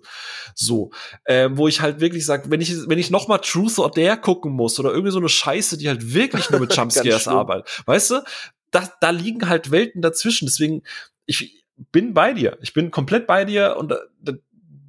So, 0.56 0.90
äh, 1.26 1.50
wo 1.52 1.68
ich 1.68 1.82
halt 1.82 2.00
wirklich 2.00 2.26
sage, 2.26 2.50
wenn 2.50 2.62
ich, 2.62 2.74
wenn 2.88 2.98
ich 2.98 3.12
noch 3.12 3.28
mal 3.28 3.38
Truth 3.38 3.78
or 3.78 3.92
Dare 3.92 4.20
gucken 4.20 4.52
muss 4.52 4.80
oder 4.80 4.90
irgendwie 4.90 5.12
so 5.12 5.20
eine 5.20 5.30
Scheiße, 5.30 5.78
die 5.78 5.90
halt 5.90 6.12
wirklich 6.16 6.50
nur 6.50 6.62
mit 6.62 6.74
Jumpscares 6.76 7.28
arbeitet, 7.28 7.84
weißt 7.86 8.12
du, 8.12 8.24
da, 8.72 8.90
da 9.00 9.12
liegen 9.12 9.48
halt 9.48 9.70
Welten 9.70 10.02
dazwischen. 10.02 10.48
Deswegen, 10.48 10.82
ich 11.28 11.64
bin 11.92 12.16
bei 12.16 12.34
dir. 12.34 12.58
Ich 12.62 12.74
bin 12.74 12.90
komplett 12.90 13.28
bei 13.28 13.46
dir 13.46 13.76
und 13.78 13.92
da, 13.92 14.34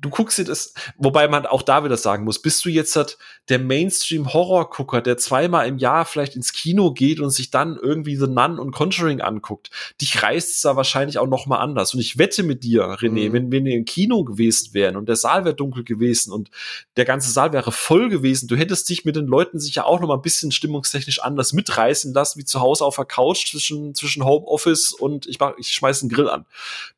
du 0.06 0.10
guckst 0.10 0.38
dir 0.38 0.44
das, 0.44 0.72
wobei 0.96 1.28
man 1.28 1.46
auch 1.46 1.62
da 1.62 1.84
wieder 1.84 1.96
sagen 1.96 2.24
muss, 2.24 2.40
bist 2.40 2.64
du 2.64 2.68
jetzt 2.68 2.96
halt 2.96 3.18
der 3.48 3.58
Mainstream-Horror-Gucker, 3.58 5.02
der 5.02 5.18
zweimal 5.18 5.66
im 5.66 5.78
Jahr 5.78 6.04
vielleicht 6.04 6.36
ins 6.36 6.52
Kino 6.52 6.92
geht 6.92 7.20
und 7.20 7.30
sich 7.30 7.50
dann 7.50 7.76
irgendwie 7.76 8.16
The 8.16 8.26
Nun 8.26 8.58
und 8.58 8.72
Conjuring 8.72 9.20
anguckt, 9.20 9.70
dich 10.00 10.22
reißt 10.22 10.50
es 10.50 10.60
da 10.62 10.76
wahrscheinlich 10.76 11.18
auch 11.18 11.26
noch 11.26 11.46
mal 11.46 11.58
anders. 11.58 11.94
Und 11.94 12.00
ich 12.00 12.18
wette 12.18 12.42
mit 12.42 12.64
dir, 12.64 12.84
René, 12.84 13.28
mhm. 13.28 13.32
wenn, 13.32 13.52
wenn 13.52 13.64
wir 13.64 13.74
im 13.74 13.84
Kino 13.84 14.24
gewesen 14.24 14.74
wären 14.74 14.96
und 14.96 15.08
der 15.08 15.16
Saal 15.16 15.44
wäre 15.44 15.54
dunkel 15.54 15.84
gewesen 15.84 16.32
und 16.32 16.50
der 16.96 17.04
ganze 17.04 17.30
Saal 17.30 17.52
wäre 17.52 17.72
voll 17.72 18.08
gewesen, 18.08 18.48
du 18.48 18.56
hättest 18.56 18.88
dich 18.88 19.04
mit 19.04 19.16
den 19.16 19.26
Leuten 19.26 19.58
sicher 19.58 19.86
auch 19.86 20.00
noch 20.00 20.08
mal 20.08 20.14
ein 20.14 20.22
bisschen 20.22 20.52
stimmungstechnisch 20.52 21.20
anders 21.20 21.52
mitreißen 21.52 22.14
lassen, 22.14 22.38
wie 22.38 22.44
zu 22.44 22.60
Hause 22.60 22.84
auf 22.84 22.96
der 22.96 23.04
Couch 23.04 23.50
zwischen, 23.50 23.94
zwischen 23.94 24.24
Homeoffice 24.24 24.92
und 24.92 25.26
ich, 25.26 25.38
mach, 25.40 25.52
ich 25.58 25.72
schmeiß 25.72 26.02
einen 26.02 26.10
Grill 26.10 26.28
an. 26.28 26.46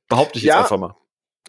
Behaupte 0.08 0.38
ich 0.38 0.44
jetzt 0.44 0.56
einfach 0.56 0.78
mal 0.78 0.94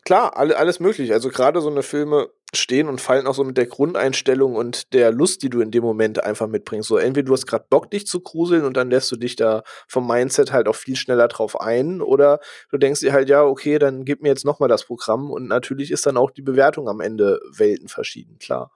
klar, 0.04 0.38
alle, 0.38 0.58
alles 0.58 0.80
möglich. 0.80 1.14
Also 1.14 1.30
gerade 1.30 1.62
so 1.62 1.70
eine 1.70 1.84
Filme 1.84 2.30
stehen 2.54 2.88
und 2.88 3.00
fallen 3.00 3.28
auch 3.28 3.36
so 3.36 3.44
mit 3.44 3.58
der 3.58 3.68
Grundeinstellung 3.68 4.56
und 4.56 4.94
der 4.94 5.12
Lust, 5.12 5.44
die 5.44 5.50
du 5.50 5.62
in 5.62 5.72
dem 5.72 5.84
Moment 5.84 6.24
einfach 6.24 6.48
mitbringst. 6.48 6.90
So 6.90 6.98
entweder 6.98 7.28
du 7.28 7.34
hast 7.34 7.46
gerade 7.46 7.66
Bock, 7.70 7.92
dich 7.92 8.08
zu 8.08 8.22
gruseln 8.22 8.66
und 8.66 8.76
dann 8.76 8.90
lässt 8.90 9.12
du 9.12 9.18
dich 9.18 9.36
da 9.36 9.64
vom 9.88 10.08
Mindset 10.08 10.52
halt 10.52 10.68
auch 10.68 10.76
viel 10.76 10.96
schneller 10.96 11.28
drauf 11.28 11.62
ein 11.62 12.02
oder 12.02 12.40
du 12.72 12.78
denkst 12.78 13.02
dir 13.02 13.14
halt, 13.14 13.30
ja, 13.30 13.44
okay, 13.44 13.78
dann 13.78 14.04
gib 14.04 14.22
mir 14.22 14.30
jetzt 14.30 14.46
nochmal 14.46 14.70
das 14.70 14.86
Programm 14.86 15.30
und 15.30 15.48
natürlich 15.48 15.92
ist 15.92 16.06
dann 16.06 16.18
auch 16.18 16.32
die 16.32 16.42
Bewertung 16.42 16.90
am 16.90 17.02
Ende 17.02 17.40
weltenverschieden, 17.52 18.40
klar. 18.40 18.72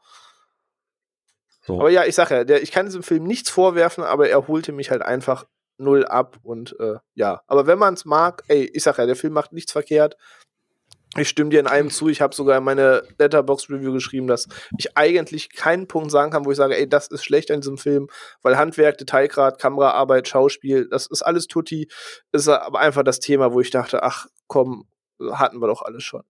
So. 1.65 1.79
Aber 1.79 1.89
ja, 1.89 2.05
ich 2.05 2.13
sag 2.13 2.29
ja, 2.29 2.43
der, 2.43 2.61
ich 2.61 2.71
kann 2.71 2.85
diesem 2.85 3.03
Film 3.03 3.23
nichts 3.23 3.49
vorwerfen, 3.49 4.03
aber 4.03 4.29
er 4.29 4.47
holte 4.47 4.71
mich 4.71 4.91
halt 4.91 5.01
einfach 5.01 5.45
null 5.77 6.05
ab 6.05 6.37
und 6.43 6.75
äh, 6.79 6.95
ja. 7.15 7.41
Aber 7.47 7.67
wenn 7.67 7.79
man 7.79 7.93
es 7.93 8.05
mag, 8.05 8.43
ey, 8.47 8.65
ich 8.65 8.83
sag 8.83 8.97
ja, 8.97 9.05
der 9.05 9.15
Film 9.15 9.33
macht 9.33 9.53
nichts 9.53 9.71
verkehrt. 9.71 10.17
Ich 11.15 11.29
stimme 11.29 11.51
dir 11.51 11.59
in 11.59 11.67
einem 11.67 11.91
zu. 11.91 12.09
Ich 12.09 12.21
habe 12.21 12.33
sogar 12.33 12.57
in 12.57 12.63
meine 12.63 13.03
Letterbox 13.19 13.69
Review 13.69 13.93
geschrieben, 13.93 14.25
dass 14.27 14.47
ich 14.77 14.97
eigentlich 14.97 15.51
keinen 15.51 15.87
Punkt 15.87 16.09
sagen 16.09 16.31
kann, 16.31 16.45
wo 16.45 16.51
ich 16.51 16.57
sage, 16.57 16.75
ey, 16.75 16.89
das 16.89 17.07
ist 17.07 17.23
schlecht 17.23 17.51
an 17.51 17.61
diesem 17.61 17.77
Film, 17.77 18.07
weil 18.41 18.57
Handwerk, 18.57 18.97
Detailgrad, 18.97 19.59
Kameraarbeit, 19.59 20.27
Schauspiel, 20.27 20.87
das 20.89 21.05
ist 21.05 21.21
alles 21.21 21.47
tutti. 21.47 21.87
Ist 22.31 22.47
aber 22.47 22.79
einfach 22.79 23.03
das 23.03 23.19
Thema, 23.19 23.53
wo 23.53 23.61
ich 23.61 23.69
dachte, 23.69 24.01
ach 24.01 24.27
komm, 24.47 24.87
hatten 25.31 25.59
wir 25.59 25.67
doch 25.67 25.83
alles 25.83 26.03
schon. 26.03 26.23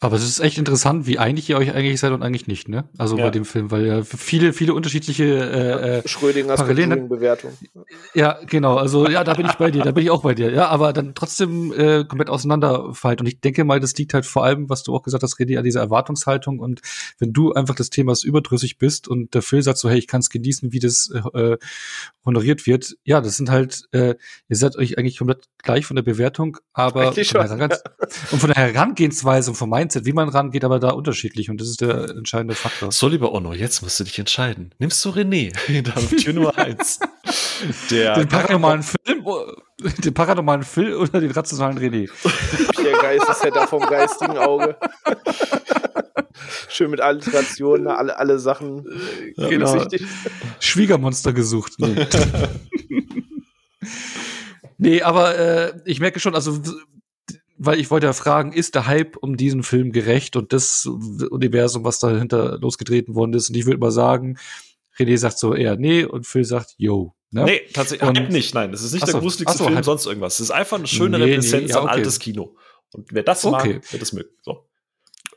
Aber 0.00 0.16
es 0.16 0.24
ist 0.24 0.40
echt 0.40 0.58
interessant, 0.58 1.06
wie 1.06 1.18
einig 1.18 1.48
ihr 1.48 1.56
euch 1.56 1.74
eigentlich 1.74 1.98
seid 1.98 2.12
und 2.12 2.22
eigentlich 2.22 2.46
nicht, 2.46 2.68
ne? 2.68 2.88
Also 2.98 3.16
ja. 3.16 3.24
bei 3.24 3.30
dem 3.30 3.44
Film, 3.44 3.70
weil 3.70 3.86
ja 3.86 4.02
viele, 4.02 4.52
viele 4.52 4.74
unterschiedliche 4.74 5.24
äh, 5.24 5.98
äh 5.98 6.08
Schrödingers 6.08 6.60
Parallelen. 6.60 7.08
Bewertung. 7.08 7.52
Ja, 8.12 8.38
genau. 8.46 8.76
Also 8.76 9.08
ja, 9.08 9.24
da 9.24 9.34
bin 9.34 9.46
ich 9.46 9.54
bei 9.54 9.70
dir, 9.70 9.82
da 9.82 9.92
bin 9.92 10.04
ich 10.04 10.10
auch 10.10 10.22
bei 10.22 10.34
dir. 10.34 10.50
Ja, 10.50 10.68
aber 10.68 10.92
dann 10.92 11.14
trotzdem 11.14 11.72
äh, 11.72 12.04
komplett 12.04 12.28
auseinanderfallen. 12.28 13.20
Und 13.20 13.26
ich 13.26 13.40
denke 13.40 13.64
mal, 13.64 13.80
das 13.80 13.96
liegt 13.96 14.14
halt 14.14 14.26
vor 14.26 14.44
allem, 14.44 14.68
was 14.68 14.82
du 14.82 14.94
auch 14.94 15.02
gesagt 15.02 15.22
hast, 15.22 15.38
Redi, 15.38 15.56
an 15.56 15.64
dieser 15.64 15.80
Erwartungshaltung. 15.80 16.58
Und 16.58 16.82
wenn 17.18 17.32
du 17.32 17.52
einfach 17.52 17.74
des 17.74 17.90
Themas 17.90 18.24
überdrüssig 18.24 18.78
bist 18.78 19.08
und 19.08 19.34
der 19.34 19.42
Film 19.42 19.62
sagt 19.62 19.78
so, 19.78 19.88
hey, 19.88 19.98
ich 19.98 20.06
kann 20.06 20.20
es 20.20 20.30
genießen, 20.30 20.72
wie 20.72 20.80
das 20.80 21.10
äh, 21.32 21.56
honoriert 22.24 22.66
wird, 22.66 22.94
ja, 23.04 23.20
das 23.20 23.36
sind 23.36 23.50
halt, 23.50 23.84
äh, 23.92 24.14
ihr 24.48 24.56
seid 24.56 24.76
euch 24.76 24.98
eigentlich 24.98 25.18
komplett 25.18 25.48
gleich 25.62 25.86
von 25.86 25.96
der 25.96 26.02
Bewertung, 26.02 26.58
aber 26.72 27.12
von 27.12 27.24
schon, 27.24 27.40
ja. 27.40 27.68
und 28.30 28.38
von 28.38 28.50
der 28.50 28.56
Herangehensweise 28.56 29.43
und 29.48 29.54
vom 29.54 29.70
Mindset, 29.70 30.04
wie 30.06 30.12
man 30.12 30.28
rangeht, 30.28 30.64
aber 30.64 30.78
da 30.78 30.90
unterschiedlich 30.90 31.50
und 31.50 31.60
das 31.60 31.68
ist 31.68 31.80
der 31.80 32.10
entscheidende 32.10 32.54
Faktor. 32.54 32.92
So, 32.92 33.08
lieber 33.08 33.32
Onno, 33.32 33.52
jetzt 33.52 33.82
musst 33.82 34.00
du 34.00 34.04
dich 34.04 34.18
entscheiden. 34.18 34.72
Nimmst 34.78 35.04
du 35.04 35.10
René, 35.10 35.52
Tür 36.22 36.32
Nummer 36.32 36.56
eins. 36.58 37.00
Der 37.90 38.14
den 38.14 38.28
paranormalen 38.28 38.82
Film, 38.82 39.24
den 40.04 40.14
paranormalen 40.14 40.64
Film 40.64 41.00
oder 41.00 41.20
den 41.20 41.30
rationalen 41.30 41.78
René? 41.78 42.10
Der 42.82 42.92
Geist 43.00 43.28
ist 43.28 43.44
ja 43.44 43.50
da 43.50 43.66
vom 43.66 43.82
geistigen 43.82 44.36
Auge. 44.36 44.76
Schön 46.68 46.90
mit 46.90 47.00
Alliterationen, 47.00 47.86
alle, 47.86 48.18
alle 48.18 48.38
Sachen 48.38 48.84
ja, 49.36 49.48
genau. 49.48 49.86
Schwiegermonster 50.58 51.32
gesucht. 51.32 51.74
Nee, 51.78 52.06
nee 54.76 55.02
aber 55.02 55.38
äh, 55.38 55.80
ich 55.84 56.00
merke 56.00 56.20
schon, 56.20 56.34
also 56.34 56.60
weil 57.56 57.78
ich 57.78 57.90
wollte 57.90 58.06
ja 58.06 58.12
fragen, 58.12 58.52
ist 58.52 58.74
der 58.74 58.86
Hype 58.86 59.16
um 59.16 59.36
diesen 59.36 59.62
Film 59.62 59.92
gerecht 59.92 60.36
und 60.36 60.52
das 60.52 60.86
Universum, 60.86 61.84
was 61.84 61.98
dahinter 61.98 62.58
losgetreten 62.58 63.14
worden 63.14 63.34
ist? 63.34 63.48
Und 63.48 63.56
ich 63.56 63.66
würde 63.66 63.78
mal 63.78 63.90
sagen, 63.90 64.38
René 64.98 65.16
sagt 65.16 65.38
so 65.38 65.54
eher 65.54 65.76
nee 65.76 66.04
und 66.04 66.26
Phil 66.26 66.44
sagt 66.44 66.74
yo. 66.76 67.14
Ne? 67.30 67.44
Nee, 67.44 67.60
tatsächlich 67.72 68.08
und, 68.08 68.30
nicht, 68.30 68.54
nein. 68.54 68.70
Das 68.70 68.82
ist 68.82 68.92
nicht 68.92 69.02
achso, 69.02 69.12
der 69.12 69.20
gruseligste 69.20 69.54
achso, 69.54 69.64
Film, 69.64 69.76
Hype. 69.76 69.84
sonst 69.84 70.06
irgendwas. 70.06 70.36
Das 70.36 70.44
ist 70.46 70.50
einfach 70.50 70.78
eine 70.78 70.86
schöne 70.86 71.18
nee, 71.18 71.24
Repräsentanz 71.24 71.64
nee, 71.64 71.70
ja, 71.70 71.78
okay. 71.78 71.88
an 71.88 71.94
altes 71.94 72.18
Kino. 72.20 72.56
Und 72.92 73.08
wer 73.10 73.24
das 73.24 73.44
mag, 73.44 73.64
okay. 73.64 73.80
wird 73.90 74.02
das 74.02 74.12
mögen. 74.12 74.30
So. 74.42 74.68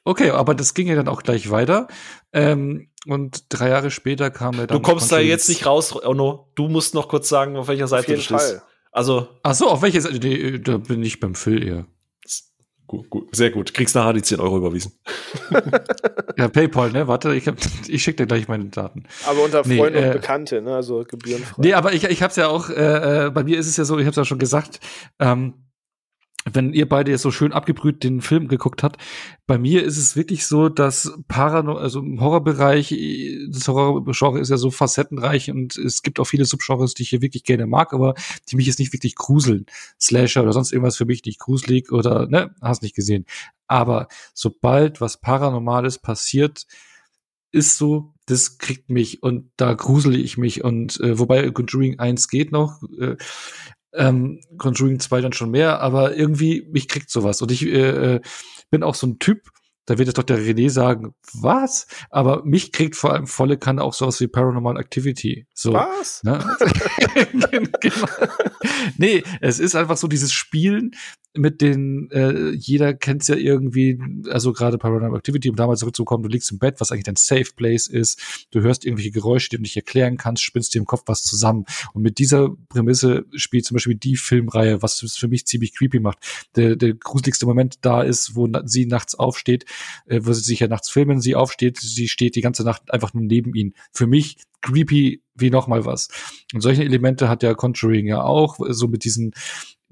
Okay, 0.03 0.29
aber 0.29 0.53
das 0.53 0.73
ging 0.73 0.87
ja 0.87 0.95
dann 0.95 1.07
auch 1.07 1.23
gleich 1.23 1.49
weiter. 1.49 1.87
Ähm, 2.33 2.91
und 3.07 3.45
drei 3.49 3.69
Jahre 3.69 3.89
später 3.89 4.29
kam 4.29 4.59
er 4.59 4.67
dann. 4.67 4.77
Du 4.77 4.81
kommst 4.81 5.11
da 5.11 5.19
jetzt 5.19 5.49
nicht 5.49 5.65
raus, 5.65 5.93
Ono. 5.93 6.51
Du 6.55 6.67
musst 6.67 6.93
noch 6.93 7.07
kurz 7.07 7.29
sagen, 7.29 7.57
auf 7.57 7.67
welcher 7.67 7.87
Seite 7.87 8.13
auf 8.13 8.17
du 8.17 8.21
stehst. 8.21 8.51
Fall. 8.51 8.61
Also. 8.91 9.27
Ach 9.43 9.55
so, 9.55 9.67
auf 9.69 9.81
welcher 9.81 10.01
Seite? 10.01 10.19
Nee, 10.19 10.59
da 10.59 10.77
bin 10.77 11.01
ich 11.03 11.19
beim 11.19 11.35
Phil 11.35 11.63
eher. 11.63 11.87
Gut, 12.87 13.09
gut, 13.09 13.35
sehr 13.35 13.51
gut. 13.51 13.73
Kriegst 13.73 13.95
nachher 13.95 14.13
die 14.13 14.21
10 14.21 14.39
Euro 14.39 14.57
überwiesen. 14.57 14.93
ja, 16.37 16.47
PayPal, 16.47 16.91
ne? 16.91 17.05
Warte, 17.07 17.35
ich, 17.35 17.45
ich 17.87 18.01
schicke 18.01 18.23
dir 18.23 18.27
gleich 18.27 18.47
meine 18.47 18.65
Daten. 18.65 19.03
Aber 19.25 19.43
unter 19.43 19.65
Freunde 19.65 19.99
nee, 19.99 20.05
äh, 20.05 20.07
und 20.07 20.13
Bekannte, 20.13 20.61
ne? 20.61 20.73
Also 20.73 21.03
gebührenfrei. 21.05 21.61
Nee, 21.61 21.73
aber 21.73 21.91
ich, 21.91 22.05
ich 22.05 22.23
habe 22.23 22.31
es 22.31 22.37
ja 22.37 22.47
auch, 22.47 22.69
äh, 22.69 23.25
äh, 23.25 23.29
bei 23.29 23.43
mir 23.43 23.59
ist 23.59 23.67
es 23.67 23.75
ja 23.75 23.83
so, 23.83 23.97
ich 23.97 24.05
habe 24.05 24.11
es 24.11 24.15
ja 24.15 24.23
schon 24.23 24.39
gesagt, 24.39 24.79
ähm, 25.19 25.66
wenn 26.53 26.73
ihr 26.73 26.87
beide 26.87 27.11
jetzt 27.11 27.21
so 27.21 27.31
schön 27.31 27.53
abgebrüht 27.53 28.03
den 28.03 28.21
Film 28.21 28.47
geguckt 28.47 28.83
habt, 28.83 29.01
bei 29.45 29.57
mir 29.57 29.83
ist 29.83 29.97
es 29.97 30.15
wirklich 30.15 30.45
so, 30.45 30.69
dass 30.69 31.13
Parano, 31.27 31.75
also 31.75 31.99
im 31.99 32.21
Horrorbereich, 32.21 32.95
das 33.49 33.67
Horrorgenre 33.67 34.39
ist 34.39 34.49
ja 34.49 34.57
so 34.57 34.71
facettenreich 34.71 35.51
und 35.51 35.77
es 35.77 36.01
gibt 36.03 36.19
auch 36.19 36.25
viele 36.25 36.45
Subgenres, 36.45 36.93
die 36.93 37.03
ich 37.03 37.09
hier 37.09 37.21
wirklich 37.21 37.43
gerne 37.43 37.65
mag, 37.65 37.93
aber 37.93 38.13
die 38.49 38.55
mich 38.55 38.67
jetzt 38.67 38.79
nicht 38.79 38.93
wirklich 38.93 39.15
gruseln. 39.15 39.65
Slasher 39.99 40.43
oder 40.43 40.53
sonst 40.53 40.71
irgendwas 40.71 40.97
für 40.97 41.05
mich 41.05 41.23
nicht 41.25 41.39
gruselig 41.39 41.91
oder, 41.91 42.27
ne, 42.27 42.53
hast 42.61 42.83
nicht 42.83 42.95
gesehen. 42.95 43.25
Aber 43.67 44.07
sobald 44.33 45.01
was 45.01 45.19
Paranormales 45.19 45.99
passiert, 45.99 46.65
ist 47.51 47.77
so, 47.77 48.13
das 48.25 48.57
kriegt 48.57 48.89
mich 48.89 49.23
und 49.23 49.51
da 49.55 49.73
grusel 49.73 50.15
ich 50.15 50.37
mich 50.37 50.63
und 50.63 50.99
äh, 50.99 51.17
wobei 51.17 51.49
Conjuring 51.51 51.99
1 51.99 52.27
geht 52.27 52.51
noch, 52.51 52.81
äh, 52.99 53.15
ähm, 53.97 54.39
Conjuring 54.57 54.99
2 54.99 55.21
dann 55.21 55.33
schon 55.33 55.51
mehr, 55.51 55.81
aber 55.81 56.15
irgendwie, 56.15 56.67
mich 56.71 56.87
kriegt 56.87 57.09
sowas. 57.09 57.41
Und 57.41 57.51
ich 57.51 57.65
äh, 57.65 58.15
äh, 58.15 58.21
bin 58.69 58.83
auch 58.83 58.95
so 58.95 59.07
ein 59.07 59.19
Typ, 59.19 59.49
da 59.85 59.97
wird 59.97 60.07
jetzt 60.07 60.17
doch 60.17 60.23
der 60.23 60.39
René 60.39 60.69
sagen, 60.69 61.13
was? 61.33 61.87
Aber 62.09 62.43
mich 62.43 62.73
kriegt 62.73 62.95
vor 62.95 63.13
allem 63.13 63.25
volle 63.25 63.57
Kanne 63.57 63.83
auch 63.83 63.93
sowas 63.93 64.19
wie 64.19 64.27
Paranormal 64.27 64.77
Activity. 64.77 65.47
So, 65.53 65.73
was? 65.73 66.21
Ne? 66.23 66.39
genau. 67.81 68.07
Nee, 68.97 69.23
es 69.39 69.59
ist 69.59 69.75
einfach 69.75 69.95
so 69.95 70.07
dieses 70.07 70.33
Spielen 70.33 70.91
mit 71.37 71.61
den, 71.61 72.09
äh, 72.11 72.51
jeder 72.51 72.93
kennt's 72.93 73.27
ja 73.27 73.35
irgendwie, 73.35 73.99
also 74.29 74.53
gerade 74.53 74.77
Paranormal 74.77 75.17
Activity, 75.17 75.49
um 75.49 75.55
damals 75.55 75.79
zurückzukommen, 75.79 76.23
du 76.23 76.29
liegst 76.29 76.51
im 76.51 76.59
Bett, 76.59 76.79
was 76.79 76.91
eigentlich 76.91 77.05
dein 77.05 77.15
Safe 77.15 77.51
Place 77.55 77.87
ist, 77.87 78.47
du 78.51 78.61
hörst 78.61 78.85
irgendwelche 78.85 79.11
Geräusche, 79.11 79.49
die 79.49 79.57
du 79.57 79.61
nicht 79.61 79.75
erklären 79.75 80.17
kannst, 80.17 80.43
spinnst 80.43 80.73
dir 80.73 80.79
im 80.79 80.85
Kopf 80.85 81.03
was 81.05 81.23
zusammen. 81.23 81.65
Und 81.93 82.01
mit 82.01 82.17
dieser 82.17 82.49
Prämisse 82.69 83.25
spielt 83.35 83.65
zum 83.65 83.75
Beispiel 83.75 83.95
die 83.95 84.17
Filmreihe, 84.17 84.81
was 84.81 85.01
es 85.03 85.15
für 85.15 85.27
mich 85.27 85.45
ziemlich 85.45 85.75
creepy 85.75 85.99
macht. 85.99 86.19
Der, 86.55 86.75
der 86.75 86.93
gruseligste 86.93 87.45
Moment 87.45 87.77
da 87.81 88.01
ist, 88.01 88.35
wo 88.35 88.49
sie 88.65 88.85
nachts 88.85 89.15
aufsteht, 89.15 89.65
äh, 90.05 90.21
wo 90.23 90.33
sie 90.33 90.41
sich 90.41 90.59
ja 90.59 90.67
nachts 90.67 90.89
filmen, 90.89 91.21
sie 91.21 91.35
aufsteht, 91.35 91.77
sie 91.77 92.07
steht 92.07 92.35
die 92.35 92.41
ganze 92.41 92.63
Nacht 92.63 92.91
einfach 92.91 93.13
nur 93.13 93.23
neben 93.23 93.53
ihn. 93.53 93.73
Für 93.91 94.07
mich 94.07 94.37
creepy 94.61 95.21
wie 95.35 95.49
noch 95.49 95.67
mal 95.67 95.85
was. 95.85 96.09
Und 96.53 96.61
solche 96.61 96.83
Elemente 96.83 97.29
hat 97.29 97.43
ja 97.43 97.53
Conjuring 97.53 98.07
ja 98.07 98.23
auch, 98.23 98.57
so 98.69 98.87
mit 98.87 99.03
diesen 99.03 99.33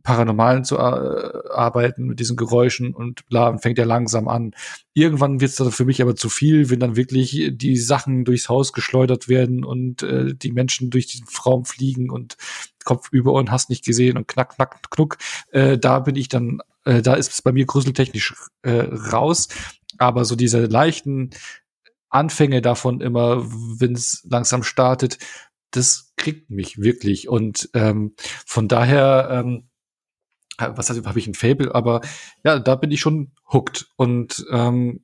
Paranormalen 0.06 0.64
zu 0.64 0.78
äh, 0.78 1.50
arbeiten, 1.50 2.06
mit 2.06 2.20
diesen 2.20 2.38
Geräuschen 2.38 2.94
und 2.94 3.26
bla, 3.26 3.50
und 3.50 3.62
fängt 3.62 3.78
ja 3.78 3.86
langsam 3.86 4.28
an. 4.28 4.52
Irgendwann 4.94 5.42
wird 5.42 5.50
es 5.50 5.58
dann 5.58 5.72
für 5.72 5.84
mich 5.84 6.02
aber 6.02 6.16
zu 6.16 6.30
viel, 6.30 6.70
wenn 6.70 6.80
dann 6.80 6.96
wirklich 6.96 7.52
die 7.52 7.76
Sachen 7.76 8.24
durchs 8.24 8.48
Haus 8.48 8.72
geschleudert 8.72 9.28
werden 9.28 9.66
und 9.66 10.04
äh, 10.04 10.36
die 10.36 10.52
Menschen 10.52 10.92
durch 10.92 11.08
den 11.08 11.26
Raum 11.46 11.66
fliegen 11.66 12.10
und 12.10 12.38
Kopf 12.86 13.10
über 13.12 13.34
und 13.34 13.52
hast 13.52 13.70
nicht 13.70 13.84
gesehen 13.84 14.16
und 14.16 14.28
knack, 14.28 14.56
knack, 14.56 14.90
knuck. 14.92 15.18
Äh, 15.52 15.78
da 15.80 16.00
bin 16.00 16.16
ich 16.16 16.30
dann, 16.30 16.60
äh, 16.86 17.02
da 17.02 17.16
ist 17.16 17.34
es 17.34 17.42
bei 17.42 17.52
mir 17.52 17.66
gruseltechnisch 17.66 18.36
äh, 18.62 18.84
raus. 19.12 19.50
Aber 19.98 20.24
so 20.24 20.36
diese 20.36 20.66
leichten 20.66 21.32
Anfänge 22.10 22.62
davon 22.62 23.02
immer, 23.02 23.44
wenn 23.44 23.94
es 23.94 24.26
langsam 24.30 24.62
startet, 24.62 25.18
das 25.72 26.14
kriegt 26.16 26.52
mich 26.52 26.80
wirklich. 26.80 27.28
Und 27.28 27.70
ähm, 27.74 28.14
von 28.46 28.68
daher, 28.68 29.30
ähm, 29.32 29.68
was 30.58 30.90
heißt, 30.90 31.06
habe 31.06 31.20
ich 31.20 31.28
ein 31.28 31.34
Fable, 31.34 31.74
aber 31.74 32.02
ja, 32.44 32.60
da 32.60 32.76
bin 32.76 32.92
ich 32.92 33.00
schon 33.00 33.32
hooked. 33.52 33.88
Und 33.96 34.46
ähm, 34.52 35.04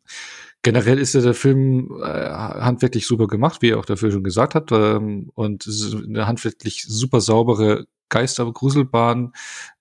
generell 0.62 1.00
ist 1.00 1.14
ja 1.14 1.22
der 1.22 1.34
Film 1.34 1.92
äh, 2.02 2.30
handwerklich 2.30 3.06
super 3.06 3.28
gemacht, 3.28 3.62
wie 3.62 3.72
er 3.72 3.80
auch 3.80 3.86
dafür 3.86 4.12
schon 4.12 4.24
gesagt 4.24 4.56
hat. 4.56 4.72
Ähm, 4.72 5.32
und 5.34 5.68
eine 6.08 6.28
handwerklich 6.28 6.86
super 6.88 7.22
saubere 7.22 7.88
Geistergruselbahn 8.10 9.34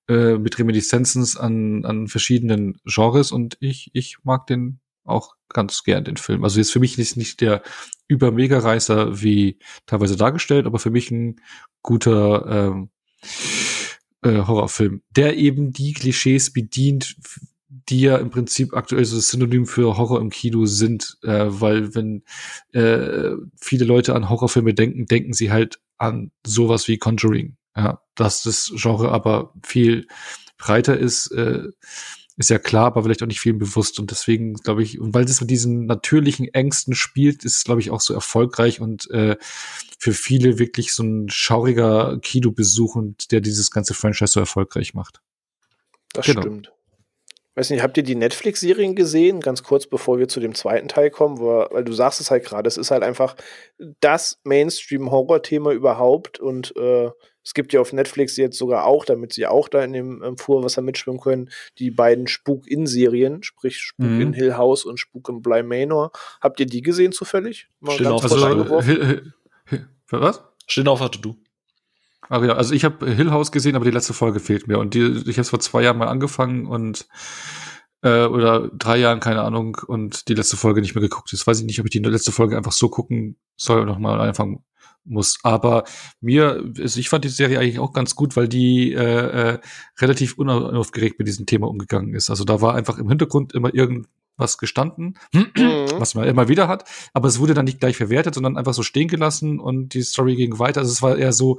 äh, 0.08 0.38
mit 0.38 0.58
Reminiszenzen 0.58 1.26
an, 1.38 1.84
an 1.84 2.08
verschiedenen 2.08 2.80
Genres. 2.84 3.32
Und 3.32 3.56
ich, 3.60 3.90
ich 3.92 4.18
mag 4.24 4.46
den 4.46 4.80
auch 5.04 5.34
ganz 5.48 5.82
gern, 5.82 6.04
den 6.04 6.16
Film. 6.16 6.44
Also 6.44 6.58
jetzt 6.58 6.72
für 6.72 6.80
mich 6.80 6.98
ist 6.98 7.16
nicht 7.16 7.40
der 7.40 7.62
über-Mega-Reißer 8.08 9.20
wie 9.22 9.58
teilweise 9.86 10.16
dargestellt, 10.16 10.66
aber 10.66 10.78
für 10.78 10.90
mich 10.90 11.10
ein 11.10 11.40
guter 11.82 12.46
ähm, 12.46 12.90
äh, 14.22 14.42
Horrorfilm, 14.46 15.02
der 15.10 15.36
eben 15.36 15.72
die 15.72 15.92
Klischees 15.92 16.52
bedient, 16.52 17.16
die 17.88 18.00
ja 18.00 18.16
im 18.16 18.30
Prinzip 18.30 18.74
aktuell 18.74 19.04
so 19.04 19.16
das 19.16 19.28
Synonym 19.28 19.66
für 19.66 19.96
Horror 19.96 20.20
im 20.20 20.30
Kino 20.30 20.66
sind, 20.66 21.18
äh, 21.22 21.46
weil 21.48 21.94
wenn 21.94 22.22
äh, 22.72 23.36
viele 23.60 23.84
Leute 23.84 24.14
an 24.14 24.28
Horrorfilme 24.28 24.74
denken, 24.74 25.06
denken 25.06 25.32
sie 25.32 25.50
halt 25.50 25.80
an 25.96 26.30
sowas 26.44 26.88
wie 26.88 26.98
Conjuring. 26.98 27.56
Ja, 27.76 28.02
dass 28.16 28.42
das 28.42 28.72
Genre 28.74 29.12
aber 29.12 29.54
viel 29.62 30.08
breiter 30.58 30.98
ist, 30.98 31.28
äh, 31.28 31.68
ist 32.40 32.48
ja 32.48 32.58
klar, 32.58 32.86
aber 32.86 33.02
vielleicht 33.02 33.22
auch 33.22 33.26
nicht 33.26 33.40
vielen 33.40 33.58
bewusst. 33.58 34.00
Und 34.00 34.10
deswegen 34.10 34.54
glaube 34.54 34.82
ich, 34.82 34.98
und 34.98 35.12
weil 35.12 35.24
es 35.24 35.40
mit 35.42 35.50
diesen 35.50 35.84
natürlichen 35.84 36.48
Ängsten 36.48 36.94
spielt, 36.94 37.44
ist 37.44 37.56
es, 37.56 37.64
glaube 37.64 37.80
ich, 37.80 37.90
auch 37.90 38.00
so 38.00 38.14
erfolgreich 38.14 38.80
und 38.80 39.10
äh, 39.10 39.36
für 39.98 40.14
viele 40.14 40.58
wirklich 40.58 40.94
so 40.94 41.02
ein 41.02 41.28
schauriger 41.28 42.18
Kinobesuch 42.20 42.96
und 42.96 43.30
der 43.30 43.42
dieses 43.42 43.70
ganze 43.70 43.92
Franchise 43.92 44.32
so 44.32 44.40
erfolgreich 44.40 44.94
macht. 44.94 45.20
Das 46.14 46.24
genau. 46.24 46.40
stimmt. 46.40 46.72
Weiß 47.56 47.68
nicht, 47.68 47.82
habt 47.82 47.98
ihr 47.98 48.04
die 48.04 48.14
Netflix-Serien 48.14 48.94
gesehen? 48.94 49.40
Ganz 49.40 49.62
kurz, 49.62 49.86
bevor 49.86 50.18
wir 50.18 50.28
zu 50.28 50.40
dem 50.40 50.54
zweiten 50.54 50.88
Teil 50.88 51.10
kommen, 51.10 51.38
wo, 51.38 51.66
weil 51.70 51.84
du 51.84 51.92
sagst 51.92 52.22
es 52.22 52.30
halt 52.30 52.44
gerade, 52.44 52.66
es 52.68 52.78
ist 52.78 52.90
halt 52.90 53.02
einfach 53.02 53.36
das 54.00 54.40
Mainstream-Horror-Thema 54.44 55.72
überhaupt 55.72 56.40
und 56.40 56.74
äh, 56.76 57.10
es 57.44 57.54
gibt 57.54 57.72
ja 57.72 57.80
auf 57.80 57.92
Netflix 57.92 58.36
jetzt 58.36 58.58
sogar 58.58 58.84
auch, 58.84 59.04
damit 59.04 59.32
sie 59.32 59.46
auch 59.46 59.68
da 59.68 59.82
in 59.82 59.92
dem 59.92 60.22
ähm, 60.22 60.36
Fuhrwasser 60.36 60.82
mitschwimmen 60.82 61.20
können, 61.20 61.50
die 61.78 61.90
beiden 61.90 62.26
Spuk-In-Serien, 62.26 63.42
sprich 63.42 63.78
Spuk 63.78 64.06
mhm. 64.06 64.20
in 64.20 64.32
Hill 64.32 64.56
House 64.56 64.84
und 64.84 64.98
Spuk 64.98 65.28
in 65.28 65.42
Bly 65.42 65.62
Manor. 65.62 66.12
Habt 66.40 66.60
ihr 66.60 66.66
die 66.66 66.82
gesehen 66.82 67.12
zufällig? 67.12 67.68
Mal 67.80 67.92
Still 67.92 68.06
auf, 68.08 68.22
also, 68.22 68.82
Hill, 68.82 69.32
Hill, 69.64 69.86
was? 70.10 70.42
Still 70.66 70.88
auf, 70.88 71.00
hatte 71.00 71.20
du. 71.20 71.36
Ah, 72.28 72.44
ja, 72.44 72.54
also 72.54 72.74
ich 72.74 72.84
habe 72.84 73.12
Hill 73.12 73.32
House 73.32 73.50
gesehen, 73.50 73.74
aber 73.74 73.84
die 73.84 73.90
letzte 73.90 74.12
Folge 74.12 74.38
fehlt 74.38 74.68
mir. 74.68 74.78
Und 74.78 74.94
die, 74.94 75.00
ich 75.26 75.36
habe 75.36 75.40
es 75.40 75.50
vor 75.50 75.60
zwei 75.60 75.82
Jahren 75.82 75.98
mal 75.98 76.08
angefangen 76.08 76.66
und 76.66 77.08
äh, 78.02 78.26
oder 78.26 78.70
drei 78.72 78.98
Jahren, 78.98 79.20
keine 79.20 79.42
Ahnung, 79.42 79.78
und 79.86 80.28
die 80.28 80.34
letzte 80.34 80.56
Folge 80.56 80.80
nicht 80.80 80.94
mehr 80.94 81.02
geguckt. 81.02 81.32
Jetzt 81.32 81.46
weiß 81.46 81.58
ich 81.58 81.66
nicht, 81.66 81.80
ob 81.80 81.86
ich 81.86 81.90
die 81.90 81.98
letzte 81.98 82.32
Folge 82.32 82.56
einfach 82.56 82.72
so 82.72 82.88
gucken 82.88 83.36
soll 83.56 83.80
und 83.80 83.86
nochmal 83.86 84.20
anfangen 84.20 84.64
muss. 85.04 85.38
Aber 85.42 85.84
mir, 86.20 86.62
also 86.78 87.00
ich 87.00 87.08
fand 87.08 87.24
die 87.24 87.28
Serie 87.28 87.58
eigentlich 87.58 87.78
auch 87.78 87.92
ganz 87.92 88.14
gut, 88.14 88.36
weil 88.36 88.48
die 88.48 88.92
äh, 88.92 89.54
äh, 89.54 89.58
relativ 89.98 90.38
unaufgeregt 90.38 91.18
mit 91.18 91.28
diesem 91.28 91.46
Thema 91.46 91.68
umgegangen 91.68 92.14
ist. 92.14 92.30
Also 92.30 92.44
da 92.44 92.60
war 92.60 92.74
einfach 92.74 92.98
im 92.98 93.08
Hintergrund 93.08 93.52
immer 93.52 93.74
irgendwas 93.74 94.58
gestanden, 94.58 95.18
mhm. 95.32 95.50
was 95.98 96.14
man 96.14 96.28
immer 96.28 96.48
wieder 96.48 96.68
hat, 96.68 96.84
aber 97.12 97.28
es 97.28 97.38
wurde 97.38 97.54
dann 97.54 97.64
nicht 97.64 97.80
gleich 97.80 97.96
verwertet, 97.96 98.34
sondern 98.34 98.56
einfach 98.56 98.74
so 98.74 98.82
stehen 98.82 99.08
gelassen 99.08 99.60
und 99.60 99.94
die 99.94 100.02
Story 100.02 100.36
ging 100.36 100.58
weiter. 100.58 100.80
Also 100.80 100.92
es 100.92 101.02
war 101.02 101.16
eher 101.16 101.32
so, 101.32 101.58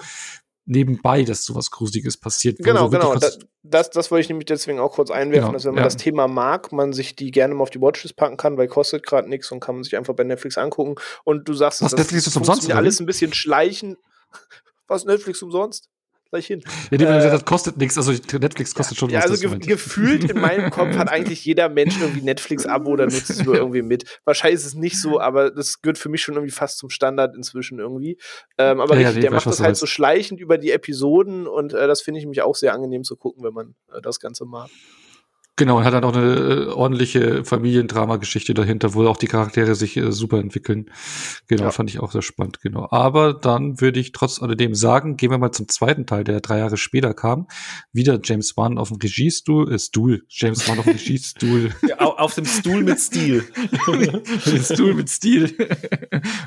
nebenbei, 0.66 1.24
dass 1.24 1.44
sowas 1.44 1.72
Gruseliges 1.72 2.18
passiert. 2.18 2.58
Genau, 2.60 2.90
genau. 2.90 3.16
Das, 3.16 3.40
das, 3.64 3.90
das 3.90 4.12
wollte 4.12 4.22
ich 4.22 4.30
nämlich 4.30 4.46
deswegen 4.46 4.80
auch 4.80 4.94
kurz 4.94 5.12
einwerfen, 5.12 5.48
genau, 5.48 5.54
dass 5.54 5.66
wenn 5.66 5.74
man 5.74 5.84
ja. 5.84 5.88
das 5.88 5.98
Thema 5.98 6.28
mag, 6.28 6.72
man 6.72 6.94
sich 6.94 7.16
die 7.16 7.32
gerne 7.32 7.54
mal 7.54 7.64
auf 7.64 7.70
die 7.70 7.82
Watchlist 7.82 8.16
packen 8.16 8.38
kann, 8.38 8.58
weil 8.58 8.68
kostet 8.68 9.06
gerade 9.06 9.30
nichts 9.30 9.52
und 9.52 9.60
kann 9.60 9.76
man 9.76 9.84
sich 9.84 9.96
einfach 9.98 10.16
bei 10.16 10.24
Netflix 10.24 10.58
angucken. 10.58 10.96
Und 11.24 11.48
du 11.48 11.54
sagst, 11.54 11.82
Was, 11.82 11.92
das 11.92 12.00
Netflix 12.00 12.28
ist 12.28 12.38
umsonst, 12.38 12.72
alles 12.72 13.00
ein 13.00 13.06
bisschen 13.06 13.34
schleichen. 13.34 13.98
Was 14.88 15.06
Netflix 15.06 15.42
umsonst? 15.42 15.90
Gleich 16.32 16.48
hin. 16.48 16.64
Ja, 16.90 16.98
die 16.98 17.04
äh, 17.04 17.30
das 17.30 17.46
kostet 17.46 17.78
nichts, 17.78 17.98
also 17.98 18.12
Netflix 18.12 18.74
kostet 18.74 18.98
schon 18.98 19.10
ja, 19.10 19.20
was. 19.20 19.32
Also 19.32 19.50
ge 19.50 19.60
gefühlt 19.60 20.30
in 20.30 20.40
meinem 20.40 20.72
Kopf 20.72 20.96
hat 20.98 21.10
eigentlich 21.10 21.46
jeder 21.46 21.70
Mensch 21.70 22.00
irgendwie 22.00 22.22
Netflix-Abo 22.22 22.92
oder 22.92 23.06
nutzt 23.06 23.30
es 23.30 23.44
nur 23.44 23.56
irgendwie 23.62 23.84
mit. 23.84 24.20
Wahrscheinlich 24.26 24.60
ist 24.60 24.66
es 24.66 24.74
nicht 24.74 25.00
so, 25.00 25.20
aber 25.20 25.52
das 25.52 25.82
gehört 25.82 25.98
für 25.98 26.10
mich 26.10 26.22
schon 26.22 26.36
irgendwie 26.36 26.54
fast 26.54 26.80
zum 26.80 26.90
Standard 26.90 27.36
inzwischen 27.36 27.80
irgendwie. 27.80 28.18
Ähm, 28.58 28.80
aber 28.80 28.96
ja, 28.96 29.10
richtig, 29.10 29.24
ja, 29.24 29.30
der 29.30 29.32
macht 29.32 29.46
das 29.46 29.60
halt 29.60 29.78
so 29.78 29.86
schleichend 29.86 30.40
über 30.40 30.58
die 30.58 30.72
Episoden 30.72 31.48
und 31.48 31.74
äh, 31.74 31.88
das 31.88 32.02
finde 32.02 32.20
ich 32.20 32.26
mich 32.26 32.42
auch 32.42 32.56
sehr 32.56 32.74
angenehm 32.74 33.04
zu 33.04 33.16
gucken, 33.16 33.44
wenn 33.44 33.54
man 33.54 33.76
äh, 33.94 34.02
das 34.02 34.20
Ganze 34.20 34.46
mag. 34.46 34.70
Genau, 35.62 35.78
und 35.78 35.84
hat 35.84 35.94
dann 35.94 36.04
auch 36.04 36.16
eine 36.16 36.34
äh, 36.34 36.66
ordentliche 36.70 37.46
Familiendrama-Geschichte 37.46 38.56
dahinter, 38.56 38.96
wo 38.96 39.06
auch 39.06 39.18
die 39.18 39.28
Charaktere 39.28 39.76
sich 39.76 39.96
äh, 39.96 40.12
super 40.12 40.40
entwickeln. 40.40 40.90
Genau, 41.46 41.66
ja. 41.66 41.72
fand 41.72 41.88
ich 41.92 42.00
auch 42.00 42.12
sehr 42.12 42.24
spannend, 42.24 42.62
genau. 42.62 42.88
Aber 42.90 43.36
dann 43.36 43.80
würde 43.80 44.00
ich 44.00 44.12
trotz 44.12 44.42
alledem 44.42 44.74
sagen, 44.74 45.18
gehen 45.18 45.30
wir 45.30 45.38
mal 45.38 45.52
zum 45.52 45.68
zweiten 45.68 46.08
Teil, 46.08 46.24
der 46.24 46.42
drei 46.42 46.58
Jahre 46.58 46.78
später 46.78 47.14
kam. 47.14 47.46
Wieder 47.94 48.20
James 48.24 48.58
Wan 48.58 48.80
auf 48.80 48.88
dem 48.88 48.98
Regiestuhl, 48.98 49.72
äh, 49.72 49.78
Stuhl, 49.78 50.24
James 50.30 50.68
Wan 50.68 50.80
auf 50.80 50.86
dem 50.86 50.94
Regiestuhl. 50.94 51.70
ja, 51.88 52.00
auf 52.00 52.34
dem 52.34 52.46
Stuhl 52.46 52.82
mit 52.82 53.00
Stil. 53.00 53.44
Stuhl 54.64 54.96
mit 54.96 55.10
Stil. 55.10 55.56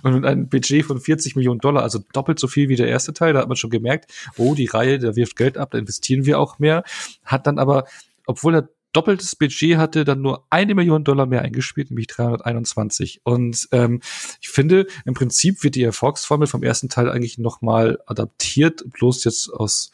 und 0.03 0.13
mit 0.13 0.25
einem 0.25 0.49
Budget 0.49 0.87
von 0.87 0.99
40 0.99 1.37
Millionen 1.37 1.61
Dollar, 1.61 1.85
also 1.85 2.01
doppelt 2.13 2.41
so 2.41 2.49
viel 2.49 2.69
wie 2.69 2.75
der 2.75 2.89
erste 2.89 3.13
Teil. 3.13 3.33
Da 3.33 3.43
hat 3.43 3.47
man 3.47 3.57
schon 3.57 3.71
gemerkt, 3.71 4.13
oh, 4.39 4.57
die 4.57 4.67
Reihe, 4.67 4.99
der 4.99 5.15
wirft 5.15 5.37
Geld 5.37 5.57
ab, 5.57 5.71
da 5.71 5.79
investieren 5.79 6.27
wir 6.27 6.41
auch 6.41 6.59
mehr. 6.59 6.83
Hat 7.25 7.47
dann 7.47 7.61
aber, 7.61 7.85
obwohl 8.27 8.57
er 8.57 8.69
doppeltes 8.95 9.37
Budget 9.37 9.77
hatte, 9.77 10.05
dann 10.05 10.23
nur 10.23 10.47
eine 10.51 10.75
Million 10.75 11.05
Dollar 11.05 11.27
mehr 11.27 11.43
eingespielt, 11.43 11.91
nämlich 11.91 12.07
321. 12.07 13.21
Und 13.25 13.69
ähm, 13.73 14.01
ich 14.41 14.49
finde, 14.49 14.87
im 15.05 15.15
Prinzip 15.15 15.63
wird 15.63 15.75
die 15.75 15.83
Erfolgsformel 15.83 16.47
vom 16.47 16.63
ersten 16.63 16.89
Teil 16.89 17.11
eigentlich 17.11 17.39
nochmal 17.39 17.99
adaptiert, 18.07 18.85
bloß 18.93 19.25
jetzt 19.25 19.53
aus 19.53 19.91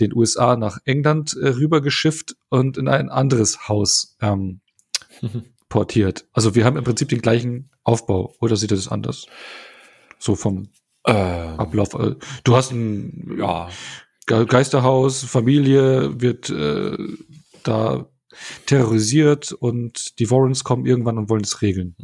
den 0.00 0.14
USA 0.14 0.56
nach 0.56 0.78
England 0.84 1.36
äh, 1.36 1.48
rübergeschifft 1.48 2.36
und 2.48 2.78
in 2.78 2.88
ein 2.88 3.10
anderes 3.10 3.68
Haus 3.68 4.16
ähm, 4.20 4.60
portiert. 5.68 6.26
Also 6.32 6.54
wir 6.54 6.64
haben 6.64 6.76
im 6.76 6.84
Prinzip 6.84 7.08
den 7.08 7.22
gleichen 7.22 7.70
Aufbau, 7.84 8.34
oder 8.40 8.56
sieht 8.56 8.70
das 8.70 8.88
anders? 8.88 9.26
So 10.18 10.34
vom 10.34 10.70
ähm. 11.06 11.58
Ablauf. 11.58 11.94
Äh, 11.94 12.16
du 12.44 12.56
hast 12.56 12.72
ein 12.72 13.36
ja, 13.38 13.68
Geisterhaus, 14.26 15.22
Familie 15.24 16.20
wird 16.20 16.50
äh, 16.50 16.96
da 17.62 18.08
terrorisiert 18.66 19.52
und 19.52 20.18
die 20.18 20.30
Warrens 20.30 20.64
kommen 20.64 20.86
irgendwann 20.86 21.18
und 21.18 21.28
wollen 21.28 21.44
es 21.44 21.62
regeln. 21.62 21.96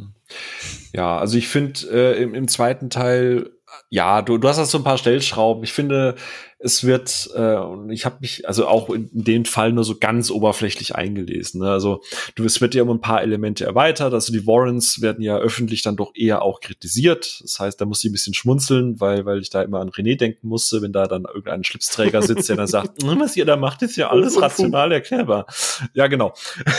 Ja, 0.93 1.17
also 1.17 1.37
ich 1.37 1.47
finde 1.47 1.81
äh, 1.91 2.21
im, 2.21 2.33
im 2.33 2.47
zweiten 2.47 2.89
Teil 2.89 3.51
ja, 3.89 4.21
du, 4.21 4.37
du 4.37 4.47
hast 4.47 4.57
da 4.57 4.65
so 4.65 4.77
ein 4.77 4.83
paar 4.83 4.97
Stellschrauben. 4.97 5.63
Ich 5.63 5.73
finde, 5.73 6.15
es 6.57 6.85
wird, 6.85 7.29
äh, 7.35 7.55
und 7.57 7.91
ich 7.91 8.05
habe 8.05 8.17
mich 8.21 8.47
also 8.47 8.67
auch 8.67 8.89
in, 8.89 9.09
in 9.09 9.23
dem 9.23 9.45
Fall 9.45 9.73
nur 9.73 9.83
so 9.83 9.97
ganz 9.97 10.31
oberflächlich 10.31 10.95
eingelesen. 10.95 11.61
Ne? 11.61 11.69
Also 11.69 12.01
du, 12.35 12.45
es 12.45 12.61
wird 12.61 12.73
ja 12.75 12.83
um 12.83 12.89
ein 12.89 13.01
paar 13.01 13.21
Elemente 13.21 13.65
erweitert. 13.65 14.13
Also 14.13 14.31
die 14.31 14.47
Warrens 14.47 15.01
werden 15.01 15.21
ja 15.21 15.37
öffentlich 15.37 15.81
dann 15.81 15.97
doch 15.97 16.13
eher 16.15 16.41
auch 16.41 16.61
kritisiert. 16.61 17.39
Das 17.41 17.59
heißt, 17.59 17.79
da 17.79 17.85
muss 17.85 18.03
ich 18.03 18.09
ein 18.09 18.13
bisschen 18.13 18.33
schmunzeln, 18.33 18.99
weil, 19.01 19.25
weil 19.25 19.41
ich 19.41 19.49
da 19.49 19.61
immer 19.63 19.81
an 19.81 19.89
René 19.89 20.17
denken 20.17 20.47
musste, 20.47 20.81
wenn 20.81 20.93
da 20.93 21.07
dann 21.07 21.25
irgendein 21.25 21.63
Schlipsträger 21.63 22.21
sitzt, 22.21 22.47
der 22.47 22.55
dann 22.55 22.67
sagt, 22.67 23.03
was 23.03 23.35
ihr 23.35 23.45
da 23.45 23.57
macht, 23.57 23.81
ist 23.81 23.97
ja 23.97 24.09
alles 24.09 24.41
rational 24.41 24.91
erklärbar. 24.91 25.47
Ja, 25.93 26.07
genau. 26.07 26.33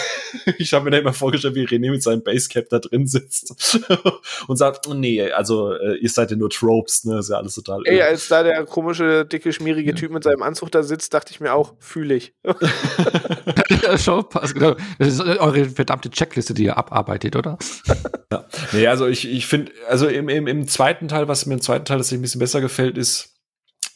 ich 0.59 0.73
habe 0.73 0.87
mir 0.87 0.91
da 0.93 0.99
immer 0.99 1.13
vorgestellt, 1.13 1.55
wie 1.55 1.67
René 1.67 1.91
mit 1.91 2.03
seinem 2.03 2.23
Basecap 2.23 2.69
da 2.71 2.79
drin 2.79 3.07
sitzt 3.07 3.55
und 4.49 4.57
sagt, 4.57 4.89
nee, 4.89 5.31
also 5.31 5.73
äh, 5.75 5.97
ihr 5.99 6.09
seid 6.09 6.31
ja 6.31 6.37
nur 6.37 6.51
Tropes, 6.51 7.05
ne? 7.05 7.19
Ist 7.19 7.31
ja 7.31 7.37
alles 7.37 7.55
total. 7.55 7.83
Ey, 7.85 8.01
als 8.01 8.29
da 8.29 8.43
der 8.43 8.65
komische, 8.65 9.27
dicke, 9.27 9.53
schmierige 9.67 9.95
Typ 9.95 10.13
mit 10.13 10.23
seinem 10.23 10.43
Anzug 10.43 10.71
da 10.71 10.85
sitzt, 10.85 11.13
dachte 11.13 11.33
ich 11.33 11.41
mir 11.41 11.53
auch, 11.53 11.75
fühle 11.81 12.15
ich. 12.15 12.35
ja, 13.83 13.99
schon 13.99 14.29
passt, 14.29 14.55
genau. 14.55 14.77
Das 14.99 15.09
ist 15.09 15.21
eure 15.21 15.65
verdammte 15.67 16.09
Checkliste, 16.11 16.55
die 16.55 16.65
ihr 16.65 16.77
abarbeitet, 16.77 17.35
oder? 17.35 17.59
ja. 18.33 18.47
Nee, 18.73 18.87
also 18.87 19.07
ich, 19.07 19.29
ich 19.29 19.47
finde, 19.47 19.73
also 19.89 20.07
im, 20.07 20.29
im, 20.29 20.47
im 20.47 20.69
zweiten 20.69 21.09
Teil, 21.09 21.27
was 21.27 21.47
mir 21.47 21.55
im 21.55 21.61
zweiten 21.61 21.85
Teil 21.85 21.99
tatsächlich 21.99 22.21
ein 22.21 22.23
bisschen 22.23 22.39
besser 22.39 22.61
gefällt, 22.61 22.97
ist, 22.97 23.36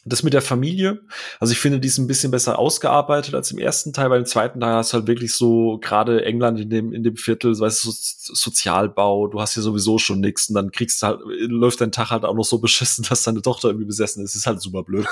Das 0.03 0.23
mit 0.23 0.33
der 0.33 0.41
Familie, 0.41 1.01
also 1.39 1.53
ich 1.53 1.59
finde, 1.59 1.79
die 1.79 1.87
ist 1.87 1.99
ein 1.99 2.07
bisschen 2.07 2.31
besser 2.31 2.57
ausgearbeitet 2.57 3.35
als 3.35 3.51
im 3.51 3.59
ersten 3.59 3.93
Teil. 3.93 4.09
Beim 4.09 4.25
zweiten 4.25 4.59
Teil 4.59 4.73
hast 4.73 4.93
du 4.93 4.97
halt 4.97 5.07
wirklich 5.07 5.35
so 5.35 5.77
gerade 5.79 6.25
England 6.25 6.59
in 6.59 6.69
dem 6.71 6.91
in 6.91 7.03
dem 7.03 7.17
Viertel, 7.17 7.57
weißt 7.59 7.85
du, 7.85 7.91
so 7.91 8.33
Sozialbau. 8.33 9.27
Du 9.27 9.39
hast 9.39 9.53
hier 9.53 9.61
sowieso 9.61 9.99
schon 9.99 10.19
nichts 10.19 10.49
und 10.49 10.55
dann 10.55 10.71
kriegst 10.71 11.03
du 11.03 11.07
halt 11.07 11.19
läuft 11.23 11.81
dein 11.81 11.91
Tag 11.91 12.09
halt 12.09 12.25
auch 12.25 12.33
noch 12.33 12.43
so 12.43 12.57
beschissen, 12.57 13.05
dass 13.09 13.23
deine 13.23 13.43
Tochter 13.43 13.67
irgendwie 13.69 13.85
besessen 13.85 14.23
ist. 14.23 14.33
ist 14.33 14.47
halt 14.47 14.59
super 14.59 14.81
blöd. 14.81 15.05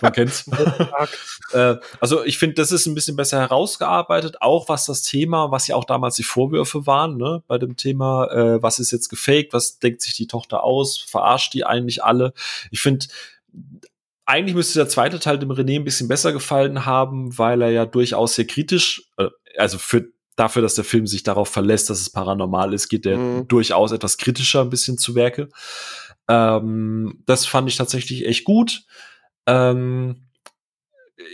Man 0.00 0.12
kennt's. 0.12 0.44
äh, 1.52 1.76
also 2.00 2.24
ich 2.24 2.38
finde, 2.38 2.54
das 2.54 2.70
ist 2.70 2.86
ein 2.86 2.94
bisschen 2.94 3.16
besser 3.16 3.40
herausgearbeitet, 3.40 4.42
auch 4.42 4.68
was 4.68 4.86
das 4.86 5.02
Thema, 5.02 5.50
was 5.50 5.66
ja 5.66 5.74
auch 5.74 5.84
damals 5.84 6.14
die 6.14 6.22
Vorwürfe 6.22 6.86
waren, 6.86 7.16
ne, 7.16 7.42
bei 7.48 7.58
dem 7.58 7.76
Thema, 7.76 8.26
äh, 8.30 8.62
was 8.62 8.78
ist 8.78 8.92
jetzt 8.92 9.08
gefaked, 9.08 9.52
was 9.52 9.80
denkt 9.80 10.02
sich 10.02 10.14
die 10.14 10.28
Tochter 10.28 10.62
aus, 10.62 10.98
verarscht 10.98 11.52
die 11.54 11.64
eigentlich 11.64 12.04
alle. 12.04 12.32
Ich 12.70 12.80
finde 12.80 13.06
eigentlich 14.26 14.56
müsste 14.56 14.80
der 14.80 14.88
zweite 14.88 15.20
Teil 15.20 15.38
dem 15.38 15.52
René 15.52 15.76
ein 15.76 15.84
bisschen 15.84 16.08
besser 16.08 16.32
gefallen 16.32 16.84
haben, 16.84 17.38
weil 17.38 17.62
er 17.62 17.70
ja 17.70 17.86
durchaus 17.86 18.34
sehr 18.34 18.46
kritisch, 18.46 19.08
äh, 19.16 19.28
also 19.56 19.78
für 19.78 20.08
dafür, 20.34 20.62
dass 20.62 20.74
der 20.74 20.84
Film 20.84 21.06
sich 21.06 21.22
darauf 21.22 21.48
verlässt, 21.48 21.88
dass 21.88 22.00
es 22.00 22.10
paranormal 22.10 22.74
ist, 22.74 22.88
geht 22.88 23.06
er 23.06 23.16
mhm. 23.16 23.48
durchaus 23.48 23.92
etwas 23.92 24.18
kritischer 24.18 24.60
ein 24.60 24.70
bisschen 24.70 24.98
zu 24.98 25.14
Werke. 25.14 25.48
Ähm, 26.28 27.22
das 27.24 27.46
fand 27.46 27.68
ich 27.68 27.76
tatsächlich 27.76 28.26
echt 28.26 28.44
gut. 28.44 28.82
Ähm, 29.46 30.26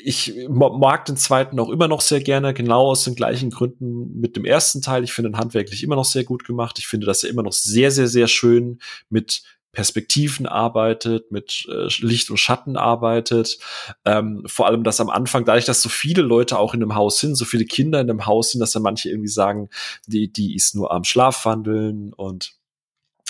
ich 0.04 0.34
mag 0.48 1.04
den 1.06 1.16
zweiten 1.16 1.58
auch 1.58 1.68
immer 1.68 1.88
noch 1.88 2.00
sehr 2.00 2.20
gerne, 2.20 2.54
genau 2.54 2.86
aus 2.90 3.04
den 3.04 3.16
gleichen 3.16 3.50
Gründen 3.50 4.18
mit 4.20 4.36
dem 4.36 4.44
ersten 4.44 4.80
Teil. 4.80 5.02
Ich 5.02 5.12
finde 5.12 5.30
ihn 5.30 5.38
handwerklich 5.38 5.82
immer 5.82 5.96
noch 5.96 6.04
sehr 6.04 6.24
gut 6.24 6.44
gemacht. 6.44 6.78
Ich 6.78 6.86
finde, 6.86 7.06
dass 7.06 7.24
er 7.24 7.30
immer 7.30 7.42
noch 7.42 7.52
sehr, 7.52 7.90
sehr, 7.90 8.06
sehr 8.06 8.28
schön 8.28 8.78
mit 9.10 9.42
Perspektiven 9.72 10.46
arbeitet, 10.46 11.32
mit 11.32 11.66
äh, 11.68 11.88
Licht 12.04 12.30
und 12.30 12.36
Schatten 12.36 12.76
arbeitet. 12.76 13.58
Ähm, 14.04 14.44
vor 14.46 14.66
allem, 14.66 14.84
dass 14.84 15.00
am 15.00 15.08
Anfang, 15.08 15.44
dadurch, 15.44 15.64
dass 15.64 15.82
so 15.82 15.88
viele 15.88 16.22
Leute 16.22 16.58
auch 16.58 16.74
in 16.74 16.80
dem 16.80 16.94
Haus 16.94 17.18
sind, 17.18 17.36
so 17.36 17.44
viele 17.46 17.64
Kinder 17.64 18.00
in 18.00 18.06
dem 18.06 18.26
Haus 18.26 18.50
sind, 18.50 18.60
dass 18.60 18.72
dann 18.72 18.82
manche 18.82 19.08
irgendwie 19.08 19.28
sagen, 19.28 19.70
die, 20.06 20.30
die 20.30 20.54
ist 20.54 20.74
nur 20.74 20.92
am 20.92 21.04
Schlafwandeln 21.04 22.12
und 22.12 22.54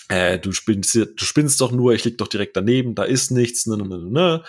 äh, 0.09 0.39
du 0.39 0.53
spinnst, 0.53 0.95
du 0.95 1.25
spinnst 1.25 1.61
doch 1.61 1.71
nur, 1.71 1.95
ich 1.95 2.05
lieg 2.05 2.19
doch 2.19 2.29
direkt 2.29 2.57
daneben, 2.57 2.95
da 2.95 3.05
ist 3.05 3.31
nichts, 3.31 3.67
ne, 3.67 3.77
ne, 3.77 3.87
ne, 3.87 3.99
ne. 3.99 4.43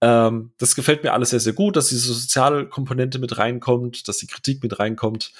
Ähm, 0.00 0.52
das 0.58 0.74
gefällt 0.74 1.04
mir 1.04 1.12
alles 1.12 1.30
sehr, 1.30 1.40
sehr 1.40 1.52
gut, 1.52 1.76
dass 1.76 1.88
diese 1.88 2.12
soziale 2.12 2.66
Komponente 2.68 3.18
mit 3.18 3.38
reinkommt, 3.38 4.08
dass 4.08 4.18
die 4.18 4.26
Kritik 4.26 4.62
mit 4.62 4.78
reinkommt. 4.78 5.32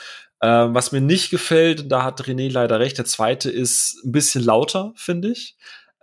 Ähm, 0.43 0.75
was 0.75 0.93
mir 0.93 1.01
nicht 1.01 1.31
gefällt, 1.31 1.91
da 1.91 2.05
hat 2.05 2.23
René 2.23 2.51
leider 2.51 2.79
recht, 2.81 2.99
der 2.99 3.07
zweite 3.07 3.51
ist 3.51 4.03
ein 4.05 4.13
bisschen 4.13 4.45
lauter, 4.45 4.93
finde 4.97 5.31
ich. 5.31 5.57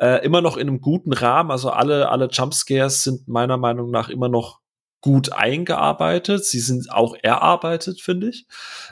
Äh, 0.03 0.25
immer 0.25 0.41
noch 0.41 0.57
in 0.57 0.67
einem 0.67 0.81
guten 0.81 1.13
Rahmen. 1.13 1.49
Also 1.49 1.69
alle, 1.69 2.09
alle 2.09 2.27
Jumpscares 2.29 3.03
sind 3.03 3.29
meiner 3.29 3.55
Meinung 3.55 3.89
nach 3.89 4.09
immer 4.09 4.27
noch 4.27 4.59
gut 4.99 5.31
eingearbeitet. 5.31 6.43
Sie 6.43 6.59
sind 6.59 6.91
auch 6.91 7.15
erarbeitet, 7.21 8.01
finde 8.01 8.27
ich, 8.27 8.45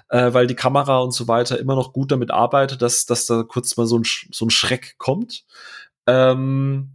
äh, 0.07 0.31
weil 0.31 0.47
die 0.47 0.55
Kamera 0.55 0.99
und 0.99 1.11
so 1.11 1.27
weiter 1.27 1.59
immer 1.59 1.75
noch 1.75 1.91
gut 1.91 2.13
damit 2.13 2.31
arbeitet, 2.31 2.81
dass, 2.81 3.05
dass 3.07 3.25
da 3.25 3.43
kurz 3.43 3.75
mal 3.75 3.87
so 3.87 3.97
ein, 3.99 4.03
so 4.05 4.45
ein 4.45 4.51
Schreck 4.51 4.95
kommt. 4.99 5.43
Ähm, 6.07 6.91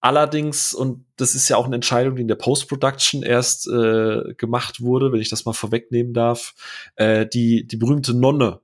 allerdings, 0.00 0.74
und 0.74 1.04
das 1.16 1.36
ist 1.36 1.48
ja 1.48 1.56
auch 1.56 1.66
eine 1.66 1.76
Entscheidung, 1.76 2.16
die 2.16 2.22
in 2.22 2.28
der 2.28 2.34
Post-Production 2.34 3.22
erst 3.22 3.68
äh, 3.68 4.34
gemacht 4.36 4.80
wurde, 4.80 5.12
wenn 5.12 5.20
ich 5.20 5.30
das 5.30 5.44
mal 5.44 5.52
vorwegnehmen 5.52 6.12
darf, 6.12 6.54
äh, 6.96 7.24
die, 7.24 7.68
die 7.68 7.76
berühmte 7.76 8.14
Nonne. 8.14 8.58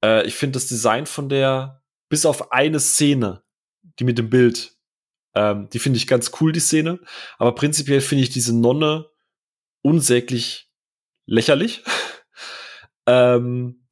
Äh, 0.00 0.28
ich 0.28 0.36
finde 0.36 0.52
das 0.52 0.68
Design 0.68 1.06
von 1.06 1.28
der, 1.28 1.82
bis 2.08 2.24
auf 2.24 2.52
eine 2.52 2.78
Szene, 2.78 3.42
die 3.98 4.04
mit 4.04 4.18
dem 4.18 4.30
Bild. 4.30 4.76
Ähm, 5.34 5.68
die 5.72 5.78
finde 5.78 5.98
ich 5.98 6.06
ganz 6.06 6.32
cool, 6.40 6.52
die 6.52 6.60
Szene. 6.60 7.00
Aber 7.38 7.54
prinzipiell 7.54 8.00
finde 8.00 8.24
ich 8.24 8.30
diese 8.30 8.58
Nonne 8.58 9.06
unsäglich 9.82 10.70
lächerlich. 11.26 11.84
ähm, 13.06 13.84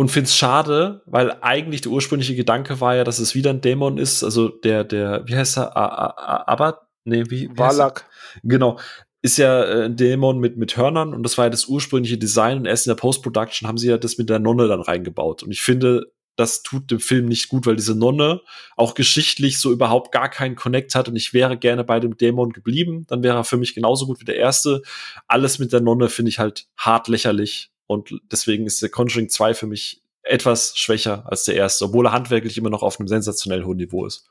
und 0.00 0.10
finde 0.10 0.28
es 0.28 0.36
schade, 0.36 1.02
weil 1.04 1.36
eigentlich 1.42 1.82
der 1.82 1.92
ursprüngliche 1.92 2.34
Gedanke 2.34 2.80
war 2.80 2.96
ja, 2.96 3.04
dass 3.04 3.18
es 3.18 3.34
wieder 3.34 3.50
ein 3.50 3.60
Dämon 3.60 3.98
ist. 3.98 4.24
Also 4.24 4.48
der, 4.48 4.82
der, 4.82 5.26
wie 5.26 5.36
heißt 5.36 5.58
er? 5.58 5.76
Aber? 5.76 6.88
Nee, 7.04 7.24
wie? 7.28 7.50
Valak. 7.54 8.08
Genau. 8.42 8.78
Ist 9.20 9.36
ja 9.36 9.62
äh, 9.62 9.84
ein 9.84 9.96
Dämon 9.96 10.38
mit, 10.38 10.56
mit 10.56 10.74
Hörnern 10.78 11.12
und 11.12 11.22
das 11.22 11.36
war 11.36 11.44
ja 11.46 11.50
das 11.50 11.66
ursprüngliche 11.66 12.16
Design 12.16 12.56
und 12.56 12.64
erst 12.64 12.86
in 12.86 12.92
der 12.92 13.00
Post-Production 13.00 13.68
haben 13.68 13.76
sie 13.76 13.88
ja 13.88 13.98
das 13.98 14.16
mit 14.16 14.30
der 14.30 14.38
Nonne 14.38 14.68
dann 14.68 14.80
reingebaut. 14.80 15.42
Und 15.42 15.50
ich 15.50 15.60
finde, 15.60 16.06
das 16.36 16.62
tut 16.62 16.90
dem 16.90 17.00
Film 17.00 17.26
nicht 17.26 17.48
gut, 17.48 17.66
weil 17.66 17.76
diese 17.76 17.94
Nonne 17.94 18.40
auch 18.76 18.94
geschichtlich 18.94 19.58
so 19.58 19.72
überhaupt 19.72 20.12
gar 20.12 20.28
keinen 20.28 20.56
Connect 20.56 20.94
hat 20.94 21.08
und 21.08 21.16
ich 21.16 21.34
wäre 21.34 21.58
gerne 21.58 21.84
bei 21.84 22.00
dem 22.00 22.16
Dämon 22.16 22.52
geblieben, 22.52 23.06
dann 23.08 23.22
wäre 23.22 23.36
er 23.36 23.44
für 23.44 23.56
mich 23.56 23.74
genauso 23.74 24.06
gut 24.06 24.20
wie 24.20 24.24
der 24.24 24.36
erste. 24.36 24.82
Alles 25.28 25.58
mit 25.58 25.72
der 25.72 25.80
Nonne 25.80 26.08
finde 26.08 26.30
ich 26.30 26.38
halt 26.38 26.66
hart 26.76 27.08
lächerlich 27.08 27.70
und 27.86 28.14
deswegen 28.30 28.66
ist 28.66 28.80
der 28.82 28.88
Conjuring 28.88 29.28
2 29.28 29.54
für 29.54 29.66
mich 29.66 30.02
etwas 30.22 30.76
schwächer 30.76 31.24
als 31.26 31.44
der 31.44 31.56
erste, 31.56 31.86
obwohl 31.86 32.06
er 32.06 32.12
handwerklich 32.12 32.56
immer 32.56 32.70
noch 32.70 32.82
auf 32.82 33.00
einem 33.00 33.08
sensationell 33.08 33.64
hohen 33.64 33.78
Niveau 33.78 34.06
ist. 34.06 34.30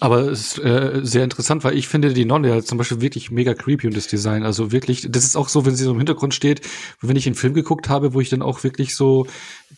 Aber 0.00 0.30
es 0.30 0.58
ist 0.58 0.64
äh, 0.64 1.00
sehr 1.02 1.24
interessant, 1.24 1.64
weil 1.64 1.76
ich 1.76 1.88
finde 1.88 2.12
die 2.12 2.24
Nonne 2.24 2.48
ja 2.48 2.62
zum 2.62 2.76
Beispiel 2.76 3.00
wirklich 3.00 3.30
mega 3.30 3.54
creepy 3.54 3.86
und 3.86 3.96
das 3.96 4.08
Design. 4.08 4.44
Also 4.44 4.72
wirklich, 4.72 5.06
das 5.10 5.24
ist 5.24 5.36
auch 5.36 5.48
so, 5.48 5.64
wenn 5.64 5.74
sie 5.74 5.84
so 5.84 5.92
im 5.92 5.96
Hintergrund 5.96 6.34
steht, 6.34 6.60
wenn 7.00 7.16
ich 7.16 7.26
einen 7.26 7.34
Film 7.34 7.54
geguckt 7.54 7.88
habe, 7.88 8.12
wo 8.12 8.20
ich 8.20 8.28
dann 8.28 8.42
auch 8.42 8.62
wirklich 8.62 8.94
so 8.94 9.26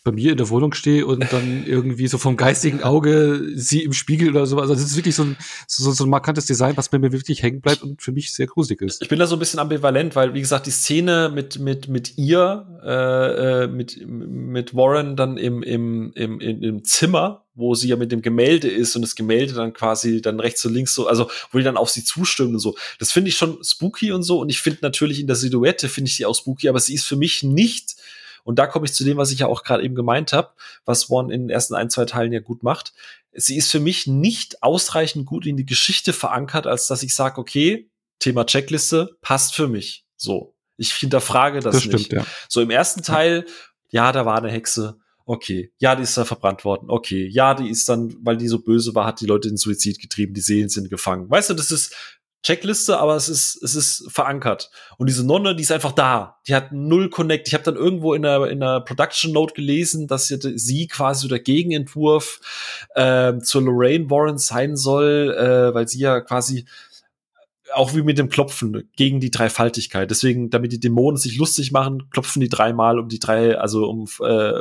bei 0.04 0.10
mir 0.10 0.32
in 0.32 0.38
der 0.38 0.48
Wohnung 0.48 0.74
stehe 0.74 1.06
und 1.06 1.32
dann 1.32 1.64
irgendwie 1.66 2.08
so 2.08 2.18
vom 2.18 2.36
geistigen 2.36 2.82
Auge 2.82 3.46
sie 3.54 3.84
im 3.84 3.92
Spiegel 3.92 4.30
oder 4.30 4.46
so. 4.46 4.58
Also 4.58 4.74
das 4.74 4.82
ist 4.82 4.96
wirklich 4.96 5.14
so 5.14 5.22
ein, 5.22 5.36
so, 5.68 5.92
so 5.92 6.04
ein 6.04 6.10
markantes 6.10 6.46
Design, 6.46 6.76
was 6.76 6.88
bei 6.88 6.98
mir 6.98 7.12
wirklich 7.12 7.42
hängen 7.42 7.60
bleibt 7.60 7.82
und 7.82 8.02
für 8.02 8.12
mich 8.12 8.32
sehr 8.32 8.46
gruselig 8.46 8.80
ist. 8.80 9.02
Ich 9.02 9.08
bin 9.08 9.18
da 9.18 9.26
so 9.26 9.36
ein 9.36 9.38
bisschen 9.38 9.60
ambivalent, 9.60 10.16
weil, 10.16 10.34
wie 10.34 10.40
gesagt, 10.40 10.66
die 10.66 10.70
Szene 10.70 11.30
mit, 11.32 11.60
mit, 11.60 11.88
mit 11.88 12.18
ihr, 12.18 12.66
äh, 12.84 13.64
äh 13.64 13.66
mit, 13.68 14.04
mit 14.06 14.74
Warren 14.74 15.14
dann 15.14 15.36
im, 15.36 15.62
im, 15.62 16.12
im, 16.14 16.40
im 16.40 16.84
Zimmer, 16.84 17.44
wo 17.54 17.74
sie 17.74 17.88
ja 17.88 17.96
mit 17.96 18.12
dem 18.12 18.22
Gemälde 18.22 18.68
ist 18.68 18.96
und 18.96 19.02
das 19.02 19.14
Gemälde 19.14 19.52
dann 19.54 19.72
quasi 19.72 20.22
dann 20.22 20.40
rechts 20.40 20.64
und 20.64 20.72
links 20.72 20.94
so, 20.94 21.06
also 21.06 21.30
wo 21.50 21.58
die 21.58 21.64
dann 21.64 21.76
auf 21.76 21.90
sie 21.90 22.04
zustimmen 22.04 22.54
und 22.54 22.60
so. 22.60 22.76
Das 22.98 23.12
finde 23.12 23.28
ich 23.28 23.36
schon 23.36 23.62
spooky 23.62 24.12
und 24.12 24.22
so 24.22 24.40
und 24.40 24.48
ich 24.48 24.60
finde 24.60 24.80
natürlich 24.82 25.20
in 25.20 25.26
der 25.26 25.36
Silhouette 25.36 25.88
finde 25.88 26.08
ich 26.08 26.16
sie 26.16 26.26
auch 26.26 26.34
spooky, 26.34 26.68
aber 26.68 26.80
sie 26.80 26.94
ist 26.94 27.04
für 27.04 27.16
mich 27.16 27.42
nicht 27.42 27.96
und 28.44 28.58
da 28.58 28.66
komme 28.66 28.86
ich 28.86 28.94
zu 28.94 29.04
dem, 29.04 29.16
was 29.16 29.30
ich 29.30 29.40
ja 29.40 29.46
auch 29.46 29.62
gerade 29.62 29.84
eben 29.84 29.94
gemeint 29.94 30.32
habe, 30.32 30.50
was 30.84 31.10
One 31.10 31.32
in 31.32 31.42
den 31.42 31.50
ersten 31.50 31.74
ein, 31.74 31.90
zwei 31.90 32.04
Teilen 32.04 32.32
ja 32.32 32.40
gut 32.40 32.62
macht. 32.62 32.92
Sie 33.32 33.56
ist 33.56 33.70
für 33.70 33.80
mich 33.80 34.06
nicht 34.06 34.62
ausreichend 34.62 35.26
gut 35.26 35.46
in 35.46 35.56
die 35.56 35.66
Geschichte 35.66 36.12
verankert, 36.12 36.66
als 36.66 36.86
dass 36.86 37.02
ich 37.02 37.14
sage, 37.14 37.40
okay, 37.40 37.88
Thema 38.18 38.44
Checkliste 38.44 39.16
passt 39.20 39.54
für 39.54 39.68
mich. 39.68 40.04
So. 40.16 40.54
Ich 40.76 40.92
hinterfrage 40.92 41.60
das, 41.60 41.76
das 41.76 41.84
nicht. 41.86 42.06
Stimmt, 42.06 42.12
ja. 42.12 42.26
So 42.48 42.60
im 42.60 42.70
ersten 42.70 43.02
Teil, 43.02 43.46
ja, 43.90 44.10
da 44.10 44.26
war 44.26 44.38
eine 44.38 44.50
Hexe 44.50 44.98
Okay, 45.24 45.72
ja, 45.78 45.94
die 45.94 46.02
ist 46.02 46.16
da 46.16 46.24
verbrannt 46.24 46.64
worden. 46.64 46.90
Okay, 46.90 47.28
ja, 47.28 47.54
die 47.54 47.68
ist 47.68 47.88
dann, 47.88 48.14
weil 48.22 48.36
die 48.36 48.48
so 48.48 48.58
böse 48.58 48.94
war, 48.94 49.06
hat 49.06 49.20
die 49.20 49.26
Leute 49.26 49.48
in 49.48 49.56
Suizid 49.56 50.00
getrieben, 50.00 50.34
die 50.34 50.40
Seelen 50.40 50.68
sind 50.68 50.90
gefangen. 50.90 51.30
Weißt 51.30 51.50
du, 51.50 51.54
das 51.54 51.70
ist 51.70 51.94
Checkliste, 52.42 52.98
aber 52.98 53.14
es 53.14 53.28
ist 53.28 53.62
es 53.62 53.76
ist 53.76 54.10
verankert. 54.10 54.70
Und 54.98 55.08
diese 55.08 55.24
Nonne, 55.24 55.54
die 55.54 55.62
ist 55.62 55.70
einfach 55.70 55.92
da. 55.92 56.40
Die 56.48 56.54
hat 56.56 56.72
null 56.72 57.08
Connect. 57.08 57.46
Ich 57.46 57.54
habe 57.54 57.62
dann 57.62 57.76
irgendwo 57.76 58.14
in 58.14 58.22
der 58.22 58.50
in 58.50 58.58
der 58.58 58.80
Production 58.80 59.32
Note 59.32 59.54
gelesen, 59.54 60.08
dass 60.08 60.26
sie, 60.26 60.88
quasi 60.88 61.22
so 61.22 61.28
der 61.28 61.38
Gegenentwurf 61.38 62.40
äh, 62.96 63.38
zur 63.38 63.62
Lorraine 63.62 64.10
Warren 64.10 64.38
sein 64.38 64.76
soll, 64.76 65.32
äh, 65.38 65.72
weil 65.72 65.86
sie 65.86 66.00
ja 66.00 66.20
quasi 66.20 66.66
auch 67.74 67.94
wie 67.94 68.02
mit 68.02 68.18
dem 68.18 68.28
Klopfen 68.28 68.90
gegen 68.96 69.20
die 69.20 69.30
Dreifaltigkeit. 69.30 70.10
Deswegen, 70.10 70.50
damit 70.50 70.72
die 70.72 70.80
Dämonen 70.80 71.16
sich 71.16 71.36
lustig 71.36 71.72
machen, 71.72 72.08
klopfen 72.10 72.40
die 72.40 72.48
dreimal, 72.48 72.98
um 72.98 73.08
die 73.08 73.18
drei, 73.18 73.58
also 73.58 73.88
um 73.88 74.06
äh, 74.20 74.52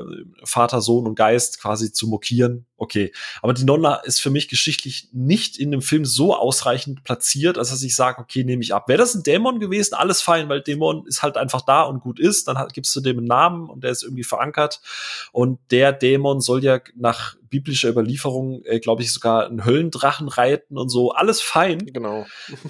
Vater, 0.43 0.81
Sohn 0.81 1.07
und 1.07 1.15
Geist 1.15 1.61
quasi 1.61 1.91
zu 1.91 2.07
mokieren. 2.07 2.65
Okay. 2.81 3.11
Aber 3.43 3.53
die 3.53 3.63
Nonna 3.63 3.97
ist 3.97 4.21
für 4.21 4.31
mich 4.31 4.47
geschichtlich 4.47 5.09
nicht 5.11 5.59
in 5.59 5.69
dem 5.69 5.83
Film 5.83 6.03
so 6.03 6.35
ausreichend 6.35 7.03
platziert, 7.03 7.59
als 7.59 7.69
dass 7.69 7.83
ich 7.83 7.95
sage, 7.95 8.19
okay, 8.19 8.43
nehme 8.43 8.63
ich 8.63 8.73
ab. 8.73 8.89
Wäre 8.89 8.97
das 8.97 9.13
ein 9.13 9.21
Dämon 9.21 9.59
gewesen, 9.59 9.93
alles 9.93 10.23
fein, 10.23 10.49
weil 10.49 10.61
Dämon 10.61 11.05
ist 11.05 11.21
halt 11.21 11.37
einfach 11.37 11.61
da 11.61 11.83
und 11.83 11.99
gut 11.99 12.19
ist, 12.19 12.47
dann 12.47 12.57
gibst 12.73 12.95
du 12.95 13.01
dem 13.01 13.19
einen 13.19 13.27
Namen 13.27 13.69
und 13.69 13.83
der 13.83 13.91
ist 13.91 14.01
irgendwie 14.01 14.23
verankert. 14.23 14.81
Und 15.31 15.59
der 15.69 15.93
Dämon 15.93 16.41
soll 16.41 16.63
ja 16.63 16.79
nach 16.95 17.35
biblischer 17.51 17.87
Überlieferung, 17.87 18.63
äh, 18.65 18.79
glaube 18.79 19.03
ich, 19.03 19.13
sogar 19.13 19.45
einen 19.45 19.63
Höllendrachen 19.63 20.27
reiten 20.27 20.79
und 20.79 20.89
so. 20.89 21.11
Alles 21.11 21.39
fein. 21.39 21.85
Genau. 21.85 22.25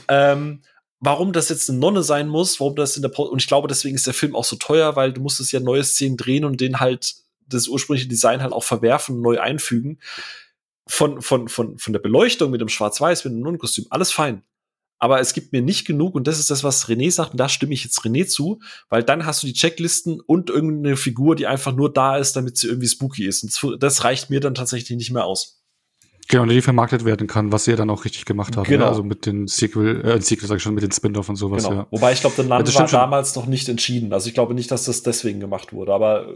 ähm, 0.10 0.62
warum 1.00 1.32
das 1.32 1.48
jetzt 1.48 1.70
eine 1.70 1.80
Nonne 1.80 2.04
sein 2.04 2.28
muss, 2.28 2.60
warum 2.60 2.76
das 2.76 2.98
in 2.98 3.02
der 3.02 3.10
po 3.10 3.24
und 3.24 3.42
ich 3.42 3.48
glaube, 3.48 3.70
deswegen 3.70 3.96
ist 3.96 4.08
der 4.08 4.14
Film 4.14 4.36
auch 4.36 4.44
so 4.44 4.58
teuer, 4.58 4.98
weil 4.98 5.14
du 5.14 5.22
musstest 5.22 5.54
ja 5.54 5.62
neue 5.62 5.86
Szenen 5.86 6.18
drehen 6.18 6.44
und 6.44 6.60
den 6.60 6.82
halt 6.82 7.16
das 7.54 7.68
ursprüngliche 7.68 8.08
Design 8.08 8.42
halt 8.42 8.54
auch 8.54 8.64
verwerfen 8.64 9.22
neu 9.22 9.40
einfügen. 9.40 10.00
Von, 10.88 11.22
von, 11.22 11.48
von, 11.48 11.78
von 11.78 11.94
der 11.94 12.00
Beleuchtung 12.00 12.52
mit 12.52 12.60
dem 12.60 12.68
Schwarz-Weiß, 12.68 13.24
mit 13.24 13.34
dem 13.34 13.40
Nonnenkostüm, 13.42 13.86
alles 13.90 14.12
fein 14.12 14.44
aber 15.02 15.20
es 15.20 15.34
gibt 15.34 15.52
mir 15.52 15.64
nicht 15.64 15.86
genug 15.86 16.14
und 16.14 16.28
das 16.28 16.38
ist 16.38 16.52
das, 16.52 16.64
was 16.64 16.88
René 16.88 17.10
sagt 17.10 17.32
und 17.32 17.40
da 17.40 17.50
stimme 17.50 17.74
ich 17.74 17.84
jetzt 17.84 18.00
René 18.02 18.28
zu, 18.28 18.60
weil 18.88 19.02
dann 19.04 19.26
hast 19.26 19.42
du 19.42 19.48
die 19.48 19.54
Checklisten 19.54 20.22
und 20.22 20.52
irgendeine 20.52 20.96
Figur, 20.96 21.36
die 21.36 21.48
einfach 21.48 21.76
nur 21.76 21.92
da 21.92 22.18
ist, 22.18 22.36
damit 22.36 22.58
sie 22.58 22.68
irgendwie 22.68 22.88
spooky 22.88 23.26
ist 23.26 23.44
und 23.44 23.82
das 23.82 24.04
reicht 24.04 24.30
mir 24.30 24.40
dann 24.40 24.54
tatsächlich 24.54 24.96
nicht 24.96 25.10
mehr 25.10 25.26
aus. 25.26 25.64
Genau, 26.28 26.46
die 26.46 26.62
vermarktet 26.62 27.04
werden 27.04 27.26
kann, 27.26 27.52
was 27.52 27.66
sie 27.66 27.72
ja 27.72 27.78
dann 27.78 27.90
auch 27.90 28.06
richtig 28.06 28.26
gemacht 28.26 28.56
haben. 28.56 28.64
Genau. 28.66 28.84
Ja, 28.84 28.90
also 28.90 29.02
mit 29.04 29.26
den 29.26 29.48
Sequel, 29.48 30.06
äh, 30.06 30.22
Sequel 30.22 30.48
sag 30.48 30.58
ich 30.58 30.64
schon, 30.64 30.76
mit 30.76 30.84
den 30.84 30.92
Spin-off 30.92 31.28
und 31.28 31.36
sowas. 31.36 31.64
Genau. 31.64 31.82
Ja. 31.82 31.88
Wobei 31.90 32.14
ich 32.14 32.22
glaube, 32.22 32.36
der 32.36 32.46
Land 32.46 32.72
ja, 32.72 32.80
war 32.80 32.88
damals 32.88 33.36
noch 33.36 33.48
nicht 33.48 33.68
entschieden. 33.70 34.14
Also 34.14 34.30
ich 34.30 34.36
glaube 34.36 34.54
nicht, 34.54 34.70
dass 34.70 34.86
das 34.86 35.02
deswegen 35.02 35.40
gemacht 35.40 35.74
wurde, 35.74 35.94
aber 35.94 36.36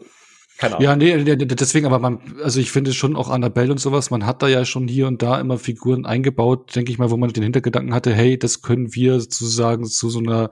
keine 0.57 0.75
Ahnung. 0.75 0.85
Ja, 0.85 0.95
nee, 0.95 1.35
deswegen, 1.35 1.85
aber 1.85 1.99
man, 1.99 2.19
also 2.43 2.59
ich 2.59 2.71
finde 2.71 2.93
schon 2.93 3.15
auch 3.15 3.29
Annabelle 3.29 3.71
und 3.71 3.79
sowas, 3.79 4.09
man 4.09 4.25
hat 4.25 4.41
da 4.41 4.47
ja 4.47 4.63
schon 4.65 4.87
hier 4.87 5.07
und 5.07 5.21
da 5.21 5.39
immer 5.39 5.57
Figuren 5.57 6.05
eingebaut, 6.05 6.75
denke 6.75 6.91
ich 6.91 6.97
mal, 6.97 7.11
wo 7.11 7.17
man 7.17 7.31
den 7.31 7.43
Hintergedanken 7.43 7.93
hatte, 7.93 8.13
hey, 8.13 8.39
das 8.39 8.61
können 8.61 8.93
wir 8.95 9.19
sozusagen 9.19 9.85
zu 9.85 10.09
so 10.09 10.19
einer 10.19 10.49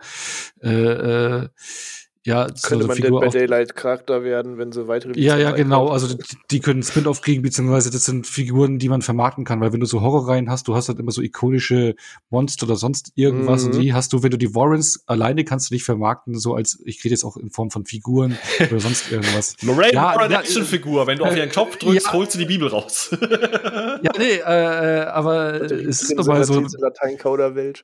äh, 0.61 0.69
äh, 0.69 1.49
ja, 2.25 2.45
könnte 2.45 2.83
so 2.83 2.87
man 2.87 2.95
Figur 2.95 3.19
Dead 3.19 3.31
by 3.31 3.37
Daylight 3.37 3.75
Charakter 3.75 4.23
werden, 4.23 4.57
wenn 4.57 4.71
sie 4.71 4.87
weitere 4.87 5.19
Ja, 5.19 5.37
ja, 5.37 5.51
genau. 5.51 5.89
Also 5.89 6.15
die, 6.15 6.23
die 6.51 6.59
können 6.61 6.81
Spin-off 6.81 7.21
kriegen, 7.21 7.41
beziehungsweise 7.41 7.91
das 7.91 8.05
sind 8.05 8.25
Figuren, 8.25 8.79
die 8.79 8.87
man 8.87 9.01
vermarkten 9.01 9.43
kann, 9.43 9.59
weil 9.59 9.73
wenn 9.73 9.81
du 9.81 9.85
so 9.85 10.01
Horrorreihen 10.01 10.49
hast, 10.49 10.69
du 10.69 10.75
hast 10.75 10.87
halt 10.87 10.99
immer 10.99 11.11
so 11.11 11.21
ikonische 11.21 11.95
Monster 12.29 12.65
oder 12.65 12.77
sonst 12.77 13.11
irgendwas 13.15 13.63
mhm. 13.63 13.71
und 13.71 13.81
die 13.81 13.93
hast 13.93 14.13
du, 14.13 14.23
wenn 14.23 14.31
du 14.31 14.37
die 14.37 14.55
Warrens 14.55 15.03
alleine 15.05 15.43
kannst 15.43 15.69
du 15.69 15.75
nicht 15.75 15.83
vermarkten, 15.83 16.39
so 16.39 16.55
als 16.55 16.81
ich 16.85 17.03
rede 17.03 17.13
jetzt 17.13 17.25
auch 17.25 17.35
in 17.35 17.49
Form 17.49 17.71
von 17.71 17.85
Figuren 17.85 18.37
oder 18.59 18.79
sonst 18.79 19.11
irgendwas. 19.11 19.57
Lorraine 19.61 19.93
ja, 19.93 20.15
Warren 20.15 20.31
ja, 20.31 20.39
Actionfigur, 20.39 21.05
wenn 21.07 21.17
du 21.17 21.25
auf 21.25 21.35
ihren 21.35 21.49
Knopf 21.49 21.75
drückst, 21.79 22.07
ja, 22.07 22.13
holst 22.13 22.35
du 22.35 22.39
die 22.39 22.45
Bibel 22.45 22.69
raus. 22.69 23.09
ja, 24.01 24.11
nee, 24.17 24.35
äh, 24.35 25.01
äh 25.01 25.05
aber 25.07 25.61
es 25.61 26.03
ist 26.03 26.15
nochmal 26.15 26.45
so 26.45 26.65
Latein-Coder-Welt 26.79 27.83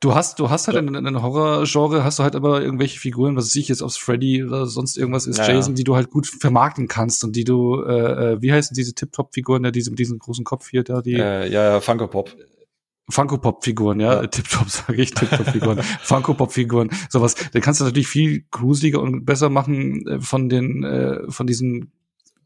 du 0.00 0.14
hast, 0.14 0.38
du 0.38 0.50
hast 0.50 0.66
halt 0.66 0.76
ja. 0.76 0.80
in, 0.80 0.88
in 0.88 1.06
einem 1.06 1.22
Horror-Genre 1.22 2.02
hast 2.02 2.18
du 2.18 2.22
halt 2.22 2.34
immer 2.34 2.60
irgendwelche 2.60 2.98
Figuren, 2.98 3.36
was 3.36 3.54
ich 3.54 3.68
jetzt, 3.68 3.82
ob 3.82 3.92
Freddy 3.92 4.42
oder 4.42 4.66
sonst 4.66 4.96
irgendwas 4.96 5.26
ist, 5.26 5.38
ja, 5.38 5.50
Jason, 5.50 5.74
die 5.74 5.84
du 5.84 5.94
halt 5.94 6.10
gut 6.10 6.26
vermarkten 6.26 6.88
kannst 6.88 7.22
und 7.22 7.36
die 7.36 7.44
du, 7.44 7.82
äh, 7.82 8.32
äh 8.32 8.42
wie 8.42 8.52
heißen 8.52 8.74
diese 8.74 8.94
Tip-Top-Figuren, 8.94 9.64
ja, 9.64 9.70
diese 9.70 9.90
mit 9.90 9.98
diesem 9.98 10.18
großen 10.18 10.44
Kopf 10.44 10.70
hier, 10.70 10.82
da, 10.82 11.02
die. 11.02 11.14
Äh, 11.14 11.50
ja, 11.50 11.72
ja, 11.72 11.80
Funko 11.80 12.08
Pop. 12.08 12.34
Funko 13.10 13.38
Pop 13.38 13.64
Figuren, 13.64 14.00
ja, 14.00 14.22
ja. 14.22 14.26
Tip-Top 14.26 14.70
sage 14.70 15.02
ich, 15.02 15.12
Tip-Top 15.12 15.50
Figuren, 15.50 15.82
Funko 16.02 16.34
Pop 16.34 16.52
Figuren, 16.52 16.90
sowas. 17.08 17.34
Dann 17.52 17.62
kannst 17.62 17.80
du 17.80 17.84
natürlich 17.84 18.08
viel 18.08 18.44
gruseliger 18.50 19.00
und 19.00 19.24
besser 19.24 19.50
machen 19.50 20.06
äh, 20.06 20.20
von 20.20 20.48
den 20.48 20.84
äh, 20.84 21.30
von 21.30 21.46
diesen 21.46 21.92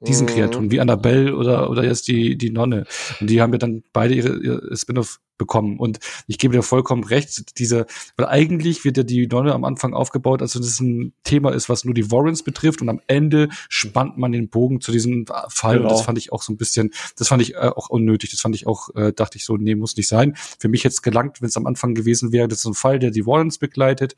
diesen 0.07 0.27
mhm. 0.27 0.31
Kreaturen, 0.31 0.71
wie 0.71 0.81
Annabelle 0.81 1.35
oder, 1.35 1.71
oder 1.71 1.83
jetzt 1.83 2.09
die, 2.09 2.37
die 2.37 2.51
Nonne. 2.51 2.85
Und 3.21 3.31
die 3.31 3.41
haben 3.41 3.53
ja 3.53 3.59
dann 3.59 3.85
beide 3.95 4.13
ihre, 4.13 4.37
ihre 4.37 4.77
Spin-off 4.77 5.19
bekommen. 5.39 5.79
Und 5.79 5.99
ich 6.27 6.39
gebe 6.39 6.55
dir 6.55 6.63
vollkommen 6.63 7.05
recht, 7.05 7.59
diese, 7.59 7.87
weil 8.17 8.27
eigentlich 8.27 8.85
wird 8.85 8.97
ja 8.97 9.03
die 9.03 9.27
Nonne 9.27 9.53
am 9.53 9.65
Anfang 9.65 9.95
aufgebaut, 9.95 10.43
als 10.43 10.55
wenn 10.55 10.63
es 10.63 10.81
ein 10.81 11.13
Thema 11.25 11.51
ist, 11.51 11.69
was 11.69 11.85
nur 11.85 11.95
die 11.95 12.11
Warrens 12.11 12.43
betrifft 12.43 12.83
und 12.83 12.89
am 12.89 13.01
Ende 13.07 13.49
spannt 13.69 14.19
man 14.19 14.33
den 14.33 14.49
Bogen 14.49 14.81
zu 14.81 14.93
diesem 14.93 15.27
Fall. 15.49 15.77
Genau. 15.79 15.89
Und 15.89 15.93
das 15.93 16.03
fand 16.03 16.19
ich 16.19 16.33
auch 16.33 16.43
so 16.43 16.53
ein 16.53 16.57
bisschen, 16.57 16.93
das 17.17 17.29
fand 17.29 17.43
ich 17.43 17.55
äh, 17.55 17.71
auch 17.75 17.89
unnötig. 17.89 18.31
Das 18.31 18.41
fand 18.41 18.55
ich 18.55 18.67
auch, 18.67 18.95
äh, 18.95 19.13
dachte 19.13 19.39
ich 19.39 19.45
so, 19.45 19.57
nee, 19.57 19.75
muss 19.75 19.97
nicht 19.97 20.09
sein. 20.09 20.35
Für 20.59 20.69
mich 20.69 20.83
jetzt 20.83 21.03
gelangt, 21.03 21.41
wenn 21.41 21.49
es 21.49 21.57
am 21.57 21.67
Anfang 21.67 21.95
gewesen 21.95 22.33
wäre, 22.33 22.49
das 22.49 22.61
ist 22.61 22.67
ein 22.67 22.75
Fall, 22.75 22.99
der 22.99 23.11
die 23.11 23.27
Warrens 23.27 23.59
begleitet 23.59 24.15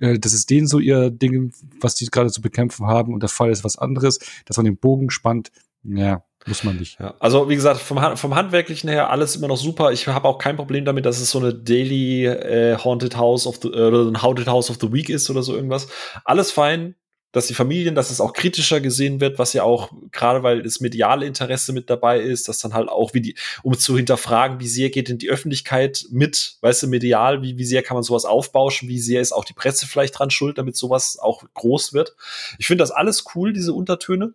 äh, 0.00 0.18
das 0.18 0.32
ist 0.32 0.50
denen 0.50 0.66
so 0.66 0.78
ihr 0.78 1.10
Ding, 1.10 1.52
was 1.80 1.94
die 1.94 2.06
gerade 2.06 2.30
zu 2.30 2.40
bekämpfen 2.40 2.86
haben 2.86 3.14
und 3.14 3.22
der 3.22 3.28
Fall 3.28 3.50
ist 3.50 3.64
was 3.64 3.76
anderes, 3.76 4.18
dass 4.46 4.56
man 4.56 4.64
den 4.64 4.76
Bogen 4.76 5.10
spannt, 5.10 5.50
ja, 5.84 6.24
muss 6.46 6.64
man 6.64 6.76
nicht. 6.76 6.98
Ja, 6.98 7.14
also 7.20 7.48
wie 7.48 7.54
gesagt, 7.54 7.80
vom, 7.80 8.16
vom 8.16 8.34
Handwerklichen 8.34 8.88
her 8.88 9.10
alles 9.10 9.36
immer 9.36 9.48
noch 9.48 9.56
super. 9.56 9.92
Ich 9.92 10.06
habe 10.08 10.28
auch 10.28 10.38
kein 10.38 10.56
Problem 10.56 10.84
damit, 10.84 11.06
dass 11.06 11.20
es 11.20 11.30
so 11.30 11.38
eine 11.38 11.54
Daily 11.54 12.26
äh, 12.26 12.76
Haunted 12.76 13.16
House 13.16 13.46
of 13.46 13.60
the 13.62 13.68
äh, 13.68 13.86
oder 13.86 14.06
ein 14.06 14.22
Haunted 14.22 14.46
House 14.46 14.70
of 14.70 14.78
the 14.80 14.92
Week 14.92 15.08
ist 15.08 15.30
oder 15.30 15.42
so 15.42 15.54
irgendwas. 15.54 15.88
Alles 16.24 16.50
fein 16.50 16.94
dass 17.32 17.46
die 17.46 17.54
Familien, 17.54 17.94
dass 17.94 18.10
es 18.10 18.20
auch 18.20 18.34
kritischer 18.34 18.80
gesehen 18.80 19.20
wird, 19.20 19.38
was 19.38 19.54
ja 19.54 19.62
auch 19.62 19.90
gerade 20.12 20.42
weil 20.42 20.62
das 20.62 20.80
mediale 20.80 21.26
Interesse 21.26 21.72
mit 21.72 21.88
dabei 21.90 22.20
ist, 22.20 22.46
dass 22.46 22.58
dann 22.58 22.74
halt 22.74 22.88
auch 22.88 23.14
wie 23.14 23.22
die, 23.22 23.36
um 23.62 23.76
zu 23.76 23.96
hinterfragen, 23.96 24.60
wie 24.60 24.68
sehr 24.68 24.90
geht 24.90 25.08
denn 25.08 25.18
die 25.18 25.30
Öffentlichkeit 25.30 26.04
mit, 26.10 26.56
weißt 26.60 26.84
du, 26.84 26.86
medial, 26.88 27.42
wie, 27.42 27.56
wie 27.56 27.64
sehr 27.64 27.82
kann 27.82 27.94
man 27.94 28.04
sowas 28.04 28.26
aufbauschen, 28.26 28.88
wie 28.88 29.00
sehr 29.00 29.22
ist 29.22 29.32
auch 29.32 29.46
die 29.46 29.54
Presse 29.54 29.86
vielleicht 29.86 30.18
dran 30.18 30.30
schuld, 30.30 30.58
damit 30.58 30.76
sowas 30.76 31.18
auch 31.18 31.42
groß 31.54 31.94
wird. 31.94 32.14
Ich 32.58 32.66
finde 32.66 32.82
das 32.82 32.90
alles 32.90 33.24
cool, 33.34 33.52
diese 33.52 33.72
Untertöne. 33.72 34.34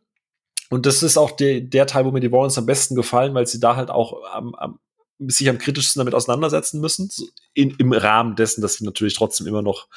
Und 0.70 0.86
das 0.86 1.04
ist 1.04 1.18
auch 1.18 1.32
der, 1.32 1.62
der 1.62 1.88
Teil, 1.88 2.06
wo 2.06 2.12
mir 2.12 2.20
die 2.20 2.32
Warrens 2.32 2.58
am 2.58 2.66
besten 2.66 2.96
gefallen, 2.96 3.34
weil 3.34 3.48
sie 3.48 3.60
da 3.60 3.76
halt 3.76 3.90
auch 3.90 4.24
am, 4.32 4.54
am 4.56 4.80
sich 5.20 5.50
am 5.50 5.58
kritischsten 5.58 6.00
damit 6.00 6.14
auseinandersetzen 6.14 6.80
müssen, 6.80 7.10
in, 7.54 7.72
im 7.78 7.92
Rahmen 7.92 8.36
dessen, 8.36 8.62
dass 8.62 8.76
sie 8.76 8.86
natürlich 8.86 9.16
trotzdem 9.16 9.48
immer 9.48 9.62
noch 9.62 9.88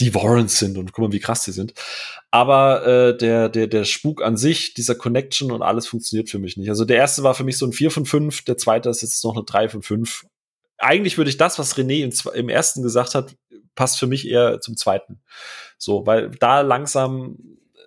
die 0.00 0.14
Warrens 0.14 0.58
sind 0.58 0.78
und 0.78 0.92
guck 0.92 1.06
mal, 1.06 1.12
wie 1.12 1.20
krass 1.20 1.44
die 1.44 1.52
sind. 1.52 1.74
Aber 2.30 2.86
äh, 2.86 3.16
der, 3.16 3.48
der, 3.48 3.66
der 3.66 3.84
Spuk 3.84 4.22
an 4.22 4.36
sich, 4.36 4.74
dieser 4.74 4.94
Connection 4.94 5.52
und 5.52 5.62
alles 5.62 5.86
funktioniert 5.86 6.30
für 6.30 6.38
mich 6.38 6.56
nicht. 6.56 6.68
Also 6.70 6.84
der 6.84 6.96
erste 6.96 7.22
war 7.22 7.34
für 7.34 7.44
mich 7.44 7.58
so 7.58 7.66
ein 7.66 7.72
4 7.72 7.90
von 7.90 8.06
5, 8.06 8.44
der 8.44 8.56
zweite 8.56 8.88
ist 8.90 9.02
jetzt 9.02 9.22
noch 9.24 9.36
eine 9.36 9.44
3 9.44 9.68
von 9.68 9.82
5. 9.82 10.26
Eigentlich 10.78 11.18
würde 11.18 11.30
ich 11.30 11.36
das, 11.36 11.58
was 11.58 11.76
René 11.76 12.02
im, 12.02 12.12
im 12.34 12.48
ersten 12.48 12.82
gesagt 12.82 13.14
hat, 13.14 13.36
passt 13.74 13.98
für 13.98 14.06
mich 14.06 14.28
eher 14.28 14.60
zum 14.60 14.76
zweiten. 14.76 15.20
So, 15.78 16.06
weil 16.06 16.30
da 16.30 16.62
langsam 16.62 17.38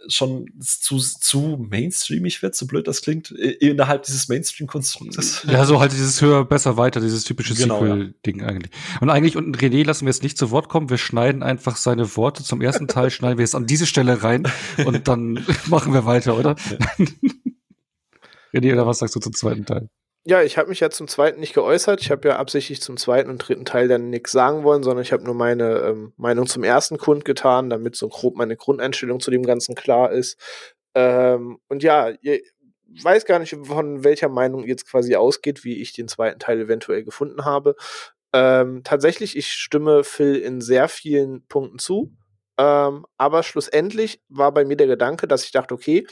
schon 0.07 0.47
zu, 0.59 0.97
zu 0.99 1.57
mainstreamig 1.69 2.41
wird, 2.41 2.55
so 2.55 2.65
blöd 2.67 2.87
das 2.87 3.01
klingt, 3.01 3.31
innerhalb 3.31 4.03
dieses 4.03 4.27
Mainstream-Konstruktes. 4.27 5.45
Ja, 5.55 5.65
so 5.65 5.79
halt 5.79 5.91
dieses 5.93 6.21
höher, 6.21 6.43
besser, 6.43 6.75
weiter, 6.75 6.99
dieses 6.99 7.23
typische 7.23 7.53
genau, 7.53 7.79
Sequel-Ding 7.79 8.39
ja. 8.41 8.47
eigentlich. 8.47 8.71
Und 8.99 9.09
eigentlich, 9.09 9.37
und 9.37 9.57
René 9.57 9.85
lassen 9.85 10.05
wir 10.05 10.11
jetzt 10.11 10.23
nicht 10.23 10.37
zu 10.37 10.51
Wort 10.51 10.69
kommen, 10.69 10.89
wir 10.89 10.97
schneiden 10.97 11.43
einfach 11.43 11.77
seine 11.77 12.15
Worte 12.17 12.43
zum 12.43 12.61
ersten 12.61 12.87
Teil, 12.87 13.09
schneiden 13.11 13.37
wir 13.37 13.43
jetzt 13.43 13.55
an 13.55 13.65
diese 13.65 13.85
Stelle 13.85 14.23
rein 14.23 14.47
und 14.85 15.07
dann 15.07 15.45
machen 15.67 15.93
wir 15.93 16.05
weiter, 16.05 16.37
oder? 16.37 16.55
Ja. 16.69 17.05
René, 18.53 18.73
oder 18.73 18.87
was 18.87 18.99
sagst 18.99 19.15
du 19.15 19.19
zum 19.19 19.33
zweiten 19.33 19.65
Teil? 19.65 19.89
Ja, 20.27 20.41
ich 20.41 20.57
habe 20.57 20.69
mich 20.69 20.79
ja 20.79 20.89
zum 20.89 21.07
zweiten 21.07 21.39
nicht 21.39 21.53
geäußert. 21.53 22.01
Ich 22.01 22.09
habe 22.09 22.27
ja 22.27 22.37
absichtlich 22.37 22.81
zum 22.81 22.97
zweiten 22.97 23.29
und 23.29 23.37
dritten 23.37 23.63
Teil 23.63 23.87
dann 23.87 24.09
nichts 24.09 24.31
sagen 24.31 24.63
wollen, 24.63 24.81
sondern 24.81 25.03
ich 25.03 25.13
habe 25.13 25.23
nur 25.23 25.35
meine 25.35 25.77
ähm, 25.81 26.13
Meinung 26.17 26.47
zum 26.47 26.63
ersten 26.63 26.97
kundgetan, 26.97 27.69
damit 27.69 27.95
so 27.95 28.09
grob 28.09 28.35
meine 28.35 28.55
Grundeinstellung 28.57 29.19
zu 29.19 29.29
dem 29.29 29.43
Ganzen 29.43 29.75
klar 29.75 30.11
ist. 30.11 30.39
Ähm, 30.95 31.59
und 31.67 31.83
ja, 31.83 32.09
ihr 32.21 32.39
weiß 33.03 33.25
gar 33.25 33.37
nicht, 33.37 33.55
von 33.65 34.03
welcher 34.03 34.29
Meinung 34.29 34.63
jetzt 34.63 34.89
quasi 34.89 35.15
ausgeht, 35.15 35.63
wie 35.63 35.79
ich 35.79 35.93
den 35.93 36.07
zweiten 36.07 36.39
Teil 36.39 36.59
eventuell 36.59 37.03
gefunden 37.03 37.45
habe. 37.45 37.75
Ähm, 38.33 38.81
tatsächlich, 38.83 39.37
ich 39.37 39.51
stimme 39.51 40.03
Phil 40.03 40.37
in 40.37 40.59
sehr 40.59 40.87
vielen 40.87 41.45
Punkten 41.47 41.77
zu. 41.77 42.11
Ähm, 42.57 43.05
aber 43.17 43.43
schlussendlich 43.43 44.21
war 44.29 44.53
bei 44.53 44.63
mir 44.63 44.77
der 44.77 44.87
Gedanke, 44.87 45.27
dass 45.27 45.43
ich 45.43 45.51
dachte, 45.51 45.73
okay, 45.73 46.07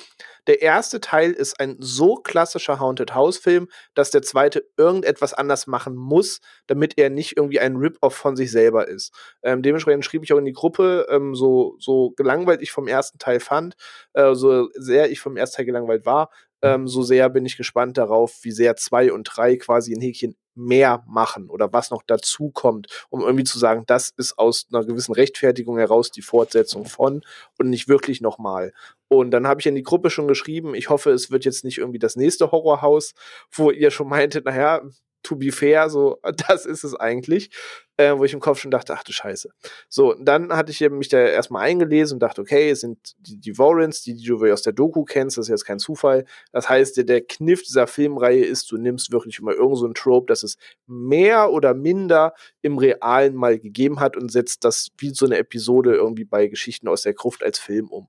der 0.48 0.62
erste 0.62 1.00
Teil 1.00 1.32
ist 1.32 1.60
ein 1.60 1.78
so 1.80 2.16
klassischer 2.16 2.80
Haunted 2.80 3.16
House 3.16 3.38
Film, 3.38 3.70
dass 3.94 4.12
der 4.12 4.24
zweite 4.24 4.66
irgendetwas 4.78 5.34
anders 5.34 5.68
machen 5.68 5.96
muss, 5.96 6.42
damit 6.68 6.98
er 6.98 7.10
nicht 7.10 7.38
irgendwie 7.38 7.62
ein 7.62 7.78
Rip-Off 7.78 8.16
von 8.16 8.36
sich 8.36 8.52
selber 8.52 8.88
ist. 8.90 9.14
Ähm, 9.42 9.62
dementsprechend 9.62 10.04
schrieb 10.04 10.24
ich 10.24 10.34
auch 10.34 10.38
in 10.38 10.46
die 10.46 10.52
Gruppe, 10.54 11.08
ähm, 11.10 11.34
so, 11.34 11.76
so 11.80 12.12
gelangweilt 12.12 12.62
ich 12.62 12.72
vom 12.72 12.88
ersten 12.88 13.20
Teil 13.20 13.40
fand, 13.40 13.76
äh, 14.14 14.36
so 14.36 14.68
sehr 14.74 15.12
ich 15.12 15.22
vom 15.22 15.38
ersten 15.38 15.58
Teil 15.58 15.66
gelangweilt 15.66 16.06
war, 16.06 16.30
ähm, 16.64 16.88
so 16.88 17.04
sehr 17.04 17.30
bin 17.30 17.46
ich 17.46 17.58
gespannt 17.58 17.98
darauf, 17.98 18.40
wie 18.42 18.52
sehr 18.52 18.76
zwei 18.78 19.12
und 19.12 19.26
drei 19.26 19.58
quasi 19.58 19.94
ein 19.94 20.02
Häkchen 20.02 20.36
mehr 20.56 21.04
machen 21.08 21.50
oder 21.50 21.74
was 21.74 21.92
noch 21.92 22.04
dazu 22.06 22.52
kommt, 22.52 22.88
um 23.10 23.22
irgendwie 23.22 23.44
zu 23.44 23.60
sagen, 23.60 23.84
das 23.88 24.14
ist 24.18 24.38
aus 24.38 24.68
einer 24.72 24.86
gewissen 24.86 25.14
Rechtfertigung 25.14 25.78
heraus 25.78 26.10
die 26.12 26.22
Fortsetzung 26.22 26.86
von 26.86 27.22
und 27.60 27.70
nicht 27.70 27.88
wirklich 27.88 28.22
nochmal. 28.22 28.72
Und 29.10 29.32
dann 29.32 29.48
habe 29.48 29.60
ich 29.60 29.68
in 29.68 29.76
die 29.76 29.84
Gruppe 29.84 30.10
schon 30.10 30.28
geschrieben, 30.28 30.74
ich 30.74 30.90
hoffe, 30.90 31.12
es 31.12 31.32
wird 31.32 31.44
jetzt 31.46 31.66
nicht 31.66 31.80
irgendwie 31.80 32.00
das 32.00 32.16
nächste 32.16 32.52
Horrorhaus, 32.52 33.14
wo 33.52 33.72
ihr 33.72 33.92
schon 33.92 34.08
meintet, 34.08 34.46
naja, 34.46 34.82
to 35.24 35.36
be 35.36 35.52
fair, 35.52 35.90
so, 35.90 36.20
das 36.48 36.66
ist 36.66 36.84
es 36.84 36.96
eigentlich, 36.96 37.50
äh, 37.98 38.18
wo 38.18 38.24
ich 38.24 38.34
im 38.34 38.40
Kopf 38.40 38.60
schon 38.60 38.72
dachte, 38.72 38.94
ach 38.94 39.04
du 39.04 39.12
Scheiße. 39.12 39.50
So, 39.88 40.16
dann 40.20 40.52
hatte 40.52 40.72
ich 40.72 40.80
mich 40.90 41.10
da 41.10 41.20
erstmal 41.20 41.64
eingelesen 41.64 42.16
und 42.16 42.20
dachte, 42.20 42.42
okay, 42.42 42.70
es 42.70 42.82
sind 42.82 43.14
die, 43.20 43.38
die 43.38 43.58
Warrens, 43.58 44.02
die, 44.02 44.16
die 44.16 44.26
du 44.26 44.52
aus 44.52 44.64
der 44.64 44.74
Doku 44.74 45.04
kennst, 45.04 45.38
das 45.38 45.46
ist 45.46 45.50
jetzt 45.50 45.66
kein 45.66 45.80
Zufall. 45.80 46.26
Das 46.52 46.70
heißt, 46.70 46.98
der, 46.98 47.04
der 47.04 47.22
Kniff 47.22 47.62
dieser 47.62 47.88
Filmreihe 47.88 48.44
ist, 48.44 48.72
du 48.72 48.78
nimmst 48.78 49.12
wirklich 49.12 49.40
immer 49.40 49.54
irgend 49.54 49.78
so 49.78 49.86
ein 49.86 49.94
Trope, 49.94 50.28
das 50.28 50.44
es 50.44 50.58
mehr 50.88 51.52
oder 51.52 51.74
minder 51.74 52.34
im 52.62 52.78
Realen 52.78 53.36
mal 53.36 53.60
gegeben 53.60 54.00
hat 54.00 54.18
und 54.18 54.32
setzt 54.32 54.64
das 54.64 54.90
wie 54.98 55.12
so 55.12 55.26
eine 55.26 55.38
Episode 55.38 55.94
irgendwie 55.94 56.26
bei 56.26 56.48
Geschichten 56.48 56.88
aus 56.88 57.04
der 57.04 57.14
Gruft 57.14 57.44
als 57.44 57.60
Film 57.60 57.90
um. 57.90 58.08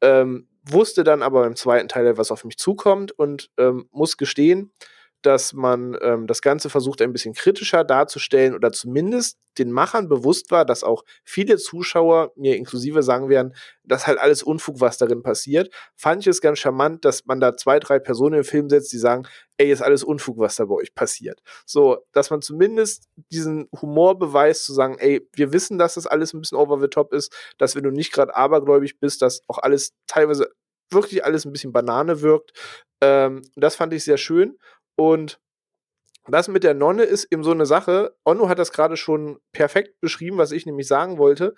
Ähm, 0.00 0.48
wusste 0.66 1.04
dann 1.04 1.22
aber 1.22 1.46
im 1.46 1.56
zweiten 1.56 1.88
Teil, 1.88 2.16
was 2.16 2.30
auf 2.30 2.44
mich 2.44 2.56
zukommt 2.56 3.12
und 3.12 3.50
ähm, 3.58 3.88
muss 3.90 4.16
gestehen, 4.16 4.72
dass 5.26 5.52
man 5.54 5.96
ähm, 6.02 6.26
das 6.26 6.42
Ganze 6.42 6.68
versucht, 6.68 7.00
ein 7.00 7.12
bisschen 7.12 7.34
kritischer 7.34 7.82
darzustellen 7.82 8.54
oder 8.54 8.72
zumindest 8.72 9.38
den 9.58 9.72
Machern 9.72 10.08
bewusst 10.08 10.50
war, 10.50 10.64
dass 10.64 10.84
auch 10.84 11.04
viele 11.24 11.56
Zuschauer, 11.56 12.32
mir 12.36 12.56
inklusive, 12.56 13.02
sagen 13.02 13.28
werden, 13.28 13.54
dass 13.84 14.06
halt 14.06 14.18
alles 14.18 14.42
Unfug, 14.42 14.80
was 14.80 14.98
darin 14.98 15.22
passiert. 15.22 15.72
Fand 15.96 16.22
ich 16.22 16.26
es 16.26 16.40
ganz 16.40 16.58
charmant, 16.58 17.04
dass 17.04 17.24
man 17.26 17.40
da 17.40 17.56
zwei, 17.56 17.78
drei 17.78 17.98
Personen 17.98 18.38
im 18.38 18.44
Film 18.44 18.68
setzt, 18.68 18.92
die 18.92 18.98
sagen, 18.98 19.26
ey, 19.56 19.70
ist 19.70 19.82
alles 19.82 20.04
Unfug, 20.04 20.38
was 20.38 20.56
da 20.56 20.66
bei 20.66 20.74
euch 20.74 20.94
passiert. 20.94 21.40
So, 21.64 21.98
dass 22.12 22.30
man 22.30 22.42
zumindest 22.42 23.08
diesen 23.32 23.68
Humor 23.80 24.18
beweist, 24.18 24.64
zu 24.64 24.74
sagen, 24.74 24.96
ey, 24.98 25.26
wir 25.32 25.52
wissen, 25.52 25.78
dass 25.78 25.94
das 25.94 26.06
alles 26.06 26.34
ein 26.34 26.40
bisschen 26.40 26.58
over 26.58 26.78
the 26.80 26.88
top 26.88 27.12
ist, 27.12 27.32
dass 27.58 27.76
wenn 27.76 27.84
du 27.84 27.90
nicht 27.90 28.12
gerade 28.12 28.34
abergläubig 28.36 28.98
bist, 28.98 29.22
dass 29.22 29.40
auch 29.48 29.58
alles 29.58 29.92
teilweise 30.06 30.50
wirklich 30.90 31.24
alles 31.24 31.44
ein 31.44 31.52
bisschen 31.52 31.72
Banane 31.72 32.20
wirkt. 32.20 32.52
Ähm, 33.00 33.42
das 33.56 33.76
fand 33.76 33.92
ich 33.92 34.04
sehr 34.04 34.16
schön. 34.16 34.58
Und 34.96 35.40
das 36.26 36.48
mit 36.48 36.64
der 36.64 36.74
Nonne 36.74 37.02
ist 37.02 37.26
eben 37.30 37.44
so 37.44 37.50
eine 37.50 37.66
Sache. 37.66 38.16
Onno 38.24 38.48
hat 38.48 38.58
das 38.58 38.72
gerade 38.72 38.96
schon 38.96 39.38
perfekt 39.52 40.00
beschrieben, 40.00 40.38
was 40.38 40.52
ich 40.52 40.64
nämlich 40.66 40.86
sagen 40.86 41.18
wollte. 41.18 41.54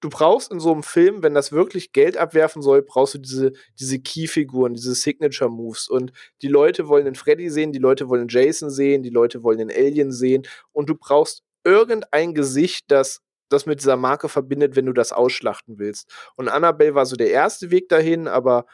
Du 0.00 0.10
brauchst 0.10 0.50
in 0.50 0.58
so 0.58 0.72
einem 0.72 0.82
Film, 0.82 1.22
wenn 1.22 1.32
das 1.32 1.52
wirklich 1.52 1.92
Geld 1.92 2.16
abwerfen 2.16 2.60
soll, 2.60 2.82
brauchst 2.82 3.14
du 3.14 3.18
diese, 3.18 3.52
diese 3.78 4.00
Key-Figuren, 4.00 4.74
diese 4.74 4.94
Signature-Moves. 4.94 5.88
Und 5.88 6.12
die 6.42 6.48
Leute 6.48 6.88
wollen 6.88 7.04
den 7.04 7.14
Freddy 7.14 7.48
sehen, 7.50 7.72
die 7.72 7.78
Leute 7.78 8.08
wollen 8.08 8.26
Jason 8.28 8.68
sehen, 8.68 9.02
die 9.02 9.10
Leute 9.10 9.44
wollen 9.44 9.58
den 9.58 9.70
Alien 9.70 10.10
sehen. 10.10 10.42
Und 10.72 10.90
du 10.90 10.96
brauchst 10.96 11.44
irgendein 11.64 12.34
Gesicht, 12.34 12.86
das 12.88 13.22
das 13.52 13.66
mit 13.66 13.80
dieser 13.80 13.96
Marke 13.96 14.28
verbindet, 14.28 14.76
wenn 14.76 14.86
du 14.86 14.92
das 14.92 15.12
ausschlachten 15.12 15.78
willst. 15.78 16.10
Und 16.36 16.48
Annabelle 16.48 16.94
war 16.94 17.06
so 17.06 17.16
der 17.16 17.30
erste 17.30 17.70
Weg 17.70 17.88
dahin, 17.88 18.26
aber 18.26 18.66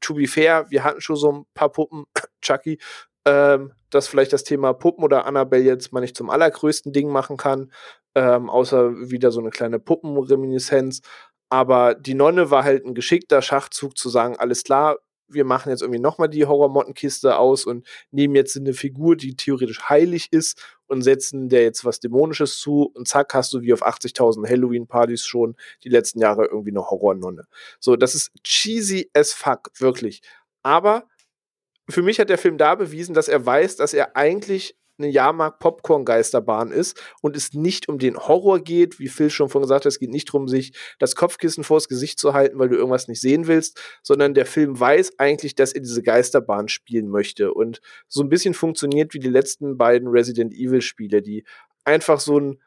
to 0.00 0.14
be 0.14 0.26
fair, 0.26 0.66
wir 0.70 0.84
hatten 0.84 1.00
schon 1.00 1.16
so 1.16 1.32
ein 1.32 1.44
paar 1.54 1.70
Puppen, 1.70 2.04
Chucky, 2.40 2.78
ähm, 3.26 3.72
dass 3.90 4.08
vielleicht 4.08 4.32
das 4.32 4.44
Thema 4.44 4.72
Puppen 4.72 5.04
oder 5.04 5.26
Annabelle 5.26 5.64
jetzt 5.64 5.92
mal 5.92 6.00
nicht 6.00 6.16
zum 6.16 6.30
allergrößten 6.30 6.92
Ding 6.92 7.08
machen 7.08 7.36
kann, 7.36 7.72
ähm, 8.14 8.48
außer 8.50 9.10
wieder 9.10 9.30
so 9.30 9.40
eine 9.40 9.50
kleine 9.50 9.78
Puppenreminiszenz. 9.78 11.02
Aber 11.48 11.94
die 11.94 12.14
Nonne 12.14 12.50
war 12.50 12.64
halt 12.64 12.84
ein 12.86 12.94
geschickter 12.94 13.42
Schachzug 13.42 13.96
zu 13.98 14.08
sagen, 14.08 14.36
alles 14.38 14.62
klar, 14.62 14.98
wir 15.32 15.44
machen 15.44 15.70
jetzt 15.70 15.82
irgendwie 15.82 16.00
nochmal 16.00 16.28
die 16.28 16.44
Horror-Mottenkiste 16.44 17.36
aus 17.36 17.64
und 17.64 17.86
nehmen 18.10 18.34
jetzt 18.34 18.56
eine 18.56 18.74
Figur, 18.74 19.16
die 19.16 19.36
theoretisch 19.36 19.88
heilig 19.88 20.28
ist 20.32 20.60
und 20.86 21.02
setzen 21.02 21.48
der 21.48 21.62
jetzt 21.62 21.84
was 21.84 22.00
Dämonisches 22.00 22.58
zu 22.58 22.90
und 22.94 23.06
zack, 23.06 23.32
hast 23.34 23.52
du 23.52 23.62
wie 23.62 23.72
auf 23.72 23.84
80.000 23.86 24.48
Halloween-Partys 24.48 25.24
schon 25.24 25.56
die 25.84 25.88
letzten 25.88 26.20
Jahre 26.20 26.46
irgendwie 26.46 26.70
eine 26.70 26.90
Horror-Nonne. 26.90 27.46
So, 27.78 27.96
das 27.96 28.14
ist 28.14 28.32
cheesy 28.42 29.08
as 29.14 29.32
fuck, 29.32 29.70
wirklich. 29.78 30.22
Aber 30.62 31.06
für 31.92 32.02
mich 32.02 32.20
hat 32.20 32.30
der 32.30 32.38
Film 32.38 32.58
da 32.58 32.74
bewiesen, 32.74 33.14
dass 33.14 33.28
er 33.28 33.44
weiß, 33.44 33.76
dass 33.76 33.94
er 33.94 34.16
eigentlich 34.16 34.76
eine 35.00 35.08
Jahrmarkt-Popcorn-Geisterbahn 35.08 36.70
ist 36.70 37.00
und 37.22 37.36
es 37.36 37.54
nicht 37.54 37.88
um 37.88 37.98
den 37.98 38.16
Horror 38.16 38.60
geht, 38.60 38.98
wie 38.98 39.08
Phil 39.08 39.30
schon 39.30 39.48
vorhin 39.48 39.66
gesagt 39.66 39.84
hat, 39.84 39.92
es 39.92 39.98
geht 39.98 40.10
nicht 40.10 40.28
darum, 40.28 40.46
sich 40.46 40.72
das 40.98 41.16
Kopfkissen 41.16 41.64
vors 41.64 41.88
Gesicht 41.88 42.18
zu 42.18 42.34
halten, 42.34 42.58
weil 42.58 42.68
du 42.68 42.76
irgendwas 42.76 43.08
nicht 43.08 43.20
sehen 43.20 43.46
willst, 43.46 43.80
sondern 44.02 44.34
der 44.34 44.46
Film 44.46 44.78
weiß 44.78 45.18
eigentlich, 45.18 45.54
dass 45.54 45.72
er 45.72 45.80
diese 45.80 46.02
Geisterbahn 46.02 46.68
spielen 46.68 47.08
möchte. 47.08 47.54
Und 47.54 47.80
so 48.08 48.22
ein 48.22 48.28
bisschen 48.28 48.54
funktioniert 48.54 49.14
wie 49.14 49.20
die 49.20 49.28
letzten 49.28 49.76
beiden 49.76 50.08
Resident 50.08 50.52
Evil-Spiele, 50.52 51.22
die 51.22 51.44
einfach 51.84 52.20
so 52.20 52.38
ein 52.38 52.60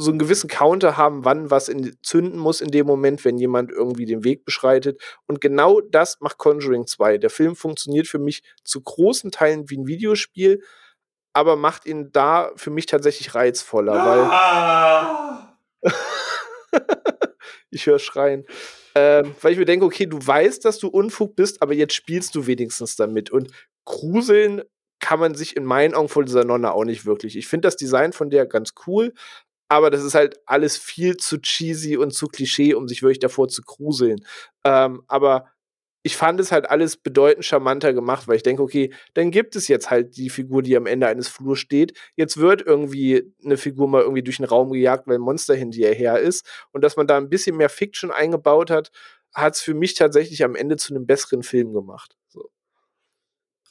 so 0.00 0.10
einen 0.10 0.20
gewissen 0.20 0.48
Counter 0.48 0.96
haben, 0.96 1.24
wann 1.24 1.50
was 1.50 1.68
in, 1.68 1.96
zünden 2.02 2.38
muss 2.38 2.60
in 2.60 2.70
dem 2.70 2.86
Moment, 2.86 3.24
wenn 3.24 3.36
jemand 3.36 3.72
irgendwie 3.72 4.06
den 4.06 4.22
Weg 4.22 4.44
beschreitet. 4.44 5.02
Und 5.26 5.40
genau 5.40 5.80
das 5.80 6.20
macht 6.20 6.38
Conjuring 6.38 6.86
2. 6.86 7.18
Der 7.18 7.30
Film 7.30 7.56
funktioniert 7.56 8.06
für 8.06 8.20
mich 8.20 8.42
zu 8.62 8.80
großen 8.80 9.32
Teilen 9.32 9.68
wie 9.68 9.76
ein 9.76 9.88
Videospiel, 9.88 10.62
aber 11.32 11.56
macht 11.56 11.84
ihn 11.84 12.12
da 12.12 12.52
für 12.54 12.70
mich 12.70 12.86
tatsächlich 12.86 13.34
reizvoller, 13.34 13.92
ah. 13.94 15.58
weil 15.82 15.92
ich 17.70 17.86
höre 17.86 17.98
schreien. 17.98 18.46
Ähm, 18.94 19.34
weil 19.42 19.52
ich 19.52 19.58
mir 19.58 19.64
denke, 19.64 19.84
okay, 19.84 20.06
du 20.06 20.18
weißt, 20.24 20.64
dass 20.64 20.78
du 20.78 20.86
Unfug 20.88 21.34
bist, 21.34 21.60
aber 21.60 21.74
jetzt 21.74 21.94
spielst 21.94 22.36
du 22.36 22.46
wenigstens 22.46 22.94
damit. 22.94 23.30
Und 23.30 23.50
Gruseln 23.84 24.62
kann 25.00 25.20
man 25.20 25.34
sich 25.34 25.56
in 25.56 25.64
meinen 25.64 25.94
Augen 25.94 26.08
von 26.08 26.26
dieser 26.26 26.44
Nonne 26.44 26.72
auch 26.72 26.84
nicht 26.84 27.06
wirklich. 27.06 27.36
Ich 27.36 27.48
finde 27.48 27.66
das 27.66 27.76
Design 27.76 28.12
von 28.12 28.30
der 28.30 28.46
ganz 28.46 28.74
cool, 28.86 29.12
aber 29.68 29.90
das 29.90 30.02
ist 30.02 30.14
halt 30.14 30.40
alles 30.46 30.76
viel 30.76 31.16
zu 31.16 31.38
cheesy 31.40 31.96
und 31.96 32.12
zu 32.12 32.26
Klischee, 32.26 32.74
um 32.74 32.88
sich 32.88 33.02
wirklich 33.02 33.18
davor 33.18 33.48
zu 33.48 33.62
gruseln. 33.62 34.24
Ähm, 34.64 35.02
aber 35.08 35.46
ich 36.02 36.16
fand 36.16 36.40
es 36.40 36.52
halt 36.52 36.70
alles 36.70 36.96
bedeutend 36.96 37.44
charmanter 37.44 37.92
gemacht, 37.92 38.28
weil 38.28 38.36
ich 38.36 38.42
denke, 38.42 38.62
okay, 38.62 38.94
dann 39.14 39.30
gibt 39.30 39.56
es 39.56 39.68
jetzt 39.68 39.90
halt 39.90 40.16
die 40.16 40.30
Figur, 40.30 40.62
die 40.62 40.76
am 40.76 40.86
Ende 40.86 41.06
eines 41.06 41.28
Flurs 41.28 41.58
steht. 41.58 41.98
Jetzt 42.16 42.38
wird 42.38 42.62
irgendwie 42.62 43.34
eine 43.44 43.56
Figur 43.56 43.88
mal 43.88 44.02
irgendwie 44.02 44.22
durch 44.22 44.36
den 44.38 44.46
Raum 44.46 44.70
gejagt, 44.70 45.06
weil 45.06 45.16
ein 45.16 45.20
Monster 45.20 45.54
hinter 45.54 45.78
ihr 45.78 45.92
her 45.92 46.18
ist. 46.18 46.46
Und 46.72 46.82
dass 46.82 46.96
man 46.96 47.06
da 47.06 47.16
ein 47.16 47.28
bisschen 47.28 47.56
mehr 47.56 47.68
Fiction 47.68 48.10
eingebaut 48.10 48.70
hat, 48.70 48.90
hat 49.34 49.56
es 49.56 49.60
für 49.60 49.74
mich 49.74 49.94
tatsächlich 49.94 50.44
am 50.44 50.54
Ende 50.54 50.76
zu 50.76 50.94
einem 50.94 51.06
besseren 51.06 51.42
Film 51.42 51.74
gemacht. 51.74 52.16
So. 52.28 52.48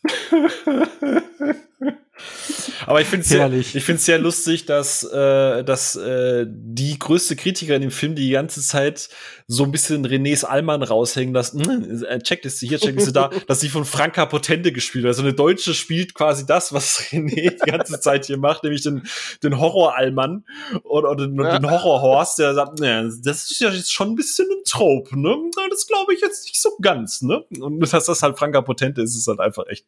Aber 2.86 3.02
ich 3.02 3.08
finde 3.08 3.24
es 3.24 3.30
sehr, 3.30 3.52
ich 3.52 3.84
find's 3.84 4.06
sehr 4.06 4.20
lustig, 4.20 4.66
dass, 4.66 5.04
äh, 5.04 5.64
dass 5.64 5.96
äh, 5.96 6.46
die 6.48 6.98
größte 6.98 7.36
Kritiker 7.36 7.76
in 7.76 7.82
dem 7.82 7.92
Film 7.92 8.16
die 8.16 8.30
ganze 8.32 8.62
Zeit 8.62 9.10
so 9.48 9.64
ein 9.64 9.72
bisschen 9.72 10.06
Renés 10.06 10.44
Allmann 10.44 10.84
raushängen 10.84 11.34
lassen. 11.34 11.64
Hm, 11.64 12.04
äh, 12.04 12.20
Checkliste 12.20 12.66
hier, 12.66 12.80
Checkliste 12.80 13.14
da, 13.14 13.30
dass 13.48 13.60
sie 13.60 13.70
von 13.70 13.86
Franka 13.86 14.26
Potente 14.26 14.72
gespielt 14.72 15.04
wird. 15.04 15.12
Also 15.12 15.24
eine 15.24 15.34
Deutsche 15.34 15.74
spielt 15.74 16.14
quasi 16.14 16.46
das, 16.46 16.74
was 16.74 17.00
René 17.12 17.52
die 17.52 17.72
ganze 17.72 18.00
Zeit 18.00 18.26
hier 18.26 18.38
macht, 18.38 18.64
nämlich 18.64 18.84
den, 18.84 19.04
den 19.44 19.60
Horror-Allmann 19.60 20.44
oder, 20.84 21.12
oder 21.12 21.28
den, 21.28 21.40
ja. 21.40 21.60
den 21.60 21.70
Horror-Horst, 21.70 22.40
der 22.40 22.54
sagt, 22.54 22.80
ne, 22.80 23.12
das 23.24 23.52
ist 23.52 23.60
ja 23.60 23.70
jetzt 23.70 23.94
schon 23.94 24.10
ein 24.10 24.16
bisschen 24.16 24.48
ein 24.50 24.64
Trope, 24.66 25.20
ne? 25.20 25.36
Das 25.70 25.88
glaube 25.88 26.14
ich 26.14 26.22
jetzt 26.22 26.46
nicht 26.46 26.62
so 26.62 26.72
ganz, 26.82 27.22
ne? 27.22 27.44
Und 27.60 27.80
dass 27.80 28.06
das 28.06 28.24
halt 28.24 28.38
Franka 28.38 28.62
Potente 28.62 29.02
ist, 29.02 29.16
ist 29.16 29.28
halt 29.28 29.40
einfach 29.40 29.66
echt 29.68 29.86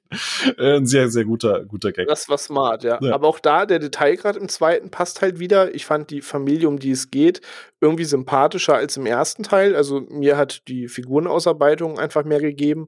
äh, 0.58 0.78
ein 0.78 0.86
sehr, 0.86 1.10
sehr 1.10 1.26
guter, 1.26 1.66
guter 1.66 1.79
Gag. 1.80 2.08
Das 2.08 2.30
war 2.30 2.38
smart, 2.38 2.84
ja. 2.84 3.00
ja. 3.02 3.14
Aber 3.14 3.28
auch 3.28 3.40
da, 3.40 3.66
der 3.66 3.80
Detailgrad 3.80 4.36
im 4.36 4.50
zweiten 4.50 4.92
passt 4.92 5.22
halt 5.22 5.40
wieder. 5.40 5.74
Ich 5.74 5.86
fand 5.86 6.10
die 6.10 6.22
Familie, 6.22 6.68
um 6.68 6.80
die 6.80 6.92
es 6.92 7.12
geht, 7.12 7.42
irgendwie 7.82 8.06
sympathischer 8.06 8.76
als 8.76 8.98
im 8.98 9.06
ersten 9.06 9.44
Teil. 9.44 9.76
Also 9.76 10.02
mir 10.10 10.38
hat 10.38 10.68
die 10.68 10.88
Figurenausarbeitung 10.88 12.00
einfach 12.00 12.24
mehr 12.24 12.40
gegeben. 12.40 12.88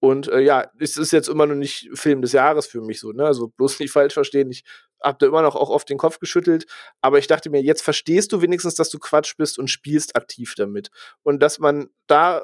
Und 0.00 0.28
äh, 0.28 0.40
ja, 0.40 0.68
es 0.80 0.96
ist 0.96 1.12
jetzt 1.12 1.28
immer 1.28 1.46
noch 1.46 1.54
nicht 1.54 1.88
Film 1.94 2.22
des 2.22 2.32
Jahres 2.32 2.66
für 2.66 2.80
mich 2.80 2.98
so, 2.98 3.12
ne? 3.12 3.24
Also 3.24 3.48
bloß 3.48 3.78
nicht 3.78 3.92
falsch 3.92 4.14
verstehen. 4.14 4.50
Ich 4.50 4.64
hab 5.00 5.18
da 5.18 5.26
immer 5.26 5.42
noch 5.42 5.54
auch 5.54 5.70
oft 5.70 5.88
den 5.88 5.98
Kopf 5.98 6.18
geschüttelt. 6.18 6.66
Aber 7.00 7.18
ich 7.18 7.28
dachte 7.28 7.50
mir, 7.50 7.62
jetzt 7.62 7.82
verstehst 7.82 8.32
du 8.32 8.42
wenigstens, 8.42 8.74
dass 8.74 8.90
du 8.90 8.98
Quatsch 8.98 9.36
bist 9.36 9.58
und 9.58 9.68
spielst 9.68 10.16
aktiv 10.16 10.54
damit. 10.56 10.90
Und 11.22 11.40
dass 11.42 11.58
man 11.58 11.88
da 12.08 12.42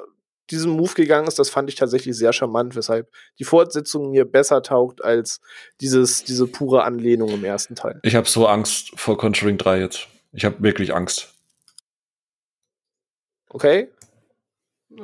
diesen 0.51 0.71
Move 0.71 0.93
gegangen 0.93 1.27
ist, 1.27 1.39
das 1.39 1.49
fand 1.49 1.69
ich 1.69 1.75
tatsächlich 1.75 2.17
sehr 2.17 2.33
charmant, 2.33 2.75
weshalb 2.75 3.11
die 3.37 3.43
Fortsetzung 3.43 4.11
mir 4.11 4.25
besser 4.25 4.61
taugt 4.61 5.03
als 5.03 5.41
dieses, 5.81 6.23
diese 6.23 6.47
pure 6.47 6.83
Anlehnung 6.83 7.29
im 7.29 7.43
ersten 7.43 7.75
Teil. 7.75 7.99
Ich 8.03 8.15
habe 8.15 8.27
so 8.27 8.47
Angst 8.47 8.91
vor 8.95 9.17
Conjuring 9.17 9.57
3 9.57 9.79
jetzt. 9.79 10.07
Ich 10.31 10.45
habe 10.45 10.61
wirklich 10.61 10.93
Angst. 10.93 11.33
Okay. 13.49 13.89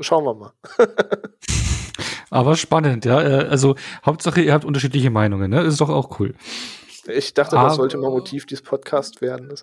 Schauen 0.02 0.26
wir 0.26 0.34
mal. 0.34 0.54
Aber 2.30 2.56
spannend, 2.56 3.06
ja. 3.06 3.22
Äh, 3.22 3.48
also 3.48 3.76
Hauptsache, 4.06 4.42
ihr 4.42 4.54
habt 4.54 4.66
unterschiedliche 4.66 5.10
Meinungen, 5.10 5.50
ne? 5.52 5.62
Ist 5.62 5.80
doch 5.80 5.90
auch 5.90 6.20
cool. 6.20 6.34
Ich 7.08 7.34
dachte, 7.34 7.58
aber, 7.58 7.68
das 7.68 7.78
sollte 7.78 7.98
mal 7.98 8.10
Motiv 8.10 8.46
dieses 8.46 8.64
Podcasts 8.64 9.22
werden. 9.22 9.54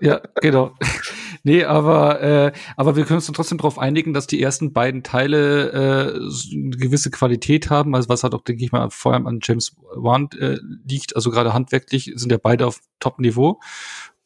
ja, 0.00 0.20
genau. 0.40 0.74
Nee, 1.46 1.62
aber, 1.62 2.20
äh, 2.22 2.52
aber 2.76 2.96
wir 2.96 3.04
können 3.04 3.18
uns 3.18 3.26
trotzdem 3.28 3.58
darauf 3.58 3.78
einigen, 3.78 4.12
dass 4.12 4.26
die 4.26 4.42
ersten 4.42 4.72
beiden 4.72 5.04
Teile 5.04 5.70
äh, 5.70 6.16
eine 6.16 6.76
gewisse 6.76 7.12
Qualität 7.12 7.70
haben, 7.70 7.94
also 7.94 8.08
was 8.08 8.24
halt 8.24 8.34
auch, 8.34 8.42
denke 8.42 8.64
ich 8.64 8.72
mal, 8.72 8.90
vor 8.90 9.12
allem 9.14 9.28
an 9.28 9.38
James 9.40 9.76
Wan 9.94 10.28
äh, 10.40 10.58
liegt. 10.84 11.14
Also 11.14 11.30
gerade 11.30 11.54
handwerklich 11.54 12.10
sind 12.16 12.32
ja 12.32 12.38
beide 12.42 12.66
auf 12.66 12.80
Top-Niveau. 12.98 13.60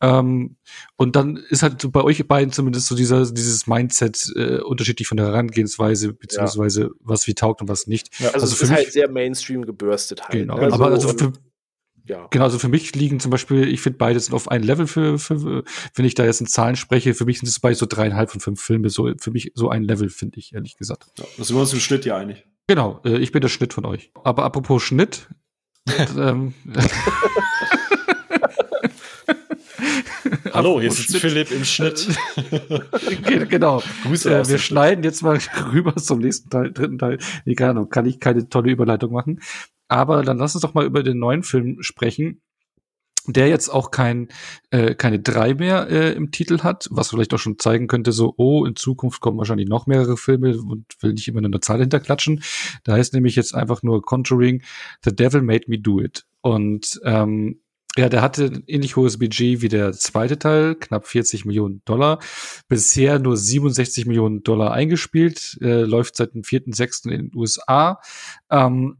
Ähm, 0.00 0.56
und 0.96 1.14
dann 1.14 1.36
ist 1.36 1.62
halt 1.62 1.82
so 1.82 1.90
bei 1.90 2.02
euch 2.02 2.26
beiden 2.26 2.52
zumindest 2.52 2.86
so 2.86 2.96
dieser, 2.96 3.30
dieses 3.30 3.66
Mindset 3.66 4.32
äh, 4.34 4.60
unterschiedlich 4.60 5.06
von 5.06 5.18
der 5.18 5.26
Herangehensweise, 5.26 6.14
beziehungsweise 6.14 6.84
ja. 6.84 6.88
was 7.00 7.26
wie 7.26 7.34
taugt 7.34 7.60
und 7.60 7.68
was 7.68 7.86
nicht. 7.86 8.18
Ja, 8.18 8.28
also, 8.28 8.46
also 8.46 8.54
es 8.54 8.62
ist 8.62 8.70
halt 8.70 8.92
sehr 8.92 9.10
Mainstream 9.10 9.66
gebürstet 9.66 10.22
halt. 10.22 10.32
Genau, 10.32 10.56
ne? 10.56 10.72
aber 10.72 10.86
also 10.86 11.08
für, 11.08 11.34
ja. 12.04 12.26
Genau, 12.30 12.44
also 12.44 12.58
für 12.58 12.68
mich 12.68 12.94
liegen 12.94 13.20
zum 13.20 13.30
Beispiel, 13.30 13.68
ich 13.68 13.80
finde 13.80 13.98
beide 13.98 14.18
sind 14.20 14.34
auf 14.34 14.48
ein 14.48 14.62
Level 14.62 14.86
für, 14.86 15.18
für, 15.18 15.64
wenn 15.94 16.04
ich 16.04 16.14
da 16.14 16.24
jetzt 16.24 16.40
in 16.40 16.46
Zahlen 16.46 16.76
spreche, 16.76 17.14
für 17.14 17.24
mich 17.24 17.38
sind 17.38 17.48
es 17.48 17.60
beide 17.60 17.74
so 17.76 17.86
dreieinhalb 17.86 18.30
von 18.30 18.40
fünf 18.40 18.60
Filme, 18.60 18.90
so 18.90 19.12
für 19.18 19.30
mich 19.30 19.52
so 19.54 19.68
ein 19.68 19.82
Level, 19.82 20.08
finde 20.08 20.38
ich, 20.38 20.54
ehrlich 20.54 20.76
gesagt. 20.76 21.06
Ja, 21.18 21.24
da 21.36 21.44
sind 21.44 21.56
wir 21.56 21.60
uns 21.60 21.72
im 21.72 21.80
Schnitt 21.80 22.04
ja 22.04 22.16
einig. 22.16 22.46
Genau, 22.66 23.00
äh, 23.04 23.18
ich 23.18 23.32
bin 23.32 23.40
der 23.40 23.48
Schnitt 23.48 23.72
von 23.72 23.84
euch. 23.84 24.10
Aber 24.22 24.44
apropos 24.44 24.82
Schnitt, 24.82 25.28
ähm, 26.16 26.54
Hallo, 30.52 30.80
hier 30.80 30.90
sitzt 30.90 31.16
Philipp 31.16 31.50
im 31.52 31.64
Schnitt. 31.64 32.08
genau. 33.48 33.82
Grüße 34.02 34.40
äh, 34.40 34.48
wir 34.48 34.58
schneiden 34.58 35.04
jetzt 35.04 35.22
mal 35.22 35.38
rüber 35.72 35.96
zum 35.96 36.18
nächsten 36.18 36.50
Teil, 36.50 36.72
dritten 36.72 36.98
Teil. 36.98 37.18
Nee, 37.44 37.54
keine 37.54 37.70
Ahnung, 37.70 37.88
kann 37.88 38.06
ich 38.06 38.20
keine 38.20 38.48
tolle 38.48 38.70
Überleitung 38.70 39.12
machen. 39.12 39.40
Aber 39.90 40.22
dann 40.22 40.38
lass 40.38 40.54
uns 40.54 40.62
doch 40.62 40.74
mal 40.74 40.86
über 40.86 41.02
den 41.02 41.18
neuen 41.18 41.42
Film 41.42 41.82
sprechen, 41.82 42.40
der 43.26 43.48
jetzt 43.48 43.68
auch 43.68 43.90
kein, 43.90 44.28
äh, 44.70 44.94
keine 44.94 45.18
drei 45.18 45.54
mehr 45.54 45.88
äh, 45.90 46.12
im 46.12 46.30
Titel 46.30 46.60
hat, 46.60 46.86
was 46.90 47.10
vielleicht 47.10 47.34
auch 47.34 47.38
schon 47.38 47.58
zeigen 47.58 47.88
könnte, 47.88 48.12
so, 48.12 48.34
oh, 48.36 48.64
in 48.64 48.76
Zukunft 48.76 49.20
kommen 49.20 49.36
wahrscheinlich 49.36 49.68
noch 49.68 49.86
mehrere 49.86 50.16
Filme 50.16 50.56
und 50.58 50.86
will 51.00 51.12
nicht 51.12 51.28
immer 51.28 51.40
nur 51.40 51.50
eine 51.50 51.60
Zahl 51.60 51.80
hinterklatschen. 51.80 52.42
Da 52.84 52.92
heißt 52.92 53.12
nämlich 53.12 53.34
jetzt 53.36 53.54
einfach 53.54 53.82
nur 53.82 54.00
Conjuring, 54.02 54.62
The 55.04 55.14
Devil 55.14 55.42
Made 55.42 55.64
Me 55.66 55.78
Do 55.78 56.00
It. 56.00 56.24
Und 56.40 57.00
ähm, 57.04 57.60
ja, 57.96 58.08
der 58.08 58.22
hatte 58.22 58.44
ein 58.44 58.62
ähnlich 58.68 58.94
hohes 58.94 59.18
Budget 59.18 59.60
wie 59.60 59.68
der 59.68 59.92
zweite 59.92 60.38
Teil, 60.38 60.76
knapp 60.76 61.08
40 61.08 61.44
Millionen 61.44 61.82
Dollar. 61.84 62.20
Bisher 62.68 63.18
nur 63.18 63.36
67 63.36 64.06
Millionen 64.06 64.44
Dollar 64.44 64.72
eingespielt, 64.72 65.58
äh, 65.60 65.82
läuft 65.82 66.16
seit 66.16 66.34
dem 66.34 66.42
4.6. 66.42 67.10
in 67.10 67.10
den 67.10 67.32
USA. 67.34 68.00
Ähm, 68.48 68.98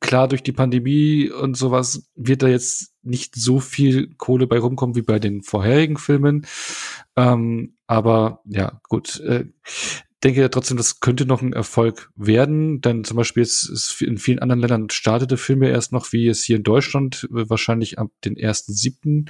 klar, 0.00 0.28
durch 0.28 0.42
die 0.42 0.52
Pandemie 0.52 1.30
und 1.30 1.56
sowas 1.56 2.10
wird 2.14 2.42
da 2.42 2.48
jetzt 2.48 2.94
nicht 3.02 3.34
so 3.36 3.60
viel 3.60 4.14
Kohle 4.16 4.46
bei 4.46 4.58
rumkommen 4.58 4.96
wie 4.96 5.02
bei 5.02 5.18
den 5.18 5.42
vorherigen 5.42 5.96
Filmen. 5.96 6.46
Ähm, 7.16 7.76
aber 7.86 8.40
ja, 8.44 8.80
gut. 8.88 9.20
Äh, 9.20 9.46
denke 10.24 10.50
trotzdem, 10.50 10.76
das 10.76 11.00
könnte 11.00 11.26
noch 11.26 11.42
ein 11.42 11.52
Erfolg 11.52 12.10
werden, 12.16 12.80
denn 12.80 13.04
zum 13.04 13.16
Beispiel 13.16 13.42
ist, 13.42 13.68
ist 13.68 14.02
in 14.02 14.18
vielen 14.18 14.40
anderen 14.40 14.60
Ländern 14.60 14.90
startete 14.90 15.36
Filme 15.36 15.68
erst 15.68 15.92
noch, 15.92 16.12
wie 16.12 16.26
es 16.26 16.42
hier 16.42 16.56
in 16.56 16.62
Deutschland 16.62 17.28
äh, 17.30 17.48
wahrscheinlich 17.48 17.98
ab 17.98 18.10
den 18.24 18.36
ersten 18.36 18.72
siebten 18.72 19.26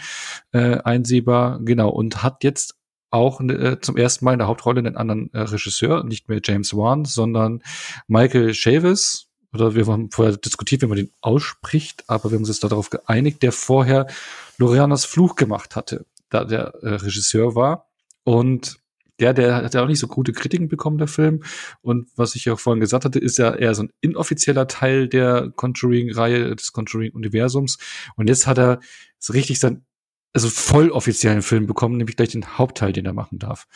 äh, 0.52 0.78
einsehbar, 0.78 1.60
genau, 1.62 1.90
und 1.90 2.22
hat 2.22 2.44
jetzt 2.44 2.76
auch 3.10 3.40
äh, 3.40 3.78
zum 3.80 3.96
ersten 3.96 4.24
Mal 4.24 4.32
in 4.32 4.38
der 4.38 4.48
Hauptrolle 4.48 4.78
einen 4.78 4.96
anderen 4.96 5.30
äh, 5.32 5.40
Regisseur, 5.40 6.04
nicht 6.04 6.28
mehr 6.28 6.40
James 6.42 6.74
Wan, 6.74 7.04
sondern 7.04 7.62
Michael 8.08 8.54
Chavis, 8.54 9.25
oder 9.56 9.74
wir 9.74 9.86
haben 9.86 10.10
vorher 10.10 10.36
diskutiert, 10.36 10.82
wie 10.82 10.86
man 10.86 10.96
den 10.96 11.10
ausspricht, 11.20 12.04
aber 12.08 12.30
wir 12.30 12.36
haben 12.36 12.42
uns 12.42 12.48
jetzt 12.48 12.64
darauf 12.64 12.90
geeinigt, 12.90 13.42
der 13.42 13.52
vorher 13.52 14.06
Loreanas 14.58 15.04
Fluch 15.04 15.36
gemacht 15.36 15.76
hatte, 15.76 16.06
da 16.30 16.44
der 16.44 16.74
äh, 16.82 16.94
Regisseur 16.94 17.54
war. 17.54 17.88
Und 18.24 18.78
ja, 19.18 19.32
der 19.32 19.56
hat 19.56 19.74
ja 19.74 19.82
auch 19.82 19.86
nicht 19.86 19.98
so 19.98 20.08
gute 20.08 20.32
Kritiken 20.32 20.68
bekommen, 20.68 20.98
der 20.98 21.08
Film. 21.08 21.42
Und 21.80 22.08
was 22.16 22.34
ich 22.34 22.44
ja 22.44 22.52
auch 22.52 22.60
vorhin 22.60 22.80
gesagt 22.80 23.04
hatte, 23.04 23.18
ist 23.18 23.38
ja 23.38 23.54
eher 23.54 23.74
so 23.74 23.84
ein 23.84 23.92
inoffizieller 24.00 24.68
Teil 24.68 25.08
der 25.08 25.50
Conjuring-Reihe, 25.56 26.54
des 26.54 26.72
Conjuring-Universums. 26.72 27.78
Und 28.16 28.28
jetzt 28.28 28.46
hat 28.46 28.58
er 28.58 28.80
so 29.18 29.32
richtig 29.32 29.58
sein, 29.58 29.86
also 30.34 30.50
voll 30.50 30.90
offiziellen 30.90 31.40
Film 31.40 31.66
bekommen, 31.66 31.96
nämlich 31.96 32.16
gleich 32.16 32.30
den 32.30 32.58
Hauptteil, 32.58 32.92
den 32.92 33.06
er 33.06 33.14
machen 33.14 33.38
darf. 33.38 33.66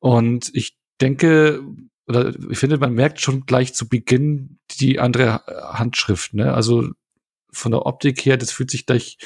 Und 0.00 0.50
ich 0.52 0.76
denke, 1.00 1.62
oder 2.06 2.34
ich 2.50 2.58
finde, 2.58 2.78
man 2.78 2.94
merkt 2.94 3.20
schon 3.20 3.46
gleich 3.46 3.74
zu 3.74 3.88
Beginn 3.88 4.58
die 4.78 5.00
andere 5.00 5.44
Handschrift, 5.72 6.34
ne? 6.34 6.52
Also 6.52 6.90
von 7.50 7.72
der 7.72 7.86
Optik 7.86 8.24
her, 8.24 8.36
das 8.36 8.50
fühlt 8.50 8.70
sich 8.70 8.86
gleich 8.86 9.18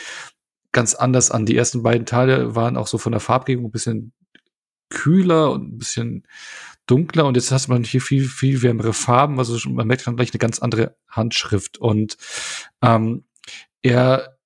ganz 0.72 0.94
anders 0.94 1.30
an. 1.30 1.46
Die 1.46 1.56
ersten 1.56 1.82
beiden 1.82 2.06
Teile 2.06 2.54
waren 2.54 2.76
auch 2.76 2.86
so 2.86 2.98
von 2.98 3.12
der 3.12 3.20
Farbgebung 3.20 3.66
ein 3.66 3.72
bisschen 3.72 4.12
kühler 4.90 5.50
und 5.50 5.74
ein 5.74 5.78
bisschen 5.78 6.26
dunkler 6.86 7.26
und 7.26 7.36
jetzt 7.36 7.52
hast 7.52 7.68
man 7.68 7.84
hier 7.84 8.00
viel, 8.00 8.26
viel 8.26 8.62
wärmere 8.62 8.92
Farben, 8.92 9.38
also 9.38 9.56
man 9.68 9.86
merkt 9.86 10.06
dann 10.06 10.16
gleich 10.16 10.32
eine 10.32 10.38
ganz 10.38 10.58
andere 10.58 10.96
Handschrift 11.08 11.78
und 11.78 12.16
ähm, 12.82 13.24
er 13.82 14.38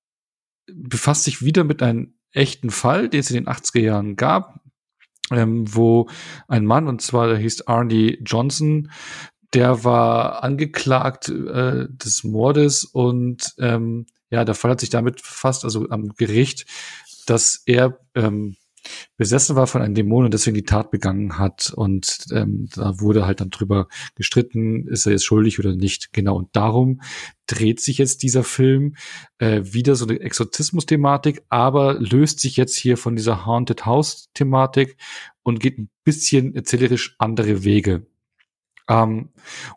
befasst 0.65 1.23
sich 1.23 1.41
wieder 1.41 1.63
mit 1.63 1.81
einem 1.81 2.15
echten 2.31 2.69
Fall, 2.69 3.09
den 3.09 3.21
es 3.21 3.31
in 3.31 3.35
den 3.35 3.47
80er 3.47 3.79
Jahren 3.79 4.15
gab, 4.15 4.59
ähm, 5.31 5.65
wo 5.73 6.09
ein 6.47 6.65
Mann, 6.65 6.87
und 6.87 7.01
zwar 7.01 7.27
der 7.27 7.37
hieß 7.37 7.67
Arnie 7.67 8.19
Johnson, 8.23 8.91
der 9.53 9.83
war 9.83 10.43
angeklagt 10.43 11.29
äh, 11.29 11.87
des 11.89 12.23
Mordes 12.23 12.83
und 12.83 13.53
ähm, 13.59 14.07
ja, 14.29 14.43
der 14.45 14.55
Fall 14.55 14.71
hat 14.71 14.79
sich 14.79 14.89
damit 14.89 15.17
befasst, 15.17 15.63
also 15.63 15.89
am 15.89 16.09
Gericht, 16.09 16.65
dass 17.27 17.61
er 17.65 17.99
ähm, 18.15 18.55
besessen 19.17 19.55
war 19.55 19.67
von 19.67 19.81
einem 19.81 19.95
Dämon 19.95 20.25
und 20.25 20.33
deswegen 20.33 20.55
die 20.55 20.65
Tat 20.65 20.91
begangen 20.91 21.37
hat. 21.37 21.71
Und 21.75 22.25
ähm, 22.31 22.67
da 22.73 22.99
wurde 22.99 23.25
halt 23.25 23.41
dann 23.41 23.49
drüber 23.49 23.87
gestritten, 24.15 24.87
ist 24.87 25.05
er 25.05 25.13
jetzt 25.13 25.25
schuldig 25.25 25.59
oder 25.59 25.75
nicht. 25.75 26.13
Genau. 26.13 26.35
Und 26.35 26.49
darum 26.55 27.01
dreht 27.47 27.79
sich 27.79 27.97
jetzt 27.97 28.23
dieser 28.23 28.43
Film 28.43 28.95
äh, 29.37 29.61
wieder 29.63 29.95
so 29.95 30.05
eine 30.07 30.19
Exorzismus-Thematik, 30.19 31.41
aber 31.49 31.95
löst 31.99 32.39
sich 32.39 32.57
jetzt 32.57 32.77
hier 32.77 32.97
von 32.97 33.15
dieser 33.15 33.45
Haunted 33.45 33.85
House-Thematik 33.85 34.97
und 35.43 35.59
geht 35.59 35.77
ein 35.77 35.89
bisschen 36.03 36.55
erzählerisch 36.55 37.15
andere 37.19 37.63
Wege. 37.63 38.07
Ähm, 38.89 39.29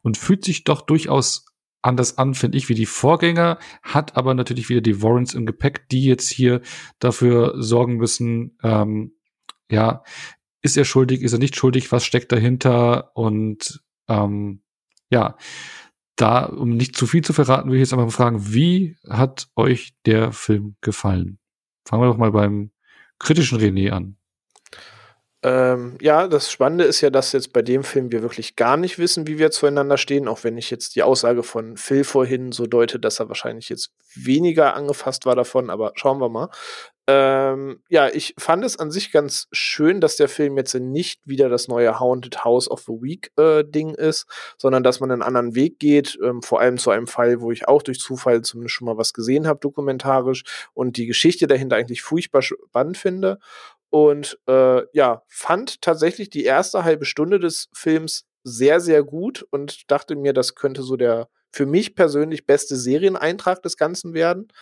und 0.02 0.16
fühlt 0.16 0.44
sich 0.44 0.64
doch 0.64 0.82
durchaus 0.82 1.46
anders 1.82 2.18
an, 2.18 2.34
finde 2.34 2.58
ich, 2.58 2.68
wie 2.68 2.74
die 2.74 2.86
Vorgänger, 2.86 3.58
hat 3.82 4.16
aber 4.16 4.34
natürlich 4.34 4.68
wieder 4.68 4.80
die 4.80 5.02
Warrens 5.02 5.34
im 5.34 5.46
Gepäck, 5.46 5.88
die 5.88 6.04
jetzt 6.04 6.28
hier 6.30 6.60
dafür 6.98 7.54
sorgen 7.62 7.96
müssen, 7.96 8.58
ähm, 8.62 9.12
ja, 9.70 10.02
ist 10.62 10.76
er 10.76 10.84
schuldig, 10.84 11.22
ist 11.22 11.32
er 11.32 11.38
nicht 11.38 11.56
schuldig, 11.56 11.92
was 11.92 12.04
steckt 12.04 12.32
dahinter 12.32 13.16
und 13.16 13.82
ähm, 14.08 14.62
ja, 15.10 15.36
da, 16.16 16.44
um 16.46 16.70
nicht 16.70 16.96
zu 16.96 17.06
viel 17.06 17.22
zu 17.22 17.32
verraten, 17.32 17.70
will 17.70 17.76
ich 17.76 17.82
jetzt 17.82 17.92
einmal 17.92 18.10
fragen, 18.10 18.52
wie 18.52 18.96
hat 19.08 19.48
euch 19.54 19.94
der 20.06 20.32
Film 20.32 20.76
gefallen? 20.80 21.38
Fangen 21.86 22.02
wir 22.02 22.08
doch 22.08 22.16
mal 22.16 22.32
beim 22.32 22.72
kritischen 23.18 23.58
René 23.58 23.90
an. 23.90 24.16
Ähm, 25.46 25.96
ja, 26.00 26.26
das 26.26 26.50
Spannende 26.50 26.82
ist 26.82 27.02
ja, 27.02 27.10
dass 27.10 27.30
jetzt 27.30 27.52
bei 27.52 27.62
dem 27.62 27.84
Film 27.84 28.10
wir 28.10 28.22
wirklich 28.22 28.56
gar 28.56 28.76
nicht 28.76 28.98
wissen, 28.98 29.28
wie 29.28 29.38
wir 29.38 29.52
zueinander 29.52 29.96
stehen, 29.96 30.26
auch 30.26 30.42
wenn 30.42 30.58
ich 30.58 30.72
jetzt 30.72 30.96
die 30.96 31.04
Aussage 31.04 31.44
von 31.44 31.76
Phil 31.76 32.02
vorhin 32.02 32.50
so 32.50 32.66
deute, 32.66 32.98
dass 32.98 33.20
er 33.20 33.28
wahrscheinlich 33.28 33.68
jetzt 33.68 33.92
weniger 34.16 34.74
angefasst 34.74 35.24
war 35.24 35.36
davon, 35.36 35.70
aber 35.70 35.92
schauen 35.94 36.20
wir 36.20 36.28
mal. 36.30 36.48
Ähm, 37.08 37.80
ja, 37.88 38.08
ich 38.08 38.34
fand 38.36 38.64
es 38.64 38.80
an 38.80 38.90
sich 38.90 39.12
ganz 39.12 39.46
schön, 39.52 40.00
dass 40.00 40.16
der 40.16 40.28
Film 40.28 40.56
jetzt 40.56 40.74
nicht 40.74 41.20
wieder 41.24 41.48
das 41.48 41.68
neue 41.68 42.00
Haunted 42.00 42.44
House 42.44 42.68
of 42.68 42.80
the 42.80 42.94
Week 42.94 43.30
äh, 43.36 43.62
Ding 43.62 43.94
ist, 43.94 44.26
sondern 44.58 44.82
dass 44.82 44.98
man 44.98 45.12
einen 45.12 45.22
anderen 45.22 45.54
Weg 45.54 45.78
geht, 45.78 46.18
ähm, 46.20 46.42
vor 46.42 46.60
allem 46.60 46.78
zu 46.78 46.90
einem 46.90 47.06
Fall, 47.06 47.40
wo 47.40 47.52
ich 47.52 47.68
auch 47.68 47.82
durch 47.82 48.00
Zufall 48.00 48.42
zumindest 48.42 48.74
schon 48.74 48.86
mal 48.86 48.96
was 48.96 49.12
gesehen 49.12 49.46
habe, 49.46 49.60
dokumentarisch 49.60 50.42
und 50.74 50.96
die 50.96 51.06
Geschichte 51.06 51.46
dahinter 51.46 51.76
eigentlich 51.76 52.02
furchtbar 52.02 52.42
spannend 52.42 52.98
finde. 52.98 53.38
Und 53.90 54.38
äh, 54.48 54.82
ja, 54.92 55.22
fand 55.28 55.80
tatsächlich 55.80 56.30
die 56.30 56.44
erste 56.44 56.84
halbe 56.84 57.04
Stunde 57.04 57.38
des 57.38 57.68
Films 57.74 58.24
sehr, 58.44 58.80
sehr 58.80 59.02
gut 59.02 59.46
und 59.50 59.90
dachte 59.90 60.16
mir, 60.16 60.32
das 60.32 60.54
könnte 60.54 60.82
so 60.82 60.96
der 60.96 61.28
für 61.52 61.66
mich 61.66 61.94
persönlich 61.94 62.46
beste 62.46 62.76
Serieneintrag 62.76 63.62
des 63.62 63.76
Ganzen 63.76 64.12
werden. 64.14 64.52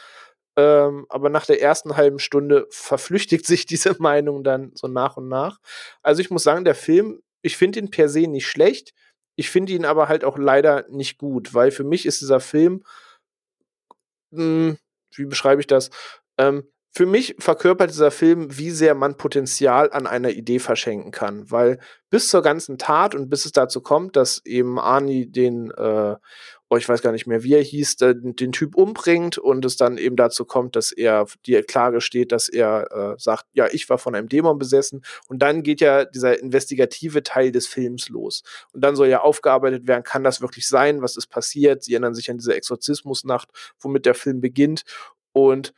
Ähm, 0.56 1.06
aber 1.08 1.28
nach 1.28 1.46
der 1.46 1.60
ersten 1.60 1.96
halben 1.96 2.18
Stunde 2.18 2.66
verflüchtigt 2.70 3.46
sich 3.46 3.66
diese 3.66 3.96
Meinung 3.98 4.44
dann 4.44 4.72
so 4.74 4.86
nach 4.86 5.16
und 5.16 5.28
nach. 5.28 5.58
Also 6.02 6.20
ich 6.20 6.30
muss 6.30 6.44
sagen, 6.44 6.64
der 6.64 6.76
Film, 6.76 7.20
ich 7.42 7.56
finde 7.56 7.80
ihn 7.80 7.90
per 7.90 8.08
se 8.08 8.28
nicht 8.28 8.46
schlecht. 8.46 8.94
Ich 9.36 9.50
finde 9.50 9.72
ihn 9.72 9.84
aber 9.84 10.08
halt 10.08 10.24
auch 10.24 10.38
leider 10.38 10.86
nicht 10.88 11.18
gut, 11.18 11.54
weil 11.54 11.72
für 11.72 11.82
mich 11.82 12.06
ist 12.06 12.20
dieser 12.20 12.38
Film, 12.40 12.84
mh, 14.30 14.42
hm, 14.42 14.78
wie 15.16 15.26
beschreibe 15.26 15.60
ich 15.60 15.66
das? 15.66 15.90
Ähm, 16.38 16.68
für 16.96 17.06
mich 17.06 17.34
verkörpert 17.40 17.90
dieser 17.90 18.12
Film, 18.12 18.56
wie 18.56 18.70
sehr 18.70 18.94
man 18.94 19.16
Potenzial 19.16 19.90
an 19.90 20.06
einer 20.06 20.30
Idee 20.30 20.60
verschenken 20.60 21.10
kann, 21.10 21.50
weil 21.50 21.80
bis 22.08 22.28
zur 22.28 22.40
ganzen 22.40 22.78
Tat 22.78 23.16
und 23.16 23.28
bis 23.28 23.44
es 23.46 23.50
dazu 23.50 23.80
kommt, 23.80 24.14
dass 24.14 24.40
eben 24.46 24.78
Arnie 24.78 25.26
den, 25.26 25.72
äh, 25.72 26.14
oh, 26.70 26.76
ich 26.76 26.88
weiß 26.88 27.02
gar 27.02 27.10
nicht 27.10 27.26
mehr, 27.26 27.42
wie 27.42 27.54
er 27.54 27.62
hieß, 27.62 27.96
den, 27.96 28.36
den 28.36 28.52
Typ 28.52 28.76
umbringt 28.76 29.38
und 29.38 29.64
es 29.64 29.76
dann 29.76 29.98
eben 29.98 30.14
dazu 30.14 30.44
kommt, 30.44 30.76
dass 30.76 30.92
er 30.92 31.26
dir 31.44 31.64
Klage 31.64 32.00
steht, 32.00 32.30
dass 32.30 32.48
er 32.48 32.86
äh, 32.92 33.20
sagt, 33.20 33.46
ja, 33.54 33.66
ich 33.72 33.88
war 33.90 33.98
von 33.98 34.14
einem 34.14 34.28
Dämon 34.28 34.58
besessen 34.58 35.04
und 35.26 35.40
dann 35.40 35.64
geht 35.64 35.80
ja 35.80 36.04
dieser 36.04 36.38
investigative 36.38 37.24
Teil 37.24 37.50
des 37.50 37.66
Films 37.66 38.08
los. 38.08 38.44
Und 38.72 38.82
dann 38.82 38.94
soll 38.94 39.08
ja 39.08 39.20
aufgearbeitet 39.20 39.88
werden, 39.88 40.04
kann 40.04 40.22
das 40.22 40.40
wirklich 40.40 40.68
sein, 40.68 41.02
was 41.02 41.16
ist 41.16 41.26
passiert? 41.26 41.82
Sie 41.82 41.94
erinnern 41.94 42.14
sich 42.14 42.30
an 42.30 42.38
diese 42.38 42.54
Exorzismusnacht, 42.54 43.48
womit 43.80 44.06
der 44.06 44.14
Film 44.14 44.40
beginnt. 44.40 44.84
Und 45.32 45.74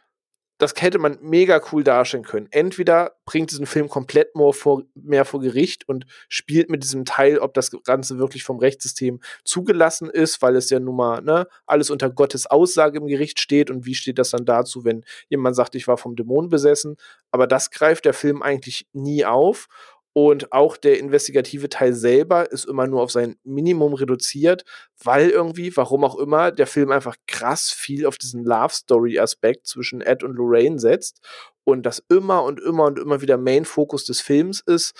das 0.58 0.74
hätte 0.78 0.98
man 0.98 1.18
mega 1.20 1.60
cool 1.70 1.84
darstellen 1.84 2.24
können. 2.24 2.48
Entweder 2.50 3.12
bringt 3.26 3.50
diesen 3.50 3.66
Film 3.66 3.88
komplett 3.88 4.34
mehr 4.34 4.52
vor, 4.52 4.84
mehr 4.94 5.24
vor 5.24 5.40
Gericht 5.40 5.88
und 5.88 6.06
spielt 6.28 6.70
mit 6.70 6.82
diesem 6.82 7.04
Teil, 7.04 7.38
ob 7.38 7.52
das 7.54 7.70
Ganze 7.84 8.18
wirklich 8.18 8.42
vom 8.42 8.58
Rechtssystem 8.58 9.20
zugelassen 9.44 10.08
ist, 10.08 10.40
weil 10.40 10.56
es 10.56 10.70
ja 10.70 10.80
nun 10.80 10.96
mal 10.96 11.20
ne, 11.20 11.46
alles 11.66 11.90
unter 11.90 12.10
Gottes 12.10 12.46
Aussage 12.46 12.98
im 12.98 13.06
Gericht 13.06 13.40
steht 13.40 13.70
und 13.70 13.84
wie 13.84 13.94
steht 13.94 14.18
das 14.18 14.30
dann 14.30 14.46
dazu, 14.46 14.84
wenn 14.84 15.04
jemand 15.28 15.56
sagt, 15.56 15.74
ich 15.74 15.86
war 15.88 15.98
vom 15.98 16.16
Dämon 16.16 16.48
besessen. 16.48 16.96
Aber 17.30 17.46
das 17.46 17.70
greift 17.70 18.06
der 18.06 18.14
Film 18.14 18.42
eigentlich 18.42 18.86
nie 18.92 19.24
auf 19.24 19.68
und 20.16 20.50
auch 20.50 20.78
der 20.78 20.98
investigative 20.98 21.68
Teil 21.68 21.92
selber 21.92 22.50
ist 22.50 22.64
immer 22.64 22.86
nur 22.86 23.02
auf 23.02 23.12
sein 23.12 23.36
Minimum 23.44 23.92
reduziert, 23.92 24.64
weil 25.04 25.28
irgendwie, 25.28 25.76
warum 25.76 26.04
auch 26.04 26.16
immer, 26.16 26.52
der 26.52 26.66
Film 26.66 26.90
einfach 26.90 27.16
krass 27.26 27.70
viel 27.70 28.06
auf 28.06 28.16
diesen 28.16 28.42
Love 28.42 28.72
Story 28.72 29.18
Aspekt 29.18 29.66
zwischen 29.66 30.00
Ed 30.00 30.24
und 30.24 30.34
Lorraine 30.36 30.78
setzt 30.78 31.20
und 31.64 31.84
das 31.84 32.02
immer 32.08 32.44
und 32.44 32.60
immer 32.60 32.84
und 32.84 32.98
immer 32.98 33.20
wieder 33.20 33.36
Main 33.36 33.66
Fokus 33.66 34.06
des 34.06 34.22
Films 34.22 34.62
ist. 34.64 34.94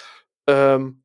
Ähm, 0.46 1.02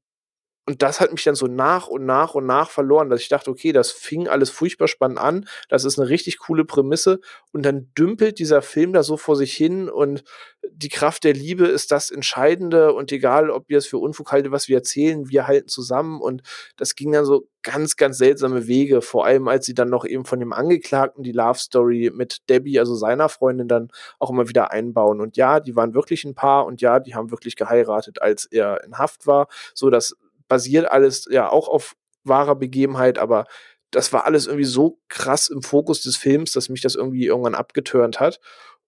und 0.68 0.84
das 0.84 1.02
hat 1.02 1.12
mich 1.12 1.24
dann 1.24 1.36
so 1.36 1.48
nach 1.48 1.88
und 1.88 2.06
nach 2.06 2.36
und 2.36 2.46
nach 2.46 2.70
verloren, 2.70 3.10
dass 3.10 3.22
ich 3.22 3.30
dachte, 3.30 3.50
okay, 3.50 3.72
das 3.72 3.92
fing 3.92 4.28
alles 4.28 4.52
furchtbar 4.52 4.88
spannend 4.88 5.18
an, 5.18 5.48
das 5.70 5.86
ist 5.86 6.00
eine 6.00 6.08
richtig 6.08 6.38
coole 6.38 6.66
Prämisse. 6.66 7.20
Und 7.52 7.64
dann 7.64 7.90
dümpelt 7.98 8.38
dieser 8.38 8.62
Film 8.62 8.94
da 8.94 9.02
so 9.02 9.18
vor 9.18 9.36
sich 9.36 9.54
hin 9.54 9.90
und 9.90 10.24
die 10.72 10.90
Kraft 10.90 11.24
der 11.24 11.34
Liebe 11.34 11.66
ist 11.66 11.92
das 11.92 12.12
Entscheidende. 12.12 12.94
Und 12.94 13.12
egal, 13.12 13.50
ob 13.50 13.70
wir 13.70 13.80
es 13.80 13.88
für 13.88 13.98
Unfug 13.98 14.32
halten, 14.32 14.52
was 14.52 14.68
wir 14.68 14.78
erzählen, 14.78 15.30
wir 15.30 15.48
halten 15.48 15.68
zusammen. 15.68 16.22
Und 16.22 16.44
das 16.78 16.96
ging 16.96 17.12
dann 17.12 17.26
so 17.26 17.48
ganz, 17.64 17.96
ganz 17.96 18.20
seltsame 18.20 18.68
Wege, 18.68 19.02
vor 19.02 19.26
allem 19.26 19.48
als 19.48 19.66
sie 19.66 19.74
dann 19.74 19.90
noch 19.90 20.06
eben 20.06 20.26
von 20.26 20.40
dem 20.40 20.54
Angeklagten 20.54 21.24
die 21.24 21.32
Love 21.32 21.58
Story 21.58 22.12
mit 22.14 22.48
Debbie, 22.50 22.80
also 22.80 22.96
seiner 22.96 23.30
Freundin, 23.30 23.68
dann 23.68 23.90
auch 24.20 24.30
immer 24.30 24.48
wieder 24.48 24.72
einbauen. 24.72 25.22
Und 25.22 25.38
ja, 25.38 25.60
die 25.60 25.76
waren 25.76 25.96
wirklich 25.96 26.24
ein 26.24 26.36
Paar. 26.36 26.66
Und 26.68 26.82
ja, 26.82 27.00
die 27.00 27.16
haben 27.16 27.32
wirklich 27.32 27.56
geheiratet, 27.56 28.22
als 28.22 28.46
er 28.46 28.84
in 28.84 29.00
Haft 29.00 29.26
war, 29.26 29.48
so 29.74 29.90
dass 29.90 30.16
basiert 30.52 30.92
alles 30.92 31.28
ja 31.32 31.50
auch 31.50 31.70
auf 31.70 31.96
wahrer 32.26 32.56
Begebenheit, 32.56 33.18
aber 33.18 33.46
das 33.90 34.12
war 34.12 34.26
alles 34.26 34.48
irgendwie 34.48 34.66
so 34.66 35.00
krass 35.08 35.48
im 35.48 35.62
Fokus 35.62 36.04
des 36.04 36.18
Films, 36.18 36.52
dass 36.52 36.68
mich 36.68 36.82
das 36.82 36.96
irgendwie 36.96 37.26
irgendwann 37.26 37.56
abgeturnt 37.56 38.20
hat. 38.20 38.42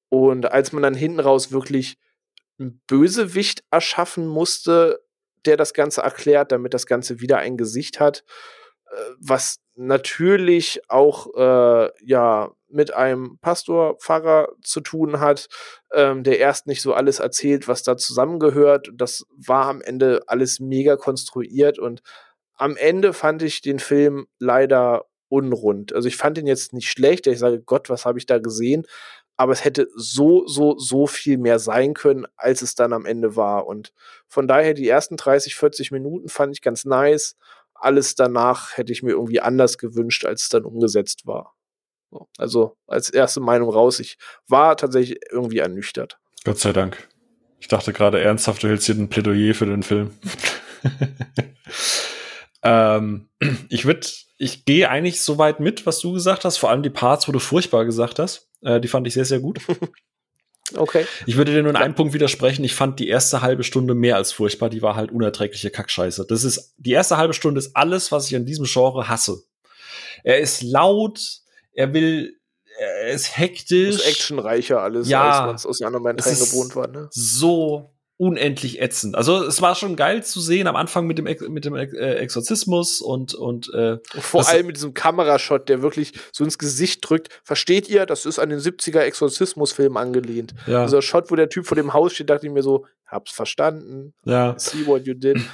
Und 0.10 0.52
als 0.52 0.73
man 0.73 0.84
dann 0.84 0.94
hinten 0.94 1.22
raus 1.22 1.53
wirklich 1.53 1.98
einen 2.60 2.81
Bösewicht 2.85 3.64
erschaffen 3.72 4.27
musste, 4.27 4.99
der 5.45 5.56
das 5.56 5.73
Ganze 5.73 6.02
erklärt, 6.02 6.52
damit 6.52 6.73
das 6.73 6.85
Ganze 6.85 7.22
wieder 7.22 7.38
ein 7.38 7.56
Gesicht 7.56 8.02
hat, 8.02 8.26
äh, 8.91 8.95
was 9.22 9.61
natürlich 9.76 10.81
auch 10.90 11.34
äh, 11.34 11.91
ja 12.06 12.52
mit 12.73 12.93
einem 12.93 13.37
Pastor, 13.39 13.97
Pfarrer 13.99 14.49
zu 14.61 14.81
tun 14.81 15.19
hat, 15.19 15.47
ähm, 15.93 16.23
der 16.23 16.39
erst 16.39 16.67
nicht 16.67 16.81
so 16.81 16.93
alles 16.93 17.19
erzählt, 17.19 17.67
was 17.67 17.83
da 17.83 17.97
zusammengehört. 17.97 18.89
Das 18.93 19.25
war 19.35 19.67
am 19.67 19.81
Ende 19.81 20.21
alles 20.27 20.59
mega 20.59 20.95
konstruiert 20.95 21.79
und 21.79 22.01
am 22.55 22.77
Ende 22.77 23.13
fand 23.13 23.41
ich 23.43 23.61
den 23.61 23.79
Film 23.79 24.27
leider 24.39 25.05
unrund. 25.29 25.93
Also 25.93 26.07
ich 26.07 26.15
fand 26.17 26.37
ihn 26.37 26.47
jetzt 26.47 26.73
nicht 26.73 26.89
schlecht, 26.89 27.27
ich 27.27 27.39
sage, 27.39 27.61
Gott, 27.61 27.89
was 27.89 28.05
habe 28.05 28.19
ich 28.19 28.25
da 28.25 28.37
gesehen? 28.37 28.85
Aber 29.35 29.51
es 29.51 29.65
hätte 29.65 29.87
so, 29.95 30.45
so, 30.45 30.77
so 30.77 31.07
viel 31.07 31.39
mehr 31.39 31.57
sein 31.57 31.95
können, 31.95 32.27
als 32.35 32.61
es 32.61 32.75
dann 32.75 32.93
am 32.93 33.05
Ende 33.07 33.35
war. 33.35 33.65
Und 33.65 33.91
von 34.27 34.47
daher, 34.47 34.75
die 34.75 34.87
ersten 34.87 35.17
30, 35.17 35.55
40 35.55 35.91
Minuten 35.91 36.29
fand 36.29 36.55
ich 36.55 36.61
ganz 36.61 36.85
nice. 36.85 37.35
Alles 37.73 38.13
danach 38.13 38.77
hätte 38.77 38.93
ich 38.93 39.01
mir 39.01 39.11
irgendwie 39.11 39.41
anders 39.41 39.79
gewünscht, 39.79 40.23
als 40.25 40.43
es 40.43 40.49
dann 40.49 40.65
umgesetzt 40.65 41.25
war. 41.25 41.55
Also 42.38 42.77
als 42.88 43.10
erste 43.10 43.40
Meinung 43.40 43.69
raus, 43.69 43.99
ich 43.99 44.18
war 44.48 44.77
tatsächlich 44.77 45.19
irgendwie 45.31 45.60
ernüchtert. 45.60 46.18
Gott 46.44 46.60
sei 46.60 46.73
Dank. 46.73 47.07
Ich 47.60 47.68
dachte 47.68 47.94
gerade 47.94 48.22
ernsthaft, 48.22 48.64
du 48.64 48.68
hältst 48.68 48.85
hier 48.85 48.95
ein 48.95 49.10
Plädoyer 49.10 49.53
für 49.53 49.65
den 49.65 49.84
Film. 49.84 50.11
ähm, 52.64 53.30
ich 53.69 53.85
würde, 53.85 54.06
ich 54.38 54.65
gehe 54.65 54.90
eigentlich 54.90 55.22
so 55.22 55.38
weit 55.38 55.60
mit, 55.60 55.85
was 55.85 55.99
du 55.99 56.11
gesagt 56.11 56.44
hast, 56.44 56.57
vor 56.57 56.69
allem 56.69 56.84
die 56.84 56.90
Parts, 56.90 57.27
wo 57.27 57.31
du 57.31 57.40
furchtbar 57.40 57.85
gesagt 57.85 58.19
hast. 58.19 58.49
Äh, 58.61 58.81
die 58.81 58.90
fand 58.90 59.07
ich 59.07 59.14
sehr, 59.14 59.26
sehr 59.26 59.40
gut. 59.40 59.60
Okay. 60.76 61.06
Ich 61.26 61.38
würde 61.38 61.52
dir 61.52 61.61
nur 61.61 61.72
in 61.72 61.77
einem 61.77 61.94
Punkt 61.94 62.14
widersprechen. 62.14 62.64
Ich 62.64 62.73
fand 62.73 62.99
die 62.99 63.07
erste 63.07 63.41
halbe 63.41 63.64
Stunde 63.64 63.94
mehr 63.94 64.15
als 64.15 64.31
furchtbar. 64.31 64.69
Die 64.69 64.81
war 64.81 64.95
halt 64.95 65.11
unerträgliche 65.11 65.69
Kackscheiße. 65.69 66.26
Das 66.27 66.44
ist, 66.44 66.73
die 66.77 66.91
erste 66.91 67.18
halbe 67.18 67.34
Stunde 67.34 67.60
ist 67.60 67.76
alles, 67.76 68.11
was 68.11 68.27
ich 68.27 68.35
an 68.35 68.45
diesem 68.45 68.65
Genre 68.65 69.07
hasse. 69.07 69.44
Er 70.23 70.40
ist 70.40 70.64
laut, 70.64 71.19
er 71.73 71.93
will, 71.93 72.39
er 72.79 73.11
ist 73.11 73.37
hektisch. 73.37 73.95
Ist 73.95 74.07
actionreicher 74.07 74.81
alles, 74.81 75.07
ja, 75.07 75.29
als 75.29 75.45
man 75.45 75.55
es 75.55 75.65
aus 75.65 75.77
den 75.79 75.87
anderen 75.87 76.17
Teilen 76.17 76.39
gewohnt 76.39 76.75
war, 76.75 76.87
ne? 76.87 77.07
So 77.11 77.93
unendlich 78.18 78.81
ätzend. 78.81 79.15
Also 79.15 79.44
es 79.44 79.61
war 79.61 79.76
schon 79.76 79.95
geil 79.95 80.23
zu 80.23 80.40
sehen 80.40 80.68
am 80.68 80.76
Anfang 80.76 81.07
mit 81.07 81.18
dem 81.18 81.26
Ex 81.26 81.41
mit 81.48 81.65
dem 81.65 81.76
äh, 81.76 81.85
Exorzismus 81.85 83.02
und 83.02 83.34
und 83.34 83.73
äh, 83.73 83.98
vor 84.03 84.48
allem 84.48 84.68
mit 84.68 84.76
diesem 84.76 84.94
Kamerashot, 84.94 85.68
der 85.68 85.81
wirklich 85.81 86.14
so 86.31 86.44
ins 86.44 86.57
Gesicht 86.57 87.07
drückt. 87.07 87.30
Versteht 87.44 87.90
ihr? 87.90 88.06
Das 88.06 88.26
ist 88.26 88.40
an 88.40 88.49
den 88.49 88.60
70er 88.60 88.99
Exorzismusfilm 88.99 89.98
angelehnt. 89.98 90.53
Ja. 90.68 90.85
Dieser 90.85 91.02
Shot, 91.02 91.31
wo 91.31 91.35
der 91.35 91.49
Typ 91.49 91.65
vor 91.65 91.76
dem 91.76 91.94
Haus 91.94 92.14
steht, 92.14 92.30
dachte 92.30 92.45
ich 92.45 92.53
mir 92.53 92.64
so, 92.64 92.85
hab's 93.07 93.31
verstanden. 93.31 94.14
Ja. 94.26 94.56
See 94.57 94.85
what 94.85 95.06
you 95.06 95.14
did. 95.14 95.40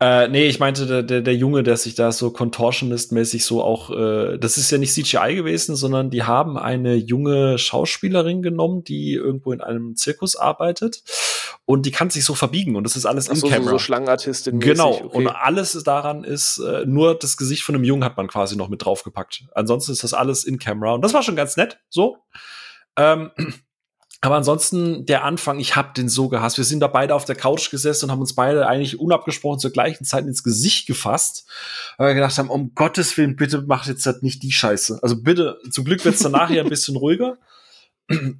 Äh, 0.00 0.28
nee, 0.28 0.46
ich 0.46 0.60
meinte, 0.60 0.86
der, 0.86 1.02
der, 1.02 1.22
der 1.22 1.34
Junge, 1.34 1.64
der 1.64 1.76
sich 1.76 1.96
da 1.96 2.12
so 2.12 2.28
Contortionist-mäßig 2.28 3.44
so 3.44 3.64
auch, 3.64 3.90
äh, 3.90 4.38
das 4.38 4.56
ist 4.56 4.70
ja 4.70 4.78
nicht 4.78 4.92
CGI 4.94 5.34
gewesen, 5.34 5.74
sondern 5.74 6.10
die 6.10 6.22
haben 6.22 6.56
eine 6.56 6.94
junge 6.94 7.58
Schauspielerin 7.58 8.40
genommen, 8.40 8.84
die 8.84 9.14
irgendwo 9.14 9.50
in 9.52 9.60
einem 9.60 9.96
Zirkus 9.96 10.36
arbeitet 10.36 11.02
und 11.64 11.86
die 11.86 11.90
kann 11.90 12.10
sich 12.10 12.24
so 12.24 12.34
verbiegen 12.34 12.76
und 12.76 12.84
das 12.84 12.96
ist 12.96 13.06
alles 13.06 13.28
in 13.28 13.40
Camera. 13.40 13.64
So, 13.64 13.70
so 13.70 13.78
Schlangenartistin. 13.78 14.60
Genau. 14.60 14.94
Okay. 14.94 15.16
Und 15.16 15.28
alles 15.28 15.72
daran 15.84 16.24
ist, 16.24 16.58
äh, 16.58 16.84
nur 16.86 17.18
das 17.18 17.36
Gesicht 17.36 17.62
von 17.62 17.74
einem 17.74 17.84
Jungen 17.84 18.04
hat 18.04 18.16
man 18.16 18.28
quasi 18.28 18.56
noch 18.56 18.68
mit 18.68 18.84
draufgepackt. 18.84 19.44
Ansonsten 19.54 19.92
ist 19.92 20.04
das 20.04 20.14
alles 20.14 20.44
in 20.44 20.58
Camera 20.58 20.92
und 20.92 21.02
das 21.02 21.14
war 21.14 21.22
schon 21.22 21.36
ganz 21.36 21.56
nett, 21.56 21.78
so. 21.88 22.18
Ähm, 22.96 23.30
aber 24.20 24.34
ansonsten, 24.34 25.06
der 25.06 25.24
Anfang, 25.24 25.60
ich 25.60 25.76
hab 25.76 25.94
den 25.94 26.08
so 26.08 26.28
gehasst. 26.28 26.58
Wir 26.58 26.64
sind 26.64 26.80
da 26.80 26.88
beide 26.88 27.14
auf 27.14 27.24
der 27.24 27.36
Couch 27.36 27.70
gesessen 27.70 28.06
und 28.06 28.10
haben 28.10 28.20
uns 28.20 28.34
beide 28.34 28.66
eigentlich 28.66 28.98
unabgesprochen 28.98 29.60
zur 29.60 29.70
gleichen 29.70 30.04
Zeit 30.04 30.26
ins 30.26 30.42
Gesicht 30.42 30.88
gefasst, 30.88 31.46
weil 31.98 32.08
wir 32.08 32.14
gedacht 32.14 32.36
haben, 32.36 32.50
um 32.50 32.74
Gottes 32.74 33.16
Willen, 33.16 33.36
bitte 33.36 33.62
macht 33.62 33.86
jetzt 33.86 34.04
halt 34.06 34.24
nicht 34.24 34.42
die 34.42 34.50
Scheiße. 34.50 34.98
Also 35.02 35.22
bitte, 35.22 35.58
zum 35.70 35.84
Glück 35.84 36.04
wird's 36.04 36.18
danach 36.18 36.50
ja 36.50 36.62
ein 36.62 36.68
bisschen 36.68 36.96
ruhiger. 36.96 37.38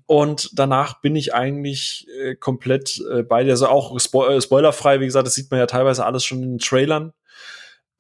Und 0.07 0.51
danach 0.59 1.01
bin 1.01 1.15
ich 1.15 1.35
eigentlich 1.35 2.07
äh, 2.20 2.35
komplett 2.35 3.03
äh, 3.12 3.23
bei 3.23 3.45
dir. 3.45 3.51
Also 3.51 3.69
auch 3.69 3.99
spo 4.01 4.27
äh, 4.27 4.40
spoilerfrei, 4.40 5.01
wie 5.01 5.07
gesagt, 5.07 5.27
das 5.27 5.35
sieht 5.35 5.51
man 5.51 5.61
ja 5.61 5.66
teilweise 5.66 6.07
alles 6.07 6.24
schon 6.24 6.43
in 6.43 6.53
den 6.53 6.59
Trailern. 6.59 7.12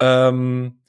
Ähm, 0.00 0.80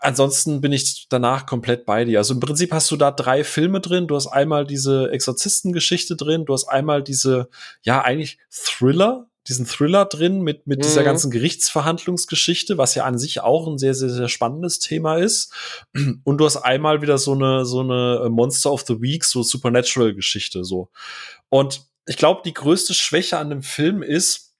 ansonsten 0.00 0.60
bin 0.60 0.72
ich 0.72 1.06
danach 1.08 1.46
komplett 1.46 1.86
bei 1.86 2.04
dir. 2.04 2.18
Also 2.18 2.34
im 2.34 2.40
Prinzip 2.40 2.72
hast 2.72 2.90
du 2.90 2.96
da 2.96 3.12
drei 3.12 3.44
Filme 3.44 3.80
drin. 3.80 4.08
Du 4.08 4.16
hast 4.16 4.26
einmal 4.26 4.66
diese 4.66 5.10
Exorzistengeschichte 5.10 6.16
drin, 6.16 6.46
du 6.46 6.52
hast 6.52 6.64
einmal 6.64 7.02
diese, 7.02 7.48
ja, 7.82 8.02
eigentlich 8.02 8.38
Thriller, 8.50 9.29
diesen 9.50 9.66
Thriller 9.66 10.06
drin 10.06 10.40
mit, 10.40 10.66
mit 10.66 10.78
mhm. 10.78 10.82
dieser 10.82 11.02
ganzen 11.02 11.30
Gerichtsverhandlungsgeschichte, 11.30 12.78
was 12.78 12.94
ja 12.94 13.04
an 13.04 13.18
sich 13.18 13.40
auch 13.40 13.66
ein 13.66 13.78
sehr, 13.78 13.94
sehr, 13.94 14.08
sehr 14.08 14.28
spannendes 14.28 14.78
Thema 14.78 15.16
ist. 15.16 15.52
Und 16.24 16.38
du 16.38 16.44
hast 16.44 16.56
einmal 16.56 17.02
wieder 17.02 17.18
so 17.18 17.32
eine, 17.32 17.66
so 17.66 17.80
eine 17.80 18.28
Monster 18.30 18.72
of 18.72 18.84
the 18.86 19.02
Week, 19.02 19.24
so 19.24 19.42
Supernatural-Geschichte, 19.42 20.64
so. 20.64 20.88
Und 21.48 21.82
ich 22.06 22.16
glaube, 22.16 22.42
die 22.44 22.54
größte 22.54 22.94
Schwäche 22.94 23.38
an 23.38 23.50
dem 23.50 23.62
Film 23.62 24.02
ist, 24.02 24.54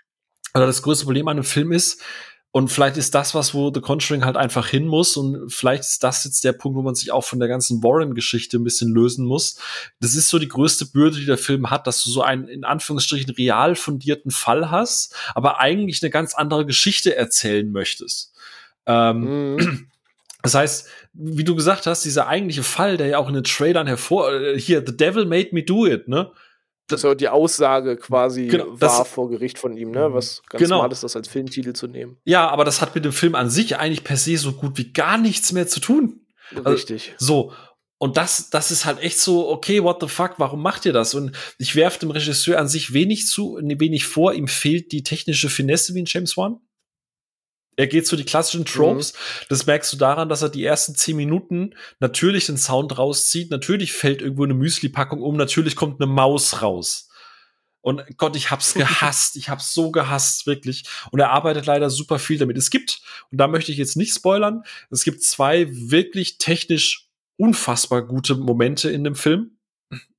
oder 0.52 0.66
das 0.66 0.82
größte 0.82 1.04
Problem 1.04 1.28
an 1.28 1.36
dem 1.36 1.44
Film 1.44 1.72
ist, 1.72 2.02
und 2.52 2.68
vielleicht 2.68 2.96
ist 2.96 3.14
das 3.14 3.34
was, 3.34 3.54
wo 3.54 3.72
The 3.72 3.80
Conjuring 3.80 4.24
halt 4.24 4.36
einfach 4.36 4.66
hin 4.66 4.86
muss. 4.88 5.16
Und 5.16 5.52
vielleicht 5.52 5.84
ist 5.84 6.02
das 6.02 6.24
jetzt 6.24 6.42
der 6.42 6.52
Punkt, 6.52 6.76
wo 6.76 6.82
man 6.82 6.96
sich 6.96 7.12
auch 7.12 7.22
von 7.22 7.38
der 7.38 7.48
ganzen 7.48 7.82
Warren-Geschichte 7.82 8.56
ein 8.56 8.64
bisschen 8.64 8.92
lösen 8.92 9.24
muss. 9.24 9.60
Das 10.00 10.16
ist 10.16 10.28
so 10.28 10.40
die 10.40 10.48
größte 10.48 10.86
Bürde, 10.86 11.18
die 11.18 11.26
der 11.26 11.38
Film 11.38 11.70
hat, 11.70 11.86
dass 11.86 12.02
du 12.02 12.10
so 12.10 12.22
einen 12.22 12.48
in 12.48 12.64
Anführungsstrichen 12.64 13.30
real 13.34 13.76
fundierten 13.76 14.32
Fall 14.32 14.70
hast, 14.70 15.14
aber 15.36 15.60
eigentlich 15.60 16.02
eine 16.02 16.10
ganz 16.10 16.34
andere 16.34 16.66
Geschichte 16.66 17.14
erzählen 17.14 17.70
möchtest. 17.70 18.32
Ähm, 18.86 19.54
mhm. 19.54 19.86
Das 20.42 20.54
heißt, 20.54 20.88
wie 21.12 21.44
du 21.44 21.54
gesagt 21.54 21.86
hast, 21.86 22.02
dieser 22.06 22.26
eigentliche 22.26 22.62
Fall, 22.62 22.96
der 22.96 23.08
ja 23.08 23.18
auch 23.18 23.28
in 23.28 23.34
den 23.34 23.44
Trailern 23.44 23.86
hervor, 23.86 24.32
äh, 24.32 24.58
hier, 24.58 24.82
The 24.86 24.96
Devil 24.96 25.26
Made 25.26 25.50
Me 25.52 25.62
Do 25.62 25.86
It, 25.86 26.08
ne? 26.08 26.32
Das 26.90 27.04
war 27.04 27.14
die 27.14 27.28
Aussage 27.28 27.96
quasi 27.96 28.46
genau, 28.46 28.80
war 28.80 29.04
vor 29.04 29.30
Gericht 29.30 29.58
von 29.58 29.76
ihm, 29.76 29.90
ne? 29.90 30.12
Was 30.12 30.42
ganz 30.48 30.62
genau. 30.62 30.76
normal 30.76 30.92
ist, 30.92 31.02
das 31.02 31.16
als 31.16 31.28
Filmtitel 31.28 31.72
zu 31.72 31.86
nehmen. 31.86 32.18
Ja, 32.24 32.48
aber 32.48 32.64
das 32.64 32.80
hat 32.80 32.94
mit 32.94 33.04
dem 33.04 33.12
Film 33.12 33.34
an 33.34 33.50
sich 33.50 33.76
eigentlich 33.76 34.04
per 34.04 34.16
se 34.16 34.36
so 34.36 34.52
gut 34.52 34.78
wie 34.78 34.92
gar 34.92 35.18
nichts 35.18 35.52
mehr 35.52 35.66
zu 35.66 35.80
tun. 35.80 36.26
Richtig. 36.66 37.12
Also, 37.14 37.26
so. 37.26 37.52
Und 38.02 38.16
das, 38.16 38.48
das 38.48 38.70
ist 38.70 38.86
halt 38.86 38.98
echt 39.00 39.18
so, 39.18 39.50
okay, 39.50 39.82
what 39.82 39.98
the 40.00 40.08
fuck, 40.08 40.34
warum 40.38 40.62
macht 40.62 40.86
ihr 40.86 40.94
das? 40.94 41.14
Und 41.14 41.36
ich 41.58 41.76
werfe 41.76 41.98
dem 41.98 42.10
Regisseur 42.10 42.58
an 42.58 42.66
sich 42.66 42.94
wenig 42.94 43.26
zu, 43.26 43.58
wenig 43.60 44.06
vor, 44.06 44.32
ihm 44.32 44.48
fehlt 44.48 44.90
die 44.92 45.02
technische 45.02 45.50
Finesse 45.50 45.94
wie 45.94 46.00
in 46.00 46.06
James 46.06 46.36
Wan. 46.38 46.60
Er 47.80 47.86
geht 47.86 48.06
zu 48.06 48.14
die 48.14 48.26
klassischen 48.26 48.66
Tropes. 48.66 49.14
Mhm. 49.14 49.44
Das 49.48 49.64
merkst 49.64 49.90
du 49.90 49.96
daran, 49.96 50.28
dass 50.28 50.42
er 50.42 50.50
die 50.50 50.62
ersten 50.62 50.94
zehn 50.94 51.16
Minuten 51.16 51.74
natürlich 51.98 52.44
den 52.44 52.58
Sound 52.58 52.98
rauszieht. 52.98 53.50
Natürlich 53.50 53.94
fällt 53.94 54.20
irgendwo 54.20 54.44
eine 54.44 54.52
Müsli-Packung 54.52 55.22
um. 55.22 55.38
Natürlich 55.38 55.76
kommt 55.76 55.98
eine 55.98 56.12
Maus 56.12 56.60
raus. 56.60 57.08
Und 57.80 58.02
Gott, 58.18 58.36
ich 58.36 58.50
hab's 58.50 58.74
gehasst. 58.74 59.34
Ich 59.36 59.48
hab's 59.48 59.72
so 59.72 59.90
gehasst, 59.92 60.46
wirklich. 60.46 60.84
Und 61.10 61.20
er 61.20 61.30
arbeitet 61.30 61.64
leider 61.64 61.88
super 61.88 62.18
viel 62.18 62.36
damit. 62.36 62.58
Es 62.58 62.68
gibt, 62.68 63.00
und 63.32 63.38
da 63.38 63.48
möchte 63.48 63.72
ich 63.72 63.78
jetzt 63.78 63.96
nicht 63.96 64.12
spoilern, 64.12 64.62
es 64.90 65.02
gibt 65.02 65.22
zwei 65.22 65.66
wirklich 65.70 66.36
technisch 66.36 67.08
unfassbar 67.38 68.06
gute 68.06 68.34
Momente 68.34 68.90
in 68.90 69.04
dem 69.04 69.14
Film. 69.14 69.56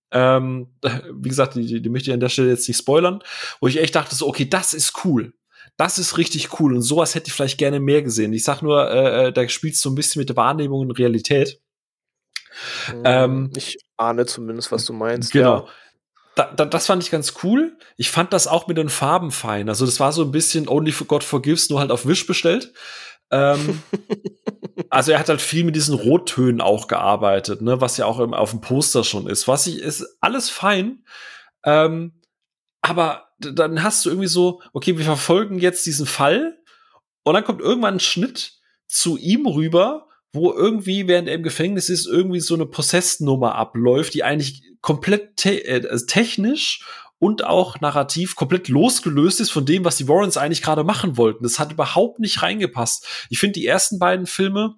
Ähm, 0.10 0.74
wie 1.14 1.30
gesagt, 1.30 1.54
die, 1.54 1.80
die 1.80 1.90
möchte 1.90 2.10
ich 2.10 2.14
an 2.16 2.22
der 2.22 2.30
Stelle 2.30 2.50
jetzt 2.50 2.68
nicht 2.68 2.78
spoilern, 2.78 3.22
wo 3.60 3.68
ich 3.68 3.80
echt 3.80 3.94
dachte 3.94 4.16
so, 4.16 4.28
okay, 4.28 4.50
das 4.50 4.74
ist 4.74 5.06
cool 5.06 5.32
das 5.78 5.98
ist 5.98 6.18
richtig 6.18 6.60
cool 6.60 6.76
und 6.76 6.82
sowas 6.82 7.16
hätte 7.16 7.28
ich 7.28 7.34
vielleicht 7.34 7.58
gerne 7.58 7.80
mehr 7.80 8.02
gesehen. 8.02 8.34
Ich 8.34 8.44
sag 8.44 8.62
nur, 8.62 8.90
äh, 8.90 9.28
äh 9.28 9.32
da 9.32 9.48
spielst 9.50 9.84
du 9.84 9.90
ein 9.90 9.96
bisschen 9.96 10.20
mit 10.20 10.30
der 10.30 10.36
Wahrnehmung 10.36 10.82
und 10.82 10.92
Realität. 10.92 11.60
Mhm, 12.94 13.02
ähm, 13.06 13.50
ich 13.56 13.78
ahne 13.98 14.26
zumindest, 14.26 14.72
was 14.72 14.86
du 14.86 14.94
meinst. 14.94 15.32
Genau. 15.32 15.60
Ja. 15.60 15.68
Da, 16.36 16.54
da, 16.54 16.66
das 16.66 16.86
fand 16.86 17.04
ich 17.04 17.12
ganz 17.12 17.34
cool. 17.44 17.78
Ich 17.98 18.10
fand 18.10 18.32
das 18.32 18.48
auch 18.48 18.68
mit 18.68 18.78
den 18.78 18.90
Farben 18.90 19.32
fein. 19.32 19.68
Also 19.68 19.86
das 19.86 20.00
war 20.00 20.14
so 20.14 20.24
ein 20.24 20.32
bisschen 20.32 20.68
Only 20.70 20.92
for 20.92 21.08
God 21.08 21.24
Forgives, 21.24 21.70
nur 21.70 21.80
halt 21.80 21.92
auf 21.92 22.06
Wish 22.06 22.26
bestellt. 22.26 22.74
Ähm, 23.32 23.82
also 24.90 25.12
er 25.12 25.20
hat 25.20 25.30
halt 25.30 25.42
viel 25.42 25.64
mit 25.64 25.76
diesen 25.76 25.96
Rottönen 25.96 26.62
auch 26.62 26.88
gearbeitet, 26.88 27.62
ne, 27.62 27.82
was 27.82 27.98
ja 27.98 28.06
auch 28.06 28.20
im, 28.20 28.34
auf 28.34 28.52
dem 28.52 28.62
Poster 28.62 29.04
schon 29.04 29.28
ist. 29.28 29.48
Was 29.48 29.68
ich 29.68 29.80
ist 29.80 30.18
alles 30.22 30.50
fein. 30.50 31.04
Ähm, 31.66 32.22
aber 32.82 33.31
dann 33.42 33.84
hast 33.84 34.06
du 34.06 34.10
irgendwie 34.10 34.28
so, 34.28 34.62
okay, 34.74 34.98
wir 34.98 35.06
verfolgen 35.06 35.60
jetzt 35.60 35.86
diesen 35.86 36.06
Fall 36.06 36.58
und 37.24 37.34
dann 37.34 37.44
kommt 37.44 37.62
irgendwann 37.62 37.96
ein 37.96 38.00
Schnitt 38.00 38.54
zu 38.88 39.18
ihm 39.18 39.48
rüber, 39.48 40.08
wo 40.34 40.54
irgendwie, 40.54 41.08
während 41.08 41.28
er 41.28 41.36
im 41.36 41.44
Gefängnis 41.44 41.90
ist, 41.90 42.08
irgendwie 42.08 42.40
so 42.40 42.56
eine 42.56 42.66
Possessed-Nummer 42.66 43.56
abläuft, 43.56 44.14
die 44.14 44.24
eigentlich 44.24 44.64
komplett 44.82 45.36
te 45.38 45.66
äh, 45.66 45.88
also 45.88 46.06
technisch 46.06 46.86
und 47.20 47.44
auch 47.44 47.80
narrativ 47.82 48.36
komplett 48.36 48.68
losgelöst 48.68 49.42
ist 49.42 49.52
von 49.52 49.66
dem, 49.66 49.86
was 49.86 49.98
die 49.98 50.08
Warrens 50.08 50.38
eigentlich 50.38 50.64
gerade 50.64 50.84
machen 50.84 51.18
wollten. 51.18 51.44
Das 51.44 51.60
hat 51.60 51.72
überhaupt 51.72 52.20
nicht 52.20 52.42
reingepasst. 52.42 53.06
Ich 53.30 53.40
finde 53.40 53.60
die 53.60 53.68
ersten 53.68 54.00
beiden 54.00 54.26
Filme, 54.26 54.76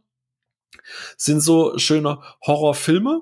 sind 1.17 1.39
so 1.39 1.77
schöne 1.77 2.19
Horrorfilme 2.45 3.21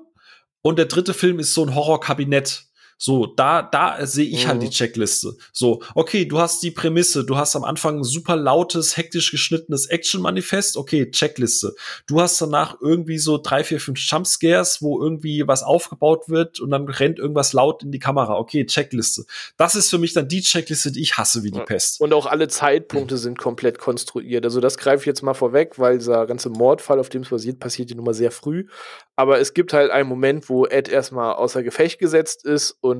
und 0.62 0.78
der 0.78 0.86
dritte 0.86 1.14
Film 1.14 1.38
ist 1.38 1.54
so 1.54 1.64
ein 1.64 1.74
Horrorkabinett. 1.74 2.64
So, 3.04 3.26
da, 3.26 3.62
da 3.62 4.06
sehe 4.06 4.26
ich 4.26 4.44
mhm. 4.44 4.48
halt 4.48 4.62
die 4.62 4.66
mhm. 4.66 4.70
Checkliste. 4.70 5.36
So, 5.52 5.82
okay, 5.96 6.24
du 6.24 6.38
hast 6.38 6.62
die 6.62 6.70
Prämisse, 6.70 7.24
du 7.24 7.36
hast 7.36 7.56
am 7.56 7.64
Anfang 7.64 7.98
ein 7.98 8.04
super 8.04 8.36
lautes, 8.36 8.96
hektisch 8.96 9.32
geschnittenes 9.32 9.86
Action-Manifest, 9.86 10.76
okay, 10.76 11.10
Checkliste. 11.10 11.74
Du 12.06 12.20
hast 12.20 12.40
danach 12.40 12.76
irgendwie 12.80 13.18
so 13.18 13.38
drei, 13.38 13.64
vier, 13.64 13.80
fünf 13.80 13.98
Jumpscares, 13.98 14.82
wo 14.82 15.02
irgendwie 15.02 15.48
was 15.48 15.64
aufgebaut 15.64 16.28
wird 16.28 16.60
und 16.60 16.70
dann 16.70 16.88
rennt 16.88 17.18
irgendwas 17.18 17.52
laut 17.52 17.82
in 17.82 17.90
die 17.90 17.98
Kamera, 17.98 18.36
okay, 18.36 18.66
Checkliste. 18.66 19.24
Das 19.56 19.74
ist 19.74 19.90
für 19.90 19.98
mich 19.98 20.12
dann 20.12 20.28
die 20.28 20.42
Checkliste, 20.42 20.92
die 20.92 21.02
ich 21.02 21.16
hasse 21.16 21.42
wie 21.42 21.50
die 21.50 21.58
Pest. 21.58 22.00
Und 22.00 22.12
auch 22.12 22.26
alle 22.26 22.46
Zeitpunkte 22.46 23.16
mhm. 23.16 23.18
sind 23.18 23.38
komplett 23.38 23.80
konstruiert. 23.80 24.44
Also 24.44 24.60
das 24.60 24.78
greife 24.78 25.00
ich 25.00 25.06
jetzt 25.06 25.22
mal 25.22 25.34
vorweg, 25.34 25.76
weil 25.76 25.98
dieser 25.98 26.24
ganze 26.28 26.50
Mordfall, 26.50 27.00
auf 27.00 27.08
dem 27.08 27.22
es 27.22 27.30
basiert, 27.30 27.58
passiert 27.58 27.90
die 27.90 27.96
Nummer 27.96 28.14
sehr 28.14 28.30
früh. 28.30 28.68
Aber 29.16 29.40
es 29.40 29.54
gibt 29.54 29.72
halt 29.72 29.90
einen 29.90 30.08
Moment, 30.08 30.48
wo 30.48 30.66
Ed 30.66 30.88
erstmal 30.88 31.34
außer 31.34 31.64
Gefecht 31.64 31.98
gesetzt 31.98 32.44
ist 32.44 32.76
und 32.80 32.91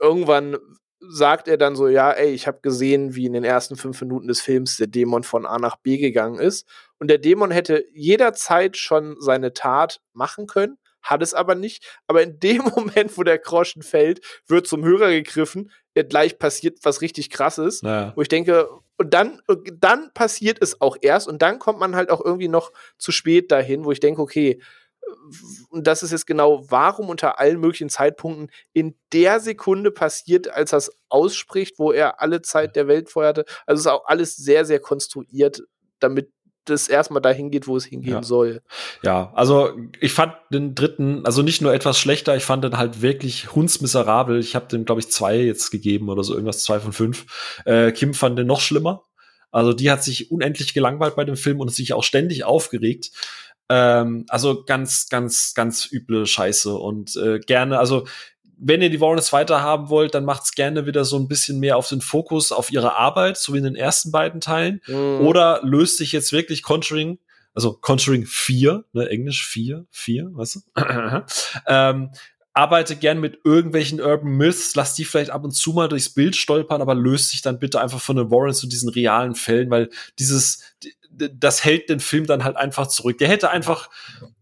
irgendwann 0.00 0.56
sagt 1.00 1.48
er 1.48 1.56
dann 1.56 1.76
so, 1.76 1.88
ja, 1.88 2.10
ey, 2.10 2.30
ich 2.32 2.46
habe 2.46 2.60
gesehen, 2.62 3.14
wie 3.14 3.26
in 3.26 3.32
den 3.32 3.44
ersten 3.44 3.76
fünf 3.76 4.00
Minuten 4.00 4.28
des 4.28 4.40
Films 4.40 4.76
der 4.76 4.86
Dämon 4.86 5.22
von 5.22 5.46
A 5.46 5.58
nach 5.58 5.76
B 5.76 5.98
gegangen 5.98 6.38
ist. 6.38 6.66
Und 6.98 7.08
der 7.08 7.18
Dämon 7.18 7.50
hätte 7.50 7.84
jederzeit 7.92 8.76
schon 8.76 9.16
seine 9.20 9.52
Tat 9.52 10.00
machen 10.12 10.46
können, 10.46 10.78
hat 11.02 11.22
es 11.22 11.34
aber 11.34 11.54
nicht. 11.54 12.00
Aber 12.06 12.22
in 12.22 12.40
dem 12.40 12.62
Moment, 12.76 13.16
wo 13.16 13.22
der 13.22 13.38
Groschen 13.38 13.82
fällt, 13.82 14.20
wird 14.46 14.66
zum 14.66 14.84
Hörer 14.84 15.10
gegriffen, 15.10 15.70
gleich 15.94 16.38
passiert 16.38 16.78
was 16.82 17.00
richtig 17.00 17.30
krasses, 17.30 17.82
naja. 17.82 18.12
wo 18.16 18.22
ich 18.22 18.28
denke, 18.28 18.68
und 18.98 19.12
dann, 19.12 19.40
dann 19.74 20.12
passiert 20.14 20.58
es 20.60 20.80
auch 20.80 20.96
erst 21.00 21.28
und 21.28 21.42
dann 21.42 21.58
kommt 21.58 21.78
man 21.78 21.96
halt 21.96 22.10
auch 22.10 22.24
irgendwie 22.24 22.48
noch 22.48 22.72
zu 22.98 23.12
spät 23.12 23.50
dahin, 23.50 23.84
wo 23.84 23.92
ich 23.92 24.00
denke, 24.00 24.20
okay, 24.20 24.60
und 25.70 25.86
das 25.86 26.02
ist 26.02 26.12
jetzt 26.12 26.26
genau, 26.26 26.64
warum 26.68 27.08
unter 27.08 27.38
allen 27.38 27.60
möglichen 27.60 27.88
Zeitpunkten 27.88 28.50
in 28.72 28.96
der 29.12 29.40
Sekunde 29.40 29.90
passiert, 29.90 30.48
als 30.48 30.72
er 30.72 30.78
es 30.78 30.92
ausspricht, 31.08 31.78
wo 31.78 31.92
er 31.92 32.20
alle 32.20 32.42
Zeit 32.42 32.76
der 32.76 32.88
Welt 32.88 33.10
vorher 33.10 33.30
hatte. 33.30 33.44
Also 33.66 33.80
es 33.80 33.86
ist 33.86 33.92
auch 33.92 34.06
alles 34.06 34.36
sehr, 34.36 34.64
sehr 34.64 34.80
konstruiert, 34.80 35.62
damit 35.98 36.30
das 36.64 36.88
erstmal 36.88 37.22
dahin 37.22 37.50
geht, 37.50 37.66
wo 37.66 37.76
es 37.76 37.84
hingehen 37.84 38.14
ja. 38.14 38.22
soll. 38.22 38.60
Ja, 39.02 39.32
also 39.34 39.70
ich 40.00 40.12
fand 40.12 40.34
den 40.52 40.74
dritten, 40.74 41.24
also 41.24 41.42
nicht 41.42 41.62
nur 41.62 41.72
etwas 41.72 41.98
schlechter, 41.98 42.36
ich 42.36 42.44
fand 42.44 42.64
den 42.64 42.76
halt 42.76 43.02
wirklich 43.02 43.54
hundsmiserabel. 43.54 44.38
Ich 44.40 44.54
habe 44.54 44.66
dem, 44.66 44.84
glaube 44.84 45.00
ich, 45.00 45.10
zwei 45.10 45.38
jetzt 45.38 45.70
gegeben 45.70 46.08
oder 46.08 46.24
so, 46.24 46.34
irgendwas 46.34 46.64
zwei 46.64 46.80
von 46.80 46.92
fünf. 46.92 47.62
Äh, 47.64 47.92
Kim 47.92 48.14
fand 48.14 48.38
den 48.38 48.46
noch 48.46 48.60
schlimmer. 48.60 49.04
Also 49.52 49.72
die 49.72 49.90
hat 49.90 50.02
sich 50.02 50.30
unendlich 50.30 50.74
gelangweilt 50.74 51.16
bei 51.16 51.24
dem 51.24 51.36
Film 51.36 51.60
und 51.60 51.72
sich 51.72 51.92
auch 51.92 52.04
ständig 52.04 52.44
aufgeregt. 52.44 53.10
Ähm, 53.68 54.26
also 54.28 54.64
ganz, 54.64 55.08
ganz, 55.08 55.54
ganz 55.54 55.90
üble 55.90 56.26
Scheiße 56.26 56.74
und 56.74 57.16
äh, 57.16 57.40
gerne, 57.40 57.78
also 57.78 58.06
wenn 58.58 58.80
ihr 58.80 58.90
die 58.90 59.00
Warrens 59.00 59.32
weiter 59.32 59.60
haben 59.62 59.90
wollt, 59.90 60.14
dann 60.14 60.24
macht's 60.24 60.52
gerne 60.52 60.86
wieder 60.86 61.04
so 61.04 61.18
ein 61.18 61.28
bisschen 61.28 61.60
mehr 61.60 61.76
auf 61.76 61.88
den 61.88 62.00
Fokus 62.00 62.52
auf 62.52 62.72
ihre 62.72 62.96
Arbeit, 62.96 63.36
so 63.36 63.52
wie 63.52 63.58
in 63.58 63.64
den 63.64 63.76
ersten 63.76 64.10
beiden 64.10 64.40
Teilen. 64.40 64.80
Mhm. 64.86 65.20
Oder 65.26 65.60
löst 65.62 65.98
sich 65.98 66.12
jetzt 66.12 66.32
wirklich 66.32 66.62
Conjuring, 66.62 67.18
also 67.54 67.74
Conjuring 67.74 68.24
4, 68.24 68.84
ne, 68.92 69.08
Englisch 69.10 69.46
4, 69.46 69.84
4, 69.90 70.30
weißt 70.32 70.56
du? 70.56 70.60
ähm, 71.66 72.10
arbeite 72.56 72.96
gern 72.96 73.20
mit 73.20 73.40
irgendwelchen 73.44 74.00
Urban 74.00 74.32
Myths, 74.32 74.74
lass 74.74 74.94
die 74.94 75.04
vielleicht 75.04 75.30
ab 75.30 75.44
und 75.44 75.52
zu 75.52 75.72
mal 75.72 75.88
durchs 75.88 76.08
Bild 76.08 76.34
stolpern, 76.36 76.80
aber 76.80 76.94
löst 76.94 77.30
sich 77.30 77.42
dann 77.42 77.58
bitte 77.58 77.80
einfach 77.80 78.00
von 78.00 78.16
den 78.16 78.30
Warrens 78.30 78.58
zu 78.58 78.66
diesen 78.66 78.88
realen 78.88 79.34
Fällen, 79.34 79.70
weil 79.70 79.90
dieses, 80.18 80.62
das 81.10 81.64
hält 81.64 81.90
den 81.90 82.00
Film 82.00 82.26
dann 82.26 82.44
halt 82.44 82.56
einfach 82.56 82.86
zurück. 82.86 83.18
Der 83.18 83.28
hätte 83.28 83.50
einfach 83.50 83.90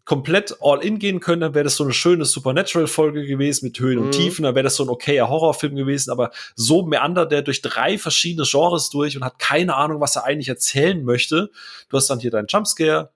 komplett 0.05 0.57
all 0.61 0.85
in 0.85 0.99
gehen 0.99 1.19
können, 1.19 1.41
dann 1.41 1.55
wäre 1.55 1.65
das 1.65 1.77
so 1.77 1.85
eine 1.85 1.95
schöne 1.95 2.25
Supernatural-Folge 2.25 3.27
gewesen 3.27 3.65
mit 3.67 3.81
Höhen 3.81 3.99
mhm. 3.99 4.05
und 4.05 4.11
Tiefen, 4.13 4.43
dann 4.43 4.55
wäre 4.55 4.65
das 4.65 4.77
so 4.77 4.85
ein 4.85 4.91
okayer 4.91 5.29
Horrorfilm 5.29 5.75
gewesen, 5.75 6.11
aber 6.11 6.31
so 6.55 6.85
meandert 6.85 7.33
der 7.33 7.43
durch 7.43 7.63
drei 7.63 7.97
verschiedene 7.97 8.47
Genres 8.47 8.91
durch 8.91 9.17
und 9.17 9.25
hat 9.25 9.39
keine 9.39 9.75
Ahnung, 9.77 10.01
was 10.01 10.17
er 10.17 10.25
eigentlich 10.25 10.49
erzählen 10.49 11.03
möchte. 11.03 11.51
Du 11.89 11.97
hast 11.97 12.11
dann 12.11 12.21
hier 12.21 12.31
deinen 12.31 12.49
Jumpscare, 12.49 13.14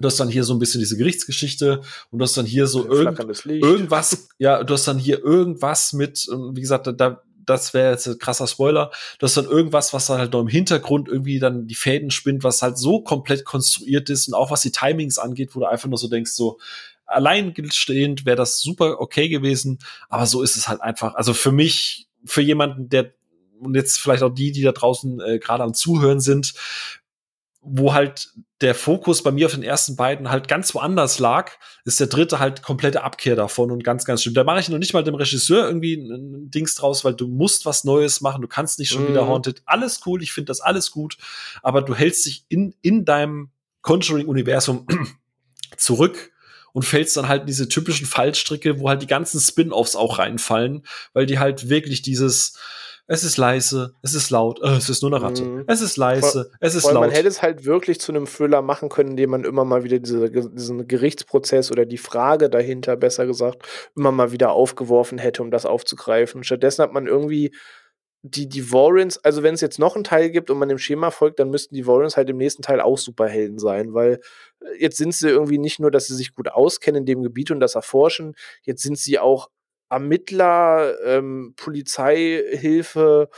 Du 0.00 0.06
hast 0.06 0.18
dann 0.18 0.28
hier 0.28 0.44
so 0.44 0.54
ein 0.54 0.58
bisschen 0.58 0.80
diese 0.80 0.96
Gerichtsgeschichte 0.96 1.80
und 2.10 2.18
du 2.18 2.22
hast 2.24 2.36
dann 2.36 2.46
hier 2.46 2.66
so 2.66 2.84
irgend, 2.84 3.18
irgendwas, 3.46 4.28
ja, 4.38 4.64
du 4.64 4.74
hast 4.74 4.88
dann 4.88 4.98
hier 4.98 5.22
irgendwas 5.22 5.92
mit, 5.92 6.26
wie 6.28 6.60
gesagt, 6.60 6.88
da, 6.96 7.22
das 7.46 7.74
wäre 7.74 7.92
jetzt 7.92 8.08
ein 8.08 8.18
krasser 8.18 8.46
Spoiler, 8.46 8.90
du 9.18 9.24
hast 9.24 9.36
dann 9.36 9.44
irgendwas, 9.44 9.92
was 9.92 10.06
dann 10.06 10.18
halt 10.18 10.32
noch 10.32 10.40
im 10.40 10.48
Hintergrund 10.48 11.08
irgendwie 11.08 11.38
dann 11.38 11.66
die 11.66 11.74
Fäden 11.76 12.10
spinnt, 12.10 12.42
was 12.42 12.62
halt 12.62 12.76
so 12.76 13.02
komplett 13.02 13.44
konstruiert 13.44 14.10
ist 14.10 14.26
und 14.26 14.34
auch 14.34 14.50
was 14.50 14.62
die 14.62 14.72
Timings 14.72 15.18
angeht, 15.18 15.54
wo 15.54 15.60
du 15.60 15.66
einfach 15.66 15.88
nur 15.88 15.98
so 15.98 16.08
denkst, 16.08 16.32
so 16.32 16.58
alleinstehend 17.06 18.26
wäre 18.26 18.36
das 18.36 18.60
super 18.60 19.00
okay 19.00 19.28
gewesen, 19.28 19.78
aber 20.08 20.26
so 20.26 20.42
ist 20.42 20.56
es 20.56 20.68
halt 20.68 20.80
einfach. 20.80 21.14
Also 21.14 21.34
für 21.34 21.52
mich, 21.52 22.08
für 22.24 22.40
jemanden, 22.40 22.88
der 22.88 23.12
und 23.60 23.74
jetzt 23.74 23.98
vielleicht 23.98 24.22
auch 24.22 24.34
die, 24.34 24.52
die 24.52 24.62
da 24.62 24.72
draußen 24.72 25.20
äh, 25.20 25.38
gerade 25.38 25.62
am 25.62 25.74
Zuhören 25.74 26.20
sind, 26.20 26.54
wo 27.64 27.94
halt 27.94 28.30
der 28.60 28.74
Fokus 28.74 29.22
bei 29.22 29.30
mir 29.30 29.46
auf 29.46 29.52
den 29.52 29.62
ersten 29.62 29.96
beiden 29.96 30.30
halt 30.30 30.48
ganz 30.48 30.74
woanders 30.74 31.18
lag, 31.18 31.52
ist 31.84 32.00
der 32.00 32.06
dritte 32.06 32.38
halt 32.38 32.62
komplette 32.62 33.02
Abkehr 33.02 33.36
davon 33.36 33.70
und 33.70 33.82
ganz, 33.84 34.04
ganz 34.04 34.22
schön. 34.22 34.34
Da 34.34 34.44
mache 34.44 34.60
ich 34.60 34.68
noch 34.68 34.78
nicht 34.78 34.94
mal 34.94 35.02
dem 35.02 35.14
Regisseur 35.14 35.66
irgendwie 35.66 35.94
ein, 35.94 36.50
Dings 36.50 36.74
draus, 36.74 37.04
weil 37.04 37.14
du 37.14 37.26
musst 37.26 37.66
was 37.66 37.84
Neues 37.84 38.20
machen, 38.20 38.42
du 38.42 38.48
kannst 38.48 38.78
nicht 38.78 38.90
schon 38.90 39.04
mm. 39.04 39.08
wieder 39.08 39.26
Haunted. 39.26 39.62
Alles 39.66 40.00
cool, 40.06 40.22
ich 40.22 40.32
finde 40.32 40.46
das 40.46 40.60
alles 40.60 40.90
gut, 40.90 41.16
aber 41.62 41.82
du 41.82 41.94
hältst 41.94 42.26
dich 42.26 42.44
in, 42.48 42.74
in 42.82 43.04
deinem 43.04 43.50
Conjuring-Universum 43.82 44.86
zurück 45.76 46.32
und 46.72 46.84
fällst 46.84 47.16
dann 47.16 47.28
halt 47.28 47.42
in 47.42 47.46
diese 47.46 47.68
typischen 47.68 48.06
Fallstricke, 48.06 48.80
wo 48.80 48.88
halt 48.88 49.02
die 49.02 49.06
ganzen 49.06 49.40
Spin-offs 49.40 49.96
auch 49.96 50.18
reinfallen, 50.18 50.86
weil 51.12 51.26
die 51.26 51.38
halt 51.38 51.68
wirklich 51.68 52.02
dieses 52.02 52.58
es 53.06 53.22
ist 53.22 53.36
leise, 53.36 53.94
es 54.02 54.14
ist 54.14 54.30
laut, 54.30 54.60
oh, 54.62 54.68
es 54.68 54.88
ist 54.88 55.02
nur 55.02 55.12
eine 55.12 55.22
Ratte. 55.22 55.42
Mhm. 55.42 55.64
Es 55.66 55.82
ist 55.82 55.96
leise, 55.96 56.44
vor, 56.44 56.58
es 56.60 56.74
ist 56.74 56.84
laut. 56.84 57.02
Man 57.02 57.10
hätte 57.10 57.28
es 57.28 57.42
halt 57.42 57.66
wirklich 57.66 58.00
zu 58.00 58.12
einem 58.12 58.26
Thriller 58.26 58.62
machen 58.62 58.88
können, 58.88 59.10
indem 59.10 59.30
man 59.30 59.44
immer 59.44 59.64
mal 59.64 59.84
wieder 59.84 59.98
diese, 59.98 60.30
diesen 60.30 60.88
Gerichtsprozess 60.88 61.70
oder 61.70 61.84
die 61.84 61.98
Frage 61.98 62.48
dahinter, 62.48 62.96
besser 62.96 63.26
gesagt, 63.26 63.66
immer 63.94 64.10
mal 64.10 64.32
wieder 64.32 64.52
aufgeworfen 64.52 65.18
hätte, 65.18 65.42
um 65.42 65.50
das 65.50 65.66
aufzugreifen. 65.66 66.44
Stattdessen 66.44 66.82
hat 66.82 66.92
man 66.92 67.06
irgendwie 67.06 67.54
die, 68.26 68.48
die 68.48 68.72
Warrens, 68.72 69.18
also 69.22 69.42
wenn 69.42 69.52
es 69.52 69.60
jetzt 69.60 69.78
noch 69.78 69.96
einen 69.96 70.04
Teil 70.04 70.30
gibt 70.30 70.48
und 70.48 70.58
man 70.58 70.70
dem 70.70 70.78
Schema 70.78 71.10
folgt, 71.10 71.38
dann 71.38 71.50
müssten 71.50 71.74
die 71.74 71.86
Warrens 71.86 72.16
halt 72.16 72.30
im 72.30 72.38
nächsten 72.38 72.62
Teil 72.62 72.80
auch 72.80 72.96
Superhelden 72.96 73.58
sein, 73.58 73.92
weil 73.92 74.18
äh, 74.60 74.82
jetzt 74.82 74.96
sind 74.96 75.12
sie 75.12 75.28
irgendwie 75.28 75.58
nicht 75.58 75.78
nur, 75.78 75.90
dass 75.90 76.06
sie 76.06 76.14
sich 76.14 76.34
gut 76.34 76.48
auskennen 76.48 77.02
in 77.02 77.06
dem 77.06 77.22
Gebiet 77.22 77.50
und 77.50 77.60
das 77.60 77.74
erforschen, 77.74 78.34
jetzt 78.62 78.82
sind 78.82 78.96
sie 78.96 79.18
auch 79.18 79.50
Ermittler, 79.94 80.94
ähm, 81.04 81.54
Polizeihilfe, 81.56 83.28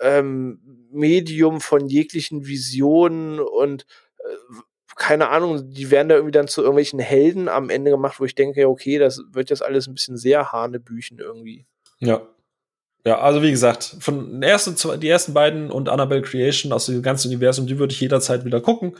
ähm, 0.00 0.60
Medium 0.92 1.60
von 1.60 1.86
jeglichen 1.86 2.46
Visionen 2.46 3.38
und 3.38 3.86
äh, 4.18 4.54
keine 4.96 5.28
Ahnung, 5.30 5.72
die 5.72 5.90
werden 5.90 6.08
da 6.08 6.16
irgendwie 6.16 6.32
dann 6.32 6.48
zu 6.48 6.60
irgendwelchen 6.60 6.98
Helden 6.98 7.48
am 7.48 7.70
Ende 7.70 7.90
gemacht, 7.90 8.20
wo 8.20 8.24
ich 8.24 8.34
denke, 8.34 8.68
okay, 8.68 8.98
das 8.98 9.22
wird 9.30 9.48
jetzt 9.48 9.62
alles 9.62 9.86
ein 9.86 9.94
bisschen 9.94 10.18
sehr 10.18 10.52
Hanebüchen 10.52 11.18
irgendwie. 11.18 11.66
Ja. 12.00 12.26
Ja, 13.06 13.20
also 13.20 13.42
wie 13.42 13.50
gesagt, 13.50 13.96
von 14.00 14.30
den 14.30 14.42
ersten, 14.42 15.00
die 15.00 15.08
ersten 15.08 15.32
beiden 15.32 15.70
und 15.70 15.88
Annabelle 15.88 16.20
Creation 16.20 16.70
aus 16.70 16.84
dem 16.84 17.00
ganzen 17.00 17.28
Universum, 17.28 17.66
die 17.66 17.78
würde 17.78 17.94
ich 17.94 18.00
jederzeit 18.00 18.44
wieder 18.44 18.60
gucken. 18.60 18.94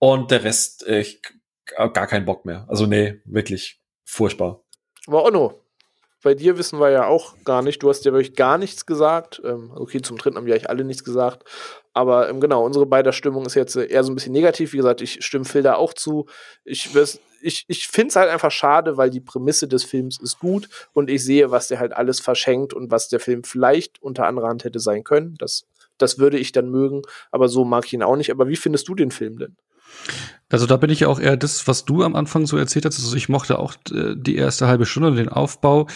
Und 0.00 0.32
der 0.32 0.42
Rest, 0.42 0.84
äh, 0.88 1.00
ich, 1.00 1.22
gar 1.76 2.08
keinen 2.08 2.24
Bock 2.24 2.44
mehr. 2.44 2.64
Also 2.68 2.86
nee, 2.86 3.20
wirklich 3.24 3.80
furchtbar. 4.04 4.64
Aber 5.06 5.24
Onno, 5.24 5.59
bei 6.22 6.34
dir 6.34 6.58
wissen 6.58 6.78
wir 6.80 6.90
ja 6.90 7.06
auch 7.06 7.34
gar 7.44 7.62
nicht. 7.62 7.82
Du 7.82 7.88
hast 7.88 8.04
ja 8.04 8.12
wirklich 8.12 8.36
gar 8.36 8.58
nichts 8.58 8.86
gesagt. 8.86 9.40
Ähm, 9.44 9.72
okay, 9.74 10.02
zum 10.02 10.18
dritten 10.18 10.36
haben 10.36 10.46
wir 10.46 10.54
eigentlich 10.54 10.68
alle 10.68 10.84
nichts 10.84 11.04
gesagt. 11.04 11.44
Aber 11.92 12.28
ähm, 12.28 12.40
genau, 12.40 12.64
unsere 12.64 12.86
beider 12.86 13.12
Stimmung 13.12 13.46
ist 13.46 13.54
jetzt 13.54 13.74
eher 13.76 14.04
so 14.04 14.12
ein 14.12 14.14
bisschen 14.14 14.32
negativ. 14.32 14.72
Wie 14.72 14.76
gesagt, 14.76 15.00
ich 15.00 15.24
stimme 15.24 15.44
Phil 15.44 15.62
da 15.62 15.74
auch 15.74 15.94
zu. 15.94 16.26
Ich, 16.64 16.90
ich, 17.40 17.64
ich 17.68 17.88
finde 17.88 18.08
es 18.08 18.16
halt 18.16 18.30
einfach 18.30 18.50
schade, 18.50 18.96
weil 18.96 19.10
die 19.10 19.20
Prämisse 19.20 19.66
des 19.66 19.84
Films 19.84 20.20
ist 20.20 20.38
gut 20.38 20.68
und 20.92 21.10
ich 21.10 21.24
sehe, 21.24 21.50
was 21.50 21.68
der 21.68 21.80
halt 21.80 21.92
alles 21.92 22.20
verschenkt 22.20 22.74
und 22.74 22.90
was 22.90 23.08
der 23.08 23.20
Film 23.20 23.44
vielleicht 23.44 24.02
unter 24.02 24.26
anderer 24.26 24.48
Hand 24.48 24.64
hätte 24.64 24.78
sein 24.78 25.04
können. 25.04 25.36
Das, 25.38 25.66
das 25.98 26.18
würde 26.18 26.38
ich 26.38 26.52
dann 26.52 26.70
mögen, 26.70 27.02
aber 27.30 27.48
so 27.48 27.64
mag 27.64 27.86
ich 27.86 27.94
ihn 27.94 28.02
auch 28.02 28.16
nicht. 28.16 28.30
Aber 28.30 28.48
wie 28.48 28.56
findest 28.56 28.88
du 28.88 28.94
den 28.94 29.10
Film 29.10 29.38
denn? 29.38 29.56
Also 30.48 30.66
da 30.66 30.76
bin 30.76 30.90
ich 30.90 31.06
auch 31.06 31.20
eher 31.20 31.36
das, 31.36 31.68
was 31.68 31.84
du 31.84 32.02
am 32.02 32.16
Anfang 32.16 32.46
so 32.46 32.56
erzählt 32.56 32.84
hast. 32.84 32.98
Also 32.98 33.14
ich 33.16 33.28
mochte 33.28 33.58
auch 33.58 33.74
äh, 33.92 34.14
die 34.16 34.36
erste 34.36 34.66
halbe 34.66 34.86
Stunde, 34.86 35.14
den 35.14 35.28
Aufbau. 35.28 35.86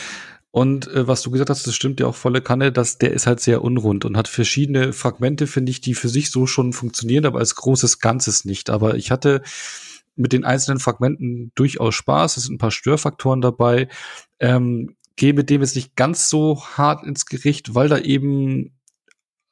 Und 0.52 0.86
äh, 0.86 1.08
was 1.08 1.22
du 1.22 1.32
gesagt 1.32 1.50
hast, 1.50 1.66
das 1.66 1.74
stimmt 1.74 1.98
ja 1.98 2.06
auch 2.06 2.14
volle 2.14 2.40
Kanne, 2.40 2.70
dass 2.70 2.98
der 2.98 3.12
ist 3.12 3.26
halt 3.26 3.40
sehr 3.40 3.62
unrund 3.62 4.04
und 4.04 4.16
hat 4.16 4.28
verschiedene 4.28 4.92
Fragmente, 4.92 5.48
finde 5.48 5.70
ich, 5.70 5.80
die 5.80 5.94
für 5.94 6.08
sich 6.08 6.30
so 6.30 6.46
schon 6.46 6.72
funktionieren, 6.72 7.26
aber 7.26 7.40
als 7.40 7.56
großes 7.56 7.98
Ganzes 7.98 8.44
nicht. 8.44 8.70
Aber 8.70 8.94
ich 8.94 9.10
hatte 9.10 9.42
mit 10.14 10.32
den 10.32 10.44
einzelnen 10.44 10.78
Fragmenten 10.78 11.50
durchaus 11.56 11.96
Spaß. 11.96 12.36
Es 12.36 12.44
sind 12.44 12.54
ein 12.54 12.58
paar 12.58 12.70
Störfaktoren 12.70 13.40
dabei. 13.40 13.88
Ähm, 14.38 14.94
gehe 15.16 15.34
mit 15.34 15.50
dem 15.50 15.60
jetzt 15.60 15.74
nicht 15.74 15.96
ganz 15.96 16.28
so 16.28 16.62
hart 16.64 17.04
ins 17.04 17.26
Gericht, 17.26 17.74
weil 17.74 17.88
da 17.88 17.98
eben 17.98 18.78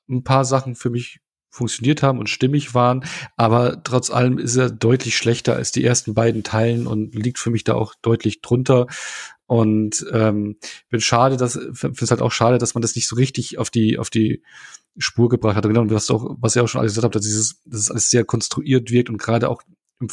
ein 0.08 0.24
paar 0.24 0.44
Sachen 0.44 0.74
für 0.74 0.90
mich 0.90 1.20
funktioniert 1.52 2.02
haben 2.02 2.18
und 2.18 2.30
stimmig 2.30 2.74
waren, 2.74 3.04
aber 3.36 3.82
trotz 3.84 4.10
allem 4.10 4.38
ist 4.38 4.56
er 4.56 4.70
deutlich 4.70 5.16
schlechter 5.16 5.54
als 5.54 5.70
die 5.70 5.84
ersten 5.84 6.14
beiden 6.14 6.42
Teilen 6.42 6.86
und 6.86 7.14
liegt 7.14 7.38
für 7.38 7.50
mich 7.50 7.62
da 7.62 7.74
auch 7.74 7.94
deutlich 8.00 8.40
drunter. 8.40 8.86
Und 9.46 10.06
ähm, 10.12 10.56
bin 10.88 11.00
schade, 11.00 11.36
dass 11.36 11.60
finde 11.74 11.96
es 12.00 12.10
halt 12.10 12.22
auch 12.22 12.32
schade, 12.32 12.56
dass 12.56 12.74
man 12.74 12.80
das 12.80 12.96
nicht 12.96 13.06
so 13.06 13.16
richtig 13.16 13.58
auf 13.58 13.68
die 13.68 13.98
auf 13.98 14.08
die 14.08 14.42
Spur 14.96 15.28
gebracht 15.28 15.56
hat. 15.56 15.64
Genau, 15.64 15.88
was 15.90 16.10
auch, 16.10 16.36
was 16.40 16.56
ihr 16.56 16.64
auch 16.64 16.68
schon 16.68 16.80
alles 16.80 16.92
gesagt 16.92 17.04
habt, 17.04 17.14
dass 17.14 17.22
dieses, 17.22 17.60
dass 17.66 17.80
es 17.80 17.90
alles 17.90 18.08
sehr 18.08 18.24
konstruiert 18.24 18.90
wirkt 18.90 19.10
und 19.10 19.18
gerade 19.18 19.50
auch 19.50 19.62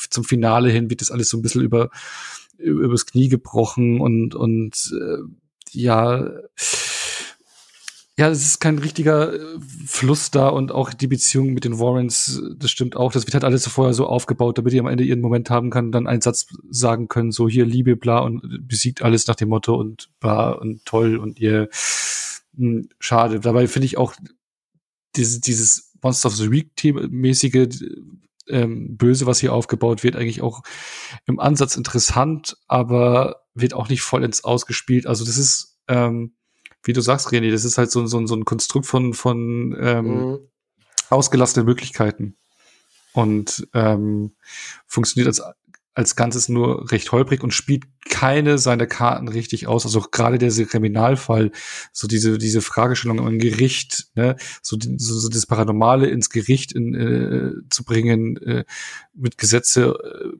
zum 0.10 0.26
Finale 0.26 0.70
hin 0.70 0.90
wird 0.90 0.99
das 0.99 1.10
alles 1.10 1.30
so 1.30 1.38
ein 1.38 1.41
bisschen 1.41 1.61
über 1.61 1.90
übers 2.57 3.06
Knie 3.06 3.30
gebrochen 3.30 4.02
und 4.02 4.36
und 4.36 4.91
äh, 4.94 5.24
ja 5.72 6.30
ja, 8.20 8.28
es 8.28 8.44
ist 8.44 8.60
kein 8.60 8.80
richtiger 8.80 9.34
äh, 9.34 9.40
Fluss 9.86 10.30
da 10.30 10.50
und 10.50 10.74
auch 10.74 10.94
die 10.94 11.08
Beziehung 11.08 11.54
mit 11.54 11.64
den 11.64 11.80
Warrens, 11.80 12.44
das 12.58 12.70
stimmt 12.70 12.98
auch. 12.98 13.14
Das 13.14 13.26
wird 13.26 13.34
halt 13.34 13.46
alles 13.46 13.66
vorher 13.66 13.94
so 13.94 14.08
aufgebaut, 14.08 14.58
damit 14.58 14.74
die 14.74 14.80
am 14.82 14.88
Ende 14.88 15.06
ihren 15.06 15.22
Moment 15.22 15.50
haben 15.50 15.70
kann, 15.70 15.94
dann 15.94 16.06
einen 16.06 16.20
Satz 16.20 16.48
sagen 16.70 17.08
können, 17.08 17.32
so 17.32 17.48
hier 17.48 17.66
Liebe, 17.66 17.96
bla 17.96 18.20
und 18.20 18.68
besiegt 18.68 19.04
alles 19.04 19.26
nach 19.28 19.36
dem 19.36 19.48
Motto 19.48 19.74
und 19.76 20.10
bla 20.20 20.52
und 20.52 20.84
toll 20.84 21.16
und 21.16 21.40
ihr 21.40 21.70
hm, 22.58 22.90
schade. 23.00 23.40
Dabei 23.40 23.70
finde 23.70 23.86
ich 23.86 23.98
auch 23.98 24.14
dieses, 25.16 25.40
dieses 25.40 25.94
Monster 26.04 26.28
of 26.28 26.36
the 26.36 26.52
Week 26.52 26.72
mäßige 27.10 27.70
ähm, 28.50 28.98
Böse, 28.98 29.28
was 29.28 29.40
hier 29.40 29.54
aufgebaut 29.54 30.04
wird, 30.04 30.18
eigentlich 30.18 30.41
auch 30.41 30.64
im 31.26 31.40
Ansatz 31.40 31.78
interessant, 31.78 32.58
aber 32.68 33.44
wird 33.54 33.74
auch 33.74 33.88
nicht 33.88 34.02
vollends 34.02 34.44
ausgespielt. 34.44 35.08
Also 35.08 35.24
das 35.24 35.38
ist 35.38 35.80
ähm, 35.88 36.34
wie 36.84 36.93
du 36.93 37.01
sagst, 37.01 37.27
René, 37.27 37.51
das 37.51 37.65
ist 37.65 37.77
halt 37.77 37.91
so, 37.91 38.06
so, 38.07 38.26
so 38.26 38.35
ein 38.35 38.45
Konstrukt 38.45 38.85
von, 38.85 39.14
von 39.14 39.76
ähm, 39.80 40.06
mhm. 40.06 40.39
ausgelassenen 41.10 41.65
Möglichkeiten. 41.65 42.35
Und 43.14 43.68
ähm, 43.73 44.35
funktioniert 44.85 45.27
als, 45.27 45.41
als 45.93 46.15
Ganzes 46.15 46.47
nur 46.47 46.91
recht 46.91 47.11
holprig 47.11 47.43
und 47.43 47.53
spielt 47.53 47.84
keine 48.07 48.57
seiner 48.57 48.85
Karten 48.85 49.27
richtig 49.27 49.68
aus. 49.68 49.85
Also 49.85 50.01
gerade 50.01 50.38
der 50.38 50.51
Kriminalfall, 50.65 51.51
so 51.91 52.07
diese, 52.07 52.38
diese 52.38 52.61
Fragestellung 52.61 53.27
im 53.27 53.39
Gericht, 53.39 54.07
ne, 54.15 54.38
so, 54.61 54.77
so, 54.80 55.19
so 55.19 55.27
das 55.30 55.47
Paranormale 55.47 56.07
ins 56.07 56.30
Gericht 56.30 56.72
in, 56.72 56.93
äh, 56.93 57.69
zu 57.69 57.84
bringen, 57.84 58.38
äh, 58.38 58.65
mit 59.14 59.38
Gesetze 59.38 59.95
äh, 60.03 60.38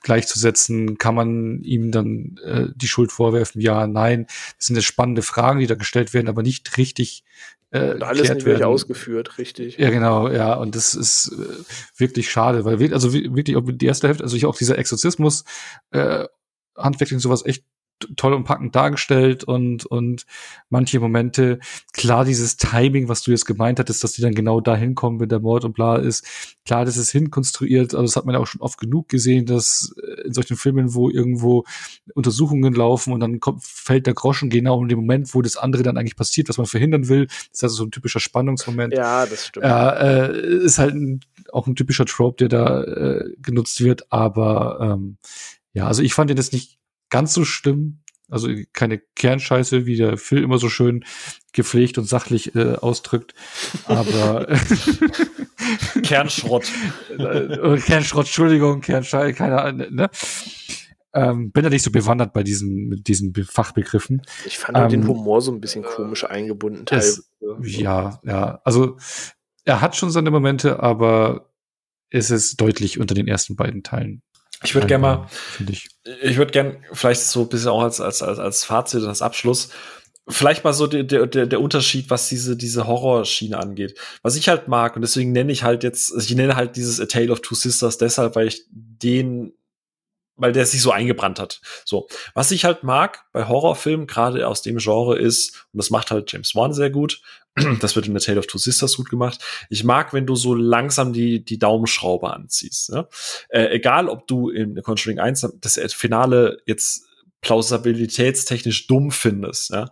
gleichzusetzen? 0.00 0.98
Kann 0.98 1.14
man 1.14 1.62
ihm 1.62 1.90
dann 1.92 2.38
äh, 2.44 2.66
die 2.74 2.88
Schuld 2.88 3.12
vorwerfen? 3.12 3.60
Ja, 3.60 3.86
nein. 3.86 4.26
Das 4.56 4.66
sind 4.66 4.76
ja 4.76 4.82
spannende 4.82 5.22
Fragen, 5.22 5.60
die 5.60 5.66
da 5.66 5.74
gestellt 5.74 6.14
werden, 6.14 6.28
aber 6.28 6.42
nicht 6.42 6.76
richtig 6.76 7.24
äh, 7.70 7.92
und 7.92 8.02
alles 8.02 8.32
nicht 8.32 8.46
werden. 8.46 8.64
ausgeführt, 8.64 9.38
richtig. 9.38 9.78
Ja, 9.78 9.90
genau, 9.90 10.28
ja, 10.28 10.54
und 10.54 10.74
das 10.74 10.94
ist 10.94 11.32
äh, 11.32 12.00
wirklich 12.00 12.30
schade, 12.30 12.64
weil 12.64 12.92
also 12.92 13.12
wirklich 13.12 13.56
die 13.78 13.86
erste 13.86 14.08
Hälfte, 14.08 14.24
also 14.24 14.36
ich 14.36 14.46
auch 14.46 14.56
dieser 14.56 14.78
Exorzismus 14.78 15.44
äh, 15.90 16.24
handwerklich 16.76 17.20
sowas 17.20 17.44
echt 17.46 17.64
toll 18.16 18.34
und 18.34 18.44
packend 18.44 18.74
dargestellt 18.74 19.44
und, 19.44 19.86
und 19.86 20.26
manche 20.68 21.00
Momente, 21.00 21.58
klar, 21.92 22.24
dieses 22.24 22.56
Timing, 22.56 23.08
was 23.08 23.22
du 23.22 23.30
jetzt 23.30 23.46
gemeint 23.46 23.78
hattest, 23.78 24.02
dass 24.04 24.12
die 24.12 24.22
dann 24.22 24.34
genau 24.34 24.60
dahin 24.60 24.94
kommen, 24.94 25.20
wenn 25.20 25.28
der 25.28 25.40
Mord 25.40 25.64
und 25.64 25.72
bla 25.72 25.96
ist, 25.96 26.26
klar, 26.64 26.84
das 26.84 26.96
ist 26.96 27.10
hinkonstruiert, 27.10 27.94
also 27.94 28.04
das 28.04 28.16
hat 28.16 28.24
man 28.24 28.34
ja 28.34 28.40
auch 28.40 28.46
schon 28.46 28.60
oft 28.60 28.78
genug 28.78 29.08
gesehen, 29.08 29.46
dass 29.46 29.94
äh, 30.02 30.26
in 30.26 30.32
solchen 30.32 30.56
Filmen, 30.56 30.94
wo 30.94 31.10
irgendwo 31.10 31.64
Untersuchungen 32.14 32.74
laufen 32.74 33.12
und 33.12 33.20
dann 33.20 33.40
kommt, 33.40 33.64
fällt 33.64 34.06
der 34.06 34.14
Groschen 34.14 34.50
genau 34.50 34.82
in 34.82 34.88
dem 34.88 34.98
Moment, 34.98 35.34
wo 35.34 35.42
das 35.42 35.56
andere 35.56 35.82
dann 35.82 35.96
eigentlich 35.96 36.16
passiert, 36.16 36.48
was 36.48 36.58
man 36.58 36.66
verhindern 36.66 37.08
will. 37.08 37.26
Das 37.26 37.48
ist 37.52 37.62
also 37.64 37.76
so 37.76 37.84
ein 37.84 37.90
typischer 37.90 38.20
Spannungsmoment. 38.20 38.94
Ja, 38.94 39.26
das 39.26 39.46
stimmt. 39.46 39.66
Ja, 39.66 39.90
äh, 39.90 40.64
ist 40.64 40.78
halt 40.78 40.94
ein, 40.94 41.20
auch 41.52 41.66
ein 41.66 41.76
typischer 41.76 42.06
Trope, 42.06 42.46
der 42.46 42.48
da 42.48 42.82
äh, 42.82 43.34
genutzt 43.40 43.82
wird, 43.82 44.12
aber 44.12 44.78
ähm, 44.80 45.16
ja, 45.72 45.86
also 45.86 46.02
ich 46.02 46.14
fand 46.14 46.30
den 46.30 46.36
jetzt 46.36 46.52
nicht 46.52 46.78
ganz 47.10 47.34
so 47.34 47.44
schlimm. 47.44 48.00
Also 48.28 48.48
keine 48.72 48.98
Kernscheiße, 49.16 49.86
wie 49.86 49.96
der 49.96 50.16
Phil 50.16 50.42
immer 50.42 50.58
so 50.58 50.68
schön 50.68 51.04
gepflegt 51.52 51.98
und 51.98 52.04
sachlich 52.04 52.54
äh, 52.54 52.76
ausdrückt. 52.76 53.34
Aber 53.86 54.46
Kernschrott. 56.04 56.70
Äh, 57.18 57.78
Kernschrott, 57.78 58.26
Entschuldigung, 58.26 58.80
Kernscheiße, 58.82 59.34
keine 59.34 59.60
Ahnung. 59.60 59.92
Ne? 59.92 60.10
Ähm, 61.12 61.50
bin 61.50 61.64
ja 61.64 61.70
nicht 61.70 61.82
so 61.82 61.90
bewandert 61.90 62.32
bei 62.32 62.44
diesen, 62.44 62.86
mit 62.88 63.08
diesen 63.08 63.34
Fachbegriffen. 63.34 64.22
Ich 64.46 64.58
fand 64.58 64.78
ähm, 64.78 64.88
den 64.88 65.08
Humor 65.08 65.42
so 65.42 65.50
ein 65.50 65.60
bisschen 65.60 65.82
komisch 65.82 66.24
eingebunden. 66.24 66.84
Es, 66.90 67.32
ja, 67.62 68.20
ja. 68.22 68.60
Also 68.64 68.96
er 69.64 69.80
hat 69.80 69.96
schon 69.96 70.10
seine 70.10 70.30
Momente, 70.30 70.80
aber 70.80 71.50
es 72.10 72.30
ist 72.30 72.60
deutlich 72.60 73.00
unter 73.00 73.14
den 73.14 73.26
ersten 73.26 73.56
beiden 73.56 73.82
Teilen 73.82 74.22
ich 74.62 74.74
würde 74.74 74.86
gerne 74.86 75.02
mal, 75.02 75.26
ich, 75.68 75.88
ich 76.22 76.36
würde 76.36 76.52
gerne 76.52 76.80
vielleicht 76.92 77.22
so 77.22 77.42
ein 77.42 77.48
bisschen 77.48 77.70
auch 77.70 77.82
als, 77.82 78.00
als, 78.00 78.22
als, 78.22 78.38
als 78.38 78.64
Fazit 78.64 79.02
und 79.02 79.08
als 79.08 79.22
Abschluss, 79.22 79.70
vielleicht 80.28 80.64
mal 80.64 80.72
so 80.72 80.86
der, 80.86 81.26
der, 81.26 81.46
der 81.46 81.60
Unterschied, 81.60 82.10
was 82.10 82.28
diese, 82.28 82.56
diese 82.56 82.86
Horrorschiene 82.86 83.58
angeht. 83.58 83.98
Was 84.22 84.36
ich 84.36 84.48
halt 84.48 84.68
mag, 84.68 84.96
und 84.96 85.02
deswegen 85.02 85.32
nenne 85.32 85.52
ich 85.52 85.62
halt 85.62 85.82
jetzt, 85.82 86.12
ich 86.16 86.34
nenne 86.34 86.56
halt 86.56 86.76
dieses 86.76 87.00
A 87.00 87.06
Tale 87.06 87.32
of 87.32 87.40
Two 87.40 87.54
Sisters 87.54 87.98
deshalb, 87.98 88.36
weil 88.36 88.48
ich 88.48 88.64
den 88.70 89.52
weil 90.40 90.52
der 90.52 90.66
sich 90.66 90.82
so 90.82 90.90
eingebrannt 90.90 91.38
hat. 91.38 91.60
So, 91.84 92.08
was 92.34 92.50
ich 92.50 92.64
halt 92.64 92.82
mag 92.82 93.24
bei 93.32 93.46
Horrorfilmen, 93.46 94.06
gerade 94.06 94.46
aus 94.48 94.62
dem 94.62 94.78
Genre 94.78 95.18
ist, 95.18 95.66
und 95.72 95.78
das 95.78 95.90
macht 95.90 96.10
halt 96.10 96.32
James 96.32 96.54
Wan 96.54 96.72
sehr 96.72 96.90
gut, 96.90 97.20
das 97.80 97.96
wird 97.96 98.06
in 98.06 98.18
The 98.18 98.24
Tale 98.24 98.38
of 98.38 98.46
Two 98.46 98.58
Sisters 98.58 98.96
gut 98.96 99.10
gemacht. 99.10 99.40
Ich 99.68 99.84
mag, 99.84 100.12
wenn 100.12 100.26
du 100.26 100.34
so 100.36 100.54
langsam 100.54 101.12
die, 101.12 101.44
die 101.44 101.58
Daumenschraube 101.58 102.32
anziehst. 102.32 102.90
Ne? 102.90 103.08
Äh, 103.48 103.66
egal, 103.74 104.08
ob 104.08 104.26
du 104.26 104.50
in 104.50 104.80
Conjuring 104.82 105.18
1 105.18 105.46
das 105.60 105.78
Finale 105.92 106.58
jetzt 106.66 107.06
plausibilitätstechnisch 107.42 108.86
dumm 108.86 109.10
findest. 109.10 109.70
Ja? 109.70 109.88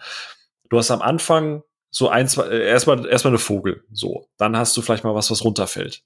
Du 0.69 0.79
hast 0.79 0.91
am 0.91 1.03
Anfang 1.03 1.63
so 1.91 2.09
ein, 2.09 2.29
zwei, 2.29 2.45
äh, 2.49 2.69
erstmal, 2.69 3.07
erstmal 3.07 3.33
eine 3.33 3.39
Vogel, 3.39 3.85
so. 3.91 4.29
Dann 4.37 4.57
hast 4.57 4.77
du 4.77 4.83
vielleicht 4.83 5.05
mal 5.05 5.15
was, 5.15 5.31
was 5.31 5.45
runterfällt 5.45 6.05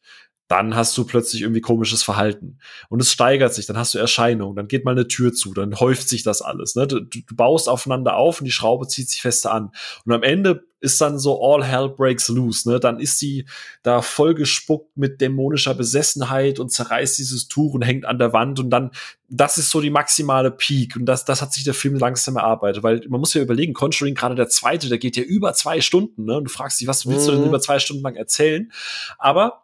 dann 0.53 0.77
hast 0.77 0.99
du 0.99 1.07
plötzlich 1.07 1.41
irgendwie 1.41 1.63
komisches 1.63 2.03
Verhalten. 2.03 2.59
Und 2.91 3.01
es 3.01 3.11
steigert 3.11 3.55
sich, 3.55 3.65
dann 3.65 3.79
hast 3.79 3.95
du 3.95 3.99
Erscheinungen, 3.99 4.55
dann 4.55 4.69
geht 4.69 4.85
mal 4.85 4.91
eine 4.91 5.09
Tür 5.09 5.33
zu, 5.33 5.55
dann 5.55 5.81
häuft 5.81 6.11
sich 6.11 6.25
das 6.25 6.43
alles. 6.43 6.75
Ne? 6.75 6.87
Du, 6.87 7.01
du 7.01 7.23
baust 7.35 7.71
aufeinander 7.71 8.17
auf 8.17 8.41
und 8.41 8.45
die 8.45 8.53
Schraube 8.53 8.87
zieht 8.87 9.09
sich 9.09 9.23
fester 9.23 9.51
an. 9.51 9.71
Und 10.05 10.13
am 10.13 10.23
Ende 10.23 10.67
ist 10.83 11.01
dann 11.01 11.19
so 11.19 11.41
all 11.43 11.65
hell 11.65 11.89
breaks 11.89 12.29
loose, 12.29 12.69
ne? 12.69 12.81
Dann 12.81 12.99
ist 12.99 13.19
sie 13.19 13.47
da 13.83 14.03
vollgespuckt 14.03 14.97
mit 14.97 15.21
dämonischer 15.21 15.75
Besessenheit 15.75 16.59
und 16.59 16.71
zerreißt 16.71 17.19
dieses 17.19 17.47
Tuch 17.47 17.75
und 17.75 17.83
hängt 17.83 18.05
an 18.05 18.19
der 18.19 18.33
Wand 18.33 18.59
und 18.59 18.69
dann, 18.69 18.91
das 19.29 19.59
ist 19.59 19.71
so 19.71 19.81
die 19.81 19.91
maximale 19.91 20.51
Peak 20.51 20.97
und 20.97 21.07
das, 21.07 21.25
das 21.25 21.41
hat 21.41 21.53
sich 21.53 21.63
der 21.63 21.75
Film 21.75 21.95
langsam 21.95 22.37
erarbeitet, 22.37 22.83
weil 22.83 23.01
man 23.09 23.21
muss 23.21 23.33
ja 23.33 23.41
überlegen, 23.41 23.75
Conjuring, 23.75 24.17
gerade 24.17 24.35
der 24.35 24.49
zweite, 24.49 24.89
der 24.89 24.99
geht 24.99 25.17
ja 25.17 25.23
über 25.23 25.55
zwei 25.55 25.81
Stunden, 25.81 26.25
ne? 26.25 26.37
Und 26.37 26.45
du 26.45 26.51
fragst 26.51 26.81
dich, 26.81 26.89
was 26.89 27.07
willst 27.07 27.29
du 27.29 27.31
denn 27.31 27.43
mhm. 27.43 27.49
über 27.49 27.61
zwei 27.61 27.79
Stunden 27.79 28.03
lang 28.03 28.17
erzählen? 28.17 28.73
Aber 29.19 29.62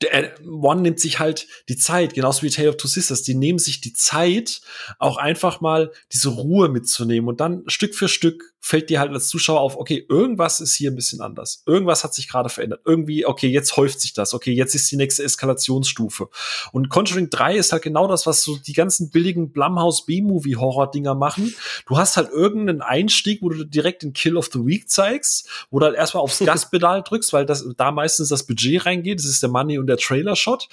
der 0.00 0.34
One 0.46 0.82
nimmt 0.82 1.00
sich 1.00 1.18
halt 1.18 1.46
die 1.68 1.76
Zeit, 1.76 2.14
genauso 2.14 2.42
wie 2.42 2.50
Tale 2.50 2.70
of 2.70 2.76
Two 2.76 2.88
Sisters, 2.88 3.22
die 3.22 3.34
nehmen 3.34 3.58
sich 3.58 3.80
die 3.80 3.92
Zeit, 3.92 4.60
auch 4.98 5.16
einfach 5.16 5.60
mal 5.60 5.92
diese 6.12 6.30
Ruhe 6.30 6.68
mitzunehmen 6.68 7.28
und 7.28 7.40
dann 7.40 7.62
Stück 7.66 7.94
für 7.94 8.08
Stück 8.08 8.51
fällt 8.64 8.90
dir 8.90 9.00
halt 9.00 9.10
als 9.10 9.26
Zuschauer 9.26 9.60
auf, 9.60 9.76
okay, 9.76 10.06
irgendwas 10.08 10.60
ist 10.60 10.76
hier 10.76 10.92
ein 10.92 10.94
bisschen 10.94 11.20
anders. 11.20 11.64
Irgendwas 11.66 12.04
hat 12.04 12.14
sich 12.14 12.28
gerade 12.28 12.48
verändert. 12.48 12.82
Irgendwie, 12.84 13.26
okay, 13.26 13.48
jetzt 13.48 13.76
häuft 13.76 14.00
sich 14.00 14.12
das. 14.12 14.34
Okay, 14.34 14.52
jetzt 14.52 14.76
ist 14.76 14.90
die 14.92 14.96
nächste 14.96 15.24
Eskalationsstufe. 15.24 16.28
Und 16.70 16.88
Conjuring 16.88 17.28
3 17.28 17.56
ist 17.56 17.72
halt 17.72 17.82
genau 17.82 18.06
das, 18.06 18.24
was 18.24 18.44
so 18.44 18.56
die 18.56 18.72
ganzen 18.72 19.10
billigen 19.10 19.50
Blumhouse 19.50 20.06
B-Movie 20.06 20.54
Horror 20.54 20.92
Dinger 20.92 21.16
machen. 21.16 21.52
Du 21.86 21.98
hast 21.98 22.16
halt 22.16 22.30
irgendeinen 22.30 22.82
Einstieg, 22.82 23.42
wo 23.42 23.48
du 23.48 23.64
direkt 23.64 24.04
den 24.04 24.12
Kill 24.12 24.36
of 24.36 24.48
the 24.52 24.60
Week 24.64 24.88
zeigst, 24.88 25.48
wo 25.72 25.80
du 25.80 25.86
halt 25.86 25.96
erstmal 25.96 26.22
aufs 26.22 26.38
Gaspedal 26.44 27.02
drückst, 27.02 27.32
weil 27.32 27.44
das 27.44 27.66
da 27.76 27.90
meistens 27.90 28.28
das 28.28 28.46
Budget 28.46 28.86
reingeht. 28.86 29.18
Das 29.18 29.26
ist 29.26 29.42
der 29.42 29.50
Money 29.50 29.78
und 29.78 29.88
der 29.88 29.96
Trailer 29.96 30.36
Shot. 30.36 30.68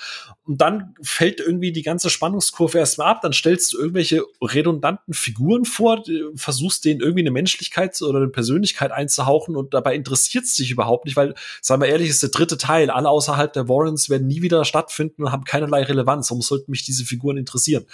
Und 0.45 0.61
dann 0.61 0.93
fällt 1.01 1.39
irgendwie 1.39 1.71
die 1.71 1.81
ganze 1.81 2.11
Spannungskurve 2.11 2.77
erstmal 2.77 3.07
ab. 3.07 3.21
Dann 3.23 3.33
stellst 3.33 3.73
du 3.73 3.79
irgendwelche 3.79 4.23
redundanten 4.43 5.15
Figuren 5.15 5.65
vor, 5.65 6.03
versuchst 6.35 6.85
denen 6.85 6.99
irgendwie 6.99 7.21
eine 7.21 7.31
Menschlichkeit 7.31 7.78
Persönlichkeit 7.79 8.01
oder 8.01 8.19
eine 8.19 8.27
Persönlichkeit 8.29 8.91
einzuhauchen 8.91 9.55
und 9.55 9.73
dabei 9.73 9.95
interessiert 9.95 10.45
es 10.45 10.55
sich 10.55 10.71
überhaupt 10.71 11.05
nicht, 11.05 11.15
weil, 11.15 11.35
sagen 11.61 11.81
wir 11.81 11.89
ehrlich, 11.89 12.09
ist 12.09 12.23
der 12.23 12.29
dritte 12.29 12.57
Teil. 12.57 12.89
Alle 12.89 13.09
außerhalb 13.09 13.51
der 13.53 13.69
Warrens 13.69 14.09
werden 14.09 14.27
nie 14.27 14.41
wieder 14.41 14.65
stattfinden 14.65 15.23
und 15.23 15.31
haben 15.31 15.43
keinerlei 15.43 15.83
Relevanz. 15.83 16.29
Warum 16.29 16.41
sollten 16.41 16.71
mich 16.71 16.83
diese 16.83 17.05
Figuren 17.05 17.37
interessieren? 17.37 17.85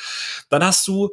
Dann 0.50 0.64
hast 0.64 0.88
du 0.88 1.12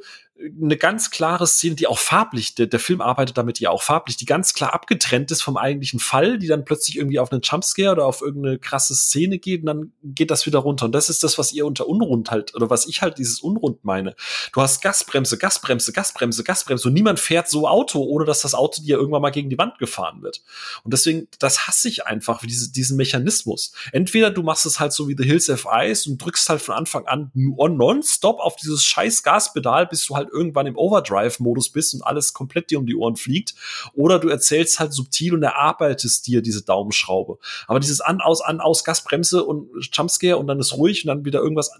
eine 0.60 0.76
ganz 0.76 1.10
klare 1.10 1.46
Szene, 1.46 1.76
die 1.76 1.86
auch 1.86 1.98
farblich, 1.98 2.54
der, 2.54 2.66
der 2.66 2.80
Film 2.80 3.00
arbeitet 3.00 3.36
damit 3.38 3.60
ja 3.60 3.70
auch 3.70 3.82
farblich, 3.82 4.16
die 4.16 4.24
ganz 4.24 4.54
klar 4.54 4.74
abgetrennt 4.74 5.30
ist 5.30 5.42
vom 5.42 5.56
eigentlichen 5.56 6.00
Fall, 6.00 6.38
die 6.38 6.46
dann 6.46 6.64
plötzlich 6.64 6.96
irgendwie 6.96 7.18
auf 7.18 7.32
einen 7.32 7.42
Jumpscare 7.42 7.92
oder 7.92 8.06
auf 8.06 8.22
irgendeine 8.22 8.58
krasse 8.58 8.94
Szene 8.94 9.38
geht 9.38 9.60
und 9.60 9.66
dann 9.66 9.92
geht 10.02 10.30
das 10.30 10.46
wieder 10.46 10.60
runter. 10.60 10.86
Und 10.86 10.92
das 10.92 11.08
ist 11.08 11.22
das, 11.22 11.38
was 11.38 11.52
ihr 11.52 11.66
unter 11.66 11.88
unrund 11.88 12.30
halt, 12.30 12.54
oder 12.54 12.70
was 12.70 12.86
ich 12.86 13.02
halt 13.02 13.18
dieses 13.18 13.40
unrund 13.40 13.84
meine. 13.84 14.14
Du 14.52 14.60
hast 14.60 14.82
Gasbremse, 14.82 15.38
Gasbremse, 15.38 15.92
Gasbremse, 15.92 16.44
Gasbremse 16.44 16.88
und 16.88 16.94
niemand 16.94 17.20
fährt 17.20 17.48
so 17.48 17.68
Auto, 17.68 18.00
ohne 18.02 18.24
dass 18.24 18.42
das 18.42 18.54
Auto 18.54 18.82
dir 18.82 18.96
irgendwann 18.96 19.22
mal 19.22 19.30
gegen 19.30 19.50
die 19.50 19.58
Wand 19.58 19.78
gefahren 19.78 20.22
wird. 20.22 20.42
Und 20.82 20.92
deswegen, 20.92 21.28
das 21.38 21.66
hasse 21.66 21.88
ich 21.88 22.06
einfach, 22.06 22.40
diese, 22.40 22.72
diesen 22.72 22.96
Mechanismus. 22.96 23.72
Entweder 23.92 24.30
du 24.30 24.42
machst 24.42 24.66
es 24.66 24.80
halt 24.80 24.92
so 24.92 25.08
wie 25.08 25.16
The 25.16 25.24
Hills 25.24 25.48
of 25.50 25.66
Ice 25.70 26.10
und 26.10 26.18
drückst 26.18 26.48
halt 26.48 26.62
von 26.62 26.74
Anfang 26.74 27.06
an 27.06 27.30
nonstop 27.34 28.40
auf 28.40 28.56
dieses 28.56 28.84
scheiß 28.84 29.22
Gaspedal, 29.22 29.86
bis 29.86 30.06
du 30.06 30.16
halt 30.16 30.28
irgendwann 30.32 30.66
im 30.66 30.76
Overdrive-Modus 30.76 31.70
bist 31.70 31.94
und 31.94 32.02
alles 32.02 32.32
komplett 32.32 32.70
dir 32.70 32.78
um 32.78 32.86
die 32.86 32.96
Ohren 32.96 33.16
fliegt. 33.16 33.54
Oder 33.94 34.18
du 34.18 34.28
erzählst 34.28 34.80
halt 34.80 34.92
subtil 34.92 35.34
und 35.34 35.42
erarbeitest 35.42 36.26
dir 36.26 36.42
diese 36.42 36.62
Daumenschraube. 36.64 37.38
Aber 37.66 37.80
dieses 37.80 38.00
An, 38.00 38.20
Aus, 38.20 38.40
An, 38.40 38.60
Aus, 38.60 38.84
Gasbremse 38.84 39.44
und 39.44 39.68
Jumpscare 39.92 40.38
und 40.38 40.46
dann 40.46 40.60
ist 40.60 40.76
ruhig 40.76 41.04
und 41.04 41.08
dann 41.08 41.24
wieder 41.24 41.40
irgendwas, 41.40 41.70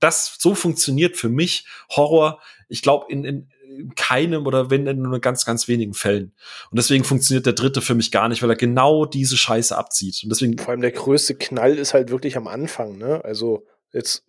das, 0.00 0.36
so 0.38 0.54
funktioniert 0.54 1.16
für 1.16 1.28
mich 1.28 1.66
Horror. 1.90 2.40
Ich 2.68 2.82
glaube, 2.82 3.06
in, 3.10 3.24
in 3.24 3.48
keinem 3.96 4.46
oder 4.46 4.70
wenn 4.70 4.86
in 4.86 5.02
nur 5.02 5.20
ganz, 5.20 5.44
ganz 5.44 5.68
wenigen 5.68 5.94
Fällen. 5.94 6.32
Und 6.70 6.76
deswegen 6.76 7.04
funktioniert 7.04 7.46
der 7.46 7.52
dritte 7.52 7.80
für 7.80 7.94
mich 7.94 8.10
gar 8.10 8.28
nicht, 8.28 8.42
weil 8.42 8.50
er 8.50 8.56
genau 8.56 9.04
diese 9.04 9.36
Scheiße 9.36 9.76
abzieht. 9.76 10.20
Und 10.22 10.30
deswegen. 10.30 10.58
Vor 10.58 10.70
allem 10.70 10.80
der 10.80 10.92
größte 10.92 11.34
Knall 11.34 11.76
ist 11.76 11.94
halt 11.94 12.10
wirklich 12.10 12.36
am 12.36 12.48
Anfang, 12.48 12.98
ne? 12.98 13.24
Also 13.24 13.66
Jetzt, 13.92 14.22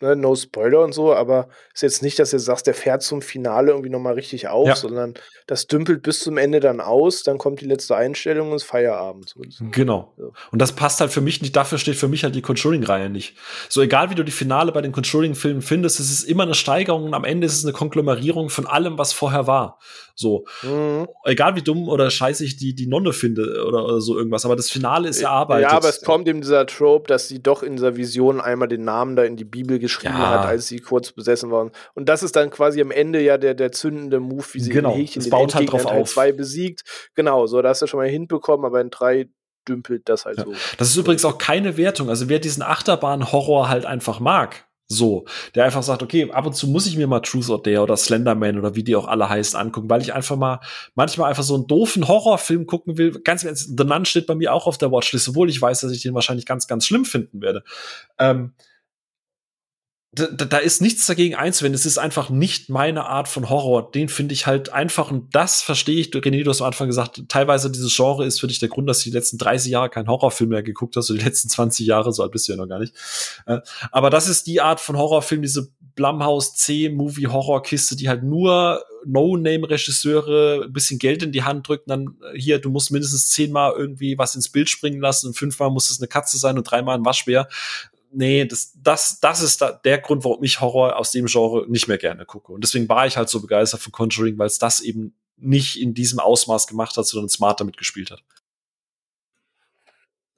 ne, 0.00 0.16
no 0.16 0.34
Spoiler 0.34 0.82
und 0.82 0.92
so, 0.92 1.14
aber 1.14 1.48
ist 1.72 1.82
jetzt 1.82 2.02
nicht, 2.02 2.18
dass 2.18 2.30
du 2.30 2.38
sagst, 2.40 2.66
der 2.66 2.74
fährt 2.74 3.02
zum 3.02 3.22
Finale 3.22 3.70
irgendwie 3.70 3.90
nochmal 3.90 4.14
richtig 4.14 4.48
auf, 4.48 4.66
ja. 4.66 4.74
sondern 4.74 5.14
das 5.46 5.68
dümpelt 5.68 6.02
bis 6.02 6.18
zum 6.18 6.36
Ende 6.36 6.58
dann 6.58 6.80
aus, 6.80 7.22
dann 7.22 7.38
kommt 7.38 7.60
die 7.60 7.66
letzte 7.66 7.94
Einstellung 7.94 8.50
und 8.50 8.56
ist 8.56 8.64
Feierabend. 8.64 9.36
Genau. 9.70 10.12
So. 10.16 10.32
Und 10.50 10.60
das 10.60 10.72
passt 10.72 11.00
halt 11.00 11.12
für 11.12 11.20
mich 11.20 11.40
nicht, 11.42 11.54
dafür 11.54 11.78
steht 11.78 11.94
für 11.94 12.08
mich 12.08 12.24
halt 12.24 12.34
die 12.34 12.42
Conjuring-Reihe 12.42 13.08
nicht. 13.08 13.36
So 13.68 13.82
egal 13.82 14.10
wie 14.10 14.16
du 14.16 14.24
die 14.24 14.32
Finale 14.32 14.72
bei 14.72 14.80
den 14.80 14.90
Conjuring-Filmen 14.90 15.62
findest, 15.62 16.00
es 16.00 16.10
ist 16.10 16.24
immer 16.24 16.42
eine 16.42 16.54
Steigerung 16.54 17.04
und 17.04 17.14
am 17.14 17.24
Ende 17.24 17.46
ist 17.46 17.56
es 17.56 17.64
eine 17.64 17.72
Konglomerierung 17.72 18.50
von 18.50 18.66
allem, 18.66 18.98
was 18.98 19.12
vorher 19.12 19.46
war. 19.46 19.78
So. 20.14 20.44
Mhm. 20.62 21.08
Egal 21.24 21.56
wie 21.56 21.62
dumm 21.62 21.88
oder 21.88 22.10
scheiße 22.10 22.44
ich 22.44 22.56
die, 22.56 22.74
die 22.74 22.86
Nonne 22.86 23.12
finde 23.12 23.64
oder, 23.66 23.84
oder 23.84 24.00
so 24.00 24.16
irgendwas, 24.16 24.44
aber 24.44 24.56
das 24.56 24.70
Finale 24.70 25.08
ist 25.08 25.20
erarbeitet. 25.20 25.70
Ja, 25.70 25.76
aber 25.76 25.88
es 25.88 26.02
kommt 26.02 26.28
eben 26.28 26.40
dieser 26.40 26.66
Trope, 26.66 27.08
dass 27.08 27.28
sie 27.28 27.42
doch 27.42 27.62
in 27.62 27.76
dieser 27.76 27.96
Vision 27.96 28.40
einmal 28.40 28.68
den 28.68 28.84
Namen 28.84 29.16
da 29.16 29.24
in 29.24 29.36
die 29.36 29.44
Bibel 29.44 29.78
geschrieben 29.78 30.14
ja. 30.14 30.30
hat, 30.30 30.46
als 30.46 30.68
sie 30.68 30.78
kurz 30.78 31.12
besessen 31.12 31.50
waren. 31.50 31.72
Und 31.94 32.08
das 32.08 32.22
ist 32.22 32.36
dann 32.36 32.50
quasi 32.50 32.80
am 32.80 32.90
Ende 32.90 33.20
ja 33.20 33.38
der, 33.38 33.54
der 33.54 33.72
zündende 33.72 34.20
Move, 34.20 34.44
wie 34.52 34.60
sie 34.60 34.70
genau. 34.70 34.90
den 34.90 34.98
Häkchen, 34.98 35.22
es 35.22 35.30
baut 35.30 35.54
halt 35.54 35.70
drauf 35.70 35.86
auf. 35.86 36.10
zwei 36.10 36.32
besiegt. 36.32 36.82
Genau, 37.14 37.46
so, 37.46 37.60
da 37.60 37.70
hast 37.70 37.82
du 37.82 37.86
schon 37.86 37.98
mal 37.98 38.08
hinbekommen, 38.08 38.64
aber 38.64 38.80
in 38.80 38.90
drei 38.90 39.28
dümpelt 39.68 40.08
das 40.08 40.26
halt 40.26 40.38
ja. 40.38 40.44
so. 40.44 40.52
Das 40.78 40.88
ist 40.90 40.96
übrigens 40.96 41.24
auch 41.24 41.38
keine 41.38 41.76
Wertung. 41.76 42.08
Also 42.08 42.28
wer 42.28 42.38
diesen 42.38 42.62
Achterbahn-Horror 42.62 43.68
halt 43.68 43.86
einfach 43.86 44.20
mag, 44.20 44.66
so, 44.86 45.24
der 45.54 45.64
einfach 45.64 45.82
sagt, 45.82 46.02
okay, 46.02 46.30
ab 46.30 46.46
und 46.46 46.54
zu 46.54 46.68
muss 46.68 46.86
ich 46.86 46.96
mir 46.96 47.06
mal 47.06 47.20
Truth 47.20 47.48
or 47.48 47.62
Dare 47.62 47.82
oder 47.82 47.96
Slenderman 47.96 48.58
oder 48.58 48.74
wie 48.74 48.84
die 48.84 48.96
auch 48.96 49.06
alle 49.06 49.28
heißen 49.28 49.58
angucken, 49.58 49.88
weil 49.88 50.02
ich 50.02 50.12
einfach 50.12 50.36
mal 50.36 50.60
manchmal 50.94 51.30
einfach 51.30 51.42
so 51.42 51.54
einen 51.54 51.66
doofen 51.66 52.06
Horrorfilm 52.06 52.66
gucken 52.66 52.98
will. 52.98 53.12
Ganz 53.22 53.42
The 53.42 53.84
Nun 53.84 54.04
steht 54.04 54.26
bei 54.26 54.34
mir 54.34 54.52
auch 54.52 54.66
auf 54.66 54.78
der 54.78 54.92
Watchlist, 54.92 55.28
obwohl 55.28 55.48
ich 55.48 55.60
weiß, 55.60 55.80
dass 55.80 55.92
ich 55.92 56.02
den 56.02 56.14
wahrscheinlich 56.14 56.46
ganz, 56.46 56.66
ganz 56.66 56.86
schlimm 56.86 57.04
finden 57.04 57.40
werde. 57.40 57.64
Ähm, 58.18 58.52
da, 60.14 60.44
da 60.44 60.58
ist 60.58 60.80
nichts 60.80 61.06
dagegen 61.06 61.34
einzuwenden. 61.34 61.78
Es 61.78 61.86
ist 61.86 61.98
einfach 61.98 62.30
nicht 62.30 62.68
meine 62.68 63.06
Art 63.06 63.28
von 63.28 63.48
Horror. 63.48 63.90
Den 63.90 64.08
finde 64.08 64.34
ich 64.34 64.46
halt 64.46 64.70
einfach, 64.70 65.10
und 65.10 65.34
das 65.34 65.62
verstehe 65.62 66.00
ich. 66.00 66.08
René, 66.08 66.44
du 66.44 66.50
hast 66.50 66.60
am 66.60 66.68
Anfang 66.68 66.86
gesagt, 66.86 67.22
teilweise 67.28 67.70
dieses 67.70 67.94
Genre 67.94 68.24
ist 68.24 68.40
für 68.40 68.46
dich 68.46 68.58
der 68.58 68.68
Grund, 68.68 68.88
dass 68.88 69.00
du 69.00 69.04
die 69.04 69.16
letzten 69.16 69.38
30 69.38 69.72
Jahre 69.72 69.90
keinen 69.90 70.08
Horrorfilm 70.08 70.50
mehr 70.50 70.62
geguckt 70.62 70.96
hast, 70.96 71.10
oder 71.10 71.18
die 71.18 71.24
letzten 71.24 71.48
20 71.48 71.86
Jahre, 71.86 72.12
so 72.12 72.22
alt 72.22 72.32
bist 72.32 72.48
du 72.48 72.52
ja 72.52 72.56
noch 72.56 72.68
gar 72.68 72.78
nicht. 72.78 72.94
Äh, 73.46 73.58
aber 73.90 74.10
das 74.10 74.28
ist 74.28 74.46
die 74.46 74.60
Art 74.60 74.80
von 74.80 74.96
Horrorfilm, 74.96 75.42
diese 75.42 75.70
Blumhouse 75.94 76.54
C-Movie-Horror-Kiste, 76.54 77.96
die 77.96 78.08
halt 78.08 78.22
nur 78.22 78.84
No-Name-Regisseure 79.06 80.64
ein 80.64 80.72
bisschen 80.72 80.98
Geld 80.98 81.22
in 81.22 81.32
die 81.32 81.44
Hand 81.44 81.68
drücken, 81.68 81.88
dann 81.88 82.16
äh, 82.32 82.38
hier, 82.38 82.58
du 82.58 82.70
musst 82.70 82.90
mindestens 82.90 83.30
zehnmal 83.30 83.72
irgendwie 83.76 84.18
was 84.18 84.34
ins 84.34 84.48
Bild 84.48 84.68
springen 84.68 85.00
lassen 85.00 85.28
und 85.28 85.34
fünfmal 85.34 85.70
muss 85.70 85.90
es 85.90 86.00
eine 86.00 86.08
Katze 86.08 86.38
sein 86.38 86.56
und 86.56 86.64
dreimal 86.64 86.96
ein 86.96 87.04
Waschbär 87.04 87.48
nee, 88.14 88.44
das, 88.44 88.72
das, 88.76 89.20
das 89.20 89.42
ist 89.42 89.60
da 89.60 89.72
der 89.72 89.98
Grund, 89.98 90.24
warum 90.24 90.42
ich 90.42 90.60
Horror 90.60 90.96
aus 90.96 91.10
dem 91.10 91.26
Genre 91.26 91.66
nicht 91.68 91.88
mehr 91.88 91.98
gerne 91.98 92.24
gucke. 92.24 92.52
Und 92.52 92.62
deswegen 92.62 92.88
war 92.88 93.06
ich 93.06 93.16
halt 93.16 93.28
so 93.28 93.40
begeistert 93.40 93.80
von 93.80 93.92
Conjuring, 93.92 94.38
weil 94.38 94.46
es 94.46 94.58
das 94.58 94.80
eben 94.80 95.14
nicht 95.36 95.80
in 95.80 95.94
diesem 95.94 96.18
Ausmaß 96.20 96.66
gemacht 96.66 96.96
hat, 96.96 97.06
sondern 97.06 97.28
smart 97.28 97.60
damit 97.60 97.76
gespielt 97.76 98.10
hat. 98.10 98.22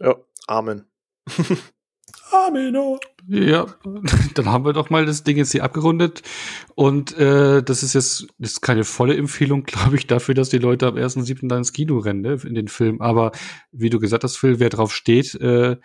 Ja, 0.01 0.17
Amen. 0.47 0.87
Amen. 2.33 2.77
Oh. 2.77 2.99
Ja, 3.29 3.67
dann 4.35 4.47
haben 4.47 4.65
wir 4.65 4.73
doch 4.73 4.91
mal 4.91 5.07
das 5.07 5.23
Ding 5.23 5.37
jetzt 5.37 5.53
hier 5.53 5.65
abgerundet. 5.65 6.23
Und 6.75 7.17
äh, 7.17 7.63
das 7.63 7.83
ist 7.83 7.95
jetzt 7.95 8.27
das 8.39 8.53
ist 8.53 8.61
keine 8.61 8.85
volle 8.85 9.17
Empfehlung, 9.17 9.63
glaube 9.65 9.97
ich, 9.97 10.07
dafür, 10.07 10.35
dass 10.35 10.49
die 10.49 10.59
Leute 10.59 10.87
am 10.87 10.97
1.7. 10.97 11.49
dann 11.49 11.59
ins 11.59 11.73
Kino 11.73 11.99
rennen, 11.99 12.23
ne, 12.23 12.39
in 12.45 12.55
den 12.55 12.69
Film. 12.69 13.01
Aber 13.01 13.33
wie 13.73 13.91
du 13.91 13.99
gesagt 13.99 14.25
hast, 14.25 14.37
Phil, 14.37 14.59
wer 14.59 14.71
drauf 14.71 14.95
steht, 14.95 15.35
äh, 15.37 15.77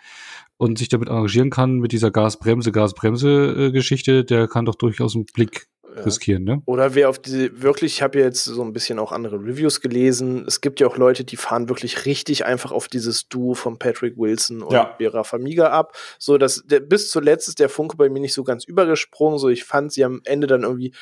und 0.62 0.78
sich 0.78 0.88
damit 0.88 1.08
arrangieren 1.08 1.50
kann 1.50 1.78
mit 1.78 1.90
dieser 1.90 2.12
Gasbremse, 2.12 2.70
Gasbremse-Geschichte, 2.70 4.24
der 4.24 4.46
kann 4.46 4.64
doch 4.64 4.76
durchaus 4.76 5.16
einen 5.16 5.26
Blick 5.26 5.66
ja. 5.82 6.02
riskieren, 6.04 6.44
ne? 6.44 6.62
Oder 6.66 6.94
wer 6.94 7.08
auf 7.08 7.18
diese 7.18 7.62
wirklich, 7.62 7.94
ich 7.94 8.02
habe 8.02 8.20
jetzt 8.20 8.44
so 8.44 8.62
ein 8.62 8.72
bisschen 8.72 9.00
auch 9.00 9.10
andere 9.10 9.40
Reviews 9.40 9.80
gelesen. 9.80 10.44
Es 10.46 10.60
gibt 10.60 10.78
ja 10.78 10.86
auch 10.86 10.96
Leute, 10.96 11.24
die 11.24 11.36
fahren 11.36 11.68
wirklich 11.68 12.06
richtig 12.06 12.46
einfach 12.46 12.70
auf 12.70 12.86
dieses 12.86 13.28
Duo 13.28 13.54
von 13.54 13.80
Patrick 13.80 14.16
Wilson 14.16 14.62
und 14.62 14.72
ja. 14.72 14.94
Vera 14.98 15.24
Famiga 15.24 15.70
ab. 15.70 15.96
So, 16.20 16.38
dass 16.38 16.62
der, 16.64 16.78
bis 16.78 17.10
zuletzt 17.10 17.48
ist 17.48 17.58
der 17.58 17.68
Funke 17.68 17.96
bei 17.96 18.08
mir 18.08 18.20
nicht 18.20 18.32
so 18.32 18.44
ganz 18.44 18.62
übergesprungen. 18.62 19.40
So, 19.40 19.48
ich 19.48 19.64
fand 19.64 19.92
sie 19.92 20.04
am 20.04 20.20
Ende 20.24 20.46
dann 20.46 20.62
irgendwie 20.62 20.94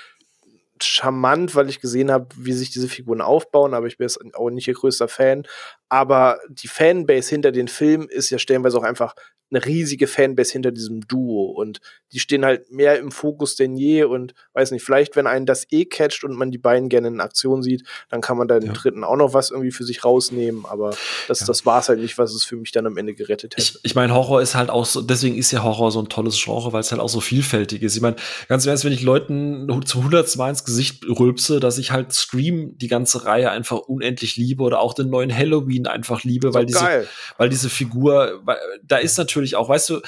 charmant, 0.83 1.55
weil 1.55 1.69
ich 1.69 1.83
gesehen 1.83 2.11
habe, 2.11 2.29
wie 2.35 2.55
sich 2.55 2.71
diese 2.71 2.89
Figuren 2.89 3.21
aufbauen, 3.21 3.75
aber 3.75 3.89
ich 3.89 3.99
bin 3.99 4.07
jetzt 4.07 4.19
auch 4.35 4.49
nicht 4.49 4.69
ihr 4.69 4.73
größter 4.73 5.09
Fan. 5.09 5.43
Aber 5.91 6.39
die 6.49 6.69
Fanbase 6.69 7.29
hinter 7.29 7.53
den 7.53 7.69
Filmen 7.69 8.09
ist 8.09 8.31
ja 8.31 8.39
stellenweise 8.39 8.79
auch 8.79 8.85
einfach 8.85 9.15
eine 9.51 9.65
riesige 9.65 10.07
Fanbase 10.07 10.53
hinter 10.53 10.71
diesem 10.71 11.07
Duo 11.07 11.47
und 11.51 11.81
die 12.13 12.21
stehen 12.21 12.45
halt 12.45 12.71
mehr 12.71 12.99
im 12.99 13.11
Fokus 13.11 13.57
denn 13.57 13.77
je 13.77 14.05
und 14.05 14.35
weiß 14.53 14.71
nicht, 14.71 14.83
vielleicht 14.83 15.17
wenn 15.17 15.27
einen 15.27 15.47
das 15.47 15.67
eh 15.71 15.85
catcht 15.85 16.25
und 16.25 16.35
man 16.35 16.51
die 16.51 16.59
beiden 16.59 16.89
gerne 16.89 17.09
in 17.09 17.21
Aktion 17.21 17.63
sieht, 17.63 17.85
dann 18.09 18.21
kann 18.21 18.37
man 18.37 18.49
da 18.49 18.59
den 18.59 18.69
ja. 18.69 18.73
dritten 18.73 19.05
auch 19.05 19.17
noch 19.17 19.35
was 19.35 19.51
irgendwie 19.51 19.71
für 19.71 19.85
sich 19.85 20.05
rausnehmen, 20.05 20.65
aber 20.67 20.95
das, 21.29 21.41
ja. 21.41 21.47
das 21.47 21.67
war 21.67 21.81
es 21.81 21.89
halt 21.89 22.01
nicht, 22.01 22.19
was 22.19 22.35
es 22.35 22.45
für 22.45 22.57
mich 22.57 22.73
dann 22.73 22.87
am 22.87 22.97
Ende 22.97 23.15
gerettet 23.15 23.57
hätte. 23.57 23.63
Ich, 23.63 23.79
ich 23.83 23.95
meine, 23.95 24.15
Horror 24.15 24.43
ist 24.43 24.55
halt 24.55 24.71
auch 24.71 24.85
so, 24.85 25.03
deswegen 25.03 25.37
ist 25.37 25.51
ja 25.51 25.63
Horror 25.63 25.91
so 25.93 26.01
ein 26.01 26.09
tolles 26.09 26.41
Genre, 26.43 26.73
weil 26.73 26.81
es 26.81 26.91
halt 26.91 27.01
auch 27.01 27.09
so 27.09 27.21
vielfältig 27.21 27.83
ist. 27.83 27.97
Ich 27.97 28.03
meine, 28.03 28.17
ganz 28.49 28.67
ehrlich, 28.67 28.85
wenn 28.85 28.93
ich 28.93 29.03
Leuten 29.03 29.69
zu 29.85 29.99
100 29.99 30.37
Mal 30.37 30.51
ins 30.51 30.65
Gesicht 30.65 31.05
rülpse, 31.07 31.61
dass 31.61 31.79
ich 31.79 31.93
halt 31.93 32.13
Scream 32.13 32.77
die 32.77 32.89
ganze 32.89 33.25
Reihe 33.25 33.51
einfach 33.51 33.79
unendlich 33.79 34.37
liebe 34.37 34.63
oder 34.63 34.81
auch 34.81 34.95
den 34.95 35.11
neuen 35.11 35.37
Halloween 35.37 35.87
einfach 35.87 36.25
liebe, 36.25 36.55
weil 36.55 36.67
diese, 36.67 37.07
weil 37.37 37.49
diese 37.49 37.71
Figur, 37.71 38.41
weil, 38.45 38.59
da 38.83 38.97
ist 38.99 39.19
natürlich 39.19 39.40
natürlich 39.41 39.57
auch, 39.57 39.69
weißt 39.69 39.91
du, 39.91 40.01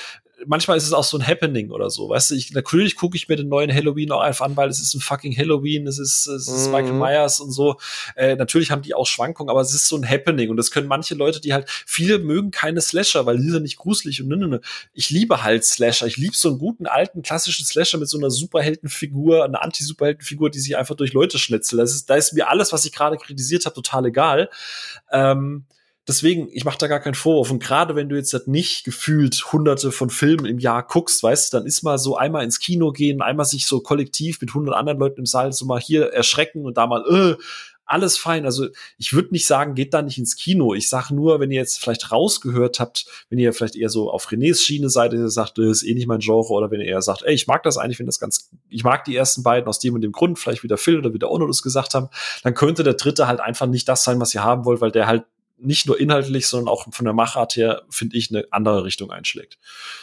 manchmal 0.47 0.77
ist 0.77 0.87
es 0.87 0.93
auch 0.93 1.05
so 1.05 1.17
ein 1.17 1.27
Happening 1.27 1.71
oder 1.71 1.89
so, 1.91 2.09
weißt 2.09 2.31
du, 2.31 2.35
ich, 2.35 2.53
natürlich 2.53 2.97
gucke 2.97 3.17
ich 3.17 3.29
mir 3.29 3.37
den 3.37 3.49
neuen 3.49 3.73
Halloween 3.73 4.11
auch 4.11 4.21
einfach 4.21 4.45
an, 4.45 4.57
weil 4.57 4.69
es 4.69 4.81
ist 4.81 4.95
ein 4.95 5.01
fucking 5.01 5.37
Halloween, 5.37 5.87
es 5.87 5.99
ist, 5.99 6.27
es 6.27 6.49
ist 6.49 6.67
mhm. 6.67 6.73
Michael 6.73 6.93
Myers 6.95 7.41
und 7.41 7.53
so. 7.53 7.77
Äh, 8.17 8.35
natürlich 8.37 8.71
haben 8.71 8.83
die 8.83 8.95
auch 8.95 9.07
Schwankungen, 9.07 9.51
aber 9.51 9.61
es 9.61 9.73
ist 9.73 9.87
so 9.87 9.97
ein 9.97 10.09
Happening 10.09 10.51
und 10.51 10.57
das 10.57 10.71
können 10.71 10.89
manche 10.89 11.15
Leute, 11.15 11.41
die 11.41 11.53
halt, 11.53 11.69
viele 11.69 12.19
mögen 12.19 12.51
keine 12.51 12.81
Slasher, 12.81 13.27
weil 13.27 13.39
die 13.39 13.51
sind 13.51 13.63
nicht 13.63 13.77
gruselig 13.77 14.23
und 14.23 14.29
ne, 14.29 14.37
ne, 14.37 14.49
ne. 14.49 14.61
Ich 14.93 15.11
liebe 15.11 15.43
halt 15.43 15.65
Slasher, 15.65 16.07
ich 16.07 16.17
liebe 16.17 16.37
so 16.37 16.49
einen 16.49 16.59
guten 16.59 16.87
alten 16.87 17.23
klassischen 17.23 17.65
Slasher 17.65 17.99
mit 17.99 18.09
so 18.09 18.19
einer 18.19 18.31
Superheldenfigur, 18.31 19.45
einer 19.45 19.63
Anti-Superheldenfigur, 19.63 20.51
die 20.51 20.61
sich 20.61 20.77
einfach 20.77 20.97
durch 20.97 21.13
Leute 21.13 21.39
schnetzelt. 21.39 21.81
Das 21.81 21.95
ist, 21.95 22.11
da 22.11 22.17
ist 22.17 22.33
mir 22.33 22.49
alles, 22.49 22.73
was 22.73 22.85
ich 22.85 22.93
gerade 22.93 23.17
kritisiert 23.17 23.65
habe, 23.65 23.75
total 23.75 24.07
egal. 24.07 24.51
Ähm, 25.13 25.67
deswegen, 26.09 26.49
ich 26.53 26.65
mache 26.65 26.79
da 26.79 26.87
gar 26.87 27.01
keinen 27.01 27.15
Vorwurf. 27.15 27.51
Und 27.51 27.63
gerade 27.63 27.95
wenn 27.95 28.09
du 28.09 28.17
jetzt 28.17 28.33
halt 28.33 28.49
nicht 28.49 28.85
gefühlt 28.85 29.53
hunderte 29.53 29.93
von 29.93 30.11
Filmen 30.11 30.47
im 30.47 30.59
Jahr 30.59 30.87
guckst, 30.87 31.23
weißt 31.23 31.53
du, 31.53 31.59
dann 31.59 31.67
ist 31.67 31.83
mal 31.83 31.99
so 31.99 32.17
einmal 32.17 32.45
ins 32.45 32.59
Kino 32.59 32.93
gehen, 32.93 33.23
einmal 33.23 33.47
sich 33.47 33.67
so 33.67 33.81
kollektiv 33.81 34.41
mit 34.41 34.55
hundert 34.55 34.75
anderen 34.75 34.99
Leuten 34.99 35.21
im 35.21 35.27
Saal 35.27 35.53
so 35.53 35.65
mal 35.65 35.81
hier 35.81 36.13
erschrecken 36.13 36.65
und 36.65 36.77
da 36.77 36.87
mal, 36.87 37.05
äh, 37.09 37.43
alles 37.85 38.17
fein. 38.17 38.45
Also 38.47 38.69
ich 38.97 39.13
würde 39.13 39.31
nicht 39.33 39.47
sagen, 39.47 39.75
geht 39.75 39.93
da 39.93 40.03
nicht 40.03 40.17
ins 40.19 40.37
Kino. 40.37 40.73
Ich 40.73 40.89
sage 40.89 41.15
nur, 41.15 41.41
wenn 41.41 41.51
ihr 41.51 41.59
jetzt 41.59 41.79
vielleicht 41.79 42.11
rausgehört 42.11 42.81
habt, 42.81 43.07
wenn 43.29 43.39
ihr 43.39 43.53
vielleicht 43.53 43.77
eher 43.77 43.91
so 43.91 44.11
auf 44.11 44.29
Renés 44.29 44.63
Schiene 44.63 44.89
seid, 44.89 45.13
ihr 45.13 45.29
sagt, 45.29 45.59
das 45.59 45.67
ist 45.67 45.83
eh 45.83 45.95
nicht 45.95 46.07
mein 46.07 46.21
Genre, 46.21 46.49
oder 46.49 46.71
wenn 46.71 46.81
ihr 46.81 46.87
eher 46.87 47.03
sagt, 47.03 47.23
ey, 47.23 47.35
ich 47.35 47.47
mag 47.47 47.63
das 47.65 47.77
eigentlich, 47.77 47.99
wenn 47.99 48.07
das 48.07 48.19
ganz, 48.19 48.51
ich 48.69 48.85
mag 48.85 49.05
die 49.05 49.17
ersten 49.17 49.43
beiden 49.43 49.69
aus 49.69 49.79
dem 49.79 49.95
und 49.95 50.01
dem 50.01 50.13
Grund, 50.13 50.39
vielleicht 50.39 50.63
wieder 50.63 50.79
Phil 50.79 50.99
oder 50.99 51.13
wieder 51.13 51.31
Ono 51.31 51.47
das 51.47 51.63
gesagt 51.63 51.95
haben, 51.95 52.09
dann 52.43 52.55
könnte 52.55 52.83
der 52.83 52.95
dritte 52.95 53.27
halt 53.27 53.41
einfach 53.41 53.67
nicht 53.67 53.89
das 53.89 54.05
sein, 54.05 54.21
was 54.21 54.35
ihr 54.35 54.43
haben 54.43 54.65
wollt, 54.65 54.81
weil 54.81 54.93
der 54.93 55.07
halt 55.07 55.25
nicht 55.63 55.87
nur 55.87 55.99
inhaltlich, 55.99 56.47
sondern 56.47 56.69
auch 56.69 56.87
von 56.91 57.05
der 57.05 57.15
Machart 57.15 57.57
her, 57.57 57.83
finde 57.89 58.17
ich, 58.17 58.31
eine 58.31 58.47
andere 58.51 58.85
Richtung 58.85 59.11
einschlägt. 59.11 59.59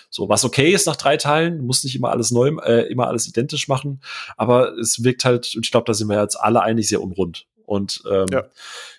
So, 0.10 0.30
was 0.30 0.44
okay 0.44 0.72
ist 0.72 0.88
nach 0.88 0.96
drei 0.96 1.18
Teilen, 1.18 1.60
du 1.60 1.64
musst 1.64 1.84
nicht 1.84 1.96
immer 1.96 2.10
alles 2.10 2.32
neu, 2.32 2.50
äh, 2.64 2.90
immer 2.90 3.08
alles 3.08 3.28
identisch 3.28 3.68
machen, 3.68 4.02
aber 4.38 4.78
es 4.78 5.04
wirkt 5.04 5.26
halt, 5.26 5.56
und 5.56 5.66
ich 5.66 5.72
glaube, 5.72 5.86
da 5.86 5.94
sind 5.94 6.08
wir 6.08 6.22
jetzt 6.22 6.40
alle 6.40 6.62
einig, 6.62 6.88
sehr 6.88 7.02
unrund. 7.02 7.46
Und 7.66 8.02
ähm, 8.10 8.26
ja. 8.32 8.46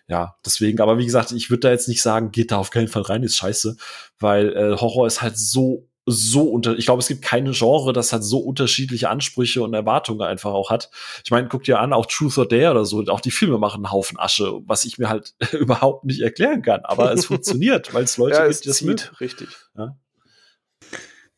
ja, 0.07 0.37
deswegen, 0.47 0.81
aber 0.81 0.97
wie 0.97 1.05
gesagt, 1.05 1.33
ich 1.33 1.51
würde 1.51 1.61
da 1.61 1.71
jetzt 1.71 1.89
nicht 1.89 2.03
sagen, 2.03 2.31
geht 2.31 2.53
da 2.53 2.59
auf 2.59 2.71
keinen 2.71 2.87
Fall 2.87 3.03
rein, 3.03 3.25
ist 3.25 3.37
scheiße, 3.37 3.77
weil 4.21 4.57
äh, 4.57 4.77
Horror 4.77 5.09
ist 5.09 5.23
halt 5.23 5.37
so 5.37 5.89
so 6.07 6.45
unter, 6.51 6.77
ich 6.77 6.87
glaube, 6.87 7.01
es 7.01 7.09
gibt 7.09 7.23
keine 7.23 7.53
Genre, 7.53 7.93
das 7.93 8.13
halt 8.13 8.25
so 8.25 8.39
unterschiedliche 8.39 9.09
Ansprüche 9.09 9.63
und 9.63 9.75
Erwartungen 9.75 10.23
einfach 10.23 10.53
auch 10.53 10.71
hat. 10.71 10.91
Ich 11.25 11.31
meine, 11.31 11.49
guck 11.49 11.65
dir 11.65 11.79
an, 11.79 11.93
auch 11.93 12.07
Truth 12.07 12.39
or 12.39 12.49
Dare 12.49 12.73
oder 12.73 12.85
so, 12.85 13.05
auch 13.07 13.21
die 13.21 13.31
Filme 13.31 13.59
machen 13.59 13.85
einen 13.85 13.93
Haufen 13.93 14.19
Asche, 14.19 14.61
was 14.67 14.85
ich 14.85 14.99
mir 14.99 15.09
halt 15.09 15.35
überhaupt 15.53 16.05
nicht 16.05 16.21
erklären 16.21 16.63
kann, 16.63 16.81
aber 16.85 17.13
es 17.13 17.25
funktioniert, 17.27 17.93
weil 17.95 18.05
es 18.05 18.17
Leute 18.17 18.37
ja, 18.37 18.49
gibt, 18.49 18.65
die 18.65 18.69
das 18.69 18.79
zieht, 18.79 19.21
richtig. 19.21 19.49
Ja? 19.77 19.97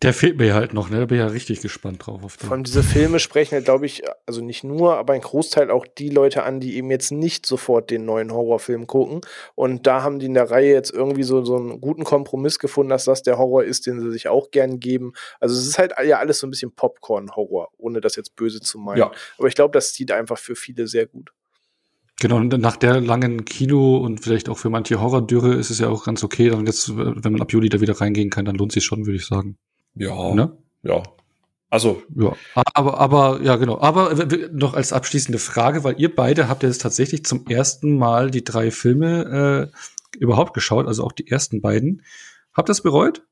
Der 0.03 0.12
fehlt 0.12 0.37
mir 0.37 0.53
halt 0.55 0.74
noch, 0.74 0.91
ne? 0.91 0.99
Da 0.99 1.07
bin 1.07 1.19
ich 1.19 1.24
ja 1.24 1.29
richtig 1.29 1.61
gespannt 1.61 2.05
drauf. 2.07 2.24
Auf 2.24 2.37
den. 2.37 2.47
Vor 2.47 2.53
allem 2.57 2.65
diese 2.65 2.83
Filme 2.83 3.20
sprechen 3.20 3.55
halt, 3.55 3.66
glaube 3.66 3.87
ich, 3.87 4.03
also 4.27 4.43
nicht 4.43 4.65
nur, 4.65 4.97
aber 4.97 5.12
ein 5.12 5.20
Großteil 5.20 5.70
auch 5.70 5.87
die 5.87 6.09
Leute 6.09 6.43
an, 6.43 6.59
die 6.59 6.77
eben 6.77 6.91
jetzt 6.91 7.12
nicht 7.12 7.47
sofort 7.47 7.91
den 7.91 8.05
neuen 8.05 8.33
Horrorfilm 8.33 8.89
gucken. 8.89 9.20
Und 9.55 9.87
da 9.87 10.03
haben 10.03 10.19
die 10.19 10.27
in 10.27 10.35
der 10.35 10.51
Reihe 10.51 10.73
jetzt 10.73 10.93
irgendwie 10.93 11.23
so, 11.23 11.45
so 11.45 11.57
einen 11.57 11.81
guten 11.81 12.03
Kompromiss 12.03 12.59
gefunden, 12.59 12.91
dass 12.91 13.05
das 13.05 13.23
der 13.23 13.39
Horror 13.39 13.62
ist, 13.62 13.87
den 13.87 14.01
sie 14.01 14.11
sich 14.11 14.27
auch 14.27 14.51
gern 14.51 14.81
geben. 14.81 15.12
Also 15.39 15.57
es 15.57 15.66
ist 15.66 15.79
halt 15.79 15.93
ja 16.05 16.19
alles 16.19 16.41
so 16.41 16.49
ein 16.49 16.51
bisschen 16.51 16.74
Popcorn-Horror, 16.74 17.69
ohne 17.79 18.01
das 18.01 18.16
jetzt 18.16 18.35
böse 18.35 18.61
zu 18.61 18.79
meinen. 18.79 18.99
Ja. 18.99 19.12
Aber 19.39 19.47
ich 19.47 19.55
glaube, 19.55 19.73
das 19.73 19.93
zieht 19.93 20.11
einfach 20.11 20.39
für 20.39 20.57
viele 20.57 20.89
sehr 20.89 21.07
gut. 21.07 21.33
Genau, 22.20 22.37
und 22.37 22.57
nach 22.61 22.77
der 22.77 23.01
langen 23.01 23.45
Kino 23.45 23.99
und 23.99 24.20
vielleicht 24.20 24.49
auch 24.49 24.59
für 24.59 24.70
manche 24.70 25.01
Horrordürre 25.01 25.55
ist 25.55 25.70
es 25.70 25.79
ja 25.79 25.89
auch 25.89 26.05
ganz 26.05 26.23
okay. 26.23 26.51
Dann 26.51 26.66
jetzt, 26.66 26.97
wenn 26.97 27.33
man 27.33 27.43
ab 27.43 27.53
Juli 27.53 27.69
da 27.69 27.81
wieder 27.81 28.01
reingehen 28.01 28.31
kann, 28.31 28.45
dann 28.45 28.57
lohnt 28.57 28.73
sich 28.73 28.85
schon, 28.85 29.07
würde 29.07 29.16
ich 29.16 29.27
sagen. 29.27 29.59
Ja. 29.94 30.35
Ne? 30.35 30.56
Ja. 30.82 31.02
Also. 31.70 32.02
Ja. 32.14 32.36
Aber, 32.74 32.98
aber, 32.98 33.40
ja, 33.43 33.56
genau. 33.56 33.81
Aber 33.81 34.14
noch 34.52 34.74
als 34.74 34.93
abschließende 34.93 35.39
Frage, 35.39 35.85
weil 35.85 35.98
ihr 35.98 36.14
beide 36.14 36.48
habt 36.48 36.62
jetzt 36.62 36.82
tatsächlich 36.82 37.24
zum 37.24 37.47
ersten 37.47 37.97
Mal 37.97 38.31
die 38.31 38.44
drei 38.44 38.70
Filme 38.70 39.70
äh, 39.73 40.19
überhaupt 40.19 40.52
geschaut, 40.52 40.86
also 40.86 41.05
auch 41.05 41.12
die 41.12 41.28
ersten 41.28 41.62
beiden. 41.62 42.02
Habt 42.52 42.69
ihr 42.69 42.73
das 42.73 42.82
bereut? 42.82 43.23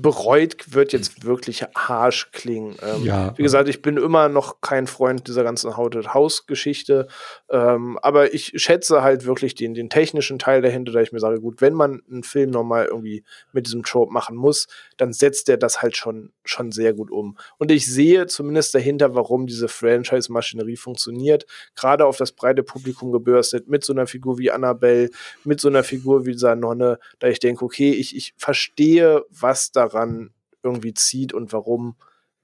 Bereut 0.00 0.74
wird 0.74 0.92
jetzt 0.92 1.24
wirklich 1.24 1.64
harsch 1.74 2.30
klingen. 2.30 2.76
Ähm, 2.82 3.04
ja. 3.04 3.34
Wie 3.36 3.42
gesagt, 3.42 3.68
ich 3.68 3.82
bin 3.82 3.96
immer 3.96 4.28
noch 4.28 4.60
kein 4.60 4.86
Freund 4.86 5.26
dieser 5.26 5.44
ganzen 5.44 5.76
Haunted-House-Geschichte, 5.76 7.08
ähm, 7.50 7.98
aber 8.02 8.32
ich 8.32 8.52
schätze 8.56 9.02
halt 9.02 9.26
wirklich 9.26 9.54
den, 9.54 9.74
den 9.74 9.90
technischen 9.90 10.38
Teil 10.38 10.62
dahinter, 10.62 10.92
da 10.92 11.00
ich 11.00 11.12
mir 11.12 11.20
sage, 11.20 11.40
gut, 11.40 11.60
wenn 11.60 11.74
man 11.74 12.02
einen 12.10 12.22
Film 12.22 12.50
nochmal 12.50 12.86
irgendwie 12.86 13.24
mit 13.52 13.66
diesem 13.66 13.82
Trope 13.82 14.12
machen 14.12 14.36
muss, 14.36 14.68
dann 14.98 15.12
setzt 15.12 15.48
er 15.48 15.56
das 15.56 15.82
halt 15.82 15.96
schon, 15.96 16.32
schon 16.44 16.70
sehr 16.70 16.92
gut 16.92 17.10
um. 17.10 17.38
Und 17.58 17.70
ich 17.70 17.86
sehe 17.86 18.26
zumindest 18.26 18.74
dahinter, 18.74 19.14
warum 19.14 19.46
diese 19.46 19.68
Franchise-Maschinerie 19.68 20.76
funktioniert, 20.76 21.46
gerade 21.74 22.06
auf 22.06 22.18
das 22.18 22.32
breite 22.32 22.62
Publikum 22.62 23.10
gebürstet, 23.10 23.68
mit 23.68 23.84
so 23.84 23.92
einer 23.92 24.06
Figur 24.06 24.38
wie 24.38 24.50
Annabelle, 24.50 25.10
mit 25.44 25.60
so 25.60 25.68
einer 25.68 25.82
Figur 25.82 26.24
wie 26.24 26.32
dieser 26.32 26.54
Nonne, 26.54 26.98
da 27.18 27.28
ich 27.28 27.40
denke, 27.40 27.64
okay, 27.64 27.90
ich, 27.90 28.14
ich 28.14 28.34
verstehe, 28.36 29.24
was 29.30 29.72
da 29.72 29.88
daran 29.88 30.30
irgendwie 30.62 30.94
zieht 30.94 31.32
und 31.32 31.52
warum 31.52 31.96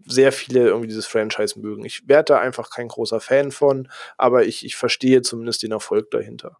sehr 0.06 0.32
viele 0.32 0.60
irgendwie 0.60 0.88
dieses 0.88 1.06
Franchise 1.06 1.58
mögen. 1.58 1.84
Ich 1.84 2.08
werde 2.08 2.34
da 2.34 2.38
einfach 2.40 2.70
kein 2.70 2.88
großer 2.88 3.20
Fan 3.20 3.50
von, 3.50 3.88
aber 4.16 4.44
ich, 4.44 4.64
ich 4.64 4.76
verstehe 4.76 5.22
zumindest 5.22 5.62
den 5.62 5.72
Erfolg 5.72 6.10
dahinter. 6.10 6.58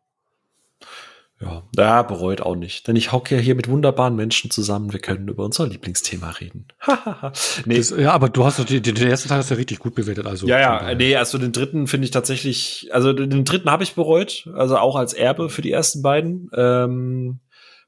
Ja, 1.41 1.63
ja, 1.77 2.03
bereut 2.03 2.41
auch 2.41 2.55
nicht. 2.55 2.87
Denn 2.87 2.97
ich 2.97 3.13
hocke 3.13 3.35
ja 3.35 3.41
hier 3.41 3.55
mit 3.55 3.69
wunderbaren 3.69 4.15
Menschen 4.15 4.51
zusammen. 4.51 4.93
Wir 4.93 5.01
können 5.01 5.29
über 5.29 5.45
unser 5.45 5.67
Lieblingsthema 5.67 6.31
reden. 6.31 6.69
nee. 7.67 7.77
Das, 7.77 7.91
ja, 7.91 8.13
aber 8.13 8.29
du 8.29 8.45
hast 8.45 8.59
doch 8.59 8.65
die, 8.65 8.81
den 8.81 8.97
ersten 8.97 9.29
Teil 9.29 9.39
hast 9.39 9.51
du 9.51 9.55
ja 9.55 9.59
richtig 9.59 9.81
gut 9.81 9.95
bewertet. 9.95 10.27
Also 10.27 10.47
ja, 10.47 10.59
ja, 10.59 10.95
nee, 10.95 11.17
also 11.17 11.39
den 11.39 11.53
dritten 11.53 11.87
finde 11.87 12.05
ich 12.07 12.13
tatsächlich, 12.13 12.89
also 12.93 13.13
den 13.13 13.45
dritten 13.45 13.71
habe 13.71 13.83
ich 13.83 13.95
bereut, 13.95 14.49
also 14.55 14.77
auch 14.79 14.97
als 14.97 15.13
Erbe 15.13 15.51
für 15.51 15.63
die 15.63 15.73
ersten 15.73 16.03
beiden. 16.03 16.51
Ähm, 16.55 17.41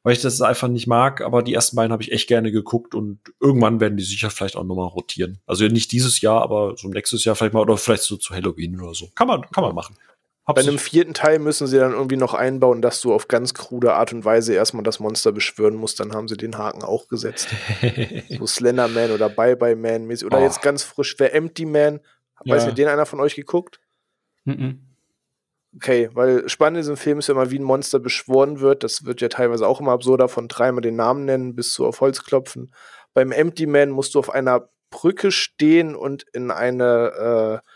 weil 0.06 0.12
ich 0.12 0.22
das 0.22 0.40
einfach 0.40 0.68
nicht 0.68 0.86
mag. 0.86 1.20
Aber 1.20 1.42
die 1.42 1.52
ersten 1.52 1.74
beiden 1.74 1.90
habe 1.90 2.00
ich 2.00 2.12
echt 2.12 2.28
gerne 2.28 2.52
geguckt 2.52 2.94
und 2.94 3.18
irgendwann 3.40 3.80
werden 3.80 3.96
die 3.96 4.04
sicher 4.04 4.30
vielleicht 4.30 4.54
auch 4.54 4.62
nochmal 4.62 4.86
rotieren. 4.86 5.40
Also 5.46 5.66
nicht 5.66 5.90
dieses 5.90 6.20
Jahr, 6.20 6.42
aber 6.42 6.74
so 6.76 6.86
nächstes 6.86 7.24
Jahr 7.24 7.34
vielleicht 7.34 7.54
mal 7.54 7.62
oder 7.62 7.76
vielleicht 7.76 8.04
so 8.04 8.16
zu 8.16 8.32
Halloween 8.32 8.80
oder 8.80 8.94
so. 8.94 9.08
Kann 9.16 9.26
man, 9.26 9.42
kann 9.50 9.64
man 9.64 9.74
machen. 9.74 9.96
Bei 10.46 10.60
einem 10.60 10.78
vierten 10.78 11.12
Teil 11.12 11.40
müssen 11.40 11.66
sie 11.66 11.76
dann 11.76 11.92
irgendwie 11.92 12.16
noch 12.16 12.32
einbauen, 12.32 12.80
dass 12.80 13.00
du 13.00 13.12
auf 13.12 13.26
ganz 13.26 13.52
krude 13.52 13.94
Art 13.94 14.12
und 14.12 14.24
Weise 14.24 14.54
erstmal 14.54 14.84
das 14.84 15.00
Monster 15.00 15.32
beschwören 15.32 15.74
musst. 15.74 15.98
Dann 15.98 16.12
haben 16.12 16.28
sie 16.28 16.36
den 16.36 16.56
Haken 16.56 16.84
auch 16.84 17.08
gesetzt. 17.08 17.48
so 18.38 18.46
Slenderman 18.46 19.10
oder 19.10 19.28
Bye-Bye-Man 19.28 20.06
mäßig. 20.06 20.24
Oder 20.24 20.38
oh. 20.38 20.42
jetzt 20.42 20.62
ganz 20.62 20.84
frisch, 20.84 21.16
wer 21.18 21.34
Empty 21.34 21.66
Man? 21.66 22.00
Weiß 22.44 22.62
ja. 22.62 22.66
nicht, 22.66 22.78
den 22.78 22.86
einer 22.86 23.06
von 23.06 23.18
euch 23.18 23.34
geguckt? 23.34 23.80
Mm, 24.44 24.50
-mm. 24.52 24.78
Okay, 25.74 26.10
weil 26.14 26.48
spannend 26.48 26.76
in 26.76 26.82
diesem 26.82 26.96
Film 26.96 27.18
ist 27.18 27.26
ja 27.26 27.34
immer, 27.34 27.50
wie 27.50 27.58
ein 27.58 27.64
Monster 27.64 27.98
beschworen 27.98 28.60
wird. 28.60 28.84
Das 28.84 29.04
wird 29.04 29.20
ja 29.20 29.28
teilweise 29.28 29.66
auch 29.66 29.80
immer 29.80 29.92
absurder, 29.92 30.28
von 30.28 30.46
dreimal 30.46 30.80
den 30.80 30.96
Namen 30.96 31.24
nennen 31.24 31.56
bis 31.56 31.72
zu 31.72 31.84
auf 31.84 32.00
Holz 32.00 32.22
klopfen. 32.22 32.72
Beim 33.14 33.32
Empty 33.32 33.66
Man 33.66 33.90
musst 33.90 34.14
du 34.14 34.20
auf 34.20 34.30
einer 34.30 34.68
Brücke 34.90 35.32
stehen 35.32 35.96
und 35.96 36.24
in 36.32 36.50
eine 36.50 37.62
äh, 37.62 37.68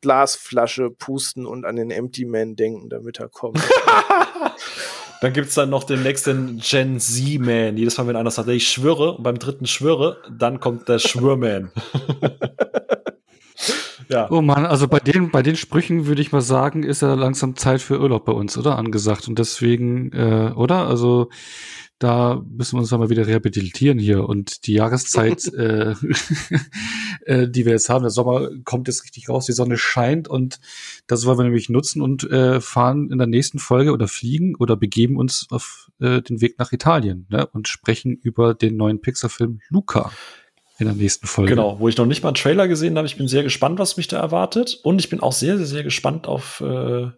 Glasflasche 0.00 0.90
pusten 0.90 1.46
und 1.46 1.64
an 1.64 1.76
den 1.76 1.90
Empty 1.90 2.24
Man 2.24 2.56
denken, 2.56 2.88
damit 2.88 3.18
er 3.18 3.28
kommt. 3.28 3.58
dann 5.20 5.32
gibt 5.32 5.48
es 5.48 5.54
dann 5.54 5.70
noch 5.70 5.84
den 5.84 6.02
nächsten 6.02 6.58
Gen 6.58 7.00
Z-Man. 7.00 7.76
Jedes 7.76 7.98
Mal, 7.98 8.06
wenn 8.06 8.16
einer 8.16 8.30
sagt, 8.30 8.48
ich 8.48 8.68
schwöre, 8.68 9.16
und 9.16 9.22
beim 9.22 9.38
dritten 9.38 9.66
schwöre, 9.66 10.18
dann 10.30 10.60
kommt 10.60 10.88
der 10.88 10.98
Schwörman. 10.98 11.72
Ja. 14.10 14.30
Oh 14.30 14.40
Mann, 14.40 14.64
also 14.64 14.88
bei 14.88 15.00
den, 15.00 15.30
bei 15.30 15.42
den 15.42 15.54
Sprüchen 15.56 16.06
würde 16.06 16.22
ich 16.22 16.32
mal 16.32 16.40
sagen, 16.40 16.82
ist 16.82 17.02
ja 17.02 17.12
langsam 17.12 17.56
Zeit 17.56 17.82
für 17.82 18.00
Urlaub 18.00 18.24
bei 18.24 18.32
uns, 18.32 18.56
oder? 18.56 18.78
Angesagt. 18.78 19.28
Und 19.28 19.38
deswegen, 19.38 20.12
äh, 20.12 20.52
oder? 20.56 20.86
Also 20.86 21.28
da 21.98 22.42
müssen 22.48 22.76
wir 22.76 22.80
uns 22.80 22.90
mal 22.90 23.10
wieder 23.10 23.26
rehabilitieren 23.26 23.98
hier. 23.98 24.28
Und 24.28 24.66
die 24.66 24.74
Jahreszeit, 24.74 25.44
äh, 25.54 25.94
äh, 27.24 27.48
die 27.48 27.64
wir 27.64 27.72
jetzt 27.72 27.88
haben, 27.88 28.02
der 28.02 28.10
Sommer 28.10 28.50
kommt 28.64 28.88
jetzt 28.88 29.04
richtig 29.04 29.28
raus, 29.28 29.46
die 29.46 29.52
Sonne 29.52 29.76
scheint 29.76 30.28
und 30.28 30.60
das 31.06 31.26
wollen 31.26 31.38
wir 31.38 31.44
nämlich 31.44 31.68
nutzen 31.68 32.02
und 32.02 32.24
äh, 32.30 32.60
fahren 32.60 33.10
in 33.10 33.18
der 33.18 33.26
nächsten 33.26 33.58
Folge 33.58 33.92
oder 33.92 34.08
fliegen 34.08 34.54
oder 34.56 34.76
begeben 34.76 35.16
uns 35.16 35.46
auf 35.50 35.90
äh, 36.00 36.22
den 36.22 36.40
Weg 36.40 36.58
nach 36.58 36.72
Italien 36.72 37.26
ne? 37.30 37.46
und 37.46 37.68
sprechen 37.68 38.14
über 38.14 38.54
den 38.54 38.76
neuen 38.76 39.00
Pixar-Film 39.00 39.60
Luca 39.68 40.12
in 40.78 40.86
der 40.86 40.94
nächsten 40.94 41.26
Folge. 41.26 41.50
Genau, 41.50 41.80
wo 41.80 41.88
ich 41.88 41.96
noch 41.96 42.06
nicht 42.06 42.22
mal 42.22 42.28
einen 42.28 42.36
Trailer 42.36 42.68
gesehen 42.68 42.96
habe. 42.96 43.06
Ich 43.08 43.16
bin 43.16 43.26
sehr 43.26 43.42
gespannt, 43.42 43.80
was 43.80 43.96
mich 43.96 44.06
da 44.06 44.20
erwartet. 44.20 44.78
Und 44.84 45.00
ich 45.00 45.08
bin 45.08 45.18
auch 45.18 45.32
sehr, 45.32 45.56
sehr, 45.56 45.66
sehr 45.66 45.82
gespannt 45.82 46.28
auf 46.28 46.60
äh, 46.60 47.08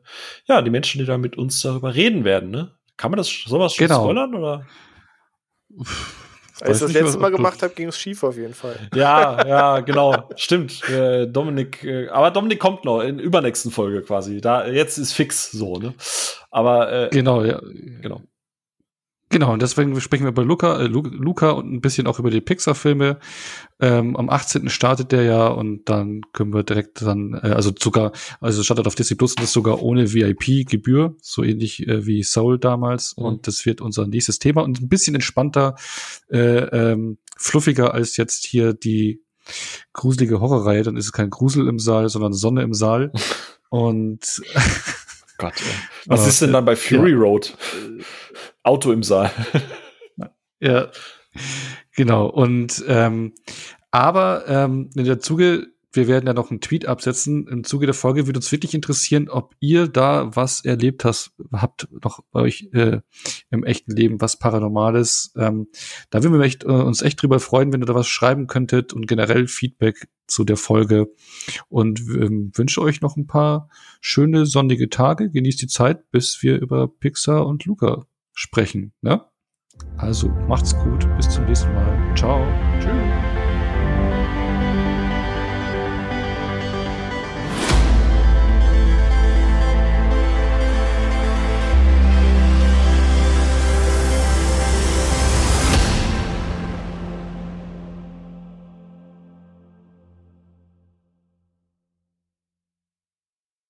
ja, 0.47 0.63
die 0.63 0.71
Menschen, 0.71 0.99
die 0.99 1.05
da 1.05 1.19
mit 1.19 1.37
uns 1.37 1.61
darüber 1.61 1.95
reden 1.95 2.25
werden. 2.25 2.51
Ne? 2.51 2.71
Kann 3.01 3.11
man 3.11 3.17
das 3.17 3.29
sowas 3.47 3.75
schon 3.75 3.87
genau. 3.87 4.03
spoilern? 4.03 4.35
Oder? 4.35 4.67
Als 6.61 6.83
ich 6.83 6.93
das 6.93 6.93
letzte 6.93 7.19
Mal 7.19 7.31
gemacht 7.31 7.63
habe, 7.63 7.73
ging 7.73 7.89
es 7.89 7.97
schief 7.97 8.23
auf 8.23 8.37
jeden 8.37 8.53
Fall. 8.53 8.77
Ja, 8.95 9.43
ja, 9.47 9.81
genau. 9.81 10.29
Stimmt. 10.37 10.87
Äh, 10.91 11.27
Dominik, 11.27 11.83
äh, 11.83 12.09
aber 12.09 12.31
Dominik 12.31 12.59
kommt 12.59 12.85
noch 12.85 13.01
in 13.01 13.19
übernächsten 13.19 13.71
Folge 13.71 14.03
quasi. 14.03 14.43
Da, 14.43 14.67
jetzt 14.67 14.99
ist 14.99 15.15
fix 15.15 15.51
so, 15.51 15.79
ne? 15.79 15.95
Aber 16.51 16.93
äh, 16.93 17.09
genau, 17.11 17.43
ja. 17.43 17.59
Genau. 18.03 18.21
Genau, 19.33 19.53
und 19.53 19.63
deswegen 19.63 19.99
sprechen 20.01 20.25
wir 20.25 20.31
über 20.31 20.45
Luca, 20.45 20.81
äh, 20.81 20.87
Luca 20.87 21.51
und 21.51 21.73
ein 21.73 21.81
bisschen 21.81 22.09
auch 22.09 22.19
über 22.19 22.31
die 22.31 22.41
Pixar-Filme. 22.41 23.21
Ähm, 23.79 24.17
am 24.17 24.29
18. 24.29 24.69
startet 24.69 25.13
der 25.13 25.23
ja 25.23 25.47
und 25.47 25.89
dann 25.89 26.23
können 26.33 26.53
wir 26.53 26.65
direkt 26.65 27.01
dann, 27.01 27.35
äh, 27.35 27.51
also 27.51 27.71
sogar, 27.79 28.11
also 28.41 28.65
startet 28.65 28.89
auf 28.89 28.97
Disney 28.97 29.17
Plus 29.17 29.37
und 29.37 29.45
ist 29.45 29.53
sogar 29.53 29.83
ohne 29.83 30.13
VIP-Gebühr, 30.13 31.17
so 31.23 31.45
ähnlich 31.45 31.87
äh, 31.87 32.05
wie 32.07 32.25
Soul 32.25 32.59
damals. 32.59 33.17
Mhm. 33.17 33.25
Und 33.25 33.47
das 33.47 33.65
wird 33.65 33.81
unser 33.81 34.09
nächstes 34.09 34.41
Thema 34.41 34.63
und 34.63 34.81
ein 34.81 34.89
bisschen 34.89 35.15
entspannter, 35.15 35.77
äh, 36.29 36.39
ähm, 36.39 37.19
fluffiger 37.37 37.95
als 37.95 38.17
jetzt 38.17 38.45
hier 38.45 38.73
die 38.73 39.23
gruselige 39.93 40.41
Horrorreihe. 40.41 40.83
Dann 40.83 40.97
ist 40.97 41.05
es 41.05 41.13
kein 41.13 41.31
Grusel 41.31 41.69
im 41.69 41.79
Saal, 41.79 42.09
sondern 42.09 42.33
Sonne 42.33 42.63
im 42.63 42.75
Saal. 42.75 43.13
und 43.71 44.43
Gott, 45.41 45.55
ey. 45.61 45.75
was 46.07 46.27
ist 46.27 46.43
denn 46.43 46.53
dann 46.53 46.65
bei 46.65 46.77
Fury 46.77 47.13
ja. 47.13 47.17
Road? 47.17 47.57
Auto 48.63 48.93
im 48.93 49.03
Saal. 49.03 49.31
ja, 50.61 50.89
genau. 51.97 52.27
Und 52.27 52.85
ähm, 52.87 53.35
aber 53.91 54.45
ähm, 54.47 54.91
in 54.95 55.05
der 55.05 55.19
Zuge 55.19 55.69
wir 55.93 56.07
werden 56.07 56.27
ja 56.27 56.35
noch 56.35 56.51
einen 56.51 56.61
Tweet 56.61 56.87
absetzen. 56.87 57.47
Im 57.49 57.65
Zuge 57.65 57.87
der 57.87 57.95
Folge 57.95 58.27
würde 58.27 58.39
uns 58.39 58.53
wirklich 58.53 58.75
interessieren, 58.75 59.29
ob 59.29 59.55
ihr 59.61 59.89
da 59.89 60.35
was 60.35 60.65
erlebt 60.65 61.05
hast, 61.05 61.33
habt 61.53 61.89
noch 62.05 62.21
bei 62.31 62.41
euch 62.41 62.69
äh, 62.73 63.01
im 63.51 63.65
echten 63.65 63.93
Leben 63.93 64.21
was 64.21 64.39
Paranormales. 64.39 65.33
Ähm, 65.37 65.69
da 66.11 66.23
würden 66.23 66.39
wir 66.39 66.45
echt, 66.45 66.65
äh, 66.65 66.69
uns 66.69 67.03
echt 67.03 67.21
drüber 67.21 67.41
freuen, 67.41 67.73
wenn 67.73 67.83
ihr 67.83 67.87
da 67.87 67.95
was 67.95 68.09
schreiben 68.09 68.47
könntet 68.47 68.93
und 68.93 69.07
generell 69.07 69.49
Feedback 69.49 70.09
zu 70.27 70.45
der 70.45 70.57
Folge. 70.57 71.09
Und 71.69 72.01
ähm, 72.01 72.53
wünsche 72.55 72.81
euch 72.81 73.01
noch 73.01 73.17
ein 73.17 73.27
paar 73.27 73.69
schöne 74.01 74.47
sonnige 74.47 74.91
Tage. 74.91 75.31
Genießt 75.31 75.63
die 75.63 75.67
Zeit, 75.67 76.11
bis 76.11 76.43
wir 76.43 76.61
über 76.61 76.87
Pixar 76.89 77.47
und 77.47 77.65
Luca 77.65 78.07
sprechen. 78.33 78.93
Ne? 79.03 79.25
Also 79.97 80.29
macht's 80.49 80.75
gut, 80.77 81.09
bis 81.17 81.29
zum 81.29 81.45
nächsten 81.47 81.73
Mal. 81.75 82.15
Ciao. 82.17 82.47
Tschüss. 82.81 83.10